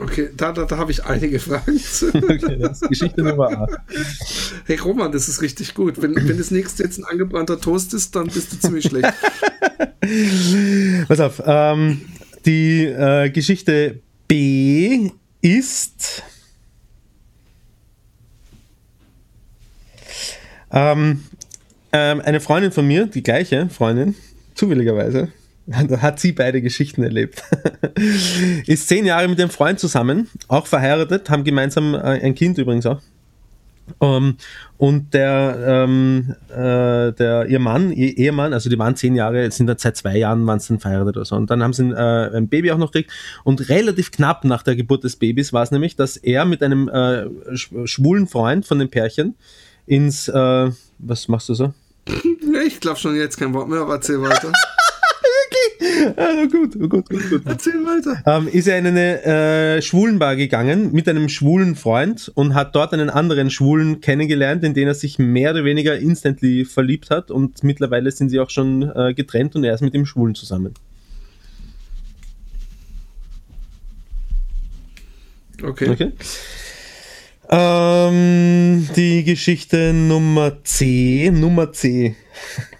Okay, 0.00 0.30
da, 0.34 0.52
da, 0.52 0.64
da 0.64 0.78
habe 0.78 0.90
ich 0.90 1.04
einige 1.04 1.38
Fragen 1.38 1.78
zu. 1.78 2.06
Okay, 2.14 2.56
das 2.58 2.80
ist 2.80 2.88
Geschichte 2.88 3.22
Nummer 3.22 3.50
A. 3.50 3.66
Hey 4.66 4.76
Roman, 4.76 5.12
das 5.12 5.28
ist 5.28 5.42
richtig 5.42 5.74
gut. 5.74 6.00
Wenn, 6.00 6.16
wenn 6.16 6.38
das 6.38 6.50
nächste 6.50 6.82
jetzt 6.82 6.98
ein 6.98 7.04
angebrannter 7.04 7.60
Toast 7.60 7.92
ist, 7.92 8.16
dann 8.16 8.28
bist 8.28 8.52
du 8.52 8.58
ziemlich 8.58 8.86
schlecht. 8.86 9.12
Pass 11.08 11.20
auf, 11.20 11.42
ähm, 11.44 12.00
die 12.46 12.84
äh, 12.84 13.28
Geschichte 13.30 14.00
B 14.28 15.10
ist. 15.42 16.22
Ähm, 20.70 21.22
ähm, 21.92 22.20
eine 22.22 22.40
Freundin 22.40 22.72
von 22.72 22.86
mir, 22.86 23.06
die 23.06 23.22
gleiche 23.22 23.68
Freundin, 23.68 24.14
zufälligerweise, 24.54 25.28
da 25.88 26.00
hat 26.00 26.20
sie 26.20 26.32
beide 26.32 26.60
Geschichten 26.60 27.02
erlebt. 27.02 27.42
ist 28.66 28.88
zehn 28.88 29.06
Jahre 29.06 29.28
mit 29.28 29.38
dem 29.38 29.50
Freund 29.50 29.78
zusammen, 29.78 30.28
auch 30.48 30.66
verheiratet, 30.66 31.30
haben 31.30 31.44
gemeinsam 31.44 31.94
äh, 31.94 31.98
ein 31.98 32.34
Kind 32.34 32.58
übrigens 32.58 32.86
auch. 32.86 33.00
Um, 33.98 34.36
und 34.78 35.12
der, 35.12 35.58
ähm, 35.66 36.34
äh, 36.50 37.12
der, 37.12 37.46
ihr 37.48 37.58
Mann, 37.58 37.92
ihr 37.92 38.16
Ehemann, 38.16 38.52
also 38.52 38.70
die 38.70 38.78
waren 38.78 38.96
zehn 38.96 39.14
Jahre, 39.14 39.50
sind 39.50 39.66
dann 39.66 39.78
seit 39.78 39.96
zwei 39.96 40.16
Jahren 40.16 40.46
waren 40.46 40.60
sie 40.60 40.68
dann 40.68 40.80
verheiratet 40.80 41.16
oder 41.16 41.24
so. 41.24 41.36
Und 41.36 41.50
dann 41.50 41.62
haben 41.62 41.72
sie 41.72 41.84
ein, 41.84 41.92
äh, 41.92 42.36
ein 42.36 42.48
Baby 42.48 42.70
auch 42.72 42.78
noch 42.78 42.92
gekriegt. 42.92 43.12
Und 43.44 43.68
relativ 43.68 44.12
knapp 44.12 44.44
nach 44.44 44.62
der 44.62 44.76
Geburt 44.76 45.04
des 45.04 45.16
Babys 45.16 45.52
war 45.52 45.62
es 45.62 45.72
nämlich, 45.72 45.96
dass 45.96 46.16
er 46.16 46.44
mit 46.44 46.62
einem 46.62 46.88
äh, 46.88 47.26
schwulen 47.56 48.28
Freund 48.28 48.66
von 48.66 48.78
dem 48.78 48.88
Pärchen 48.88 49.34
ins, 49.86 50.28
äh, 50.28 50.70
was 50.98 51.28
machst 51.28 51.48
du 51.48 51.54
so? 51.54 51.74
ich 52.66 52.80
glaube 52.80 52.98
schon 52.98 53.16
jetzt 53.16 53.36
kein 53.36 53.52
Wort 53.52 53.68
mehr, 53.68 53.80
aber 53.80 53.94
erzähl 53.94 54.20
weiter. 54.20 54.52
Also 56.16 56.48
gut, 56.48 56.78
gut, 56.78 57.08
gut, 57.08 57.30
gut. 57.30 57.42
Erzähl 57.44 57.74
weiter. 57.84 58.22
Ähm, 58.26 58.48
ist 58.48 58.66
er 58.66 58.78
in 58.78 58.86
eine 58.86 59.22
äh, 59.24 59.82
Schwulenbar 59.82 60.36
gegangen 60.36 60.92
mit 60.92 61.08
einem 61.08 61.28
schwulen 61.28 61.76
Freund 61.76 62.30
und 62.34 62.54
hat 62.54 62.74
dort 62.74 62.92
einen 62.92 63.10
anderen 63.10 63.50
Schwulen 63.50 64.00
kennengelernt, 64.00 64.64
in 64.64 64.74
den 64.74 64.88
er 64.88 64.94
sich 64.94 65.18
mehr 65.18 65.52
oder 65.52 65.64
weniger 65.64 65.98
instantly 65.98 66.64
verliebt 66.64 67.10
hat 67.10 67.30
und 67.30 67.62
mittlerweile 67.62 68.10
sind 68.10 68.30
sie 68.30 68.40
auch 68.40 68.50
schon 68.50 68.90
äh, 68.94 69.14
getrennt 69.14 69.54
und 69.56 69.64
er 69.64 69.74
ist 69.74 69.80
mit 69.80 69.94
dem 69.94 70.06
Schwulen 70.06 70.34
zusammen. 70.34 70.74
Okay. 75.62 75.90
Okay. 75.90 76.12
Ähm, 77.48 78.88
die 78.96 79.24
Geschichte 79.24 79.92
Nummer 79.92 80.64
C. 80.64 81.30
Nummer 81.32 81.72
C. 81.72 82.16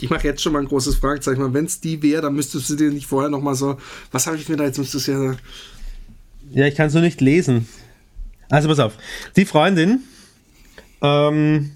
Ich 0.00 0.10
mache 0.10 0.26
jetzt 0.26 0.42
schon 0.42 0.52
mal 0.52 0.58
ein 0.58 0.68
großes 0.68 0.96
Fragezeichen. 0.96 1.54
Wenn 1.54 1.64
es 1.64 1.80
die 1.80 2.02
wäre, 2.02 2.22
dann 2.22 2.34
müsstest 2.34 2.68
du 2.68 2.76
dir 2.76 2.90
nicht 2.90 3.06
vorher 3.06 3.30
noch 3.30 3.40
mal 3.40 3.54
so, 3.54 3.78
was 4.10 4.26
habe 4.26 4.36
ich 4.36 4.48
mir 4.48 4.56
da 4.56 4.64
jetzt, 4.64 4.78
müsstest 4.78 5.08
du 5.08 5.12
ja 5.12 5.36
Ja, 6.50 6.66
ich 6.66 6.74
kann 6.74 6.88
es 6.88 6.92
nur 6.92 7.02
nicht 7.02 7.20
lesen. 7.20 7.66
Also 8.50 8.68
pass 8.68 8.80
auf. 8.80 8.94
Die 9.36 9.46
Freundin 9.46 10.00
ähm, 11.00 11.72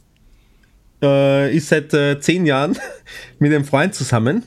äh, 1.01 1.57
ist 1.57 1.69
seit 1.69 1.95
äh, 1.95 2.21
zehn 2.21 2.45
Jahren 2.45 2.79
mit 3.39 3.53
einem 3.53 3.65
Freund 3.65 3.95
zusammen. 3.95 4.45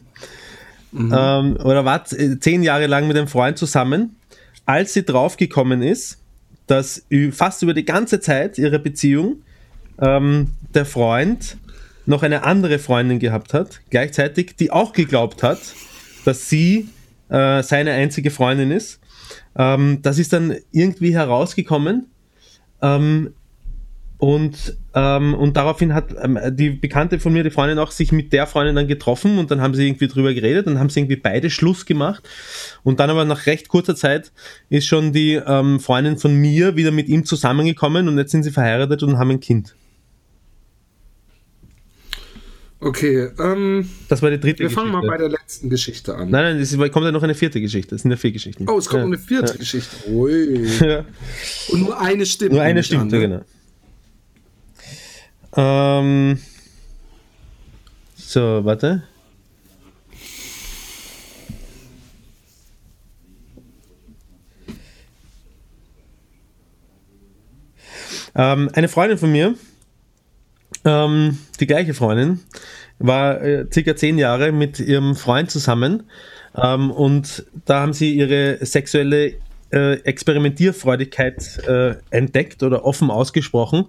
Ähm, 0.93 1.57
oder 1.64 1.85
war 1.85 2.03
äh, 2.11 2.38
zehn 2.39 2.64
Jahre 2.64 2.88
lang 2.88 3.07
mit 3.07 3.18
einem 3.18 3.30
Freund 3.30 3.57
zusammen, 3.57 4.18
als 4.65 4.93
sie 4.93 5.03
draufgekommen 5.03 5.81
ist, 5.81 6.20
dass 6.72 7.06
fast 7.34 7.61
über 7.64 7.73
die 7.73 7.84
ganze 7.84 8.22
Zeit 8.22 8.57
ihrer 8.57 8.80
Beziehung 8.80 9.41
ähm, 9.99 10.52
der 10.73 10.85
Freund 10.85 11.57
noch 12.06 12.23
eine 12.23 12.43
andere 12.43 12.80
Freundin 12.80 13.19
gehabt 13.19 13.53
hat, 13.53 13.81
gleichzeitig, 13.89 14.56
die 14.56 14.72
auch 14.72 14.93
geglaubt 14.93 15.43
hat, 15.43 15.60
dass 16.23 16.48
sie 16.48 16.88
äh, 17.27 17.61
seine 17.61 17.91
einzige 17.91 18.31
Freundin 18.31 18.72
ist. 18.72 19.02
Ähm, 19.57 20.02
das 20.02 20.18
ist 20.18 20.31
dann 20.31 20.56
irgendwie 20.72 21.14
herausgekommen. 21.14 22.07
Ähm, 22.81 23.34
und, 24.18 24.77
ähm, 24.93 25.34
und 25.34 25.55
daraufhin 25.55 25.93
hat 25.93 26.13
ähm, 26.22 26.38
die 26.51 26.69
Bekannte 26.69 27.19
von 27.19 27.31
mir, 27.31 27.43
die 27.43 27.49
Freundin 27.49 27.80
auch, 27.80 27.91
sich 27.91 28.11
mit 28.11 28.34
der 28.34 28.45
Freundin 28.45 28.76
dann 28.76 28.88
getroffen 28.88 29.38
und 29.38 29.49
dann 29.49 29.61
haben 29.61 29.73
sie 29.73 29.88
irgendwie 29.88 30.07
drüber 30.07 30.34
geredet 30.34 30.68
und 30.68 30.80
haben 30.80 30.89
sie 30.89 30.99
irgendwie 30.99 31.15
beide 31.15 31.49
Schluss 31.49 31.85
gemacht. 31.85 32.27
Und 32.84 32.99
dann 32.99 33.09
aber 33.09 33.23
nach 33.23 33.45
recht 33.45 33.69
kurzer 33.69 33.95
Zeit 33.95 34.31
ist 34.69 34.85
schon 34.85 35.13
die 35.13 35.34
ähm, 35.34 35.80
Freundin 35.80 36.18
von 36.18 36.35
mir 36.35 36.76
wieder 36.76 36.91
mit 36.91 37.07
ihm 37.07 37.26
zusammengekommen 37.26 38.09
und 38.09 38.18
jetzt 38.18 38.31
sind 38.31 38.43
sie 38.43 38.51
verheiratet 38.51 39.01
und 39.03 39.18
haben 39.18 39.31
ein 39.31 39.39
Kind. 39.39 39.76
Okay, 42.84 43.30
ähm, 43.39 43.88
Das 44.09 44.23
war 44.23 44.31
die 44.31 44.39
dritte 44.39 44.63
wir 44.63 44.72
fangen 44.72 44.91
mal 44.91 45.01
Geschichte. 45.01 45.11
bei 45.11 45.18
der 45.19 45.30
letzten 45.30 45.69
Geschichte 45.69 46.15
an. 46.15 46.31
Nein, 46.31 46.55
nein, 46.55 46.57
es 46.57 46.76
kommt 46.91 47.05
ja 47.05 47.11
noch 47.11 47.22
eine 47.22 47.35
vierte 47.35 47.61
Geschichte. 47.61 47.93
Es 47.93 48.01
sind 48.01 48.09
ja 48.09 48.18
vier 48.18 48.31
Geschichten. 48.31 48.68
Oh, 48.68 48.80
es 48.80 48.89
kommt 48.89 49.01
ja. 49.01 49.05
eine 49.05 49.19
vierte 49.19 49.57
Geschichte. 49.57 50.09
Ui. 50.09 50.68
Ja. 50.81 51.05
Und 51.69 51.81
nur 51.81 52.01
eine 52.01 52.26
stimmt. 52.26 52.53
Nur 52.53 52.61
eine 52.61 52.81
stimmt, 52.81 53.03
an, 53.03 53.09
ja, 53.11 53.18
ne? 53.19 53.27
genau. 53.27 53.45
Ähm, 55.56 56.40
so, 58.15 58.64
warte. 58.64 59.03
Ähm, 68.34 68.69
eine 68.73 68.88
Freundin 68.88 69.18
von 69.18 69.32
mir, 69.32 69.56
ähm, 70.86 71.38
die 71.60 71.68
gleiche 71.68 71.94
Freundin, 71.94 72.40
war 72.99 73.41
äh, 73.41 73.65
circa 73.72 73.95
zehn 73.95 74.18
Jahre 74.18 74.52
mit 74.52 74.80
ihrem 74.80 75.15
Freund 75.15 75.52
zusammen 75.52 76.03
ähm, 76.56 76.91
und 76.91 77.45
da 77.65 77.82
haben 77.82 77.94
sie 77.94 78.14
ihre 78.15 78.65
sexuelle 78.65 79.34
äh, 79.72 79.93
Experimentierfreudigkeit 80.03 81.60
äh, 81.68 81.95
entdeckt 82.10 82.64
oder 82.64 82.85
offen 82.85 83.10
ausgesprochen 83.11 83.85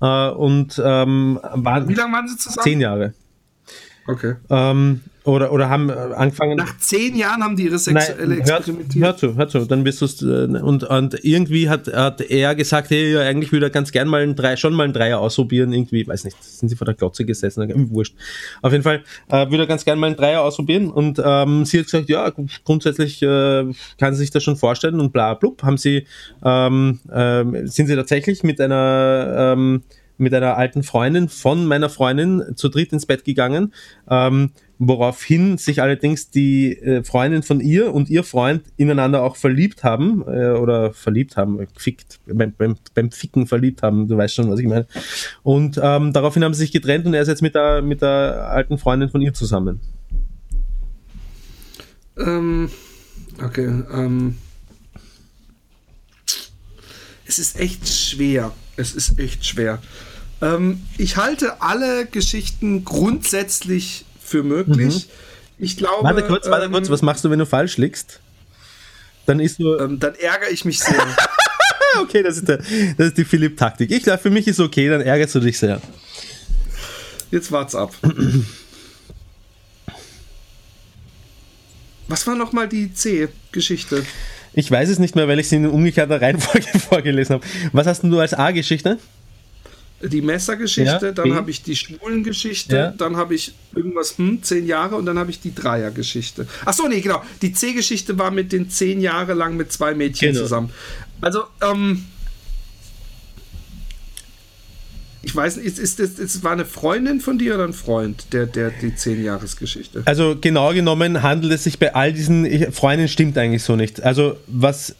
äh, 0.00 0.28
und 0.30 0.80
ähm, 0.84 1.38
waren 1.42 1.88
Wie 1.88 1.94
lange 1.94 2.12
waren 2.12 2.28
sie 2.28 2.36
zusammen? 2.36 2.62
zehn 2.62 2.80
Jahre. 2.80 3.14
Okay. 4.08 4.34
Ähm, 4.50 5.00
oder, 5.26 5.52
oder 5.52 5.68
haben 5.68 5.90
äh, 5.90 5.92
angefangen. 5.92 6.56
Nach 6.56 6.78
zehn 6.78 7.16
Jahren 7.16 7.42
haben 7.42 7.56
die 7.56 7.64
ihre 7.64 7.78
sexuelle 7.78 8.36
Nein, 8.36 8.46
hör, 8.46 8.58
Experimentier. 8.58 9.02
hör 9.04 9.16
zu, 9.16 9.34
hör 9.34 9.48
zu, 9.48 9.64
dann 9.64 9.84
wirst 9.84 10.00
du 10.00 10.04
es. 10.04 10.22
Äh, 10.22 10.26
und, 10.26 10.84
und 10.84 11.24
irgendwie 11.24 11.68
hat, 11.68 11.88
hat 11.92 12.20
er 12.20 12.54
gesagt, 12.54 12.90
hey, 12.90 13.12
ja, 13.12 13.22
eigentlich 13.22 13.50
würde 13.50 13.66
er 13.66 13.70
ganz 13.70 13.90
gern 13.90 14.06
mal 14.06 14.22
ein 14.22 14.36
Dreier, 14.36 14.56
schon 14.56 14.74
mal 14.74 14.84
ein 14.84 14.92
Dreier 14.92 15.18
ausprobieren. 15.18 15.72
Irgendwie, 15.72 16.06
weiß 16.06 16.24
nicht, 16.24 16.42
sind 16.42 16.68
sie 16.68 16.76
vor 16.76 16.84
der 16.84 16.94
Glotze 16.94 17.24
gesessen? 17.24 17.68
Irgendwie 17.68 17.90
Wurscht. 17.90 18.14
Auf 18.62 18.70
jeden 18.70 18.84
Fall 18.84 19.02
äh, 19.28 19.50
würde 19.50 19.64
er 19.64 19.66
ganz 19.66 19.84
gern 19.84 19.98
mal 19.98 20.06
ein 20.06 20.16
Dreier 20.16 20.42
ausprobieren. 20.42 20.90
Und 20.90 21.20
ähm, 21.24 21.64
sie 21.64 21.80
hat 21.80 21.86
gesagt, 21.86 22.08
ja, 22.08 22.32
grundsätzlich 22.64 23.20
äh, 23.22 23.64
kann 23.98 24.14
sie 24.14 24.20
sich 24.20 24.30
das 24.30 24.44
schon 24.44 24.56
vorstellen 24.56 25.00
und 25.00 25.12
bla 25.12 25.34
blub. 25.34 25.64
Haben 25.64 25.76
sie, 25.76 26.06
ähm, 26.44 27.00
ähm, 27.12 27.66
sind 27.66 27.88
sie 27.88 27.96
tatsächlich 27.96 28.44
mit 28.44 28.60
einer 28.60 29.54
ähm, 29.56 29.82
mit 30.18 30.34
einer 30.34 30.56
alten 30.56 30.82
Freundin 30.82 31.28
von 31.28 31.66
meiner 31.66 31.88
Freundin 31.90 32.56
zu 32.56 32.68
dritt 32.68 32.92
ins 32.92 33.06
Bett 33.06 33.24
gegangen, 33.24 33.72
ähm, 34.08 34.50
woraufhin 34.78 35.58
sich 35.58 35.82
allerdings 35.82 36.30
die 36.30 36.76
äh, 36.78 37.02
Freundin 37.02 37.42
von 37.42 37.60
ihr 37.60 37.94
und 37.94 38.08
ihr 38.10 38.24
Freund 38.24 38.62
ineinander 38.76 39.22
auch 39.22 39.36
verliebt 39.36 39.84
haben 39.84 40.22
äh, 40.26 40.50
oder 40.50 40.92
verliebt 40.92 41.36
haben, 41.36 41.66
gefickt, 41.74 42.20
beim, 42.26 42.52
beim, 42.56 42.76
beim 42.94 43.10
Ficken 43.10 43.46
verliebt 43.46 43.82
haben, 43.82 44.08
du 44.08 44.16
weißt 44.16 44.34
schon, 44.34 44.50
was 44.50 44.60
ich 44.60 44.66
meine. 44.66 44.86
Und 45.42 45.80
ähm, 45.82 46.12
daraufhin 46.12 46.44
haben 46.44 46.54
sie 46.54 46.60
sich 46.60 46.72
getrennt 46.72 47.06
und 47.06 47.14
er 47.14 47.22
ist 47.22 47.28
jetzt 47.28 47.42
mit 47.42 47.54
der, 47.54 47.82
mit 47.82 48.02
der 48.02 48.48
alten 48.50 48.78
Freundin 48.78 49.08
von 49.08 49.22
ihr 49.22 49.32
zusammen. 49.34 49.80
Ähm, 52.18 52.70
okay, 53.42 53.82
ähm. 53.92 54.36
Es 57.26 57.38
ist 57.38 57.58
echt 57.58 57.88
schwer. 57.88 58.52
Es 58.76 58.94
ist 58.94 59.18
echt 59.18 59.44
schwer. 59.44 59.80
Ähm, 60.42 60.82
ich 60.98 61.16
halte 61.16 61.62
alle 61.62 62.06
Geschichten 62.06 62.84
grundsätzlich 62.84 64.04
für 64.22 64.42
möglich. 64.42 65.08
Ich 65.58 65.76
glaube. 65.76 66.04
Warte 66.04 66.22
kurz, 66.24 66.46
warte 66.46 66.66
ähm, 66.66 66.72
kurz, 66.72 66.90
was 66.90 67.02
machst 67.02 67.24
du, 67.24 67.30
wenn 67.30 67.38
du 67.38 67.46
falsch 67.46 67.78
liegst? 67.78 68.20
Dann 69.24 69.40
ist 69.40 69.58
nur. 69.58 69.80
ähm, 69.80 69.98
dann 69.98 70.14
ärgere 70.14 70.50
ich 70.50 70.64
mich 70.64 70.80
sehr. 70.80 70.94
Okay, 71.98 72.22
das 72.22 72.36
ist, 72.36 72.46
der, 72.46 72.58
das 72.58 73.06
ist 73.06 73.16
die 73.16 73.24
Philipp-Taktik. 73.24 73.90
Ich 73.90 74.02
glaube, 74.02 74.18
für 74.18 74.28
mich 74.28 74.46
ist 74.46 74.60
okay, 74.60 74.90
dann 74.90 75.00
ärgerst 75.00 75.34
du 75.34 75.40
dich 75.40 75.58
sehr. 75.58 75.80
Jetzt 77.30 77.50
wart's 77.50 77.74
ab. 77.74 77.94
Was 82.08 82.26
war 82.26 82.34
nochmal 82.34 82.68
die 82.68 82.92
C-Geschichte? 82.92 84.04
Ich 84.56 84.70
weiß 84.70 84.88
es 84.88 84.98
nicht 84.98 85.14
mehr, 85.14 85.28
weil 85.28 85.38
ich 85.38 85.48
sie 85.48 85.56
in 85.56 85.66
umgekehrter 85.66 86.20
Reihenfolge 86.20 86.66
vorgelesen 86.78 87.34
habe. 87.34 87.46
Was 87.72 87.86
hast 87.86 88.02
denn 88.02 88.10
du 88.10 88.18
als 88.18 88.34
A-Geschichte? 88.34 88.98
Die 90.02 90.20
Messergeschichte, 90.20 91.06
Ja, 91.06 91.12
dann 91.12 91.34
habe 91.34 91.50
ich 91.50 91.62
die 91.62 91.74
Schwulengeschichte, 91.76 92.76
Ja. 92.76 92.90
dann 92.90 93.16
habe 93.16 93.34
ich 93.34 93.54
irgendwas, 93.74 94.18
hm, 94.18 94.42
zehn 94.42 94.66
Jahre 94.66 94.96
und 94.96 95.06
dann 95.06 95.18
habe 95.18 95.30
ich 95.30 95.40
die 95.40 95.54
Dreiergeschichte. 95.54 96.46
Ach 96.66 96.72
so, 96.74 96.86
nee, 96.88 97.00
genau. 97.00 97.22
Die 97.40 97.52
C-Geschichte 97.52 98.18
war 98.18 98.30
mit 98.30 98.52
den 98.52 98.68
zehn 98.68 99.00
Jahre 99.00 99.32
lang 99.34 99.56
mit 99.56 99.72
zwei 99.72 99.94
Mädchen 99.94 100.28
Genau. 100.32 100.40
zusammen. 100.42 100.70
Also, 101.20 101.44
ähm. 101.62 102.04
Ich 105.26 105.34
weiß 105.34 105.56
nicht, 105.56 105.66
ist, 105.66 105.98
ist, 105.98 105.98
ist, 106.20 106.44
war 106.44 106.52
eine 106.52 106.64
Freundin 106.64 107.20
von 107.20 107.36
dir 107.36 107.56
oder 107.56 107.64
ein 107.64 107.72
Freund, 107.72 108.26
der, 108.32 108.46
der 108.46 108.70
die 108.70 108.94
zehn 108.94 109.24
Jahresgeschichte? 109.24 110.02
Also 110.04 110.36
genau 110.40 110.72
genommen 110.72 111.20
handelt 111.24 111.52
es 111.52 111.64
sich 111.64 111.80
bei 111.80 111.92
all 111.96 112.12
diesen 112.12 112.44
ich- 112.46 112.68
Freunden 112.72 113.08
stimmt 113.08 113.36
eigentlich 113.36 113.64
so 113.64 113.74
nicht. 113.74 114.00
Also 114.04 114.36
was 114.46 114.94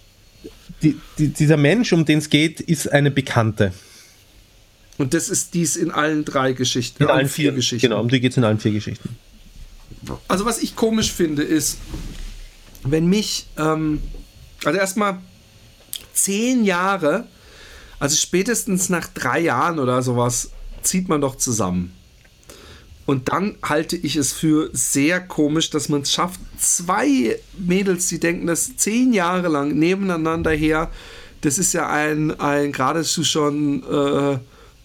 die, 0.82 0.96
die, 1.16 1.28
dieser 1.28 1.56
Mensch, 1.56 1.92
um 1.92 2.04
den 2.04 2.18
es 2.18 2.28
geht, 2.28 2.60
ist 2.60 2.90
eine 2.90 3.12
Bekannte. 3.12 3.72
Und 4.98 5.14
das 5.14 5.28
ist 5.28 5.54
dies 5.54 5.76
in 5.76 5.92
allen 5.92 6.24
drei 6.24 6.54
Geschichten, 6.54 7.04
In 7.04 7.08
allen 7.08 7.28
vier 7.28 7.52
Geschichten. 7.52 7.86
Genau, 7.88 8.00
um 8.00 8.08
die 8.08 8.18
geht 8.18 8.32
es 8.32 8.36
in 8.36 8.42
allen 8.42 8.58
vier 8.58 8.72
Geschichten. 8.72 9.10
Also 10.26 10.44
was 10.44 10.60
ich 10.60 10.74
komisch 10.74 11.12
finde, 11.12 11.44
ist, 11.44 11.78
wenn 12.82 13.06
mich, 13.06 13.46
ähm, 13.56 14.02
also 14.64 14.76
erstmal 14.76 15.18
zehn 16.14 16.64
Jahre, 16.64 17.28
also 17.98 18.16
spätestens 18.16 18.88
nach 18.88 19.08
drei 19.08 19.40
Jahren 19.40 19.78
oder 19.78 20.02
sowas, 20.02 20.50
zieht 20.82 21.08
man 21.08 21.20
doch 21.20 21.36
zusammen. 21.36 21.92
Und 23.06 23.28
dann 23.28 23.54
halte 23.62 23.96
ich 23.96 24.16
es 24.16 24.32
für 24.32 24.68
sehr 24.72 25.20
komisch, 25.20 25.70
dass 25.70 25.88
man 25.88 26.02
es 26.02 26.12
schafft, 26.12 26.40
zwei 26.58 27.38
Mädels, 27.56 28.08
die 28.08 28.18
denken, 28.18 28.48
dass 28.48 28.76
zehn 28.76 29.12
Jahre 29.12 29.48
lang 29.48 29.78
nebeneinander 29.78 30.50
her, 30.50 30.90
das 31.42 31.58
ist 31.58 31.72
ja 31.72 31.88
ein, 31.88 32.38
ein 32.40 32.72
geradezu 32.72 33.22
schon 33.22 33.84
äh, 33.84 34.38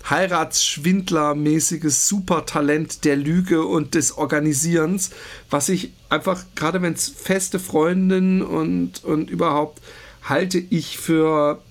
Heiratsschwindler-mäßiges 0.08 2.08
Supertalent 2.08 3.06
der 3.06 3.16
Lüge 3.16 3.66
und 3.66 3.96
des 3.96 4.18
Organisierens, 4.18 5.10
was 5.50 5.70
ich 5.70 5.92
einfach, 6.10 6.44
gerade 6.56 6.82
wenn 6.84 6.94
es 6.94 7.10
feste 7.10 7.60
Freundinnen 7.60 8.44
und, 8.44 9.04
und 9.04 9.32
überhaupt, 9.32 9.82
halte 10.24 10.60
ich 10.60 10.98
für 10.98 11.62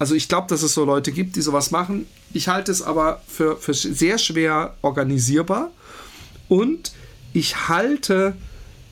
also 0.00 0.14
ich 0.14 0.28
glaube, 0.28 0.48
dass 0.48 0.62
es 0.62 0.72
so 0.74 0.84
Leute 0.84 1.12
gibt, 1.12 1.36
die 1.36 1.42
sowas 1.42 1.70
machen. 1.70 2.06
Ich 2.32 2.48
halte 2.48 2.72
es 2.72 2.80
aber 2.80 3.20
für, 3.28 3.56
für 3.58 3.74
sehr 3.74 4.16
schwer 4.18 4.74
organisierbar. 4.82 5.70
Und 6.48 6.92
ich 7.34 7.68
halte 7.68 8.34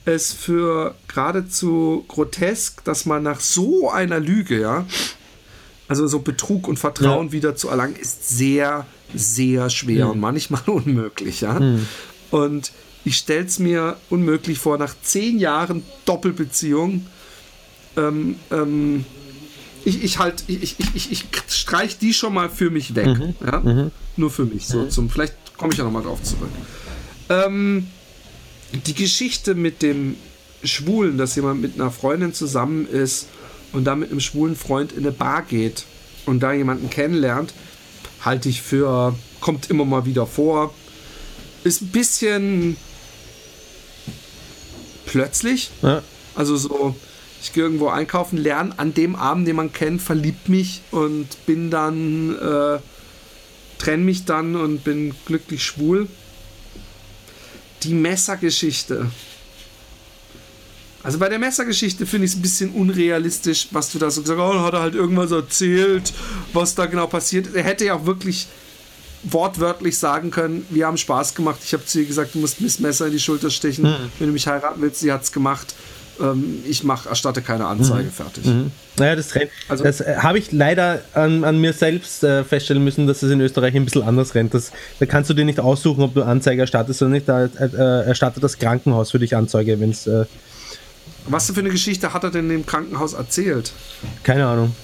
es 0.04 0.32
für 0.34 0.94
geradezu 1.08 2.04
grotesk, 2.08 2.84
dass 2.84 3.06
man 3.06 3.22
nach 3.22 3.40
so 3.40 3.90
einer 3.90 4.20
Lüge, 4.20 4.60
ja, 4.60 4.86
also 5.88 6.06
so 6.06 6.18
Betrug 6.20 6.68
und 6.68 6.78
Vertrauen 6.78 7.28
Ja. 7.28 7.32
wieder 7.32 7.56
zu 7.56 7.68
erlangen, 7.70 7.96
ist 7.96 8.28
sehr, 8.28 8.86
sehr 9.14 9.70
schwer 9.70 10.10
und 10.10 10.20
manchmal 10.20 10.60
unmöglich, 10.66 11.40
ja. 11.40 11.58
Und 12.30 12.72
ich 13.04 13.16
stelle 13.16 13.46
es 13.46 13.58
mir 13.58 13.96
unmöglich 14.10 14.58
vor, 14.58 14.76
nach 14.76 14.94
zehn 15.02 15.38
Jahren 15.38 15.82
Doppelbeziehung, 16.04 17.06
ähm, 17.96 18.36
ähm, 18.50 19.06
ich, 19.84 20.04
ich 20.04 20.18
halt, 20.18 20.44
ich, 20.46 20.76
ich, 20.78 20.94
ich, 20.94 21.12
ich 21.12 21.24
streich 21.48 21.98
die 21.98 22.12
schon 22.12 22.34
mal 22.34 22.50
für 22.50 22.70
mich 22.70 22.94
weg. 22.94 23.08
Ja? 23.44 23.90
Nur 24.16 24.30
für 24.30 24.44
mich. 24.44 24.66
So 24.66 24.86
zum, 24.86 25.10
vielleicht 25.10 25.34
komme 25.56 25.72
ich 25.72 25.78
ja 25.78 25.84
nochmal 25.84 26.02
drauf 26.02 26.22
zurück. 26.22 26.50
Ähm, 27.28 27.86
die 28.86 28.94
Geschichte 28.94 29.54
mit 29.54 29.82
dem 29.82 30.16
Schwulen, 30.64 31.18
dass 31.18 31.36
jemand 31.36 31.60
mit 31.60 31.74
einer 31.74 31.90
Freundin 31.90 32.34
zusammen 32.34 32.86
ist 32.88 33.28
und 33.72 33.84
dann 33.84 34.00
mit 34.00 34.10
einem 34.10 34.20
schwulen 34.20 34.56
Freund 34.56 34.92
in 34.92 35.00
eine 35.00 35.12
Bar 35.12 35.42
geht 35.42 35.84
und 36.26 36.40
da 36.40 36.52
jemanden 36.52 36.90
kennenlernt, 36.90 37.54
halte 38.24 38.48
ich 38.48 38.62
für, 38.62 39.14
kommt 39.40 39.70
immer 39.70 39.84
mal 39.84 40.04
wieder 40.04 40.26
vor. 40.26 40.74
Ist 41.64 41.82
ein 41.82 41.88
bisschen 41.88 42.76
plötzlich. 45.06 45.70
Ja. 45.82 46.02
Also 46.34 46.56
so, 46.56 46.94
ich 47.42 47.52
gehe 47.52 47.62
irgendwo 47.62 47.88
einkaufen, 47.88 48.36
lerne 48.36 48.78
an 48.78 48.94
dem 48.94 49.14
Abend, 49.16 49.46
den 49.46 49.56
man 49.56 49.72
kennt, 49.72 50.02
verliebt 50.02 50.48
mich 50.48 50.82
und 50.90 51.26
bin 51.46 51.70
dann, 51.70 52.36
äh, 52.36 52.78
trenne 53.78 54.04
mich 54.04 54.24
dann 54.24 54.56
und 54.56 54.84
bin 54.84 55.14
glücklich 55.26 55.64
schwul. 55.64 56.08
Die 57.84 57.94
Messergeschichte. 57.94 59.10
Also 61.04 61.18
bei 61.18 61.28
der 61.28 61.38
Messergeschichte 61.38 62.06
finde 62.06 62.26
ich 62.26 62.32
es 62.32 62.38
ein 62.38 62.42
bisschen 62.42 62.70
unrealistisch, 62.72 63.68
was 63.70 63.92
du 63.92 63.98
da 63.98 64.10
so 64.10 64.20
gesagt 64.22 64.40
hast. 64.40 64.54
Oh, 64.54 64.60
hat 64.60 64.74
er 64.74 64.80
halt 64.80 64.94
irgendwas 64.96 65.30
erzählt, 65.30 66.12
was 66.52 66.74
da 66.74 66.86
genau 66.86 67.06
passiert. 67.06 67.46
ist. 67.46 67.54
Er 67.54 67.62
hätte 67.62 67.84
ja 67.84 67.94
auch 67.94 68.04
wirklich 68.04 68.48
wortwörtlich 69.22 69.96
sagen 69.96 70.30
können, 70.30 70.66
wir 70.70 70.86
haben 70.86 70.96
Spaß 70.96 71.34
gemacht. 71.34 71.60
Ich 71.64 71.72
habe 71.72 71.84
zu 71.84 72.00
ihr 72.00 72.06
gesagt, 72.06 72.34
du 72.34 72.40
musst 72.40 72.60
mir 72.60 72.66
das 72.66 72.80
Messer 72.80 73.06
in 73.06 73.12
die 73.12 73.20
Schulter 73.20 73.50
stechen. 73.50 73.84
Wenn 74.18 74.26
du 74.28 74.32
mich 74.32 74.46
heiraten 74.46 74.80
willst, 74.80 75.00
sie 75.00 75.12
hat 75.12 75.22
es 75.22 75.32
gemacht. 75.32 75.74
Ähm, 76.20 76.62
ich 76.66 76.82
mach, 76.84 77.06
erstatte 77.06 77.42
keine 77.42 77.66
Anzeige, 77.66 78.10
fertig. 78.10 78.44
Naja, 78.96 79.14
das, 79.16 79.34
rennt- 79.34 79.50
Also- 79.68 79.84
das 79.84 80.00
äh, 80.00 80.16
habe 80.18 80.38
ich 80.38 80.50
leider 80.52 81.00
an, 81.14 81.44
an 81.44 81.60
mir 81.60 81.72
selbst 81.72 82.24
äh, 82.24 82.42
feststellen 82.44 82.82
müssen, 82.82 83.06
dass 83.06 83.22
es 83.22 83.30
in 83.30 83.40
Österreich 83.40 83.74
ein 83.76 83.84
bisschen 83.84 84.02
anders 84.02 84.34
rennt. 84.34 84.52
Das, 84.54 84.72
da 84.98 85.06
kannst 85.06 85.30
du 85.30 85.34
dir 85.34 85.44
nicht 85.44 85.60
aussuchen, 85.60 86.02
ob 86.02 86.14
du 86.14 86.22
Anzeige 86.22 86.60
erstattest 86.62 87.00
oder 87.02 87.10
nicht. 87.12 87.28
Da 87.28 87.44
äh, 87.44 88.06
erstattet 88.06 88.42
das 88.42 88.58
Krankenhaus 88.58 89.10
für 89.12 89.18
dich 89.18 89.36
Anzeige, 89.36 89.78
wenn 89.80 89.90
es. 89.90 90.06
Äh, 90.06 90.24
Was 91.26 91.50
für 91.50 91.60
eine 91.60 91.70
Geschichte 91.70 92.12
hat 92.12 92.24
er 92.24 92.30
denn 92.30 92.50
im 92.50 92.66
Krankenhaus 92.66 93.12
erzählt? 93.12 93.72
keine 94.24 94.46
Ahnung. 94.46 94.74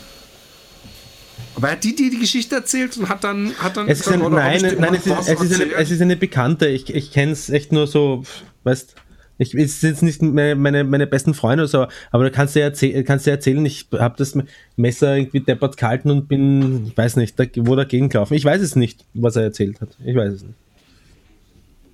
Aber 1.56 1.68
er 1.68 1.72
hat 1.72 1.84
die, 1.84 1.94
die 1.94 2.10
die 2.10 2.18
Geschichte 2.18 2.54
erzählt 2.56 2.96
und 2.96 3.08
hat 3.08 3.22
dann. 3.24 3.52
Hat 3.58 3.76
dann 3.76 3.88
Es 3.88 4.00
ist 4.00 4.08
ein, 4.08 4.20
nein, 4.20 4.60
dir 4.60 4.76
nein, 4.78 4.94
es 4.94 5.06
ist, 5.06 5.28
es, 5.28 5.40
ist 5.40 5.60
eine, 5.60 5.72
es 5.74 5.90
ist 5.90 6.00
eine 6.02 6.16
Bekannte. 6.16 6.66
Ich, 6.68 6.92
ich 6.92 7.12
kenne 7.12 7.32
es 7.32 7.48
echt 7.48 7.70
nur 7.72 7.86
so, 7.86 8.24
weißt 8.64 8.94
ich, 9.38 9.50
sind 9.50 9.90
jetzt 9.90 10.02
nicht 10.02 10.22
meine, 10.22 10.54
meine, 10.54 10.84
meine 10.84 11.06
besten 11.06 11.34
Freunde 11.34 11.64
oder 11.64 11.68
so, 11.68 11.86
aber 12.10 12.24
da 12.24 12.30
kannst 12.30 12.54
du 12.54 12.60
ja 12.60 12.66
erzähl, 12.66 13.02
kannst 13.04 13.26
du 13.26 13.30
ja 13.30 13.36
erzählen, 13.36 13.64
ich 13.66 13.86
habe 13.92 14.14
das 14.16 14.38
Messer 14.76 15.16
irgendwie 15.16 15.40
deppert 15.40 15.76
gehalten 15.76 16.10
und 16.10 16.28
bin, 16.28 16.86
ich 16.86 16.96
weiß 16.96 17.16
nicht, 17.16 17.38
da, 17.38 17.44
wo 17.56 17.76
dagegen 17.76 18.08
gelaufen. 18.08 18.34
Ich 18.34 18.44
weiß 18.44 18.62
es 18.62 18.76
nicht, 18.76 19.04
was 19.14 19.36
er 19.36 19.42
erzählt 19.42 19.80
hat. 19.80 19.90
Ich 20.04 20.14
weiß 20.14 20.34
es 20.34 20.42
nicht. 20.42 20.54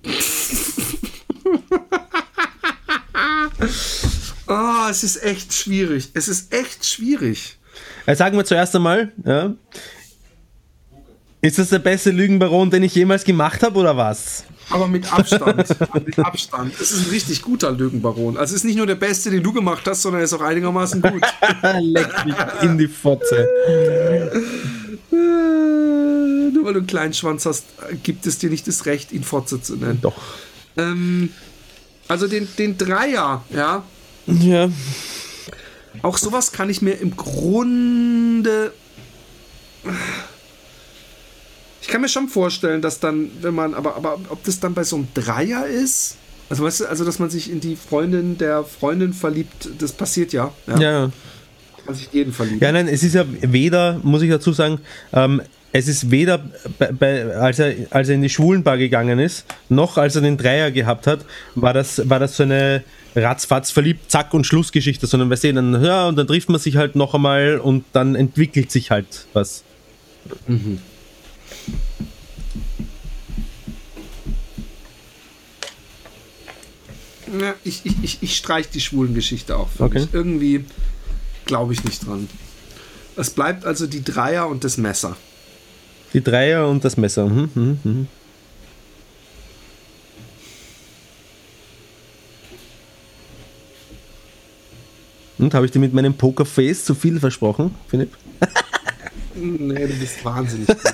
Ah, 4.47 4.87
es 4.89 5.03
ist 5.03 5.23
echt 5.23 5.53
schwierig. 5.53 6.09
Es 6.13 6.27
ist 6.27 6.53
echt 6.53 6.85
schwierig. 6.85 7.57
Also 8.05 8.19
sagen 8.19 8.35
wir 8.35 8.43
zuerst 8.43 8.75
einmal, 8.75 9.13
ja, 9.25 9.53
ist 11.41 11.57
das 11.57 11.69
der 11.69 11.79
beste 11.79 12.11
Lügenbaron, 12.11 12.69
den 12.69 12.83
ich 12.83 12.93
jemals 12.93 13.23
gemacht 13.23 13.63
habe 13.63 13.79
oder 13.79 13.97
was? 13.97 14.43
Aber 14.69 14.87
mit 14.87 15.11
Abstand. 15.11 15.75
mit 16.05 16.19
Abstand. 16.19 16.73
Es 16.79 16.91
ist 16.91 17.07
ein 17.07 17.09
richtig 17.11 17.41
guter 17.41 17.71
Lügenbaron. 17.71 18.37
Also 18.37 18.51
es 18.51 18.61
ist 18.61 18.63
nicht 18.63 18.77
nur 18.77 18.85
der 18.85 18.95
Beste, 18.95 19.31
den 19.31 19.43
du 19.43 19.51
gemacht 19.51 19.83
hast, 19.85 20.03
sondern 20.03 20.21
er 20.21 20.25
ist 20.25 20.33
auch 20.33 20.41
einigermaßen 20.41 21.01
gut. 21.01 21.21
Leck 21.81 22.25
mich 22.25 22.35
in 22.61 22.77
die 22.77 22.87
Fotze. 22.87 23.47
Äh, 23.67 24.35
nur 26.53 26.65
weil 26.65 26.73
du 26.73 26.79
einen 26.79 26.87
kleinen 26.87 27.13
Schwanz 27.13 27.45
hast, 27.45 27.65
gibt 28.03 28.25
es 28.25 28.37
dir 28.37 28.49
nicht 28.49 28.67
das 28.67 28.85
Recht, 28.85 29.11
ihn 29.11 29.23
Fotze 29.23 29.61
zu 29.61 29.75
nennen. 29.75 29.99
Doch. 30.01 30.15
Ähm, 30.77 31.29
also 32.07 32.27
den, 32.27 32.47
den 32.57 32.77
Dreier, 32.77 33.43
ja. 33.49 33.83
Ja. 34.27 34.69
Auch 36.03 36.17
sowas 36.17 36.51
kann 36.51 36.69
ich 36.69 36.81
mir 36.81 36.93
im 36.93 37.17
Grunde. 37.17 38.71
Ich 41.91 41.93
kann 41.93 42.03
mir 42.03 42.07
schon 42.07 42.29
vorstellen, 42.29 42.81
dass 42.81 43.01
dann, 43.01 43.29
wenn 43.41 43.53
man, 43.53 43.73
aber, 43.73 43.97
aber 43.97 44.17
ob 44.29 44.41
das 44.45 44.61
dann 44.61 44.73
bei 44.73 44.85
so 44.85 44.95
einem 44.95 45.09
Dreier 45.13 45.67
ist, 45.67 46.15
also 46.49 46.63
weißt 46.63 46.79
du, 46.79 46.85
also 46.85 47.03
dass 47.03 47.19
man 47.19 47.29
sich 47.29 47.51
in 47.51 47.59
die 47.59 47.75
Freundin 47.75 48.37
der 48.37 48.63
Freundin 48.63 49.11
verliebt, 49.11 49.67
das 49.77 49.91
passiert 49.91 50.31
ja. 50.31 50.53
Ja, 50.67 50.79
ja. 50.79 51.11
Man 51.85 51.93
sich 51.93 52.07
jeden 52.13 52.31
verliebt. 52.31 52.61
Ja, 52.61 52.71
nein, 52.71 52.87
es 52.87 53.03
ist 53.03 53.13
ja 53.13 53.25
weder, 53.41 53.99
muss 54.03 54.21
ich 54.21 54.29
dazu 54.29 54.53
sagen, 54.53 54.79
ähm, 55.11 55.41
es 55.73 55.89
ist 55.89 56.09
weder, 56.09 56.39
bei, 56.79 56.93
bei, 56.93 57.35
als, 57.35 57.59
er, 57.59 57.73
als 57.89 58.07
er 58.07 58.15
in 58.15 58.21
die 58.21 58.29
Schwulenbar 58.29 58.77
gegangen 58.77 59.19
ist, 59.19 59.43
noch 59.67 59.97
als 59.97 60.15
er 60.15 60.21
den 60.21 60.37
Dreier 60.37 60.71
gehabt 60.71 61.07
hat, 61.07 61.25
war 61.55 61.73
das, 61.73 62.07
war 62.09 62.19
das 62.19 62.37
so 62.37 62.43
eine 62.43 62.85
ratzfatz 63.17 63.69
verliebt, 63.69 64.09
zack 64.09 64.33
und 64.33 64.47
Schlussgeschichte, 64.47 65.07
sondern 65.07 65.29
wir 65.29 65.35
sehen 65.35 65.57
dann, 65.57 65.83
ja, 65.83 66.07
und 66.07 66.15
dann 66.15 66.27
trifft 66.27 66.47
man 66.47 66.61
sich 66.61 66.77
halt 66.77 66.95
noch 66.95 67.13
einmal 67.13 67.57
und 67.57 67.83
dann 67.91 68.15
entwickelt 68.15 68.71
sich 68.71 68.91
halt 68.91 69.25
was. 69.33 69.65
Mhm. 70.47 70.79
Ja, 77.39 77.53
ich, 77.63 77.85
ich, 77.85 77.95
ich, 78.03 78.17
ich 78.21 78.35
streich 78.37 78.69
die 78.69 78.81
Schwulengeschichte 78.81 79.55
auch 79.57 79.69
für 79.69 79.83
Okay. 79.83 79.99
mich. 80.01 80.09
Irgendwie 80.13 80.65
glaube 81.45 81.73
ich 81.73 81.83
nicht 81.83 82.05
dran. 82.05 82.27
Es 83.15 83.29
bleibt 83.29 83.65
also 83.65 83.87
die 83.87 84.03
Dreier 84.03 84.47
und 84.47 84.63
das 84.63 84.77
Messer. 84.77 85.15
Die 86.13 86.21
Dreier 86.21 86.67
und 86.67 86.83
das 86.83 86.97
Messer. 86.97 87.27
Mhm, 87.27 87.49
mhm, 87.53 87.79
mhm. 87.83 88.07
Und 95.37 95.53
habe 95.53 95.65
ich 95.65 95.71
dir 95.71 95.79
mit 95.79 95.93
meinem 95.93 96.13
Pokerface 96.13 96.85
zu 96.85 96.93
viel 96.93 97.19
versprochen, 97.19 97.73
Philipp? 97.87 98.15
Nee, 99.35 99.87
du 99.87 99.93
bist 99.99 100.23
wahnsinnig 100.25 100.67
gut. 100.67 100.77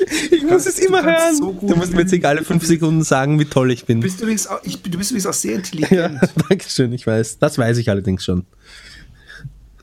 Ich, 0.00 0.32
ich 0.32 0.42
muss 0.44 0.64
es 0.66 0.76
du 0.76 0.86
immer 0.86 1.02
hören. 1.02 1.36
so 1.36 1.52
gut 1.52 1.68
du 1.70 1.74
musst 1.76 1.92
mir 1.92 2.02
jetzt 2.02 2.24
alle 2.24 2.44
fünf 2.44 2.64
Sekunden 2.64 3.02
sagen, 3.02 3.40
wie 3.40 3.44
toll 3.46 3.72
ich 3.72 3.84
bin. 3.84 4.00
Du 4.00 4.06
bist 4.06 4.20
übrigens 4.20 4.46
auch, 4.46 4.60
ich, 4.62 4.80
du 4.80 4.96
bist 4.96 5.10
übrigens 5.10 5.26
auch 5.26 5.32
sehr 5.32 5.52
Ja, 5.52 5.56
intelligent. 5.58 6.20
danke 6.48 6.68
schön, 6.70 6.92
ich 6.92 7.04
weiß. 7.06 7.38
Das 7.40 7.58
weiß 7.58 7.78
ich 7.78 7.90
allerdings 7.90 8.22
schon. 8.24 8.46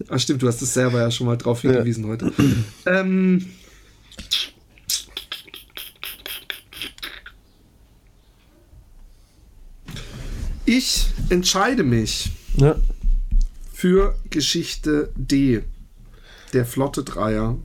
Ach 0.07 0.17
stimmt, 0.19 0.41
du 0.41 0.47
hast 0.47 0.61
es 0.61 0.73
selber 0.73 0.99
ja 0.99 1.11
schon 1.11 1.27
mal 1.27 1.35
drauf 1.35 1.61
hingewiesen 1.61 2.05
heute. 2.07 2.31
Ähm, 2.85 3.45
ich 10.65 11.07
entscheide 11.29 11.83
mich 11.83 12.31
Ja. 12.57 12.75
für 13.73 14.15
Geschichte 14.29 15.11
D. 15.15 15.63
Der 16.53 16.65
Flotte 16.65 17.03
Dreier. 17.03 17.57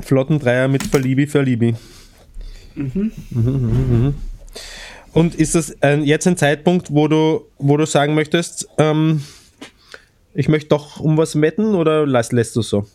Flottendreier 0.00 0.68
mit 0.68 0.84
Verlibi, 0.84 1.26
Verlibi. 1.26 1.74
Mhm, 2.74 3.12
mhm, 3.30 3.42
mhm. 3.42 4.14
Und 5.12 5.34
ist 5.34 5.54
das 5.54 5.82
ein, 5.82 6.04
jetzt 6.04 6.26
ein 6.26 6.36
Zeitpunkt, 6.36 6.92
wo 6.92 7.08
du, 7.08 7.46
wo 7.58 7.76
du 7.76 7.86
sagen 7.86 8.14
möchtest, 8.14 8.68
ähm, 8.78 9.22
ich 10.34 10.48
möchte 10.48 10.68
doch 10.68 11.00
um 11.00 11.16
was 11.16 11.40
wetten 11.40 11.74
oder 11.74 12.06
lässt, 12.06 12.32
lässt 12.32 12.54
du 12.54 12.60
es 12.60 12.68
so? 12.68 12.86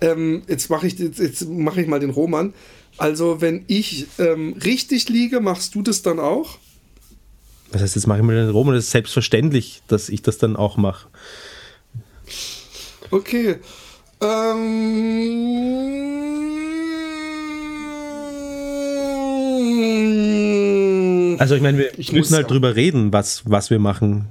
Ähm, 0.00 0.42
jetzt 0.48 0.70
mache 0.70 0.86
ich, 0.86 0.98
jetzt, 0.98 1.18
jetzt 1.18 1.46
mach 1.48 1.76
ich 1.76 1.86
mal 1.86 2.00
den 2.00 2.10
Roman. 2.10 2.54
Also, 2.96 3.40
wenn 3.40 3.64
ich 3.66 4.06
ähm, 4.18 4.56
richtig 4.64 5.08
liege, 5.08 5.40
machst 5.40 5.74
du 5.74 5.82
das 5.82 6.02
dann 6.02 6.18
auch? 6.18 6.58
Das 7.72 7.82
heißt, 7.82 7.96
jetzt 7.96 8.06
mache 8.06 8.18
ich 8.18 8.24
mal 8.24 8.36
den 8.36 8.48
Roman, 8.48 8.74
das 8.74 8.84
ist 8.84 8.90
selbstverständlich, 8.92 9.82
dass 9.88 10.08
ich 10.08 10.22
das 10.22 10.38
dann 10.38 10.56
auch 10.56 10.76
mache. 10.76 11.08
Okay. 13.10 13.56
Ähm, 20.06 21.36
Also 21.38 21.54
ich 21.54 21.62
meine, 21.62 21.78
wir 21.78 21.98
Ich 21.98 22.12
müssen 22.12 22.18
muss 22.30 22.32
halt 22.32 22.46
ja. 22.46 22.48
drüber 22.48 22.76
reden, 22.76 23.12
was, 23.12 23.42
was 23.46 23.70
wir 23.70 23.78
machen. 23.78 24.26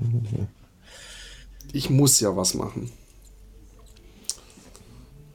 ich 1.72 1.90
muss 1.90 2.20
ja 2.20 2.36
was 2.36 2.54
machen. 2.56 2.90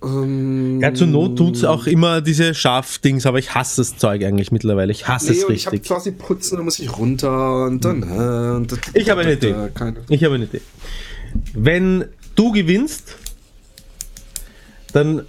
Ähm, 0.03 0.81
Ja, 0.81 0.93
zur 0.95 1.07
Not 1.07 1.37
tut 1.39 1.57
es 1.57 1.65
auch 1.65 1.87
immer 1.87 2.21
diese 2.23 2.55
Schafdings, 2.55 3.27
aber 3.27 3.39
ich 3.39 3.55
hasse 3.55 3.83
das 3.83 3.97
Zeug 3.99 4.25
eigentlich 4.25 4.51
mittlerweile. 4.51 4.91
Ich 4.93 5.07
hasse 5.07 5.31
nee, 5.33 5.39
es 5.39 5.45
und 5.45 5.55
ich 5.55 5.67
habe 5.67 5.75
richtig. 5.75 5.89
quasi 5.89 6.11
putzen, 6.13 6.57
dann 6.57 6.65
muss 6.65 6.79
ich 6.79 6.97
runter 6.99 7.67
und 7.67 7.85
dann. 7.85 8.03
Äh, 8.03 8.57
und 8.57 8.73
das- 8.73 8.79
Ich 8.95 9.09
habe 9.11 9.21
eine 9.21 9.33
Idee. 9.35 9.55
Keine. 9.75 9.99
Ich 10.09 10.25
habe 10.25 10.35
eine 10.37 10.45
Idee. 10.45 10.63
Wenn 11.55 12.07
du 12.41 12.53
gewinnst, 12.53 13.17
dann. 14.93 15.27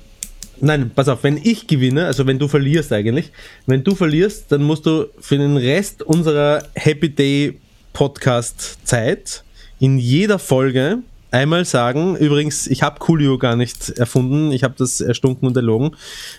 Nein, 0.64 0.92
pass 0.94 1.08
auf, 1.08 1.24
wenn 1.24 1.38
ich 1.38 1.66
gewinne, 1.66 2.06
also 2.06 2.28
wenn 2.28 2.38
du 2.38 2.48
verlierst 2.48 2.94
eigentlich, 2.94 3.32
wenn 3.66 3.84
du 3.84 3.96
verlierst, 3.96 4.52
dann 4.52 4.62
musst 4.62 4.86
du 4.86 5.08
für 5.20 5.36
den 5.40 5.58
Rest 5.58 6.04
unserer 6.04 6.64
Happy 6.76 7.10
Day 7.10 7.60
Podcast 7.94 8.78
Zeit 8.84 9.44
in 9.80 9.98
jeder 9.98 10.38
Folge 10.38 11.00
einmal 11.32 11.66
sagen, 11.66 12.16
übrigens, 12.16 12.68
ich 12.68 12.84
habe 12.84 13.00
Coolio 13.00 13.40
gar 13.40 13.56
nicht 13.56 13.90
erfunden, 13.90 14.52
ich 14.52 14.64
habe 14.64 14.76
das 14.78 15.02
erstunken 15.02 15.48
und 15.48 15.58
erlogen, 15.58 15.96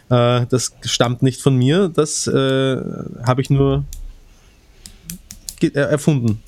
äh, 0.08 0.46
das 0.48 0.72
stammt 0.84 1.22
nicht 1.22 1.40
von 1.40 1.56
mir, 1.56 1.88
das 1.88 2.28
äh, 2.28 2.76
habe 3.26 3.40
ich 3.42 3.50
nur 3.50 3.84
äh, 5.62 5.68
erfunden. 5.70 6.40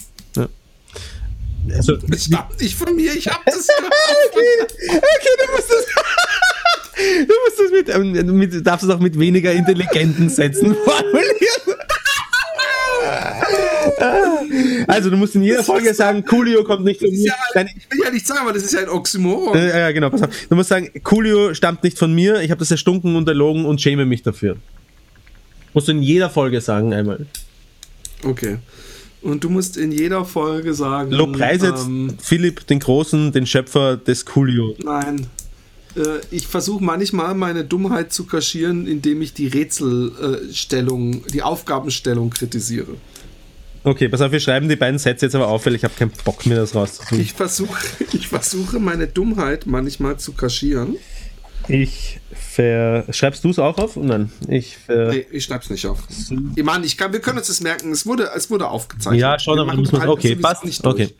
Ja. 1.68 1.76
Also, 1.76 1.96
Das 1.96 2.24
stammt 2.24 2.60
nicht 2.60 2.74
von 2.76 2.94
mir, 2.94 3.12
ich 3.14 3.26
habe 3.28 3.40
das. 3.46 3.68
okay, 3.68 5.34
du 5.46 5.52
musst 5.56 5.70
das. 5.70 5.84
Du 6.96 7.34
musst 7.44 7.58
das 7.58 7.70
mit, 7.72 7.88
ähm, 7.92 8.38
mit, 8.38 8.64
darfst 8.64 8.84
es 8.84 8.90
auch 8.90 9.00
mit 9.00 9.18
weniger 9.18 9.50
intelligenten 9.52 10.28
Sätzen 10.28 10.76
formulieren. 10.84 11.80
Also, 14.86 15.10
du 15.10 15.16
musst 15.16 15.34
in 15.34 15.42
jeder 15.42 15.64
Folge 15.64 15.92
sagen, 15.92 16.24
Coolio 16.24 16.62
kommt 16.64 16.84
nicht 16.84 17.00
von 17.00 17.10
mir. 17.10 17.32
ja, 17.54 17.62
ich 17.62 17.90
will 17.90 18.00
ja 18.04 18.10
nicht 18.10 18.26
sagen, 18.26 18.40
aber 18.42 18.52
das 18.52 18.62
ist 18.62 18.72
ja 18.74 18.80
ein 18.80 18.88
Oxymoron. 18.88 19.56
äh, 19.58 19.78
ja, 19.80 19.90
genau, 19.92 20.10
pass 20.10 20.22
auf. 20.22 20.30
Du 20.48 20.54
musst 20.54 20.68
sagen, 20.68 20.88
Coolio 21.02 21.52
stammt 21.54 21.82
nicht 21.82 21.98
von 21.98 22.14
mir, 22.14 22.40
ich 22.42 22.50
habe 22.50 22.60
das 22.60 22.70
erstunken 22.70 23.16
und 23.16 23.28
erlogen 23.28 23.64
und 23.66 23.80
schäme 23.80 24.04
mich 24.06 24.22
dafür. 24.22 24.56
Musst 25.72 25.88
du 25.88 25.92
in 25.92 26.02
jeder 26.02 26.30
Folge 26.30 26.60
sagen 26.60 26.94
einmal. 26.94 27.26
Okay. 28.24 28.58
Und 29.24 29.42
du 29.42 29.48
musst 29.48 29.78
in 29.78 29.90
jeder 29.90 30.26
Folge 30.26 30.74
sagen. 30.74 31.10
Lobpreise 31.10 31.68
jetzt 31.68 31.86
ähm, 31.86 32.14
Philipp, 32.22 32.66
den 32.66 32.78
Großen, 32.78 33.32
den 33.32 33.46
Schöpfer 33.46 33.96
des 33.96 34.26
Coolio. 34.26 34.76
Nein. 34.84 35.26
Äh, 35.96 36.20
Ich 36.30 36.46
versuche 36.46 36.84
manchmal 36.84 37.34
meine 37.34 37.64
Dummheit 37.64 38.12
zu 38.12 38.24
kaschieren, 38.26 38.86
indem 38.86 39.22
ich 39.22 39.32
die 39.32 39.46
Rätselstellung, 39.48 41.26
die 41.32 41.42
Aufgabenstellung 41.42 42.30
kritisiere. 42.30 42.96
Okay, 43.82 44.08
pass 44.08 44.20
auf, 44.20 44.30
wir 44.32 44.40
schreiben 44.40 44.68
die 44.68 44.76
beiden 44.76 44.98
Sätze 44.98 45.26
jetzt 45.26 45.34
aber 45.34 45.48
auf, 45.48 45.64
weil 45.66 45.74
ich 45.74 45.84
habe 45.84 45.94
keinen 45.98 46.12
Bock 46.24 46.44
mehr, 46.46 46.58
das 46.58 46.74
rauszusuchen. 46.74 47.20
Ich 47.20 47.32
versuche, 47.32 47.82
ich 48.12 48.28
versuche 48.28 48.78
meine 48.78 49.06
Dummheit 49.06 49.66
manchmal 49.66 50.18
zu 50.18 50.32
kaschieren. 50.32 50.96
Ich 51.68 52.20
ver. 52.32 53.04
Schreibst 53.10 53.44
du 53.44 53.50
es 53.50 53.58
auch 53.58 53.78
auf? 53.78 53.96
Nein. 53.96 54.30
Ich 54.48 54.76
ver. 54.76 55.08
Nee, 55.08 55.26
ich 55.30 55.44
schreib's 55.44 55.70
nicht 55.70 55.86
auf. 55.86 56.00
Ich 56.56 56.62
meine, 56.62 56.84
ich 56.84 56.96
kann, 56.96 57.12
wir 57.12 57.20
können 57.20 57.38
uns 57.38 57.48
das 57.48 57.60
merken. 57.60 57.90
Es 57.92 58.06
wurde, 58.06 58.30
es 58.34 58.50
wurde 58.50 58.68
aufgezeichnet. 58.68 59.20
Ja, 59.20 59.36
muss 59.74 59.92
man. 59.92 60.02
halt 60.02 60.10
Okay, 60.10 60.36
passt. 60.36 60.64
nicht 60.64 60.84
durch. 60.84 60.94
Okay. 60.94 61.14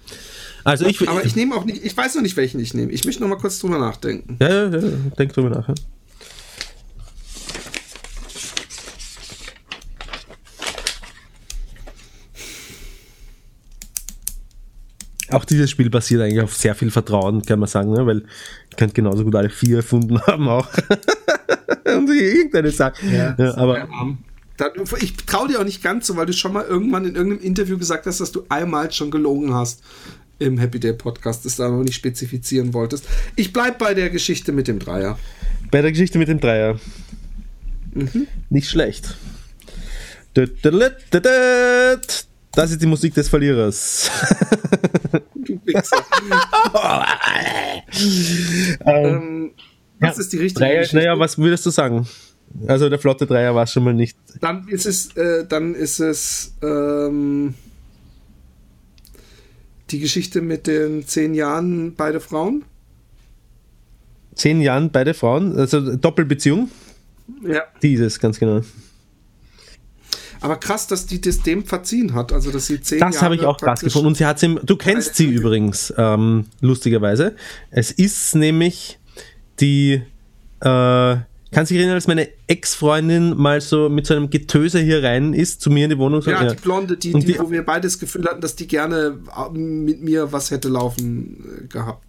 Also 0.65 0.87
ich. 0.87 1.09
Aber 1.09 1.25
ich 1.25 1.37
nehme 1.37 1.55
auch 1.55 1.65
nicht, 1.65 1.85
ich 1.85 1.97
weiß 1.97 2.15
noch 2.17 2.23
nicht, 2.23 2.37
welchen 2.37 2.61
ich 2.61 2.75
nehme. 2.75 2.93
Ich 2.93 3.05
möchte 3.05 3.23
noch 3.23 3.29
mal 3.29 3.37
kurz 3.37 3.59
drüber 3.59 3.79
nachdenken. 3.79 4.37
ja, 4.41 4.49
ja, 4.49 4.79
ja, 4.79 4.89
denk 5.19 5.33
drüber 5.33 5.51
nach. 5.51 5.69
Ja. 5.69 5.75
Auch 15.31 15.45
dieses 15.45 15.71
Spiel 15.71 15.91
basiert 15.91 16.21
eigentlich 16.21 16.43
auf 16.43 16.55
sehr 16.55 16.75
viel 16.75 16.91
Vertrauen, 16.91 17.43
kann 17.43 17.59
man 17.59 17.69
sagen, 17.69 17.93
ne? 17.93 18.07
weil 18.07 18.25
ich 18.75 18.79
könnte 18.79 18.95
genauso 18.95 19.23
gut 19.25 19.37
alle 19.37 19.51
vier 19.51 19.77
erfunden 19.79 20.21
haben 20.27 20.49
auch. 20.49 20.69
Und 21.87 22.11
irgendeine 22.11 22.71
Sache. 22.73 23.07
Ja, 23.07 23.55
aber 23.57 23.89
Da- 24.57 24.71
Ich 25.01 25.17
traue 25.17 25.49
dir 25.49 25.61
auch 25.61 25.65
nicht 25.65 25.83
ganz 25.83 26.07
so, 26.09 26.17
weil 26.17 26.27
du 26.27 26.33
schon 26.33 26.53
mal 26.53 26.65
irgendwann 26.65 27.05
in 27.05 27.15
irgendeinem 27.15 27.45
Interview 27.47 27.79
gesagt 27.79 28.07
hast, 28.07 28.21
dass 28.21 28.33
du 28.33 28.45
einmal 28.49 28.91
schon 28.93 29.11
gelogen 29.11 29.55
hast 29.55 29.83
im 30.41 30.59
Happy 30.59 30.81
Day 30.81 30.93
Podcast, 30.93 31.45
das 31.45 31.57
da 31.57 31.69
noch 31.69 31.83
nicht 31.85 31.95
spezifizieren 31.95 32.75
wolltest. 32.75 33.05
Ich 33.37 33.53
bleib 33.53 33.79
bei 33.79 33.95
der 33.95 34.11
Geschichte 34.11 34.51
mit 34.53 34.67
dem 34.67 34.81
Dreier. 34.81 35.19
Bei 35.71 35.81
der 35.83 35.93
Geschichte 35.93 36.19
mit 36.19 36.27
dem 36.29 36.41
Dreier. 36.41 36.79
Nicht 38.51 38.69
schlecht. 38.69 39.17
Dut, 40.35 40.65
dut, 40.65 40.75
dut. 41.13 42.27
Das 42.57 42.71
ist 42.71 42.81
die 42.81 42.87
Musik 42.87 43.15
des 43.15 43.29
Verlierers. 43.29 44.11
Du 45.35 45.61
Wichser. 45.65 46.05
ähm, 48.87 49.53
was 50.01 50.19
ist 50.19 50.33
die 50.33 50.39
richtige 50.39 50.61
Dreier, 50.61 50.79
Geschichte? 50.81 50.97
naja, 50.97 51.19
was 51.19 51.39
würdest 51.39 51.67
du 51.67 51.71
sagen? 51.71 52.07
Also 52.67 52.89
der 52.89 52.99
flotte 52.99 53.27
Dreier 53.27 53.55
war 53.55 53.67
schon 53.67 53.85
mal 53.85 53.95
nicht. 53.95 54.17
Dann 54.41 54.69
ist 54.69 54.87
es, 54.87 55.17
äh, 55.17 55.45
dann 55.47 55.75
ist 55.75 55.99
es 56.01 56.55
ähm, 56.63 57.55
die 59.91 59.99
Geschichte 59.99 60.41
mit 60.41 60.67
den 60.67 61.07
zehn 61.07 61.35
Jahren 61.35 61.95
beide 61.95 62.21
Frauen. 62.21 62.65
zehn 64.35 64.61
Jahren 64.61 64.91
beide 64.91 65.15
Frauen, 65.15 65.57
also 65.57 65.97
Doppelbeziehung. 65.97 66.71
Ja. 67.43 67.63
Dieses, 67.83 68.21
ganz 68.21 68.39
genau. 68.39 68.61
Aber 70.45 70.57
krass, 70.57 70.87
dass 70.87 71.07
die 71.07 71.21
das 71.23 71.41
dem 71.43 71.65
verziehen 71.65 72.13
hat. 72.15 72.31
Also, 72.33 72.51
dass 72.53 72.67
sie 72.67 72.79
zehn 72.81 73.01
Das 73.01 73.23
habe 73.23 73.35
ich 73.35 73.43
auch 73.43 73.57
krass 73.59 73.81
gefunden. 73.81 74.09
Und 74.09 74.17
sie 74.19 74.27
hat 74.27 74.43
ihm, 74.43 74.61
du 74.63 74.77
kennst 74.77 75.15
sie 75.17 75.25
übrigens, 75.27 75.93
ähm, 75.97 76.45
lustigerweise. 76.61 77.35
Es 77.71 77.91
ist 77.91 78.35
nämlich 78.35 78.99
die, 79.61 80.03
äh, 80.61 81.17
kann 81.55 81.67
sich 81.67 81.77
erinnern, 81.79 81.95
als 81.95 82.09
meine 82.09 82.29
Ex-Freundin 82.47 83.37
mal 83.39 83.61
so 83.61 83.89
mit 83.89 84.07
so 84.07 84.15
einem 84.15 84.29
Getöse 84.29 84.81
hier 84.81 85.03
rein 85.03 85.33
ist, 85.33 85.61
zu 85.63 85.71
mir 85.71 85.85
in 85.85 85.91
die 85.91 85.99
Wohnung. 85.99 86.21
so- 86.21 86.31
Ja, 86.31 86.53
die 86.53 86.61
Blonde, 86.61 86.97
die, 86.97 87.13
die, 87.13 87.25
die- 87.25 87.39
wo 87.39 87.51
wir 87.51 87.65
beide 87.65 87.83
das 87.87 87.99
Gefühl 87.99 88.25
hatten, 88.27 88.41
dass 88.41 88.55
die 88.57 88.67
gerne 88.67 89.19
äh, 89.37 89.57
mit 89.59 90.03
mir 90.03 90.31
was 90.33 90.51
hätte 90.51 90.69
laufen 90.69 91.63
äh, 91.65 91.67
gehabt 91.69 92.05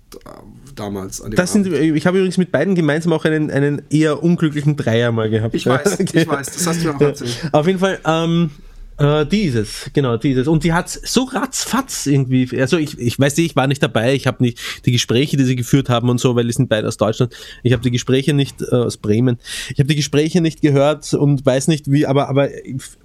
damals. 0.76 1.24
Das 1.32 1.54
sind, 1.54 1.68
ich 1.68 2.06
habe 2.06 2.18
übrigens 2.18 2.38
mit 2.38 2.52
beiden 2.52 2.76
gemeinsam 2.76 3.14
auch 3.14 3.26
einen, 3.26 3.52
einen 3.52 3.82
eher 3.90 4.22
unglücklichen 4.22 4.76
Dreier 4.76 5.12
mal 5.12 5.30
gehabt. 5.30 5.56
Ich 5.56 5.66
weiß, 5.66 6.00
ich 6.14 6.28
weiß, 6.28 6.52
das 6.52 6.68
hast 6.68 6.84
du 6.84 6.88
mir 6.88 6.96
auch 6.96 7.02
erzählt. 7.02 7.50
Auf 7.52 7.68
jeden 7.68 7.80
Fall, 7.80 8.00
ähm, 8.06 8.52
äh, 8.98 9.26
dieses, 9.26 9.90
genau, 9.94 10.16
dieses. 10.16 10.48
Und 10.48 10.64
die 10.64 10.72
hat 10.72 10.90
so 10.90 11.24
ratzfatz 11.24 12.06
irgendwie, 12.06 12.50
also 12.60 12.78
ich, 12.78 12.98
ich 12.98 13.20
weiß 13.20 13.36
nicht, 13.36 13.48
ich 13.48 13.56
war 13.56 13.68
nicht 13.68 13.84
dabei, 13.84 14.14
ich 14.14 14.26
habe 14.26 14.42
nicht 14.42 14.86
die 14.86 14.94
Gespräche, 14.94 15.36
die 15.36 15.44
sie 15.44 15.58
geführt 15.58 15.90
haben 15.90 16.10
und 16.10 16.20
so, 16.20 16.36
weil 16.36 16.46
die 16.46 16.54
sind 16.54 16.70
beide 16.70 16.88
aus 16.88 16.96
Deutschland. 16.96 17.36
Ich 17.64 17.74
habe 17.74 17.84
die 17.84 17.92
Gespräche 17.92 18.34
nicht 18.34 18.62
äh, 18.62 18.76
aus 18.76 18.98
Bremen. 18.98 19.38
Ich 19.70 19.80
habe 19.80 19.88
die 19.88 19.96
Gespräche 19.96 20.40
nicht 20.40 20.62
gehört 20.62 21.14
und 21.14 21.46
weiß 21.46 21.68
nicht 21.68 21.92
wie, 21.92 22.06
aber, 22.06 22.30
aber 22.30 22.50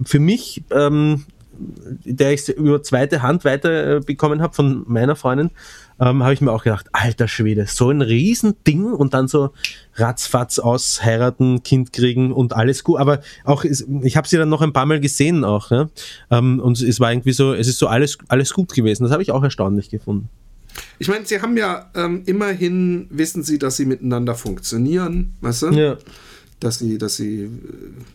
für 0.01 0.19
mich, 0.19 0.63
ähm, 0.71 1.25
der 1.59 2.31
ich 2.31 2.47
über 2.47 2.81
zweite 2.81 3.21
Hand 3.21 3.43
weiter 3.43 3.97
äh, 3.97 3.99
bekommen 3.99 4.41
habe 4.41 4.53
von 4.53 4.83
meiner 4.87 5.17
Freundin, 5.17 5.51
ähm, 6.01 6.23
habe 6.23 6.33
ich 6.33 6.41
mir 6.41 6.51
auch 6.51 6.63
gedacht, 6.63 6.87
alter 6.91 7.27
Schwede, 7.27 7.67
so 7.67 7.91
ein 7.91 8.01
Riesending 8.01 8.91
und 8.91 9.13
dann 9.13 9.27
so 9.27 9.51
ratzfatz 9.95 10.57
aus, 10.57 11.03
heiraten, 11.03 11.61
Kind 11.61 11.93
kriegen 11.93 12.33
und 12.33 12.53
alles 12.53 12.83
gut. 12.83 12.99
Aber 12.99 13.21
auch, 13.45 13.63
ich 13.63 14.17
habe 14.17 14.27
sie 14.27 14.37
dann 14.37 14.49
noch 14.49 14.61
ein 14.61 14.73
paar 14.73 14.87
Mal 14.87 14.99
gesehen 14.99 15.43
auch. 15.43 15.69
Ja? 15.69 15.89
Ähm, 16.31 16.59
und 16.59 16.81
es 16.81 16.99
war 16.99 17.11
irgendwie 17.11 17.33
so, 17.33 17.53
es 17.53 17.67
ist 17.67 17.77
so 17.77 17.87
alles, 17.87 18.17
alles 18.27 18.53
gut 18.53 18.73
gewesen. 18.73 19.03
Das 19.03 19.11
habe 19.11 19.21
ich 19.21 19.31
auch 19.31 19.43
erstaunlich 19.43 19.89
gefunden. 19.89 20.27
Ich 20.97 21.07
meine, 21.07 21.25
sie 21.25 21.41
haben 21.41 21.55
ja 21.55 21.91
ähm, 21.95 22.23
immerhin, 22.25 23.07
wissen 23.11 23.43
sie, 23.43 23.59
dass 23.59 23.77
sie 23.77 23.85
miteinander 23.85 24.33
funktionieren, 24.35 25.33
weißt 25.41 25.63
du? 25.63 25.69
Ja. 25.71 25.97
Dass 26.61 26.77
sie, 26.79 26.97
dass 26.97 27.15
sie, 27.15 27.49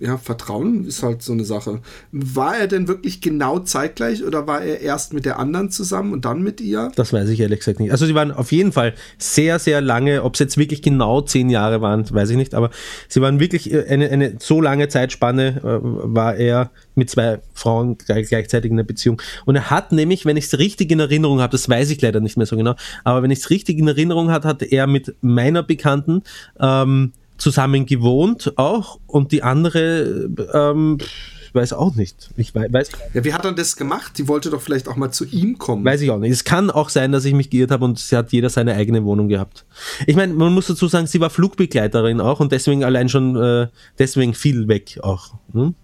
äh, 0.00 0.06
ja, 0.06 0.16
Vertrauen 0.16 0.86
ist 0.86 1.02
halt 1.02 1.20
so 1.20 1.32
eine 1.32 1.44
Sache. 1.44 1.80
War 2.12 2.56
er 2.56 2.68
denn 2.68 2.88
wirklich 2.88 3.20
genau 3.20 3.58
zeitgleich 3.58 4.24
oder 4.24 4.46
war 4.46 4.62
er 4.62 4.80
erst 4.80 5.12
mit 5.12 5.26
der 5.26 5.38
anderen 5.38 5.70
zusammen 5.70 6.12
und 6.12 6.24
dann 6.24 6.42
mit 6.42 6.60
ihr? 6.60 6.90
Das 6.94 7.12
weiß 7.12 7.28
ich 7.28 7.40
ehrlich 7.40 7.58
gesagt 7.58 7.80
nicht. 7.80 7.90
Also 7.90 8.06
sie 8.06 8.14
waren 8.14 8.30
auf 8.30 8.52
jeden 8.52 8.72
Fall 8.72 8.94
sehr, 9.18 9.58
sehr 9.58 9.80
lange, 9.80 10.22
ob 10.22 10.34
es 10.34 10.40
jetzt 10.40 10.56
wirklich 10.56 10.80
genau 10.80 11.20
zehn 11.22 11.50
Jahre 11.50 11.80
waren, 11.80 12.08
weiß 12.08 12.30
ich 12.30 12.36
nicht, 12.36 12.54
aber 12.54 12.70
sie 13.08 13.20
waren 13.20 13.40
wirklich 13.40 13.72
äh, 13.72 13.84
eine, 13.88 14.08
eine 14.10 14.36
so 14.38 14.60
lange 14.60 14.88
Zeitspanne, 14.88 15.56
äh, 15.58 15.78
war 15.82 16.36
er 16.36 16.70
mit 16.94 17.10
zwei 17.10 17.40
Frauen 17.52 17.98
gleich, 17.98 18.28
gleichzeitig 18.28 18.70
in 18.70 18.78
einer 18.78 18.86
Beziehung. 18.86 19.20
Und 19.44 19.56
er 19.56 19.70
hat 19.70 19.90
nämlich, 19.92 20.24
wenn 20.24 20.36
ich 20.36 20.46
es 20.46 20.58
richtig 20.58 20.90
in 20.92 21.00
Erinnerung 21.00 21.40
habe, 21.40 21.50
das 21.50 21.68
weiß 21.68 21.90
ich 21.90 22.00
leider 22.00 22.20
nicht 22.20 22.36
mehr 22.36 22.46
so 22.46 22.56
genau, 22.56 22.74
aber 23.02 23.22
wenn 23.22 23.30
ich 23.32 23.40
es 23.40 23.50
richtig 23.50 23.78
in 23.78 23.88
Erinnerung 23.88 24.30
habe, 24.30 24.46
hat 24.46 24.62
er 24.62 24.86
mit 24.86 25.16
meiner 25.20 25.62
Bekannten 25.64 26.22
ähm, 26.60 27.12
zusammen 27.38 27.86
gewohnt 27.86 28.52
auch 28.56 28.98
und 29.06 29.32
die 29.32 29.42
andere, 29.42 30.28
ähm, 30.52 30.98
ich 31.00 31.54
weiß 31.54 31.72
auch 31.72 31.94
nicht. 31.94 32.30
Ich 32.36 32.54
weiß, 32.54 32.72
weiß 32.72 32.90
Ja, 33.14 33.24
wie 33.24 33.32
hat 33.32 33.44
er 33.44 33.52
das 33.52 33.76
gemacht? 33.76 34.18
Die 34.18 34.28
wollte 34.28 34.50
doch 34.50 34.60
vielleicht 34.60 34.88
auch 34.88 34.96
mal 34.96 35.10
zu 35.10 35.24
ihm 35.24 35.58
kommen. 35.58 35.84
Weiß 35.84 36.00
ich 36.00 36.10
auch 36.10 36.18
nicht. 36.18 36.32
Es 36.32 36.44
kann 36.44 36.70
auch 36.70 36.88
sein, 36.88 37.12
dass 37.12 37.24
ich 37.24 37.34
mich 37.34 37.50
geirrt 37.50 37.70
habe 37.70 37.84
und 37.84 37.98
sie 37.98 38.16
hat 38.16 38.32
jeder 38.32 38.50
seine 38.50 38.74
eigene 38.74 39.04
Wohnung 39.04 39.28
gehabt. 39.28 39.64
Ich 40.06 40.16
meine, 40.16 40.34
man 40.34 40.52
muss 40.52 40.66
dazu 40.66 40.88
sagen, 40.88 41.06
sie 41.06 41.20
war 41.20 41.30
Flugbegleiterin 41.30 42.20
auch 42.20 42.40
und 42.40 42.52
deswegen 42.52 42.84
allein 42.84 43.08
schon 43.08 43.36
äh, 43.36 43.68
deswegen 43.98 44.34
viel 44.34 44.68
weg 44.68 44.98
auch. 45.02 45.34
Hm? 45.52 45.74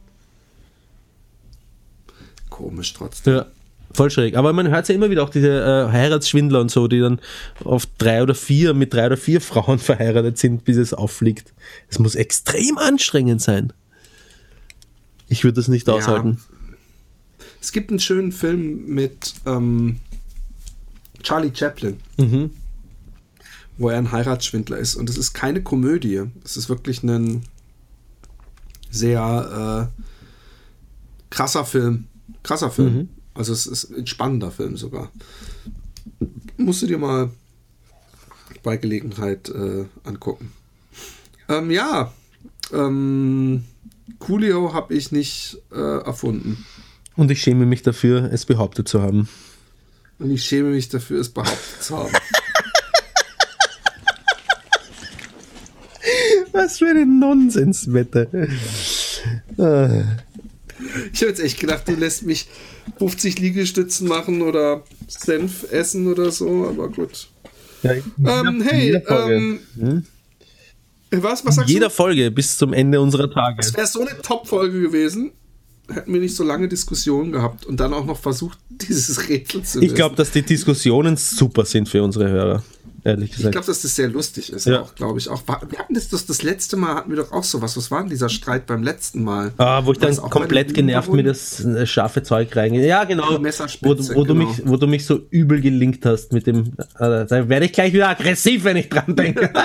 Komisch 2.50 2.92
trotzdem. 2.92 3.34
Ja, 3.34 3.46
voll 3.94 4.10
schräg. 4.10 4.36
Aber 4.36 4.52
man 4.52 4.68
hört 4.68 4.88
ja 4.88 4.94
immer 4.94 5.10
wieder 5.10 5.22
auch 5.22 5.30
diese 5.30 5.48
äh, 5.88 5.92
Heiratsschwindler 5.92 6.60
und 6.60 6.70
so, 6.70 6.88
die 6.88 7.00
dann 7.00 7.20
auf 7.64 7.86
drei 7.98 8.22
oder 8.22 8.34
vier, 8.34 8.74
mit 8.74 8.92
drei 8.94 9.06
oder 9.06 9.16
vier 9.16 9.40
Frauen 9.42 9.78
verheiratet 9.78 10.38
sind, 10.38 10.64
bis 10.64 10.76
es 10.76 10.94
auffliegt. 10.94 11.52
Es 11.88 11.98
muss 11.98 12.14
extrem 12.14 12.78
anstrengend 12.78 13.40
sein. 13.42 13.72
Ich 15.28 15.44
würde 15.44 15.56
das 15.56 15.68
nicht 15.68 15.86
Ja. 15.88 15.94
aushalten. 15.94 16.38
Es 17.60 17.72
gibt 17.72 17.90
einen 17.90 18.00
schönen 18.00 18.32
Film 18.32 18.86
mit 18.86 19.34
ähm, 19.46 19.98
Charlie 21.22 21.52
Chaplin, 21.54 21.98
Mhm. 22.18 22.50
wo 23.78 23.88
er 23.88 23.98
ein 23.98 24.10
Heiratsschwindler 24.12 24.78
ist. 24.78 24.96
Und 24.96 25.08
es 25.08 25.16
ist 25.16 25.32
keine 25.32 25.62
Komödie. 25.62 26.22
Es 26.44 26.56
ist 26.56 26.68
wirklich 26.68 27.02
ein 27.04 27.42
sehr 28.90 29.88
äh, 29.94 30.02
krasser 31.30 31.64
Film. 31.64 32.06
Krasser 32.42 32.70
Film. 32.70 32.94
Mhm. 32.94 33.08
Also 33.34 33.52
es 33.52 33.66
ist 33.66 33.90
ein 33.90 34.06
spannender 34.06 34.50
Film 34.50 34.76
sogar. 34.76 35.10
Musst 36.56 36.82
du 36.82 36.86
dir 36.86 36.98
mal 36.98 37.30
bei 38.62 38.76
Gelegenheit 38.76 39.48
äh, 39.48 39.86
angucken. 40.04 40.52
Ähm, 41.48 41.70
ja, 41.70 42.12
ähm, 42.72 43.64
Coolio 44.18 44.74
habe 44.74 44.94
ich 44.94 45.12
nicht 45.12 45.58
äh, 45.72 45.98
erfunden. 46.04 46.64
Und 47.16 47.30
ich 47.30 47.42
schäme 47.42 47.66
mich 47.66 47.82
dafür, 47.82 48.30
es 48.32 48.46
behauptet 48.46 48.88
zu 48.88 49.02
haben. 49.02 49.28
Und 50.18 50.30
ich 50.30 50.44
schäme 50.44 50.70
mich 50.70 50.88
dafür, 50.88 51.20
es 51.20 51.28
behauptet 51.30 51.82
zu 51.82 51.98
haben. 51.98 52.12
Was 56.52 56.78
für 56.78 56.88
eine 56.88 57.04
Nonsenswette. 57.06 58.48
Ah. 59.58 60.04
Ich 61.12 61.20
habe 61.20 61.30
jetzt 61.30 61.40
echt 61.40 61.58
gedacht, 61.60 61.86
du 61.86 61.92
lässt 61.94 62.24
mich 62.24 62.48
50 62.98 63.38
Liegestützen 63.38 64.08
machen 64.08 64.42
oder 64.42 64.82
Senf 65.08 65.64
essen 65.70 66.06
oder 66.06 66.30
so, 66.30 66.66
aber 66.68 66.88
gut. 66.88 67.28
Ja, 67.82 67.92
Ähm, 67.92 68.02
jeder- 68.58 68.64
hey, 68.70 68.84
jeder 68.84 69.00
Folge. 69.02 69.34
ähm, 69.80 70.04
Was, 71.10 71.44
was 71.44 71.56
sagst 71.56 71.70
jeder 71.70 71.88
du? 71.88 71.94
Folge 71.94 72.30
bis 72.30 72.56
zum 72.56 72.72
Ende 72.72 73.00
unserer 73.00 73.30
Tage. 73.30 73.56
Es 73.60 73.74
wäre 73.76 73.86
so 73.86 74.00
eine 74.00 74.16
Top-Folge 74.22 74.80
gewesen, 74.80 75.32
hätten 75.88 76.12
wir 76.12 76.20
nicht 76.20 76.34
so 76.34 76.44
lange 76.44 76.68
Diskussionen 76.68 77.32
gehabt 77.32 77.66
und 77.66 77.78
dann 77.80 77.92
auch 77.92 78.06
noch 78.06 78.18
versucht, 78.18 78.58
dieses 78.70 79.28
Rätsel 79.28 79.62
zu 79.62 79.78
lösen. 79.78 79.90
Ich 79.90 79.94
glaube, 79.94 80.16
dass 80.16 80.30
die 80.30 80.42
Diskussionen 80.42 81.16
super 81.16 81.64
sind 81.64 81.88
für 81.88 82.02
unsere 82.02 82.28
Hörer. 82.30 82.62
Ehrlich 83.04 83.30
Ich 83.30 83.36
gesagt. 83.38 83.52
glaube, 83.52 83.66
dass 83.66 83.82
das 83.82 83.96
sehr 83.96 84.08
lustig 84.08 84.52
ist, 84.52 84.66
Ja. 84.66 84.80
auch, 84.82 84.94
glaube 84.94 85.18
ich. 85.18 85.28
Auch, 85.28 85.42
wir 85.46 85.78
hatten 85.78 85.94
das, 85.94 86.08
das, 86.08 86.24
das 86.26 86.42
letzte 86.42 86.76
Mal 86.76 86.94
hatten 86.94 87.10
wir 87.10 87.16
doch 87.16 87.32
auch 87.32 87.42
sowas. 87.42 87.76
Was 87.76 87.90
war 87.90 88.00
denn 88.00 88.10
dieser 88.10 88.28
Streit 88.28 88.66
beim 88.66 88.82
letzten 88.84 89.24
Mal? 89.24 89.52
Ah, 89.56 89.84
wo 89.84 89.90
ich 89.92 89.98
dann 89.98 90.16
komplett 90.16 90.72
genervt 90.72 91.12
mir 91.12 91.24
das 91.24 91.64
äh, 91.64 91.84
scharfe 91.84 92.22
Zeug 92.22 92.54
reingehe. 92.54 92.86
Ja, 92.86 93.02
genau. 93.04 93.24
Wo, 93.80 93.94
du- 93.94 94.08
wo, 94.14 94.24
du 94.24 94.34
genau. 94.34 94.34
mich, 94.34 94.62
wo 94.64 94.76
du 94.76 94.86
mich 94.86 95.04
so 95.04 95.20
übel 95.30 95.60
gelinkt 95.60 96.06
hast 96.06 96.32
mit 96.32 96.46
dem. 96.46 96.74
Äh, 96.98 97.26
da 97.26 97.48
werde 97.48 97.66
ich 97.66 97.72
gleich 97.72 97.92
wieder 97.92 98.08
aggressiv, 98.08 98.62
wenn 98.64 98.76
ich 98.76 98.88
dran 98.88 99.16
denke. 99.16 99.50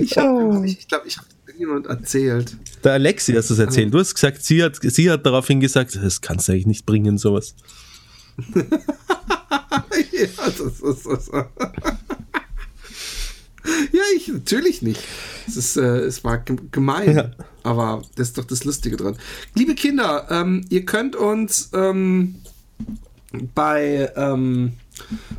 Ich 0.00 0.10
glaube, 0.10 0.66
ich, 0.66 0.86
glaub, 0.88 1.06
ich 1.06 1.16
habe 1.16 1.26
jemand 1.56 1.86
erzählt. 1.86 2.56
Der 2.84 2.92
Alexi 2.94 3.32
hast 3.34 3.48
du 3.50 3.54
es 3.54 3.60
erzählt. 3.60 3.92
Du 3.94 3.98
hast 3.98 4.14
gesagt, 4.14 4.44
sie 4.44 4.62
hat, 4.62 4.76
sie 4.82 5.10
hat 5.10 5.24
daraufhin 5.24 5.60
gesagt, 5.60 5.98
das 6.02 6.20
kannst 6.20 6.48
du 6.48 6.52
eigentlich 6.52 6.66
nicht 6.66 6.86
bringen, 6.86 7.16
sowas. 7.18 7.54
ja, 10.18 10.26
das 10.46 10.80
ist 10.80 11.06
das. 11.06 11.30
ja, 13.92 14.02
ich 14.16 14.28
natürlich 14.28 14.82
nicht. 14.82 15.02
Es, 15.46 15.56
ist, 15.56 15.76
äh, 15.76 15.98
es 16.00 16.24
war 16.24 16.38
ge- 16.38 16.56
gemein, 16.72 17.16
Ja. 17.16 17.30
aber 17.62 18.02
das 18.16 18.28
ist 18.28 18.38
doch 18.38 18.44
das 18.44 18.64
Lustige 18.64 18.96
dran. 18.96 19.16
Liebe 19.54 19.74
Kinder, 19.74 20.26
ähm, 20.30 20.64
ihr 20.68 20.84
könnt 20.84 21.16
uns 21.16 21.70
ähm, 21.74 22.36
bei 23.54 24.10
ähm, 24.16 24.72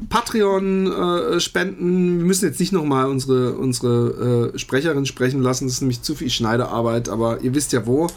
Patreon 0.10 0.92
äh, 0.92 1.40
spenden. 1.40 2.20
Wir 2.20 2.26
müssen 2.26 2.46
jetzt 2.46 2.60
nicht 2.60 2.72
nochmal 2.72 3.08
unsere, 3.08 3.54
unsere 3.54 4.52
äh, 4.54 4.60
Sprecherin 4.60 5.06
sprechen 5.06 5.42
lassen, 5.42 5.66
das 5.66 5.76
ist 5.76 5.82
nämlich 5.82 6.02
zu 6.02 6.16
viel 6.16 6.30
Schneiderarbeit, 6.30 7.10
aber 7.10 7.42
ihr 7.42 7.54
wisst 7.56 7.74
ja 7.74 7.86
wo. 7.86 8.08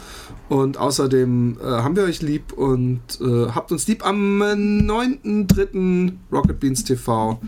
Und 0.49 0.77
außerdem 0.77 1.57
äh, 1.61 1.65
haben 1.65 1.95
wir 1.95 2.03
euch 2.03 2.21
lieb 2.21 2.53
und 2.53 3.01
äh, 3.21 3.47
habt 3.49 3.71
uns 3.71 3.87
lieb 3.87 4.05
am 4.05 4.41
äh, 4.41 4.53
9.3. 4.53 6.13
Rocket 6.31 6.59
Beans 6.59 6.83
TV. 6.83 7.39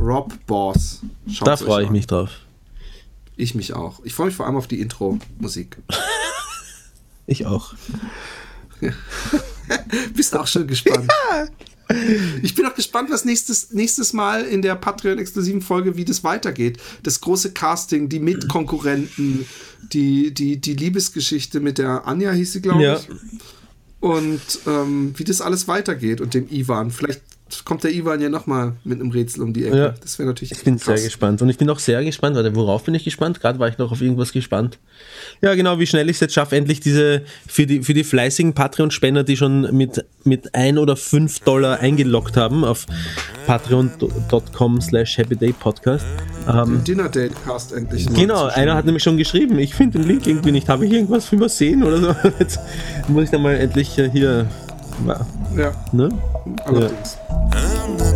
Rob 0.00 0.32
Boss. 0.46 1.00
Schaut's 1.28 1.44
Da 1.44 1.56
freue 1.56 1.82
ich 1.82 1.88
an. 1.88 1.92
mich 1.92 2.06
drauf. 2.06 2.30
Ich 3.36 3.54
mich 3.54 3.74
auch. 3.74 4.00
Ich 4.04 4.14
freue 4.14 4.26
mich 4.26 4.36
vor 4.36 4.46
allem 4.46 4.56
auf 4.56 4.66
die 4.66 4.80
Intro-Musik. 4.80 5.78
Ich 7.26 7.46
auch. 7.46 7.74
Bist 10.16 10.36
auch 10.36 10.48
schon 10.48 10.66
gespannt. 10.66 11.08
Ich 12.42 12.54
bin 12.54 12.66
auch 12.66 12.74
gespannt, 12.74 13.10
was 13.10 13.24
nächstes, 13.24 13.72
nächstes 13.72 14.12
Mal 14.12 14.44
in 14.44 14.62
der 14.62 14.74
Patreon-exklusiven 14.76 15.60
Folge, 15.62 15.96
wie 15.96 16.04
das 16.04 16.24
weitergeht. 16.24 16.78
Das 17.02 17.20
große 17.20 17.52
Casting, 17.52 18.08
die 18.08 18.20
Mitkonkurrenten, 18.20 19.46
die, 19.92 20.32
die, 20.32 20.56
die 20.58 20.74
Liebesgeschichte 20.74 21.60
mit 21.60 21.78
der 21.78 22.06
Anja 22.06 22.32
hieß 22.32 22.52
sie, 22.52 22.62
glaube 22.62 22.82
Ja. 22.82 22.96
ich. 22.96 23.08
Und 24.00 24.40
ähm, 24.66 25.12
wie 25.16 25.24
das 25.24 25.40
alles 25.42 25.68
weitergeht 25.68 26.20
und 26.22 26.32
dem 26.32 26.48
Ivan. 26.50 26.90
Vielleicht 26.90 27.20
kommt 27.64 27.84
der 27.84 27.92
Ivan 27.92 28.20
ja 28.20 28.28
nochmal 28.28 28.74
mit 28.84 29.00
einem 29.00 29.10
Rätsel 29.10 29.42
um 29.42 29.52
die 29.52 29.66
Ecke. 29.66 29.76
Ja. 29.76 29.94
Das 30.00 30.18
wäre 30.18 30.28
natürlich 30.28 30.52
Ich 30.52 30.64
bin 30.64 30.78
sehr 30.78 30.94
krass. 30.94 31.04
gespannt. 31.04 31.42
Und 31.42 31.48
ich 31.48 31.58
bin 31.58 31.68
auch 31.70 31.78
sehr 31.78 32.04
gespannt, 32.04 32.36
warte, 32.36 32.54
worauf 32.54 32.84
bin 32.84 32.94
ich 32.94 33.04
gespannt? 33.04 33.40
Gerade 33.40 33.58
war 33.58 33.68
ich 33.68 33.78
noch 33.78 33.92
auf 33.92 34.00
irgendwas 34.00 34.32
gespannt. 34.32 34.78
Ja, 35.40 35.54
genau, 35.54 35.78
wie 35.78 35.86
schnell 35.86 36.08
ich 36.08 36.16
es 36.16 36.20
jetzt 36.20 36.34
schaffe, 36.34 36.56
endlich 36.56 36.80
diese, 36.80 37.22
für 37.46 37.66
die, 37.66 37.82
für 37.82 37.94
die 37.94 38.04
fleißigen 38.04 38.54
Patreon-Spender, 38.54 39.24
die 39.24 39.36
schon 39.36 39.74
mit, 39.76 40.04
mit 40.24 40.54
ein 40.54 40.78
oder 40.78 40.96
fünf 40.96 41.40
Dollar 41.40 41.80
eingeloggt 41.80 42.36
haben 42.36 42.64
auf 42.64 42.86
patreon.com 43.46 44.80
slash 44.80 45.18
happydaypodcast. 45.18 46.06
Ähm, 46.48 46.82
Dinner 46.84 47.08
Date 47.08 47.32
Cast 47.44 47.72
endlich 47.72 48.06
genau, 48.14 48.46
einer 48.46 48.74
hat 48.74 48.84
nämlich 48.86 49.02
schon 49.02 49.16
geschrieben, 49.16 49.58
ich 49.58 49.74
finde 49.74 49.98
den 49.98 50.06
Link 50.08 50.26
irgendwie 50.26 50.52
nicht, 50.52 50.68
habe 50.68 50.86
ich 50.86 50.92
irgendwas 50.92 51.32
übersehen 51.32 51.82
oder 51.82 52.00
so? 52.00 52.16
Jetzt 52.38 52.60
muss 53.08 53.24
ich 53.24 53.30
dann 53.30 53.42
mal 53.42 53.56
endlich 53.56 53.98
äh, 53.98 54.10
hier, 54.10 54.46
Ja. 55.06 55.20
ja. 55.56 55.72
Ne? 55.92 56.08
Allerdings. 56.64 57.18
Ja. 57.30 58.09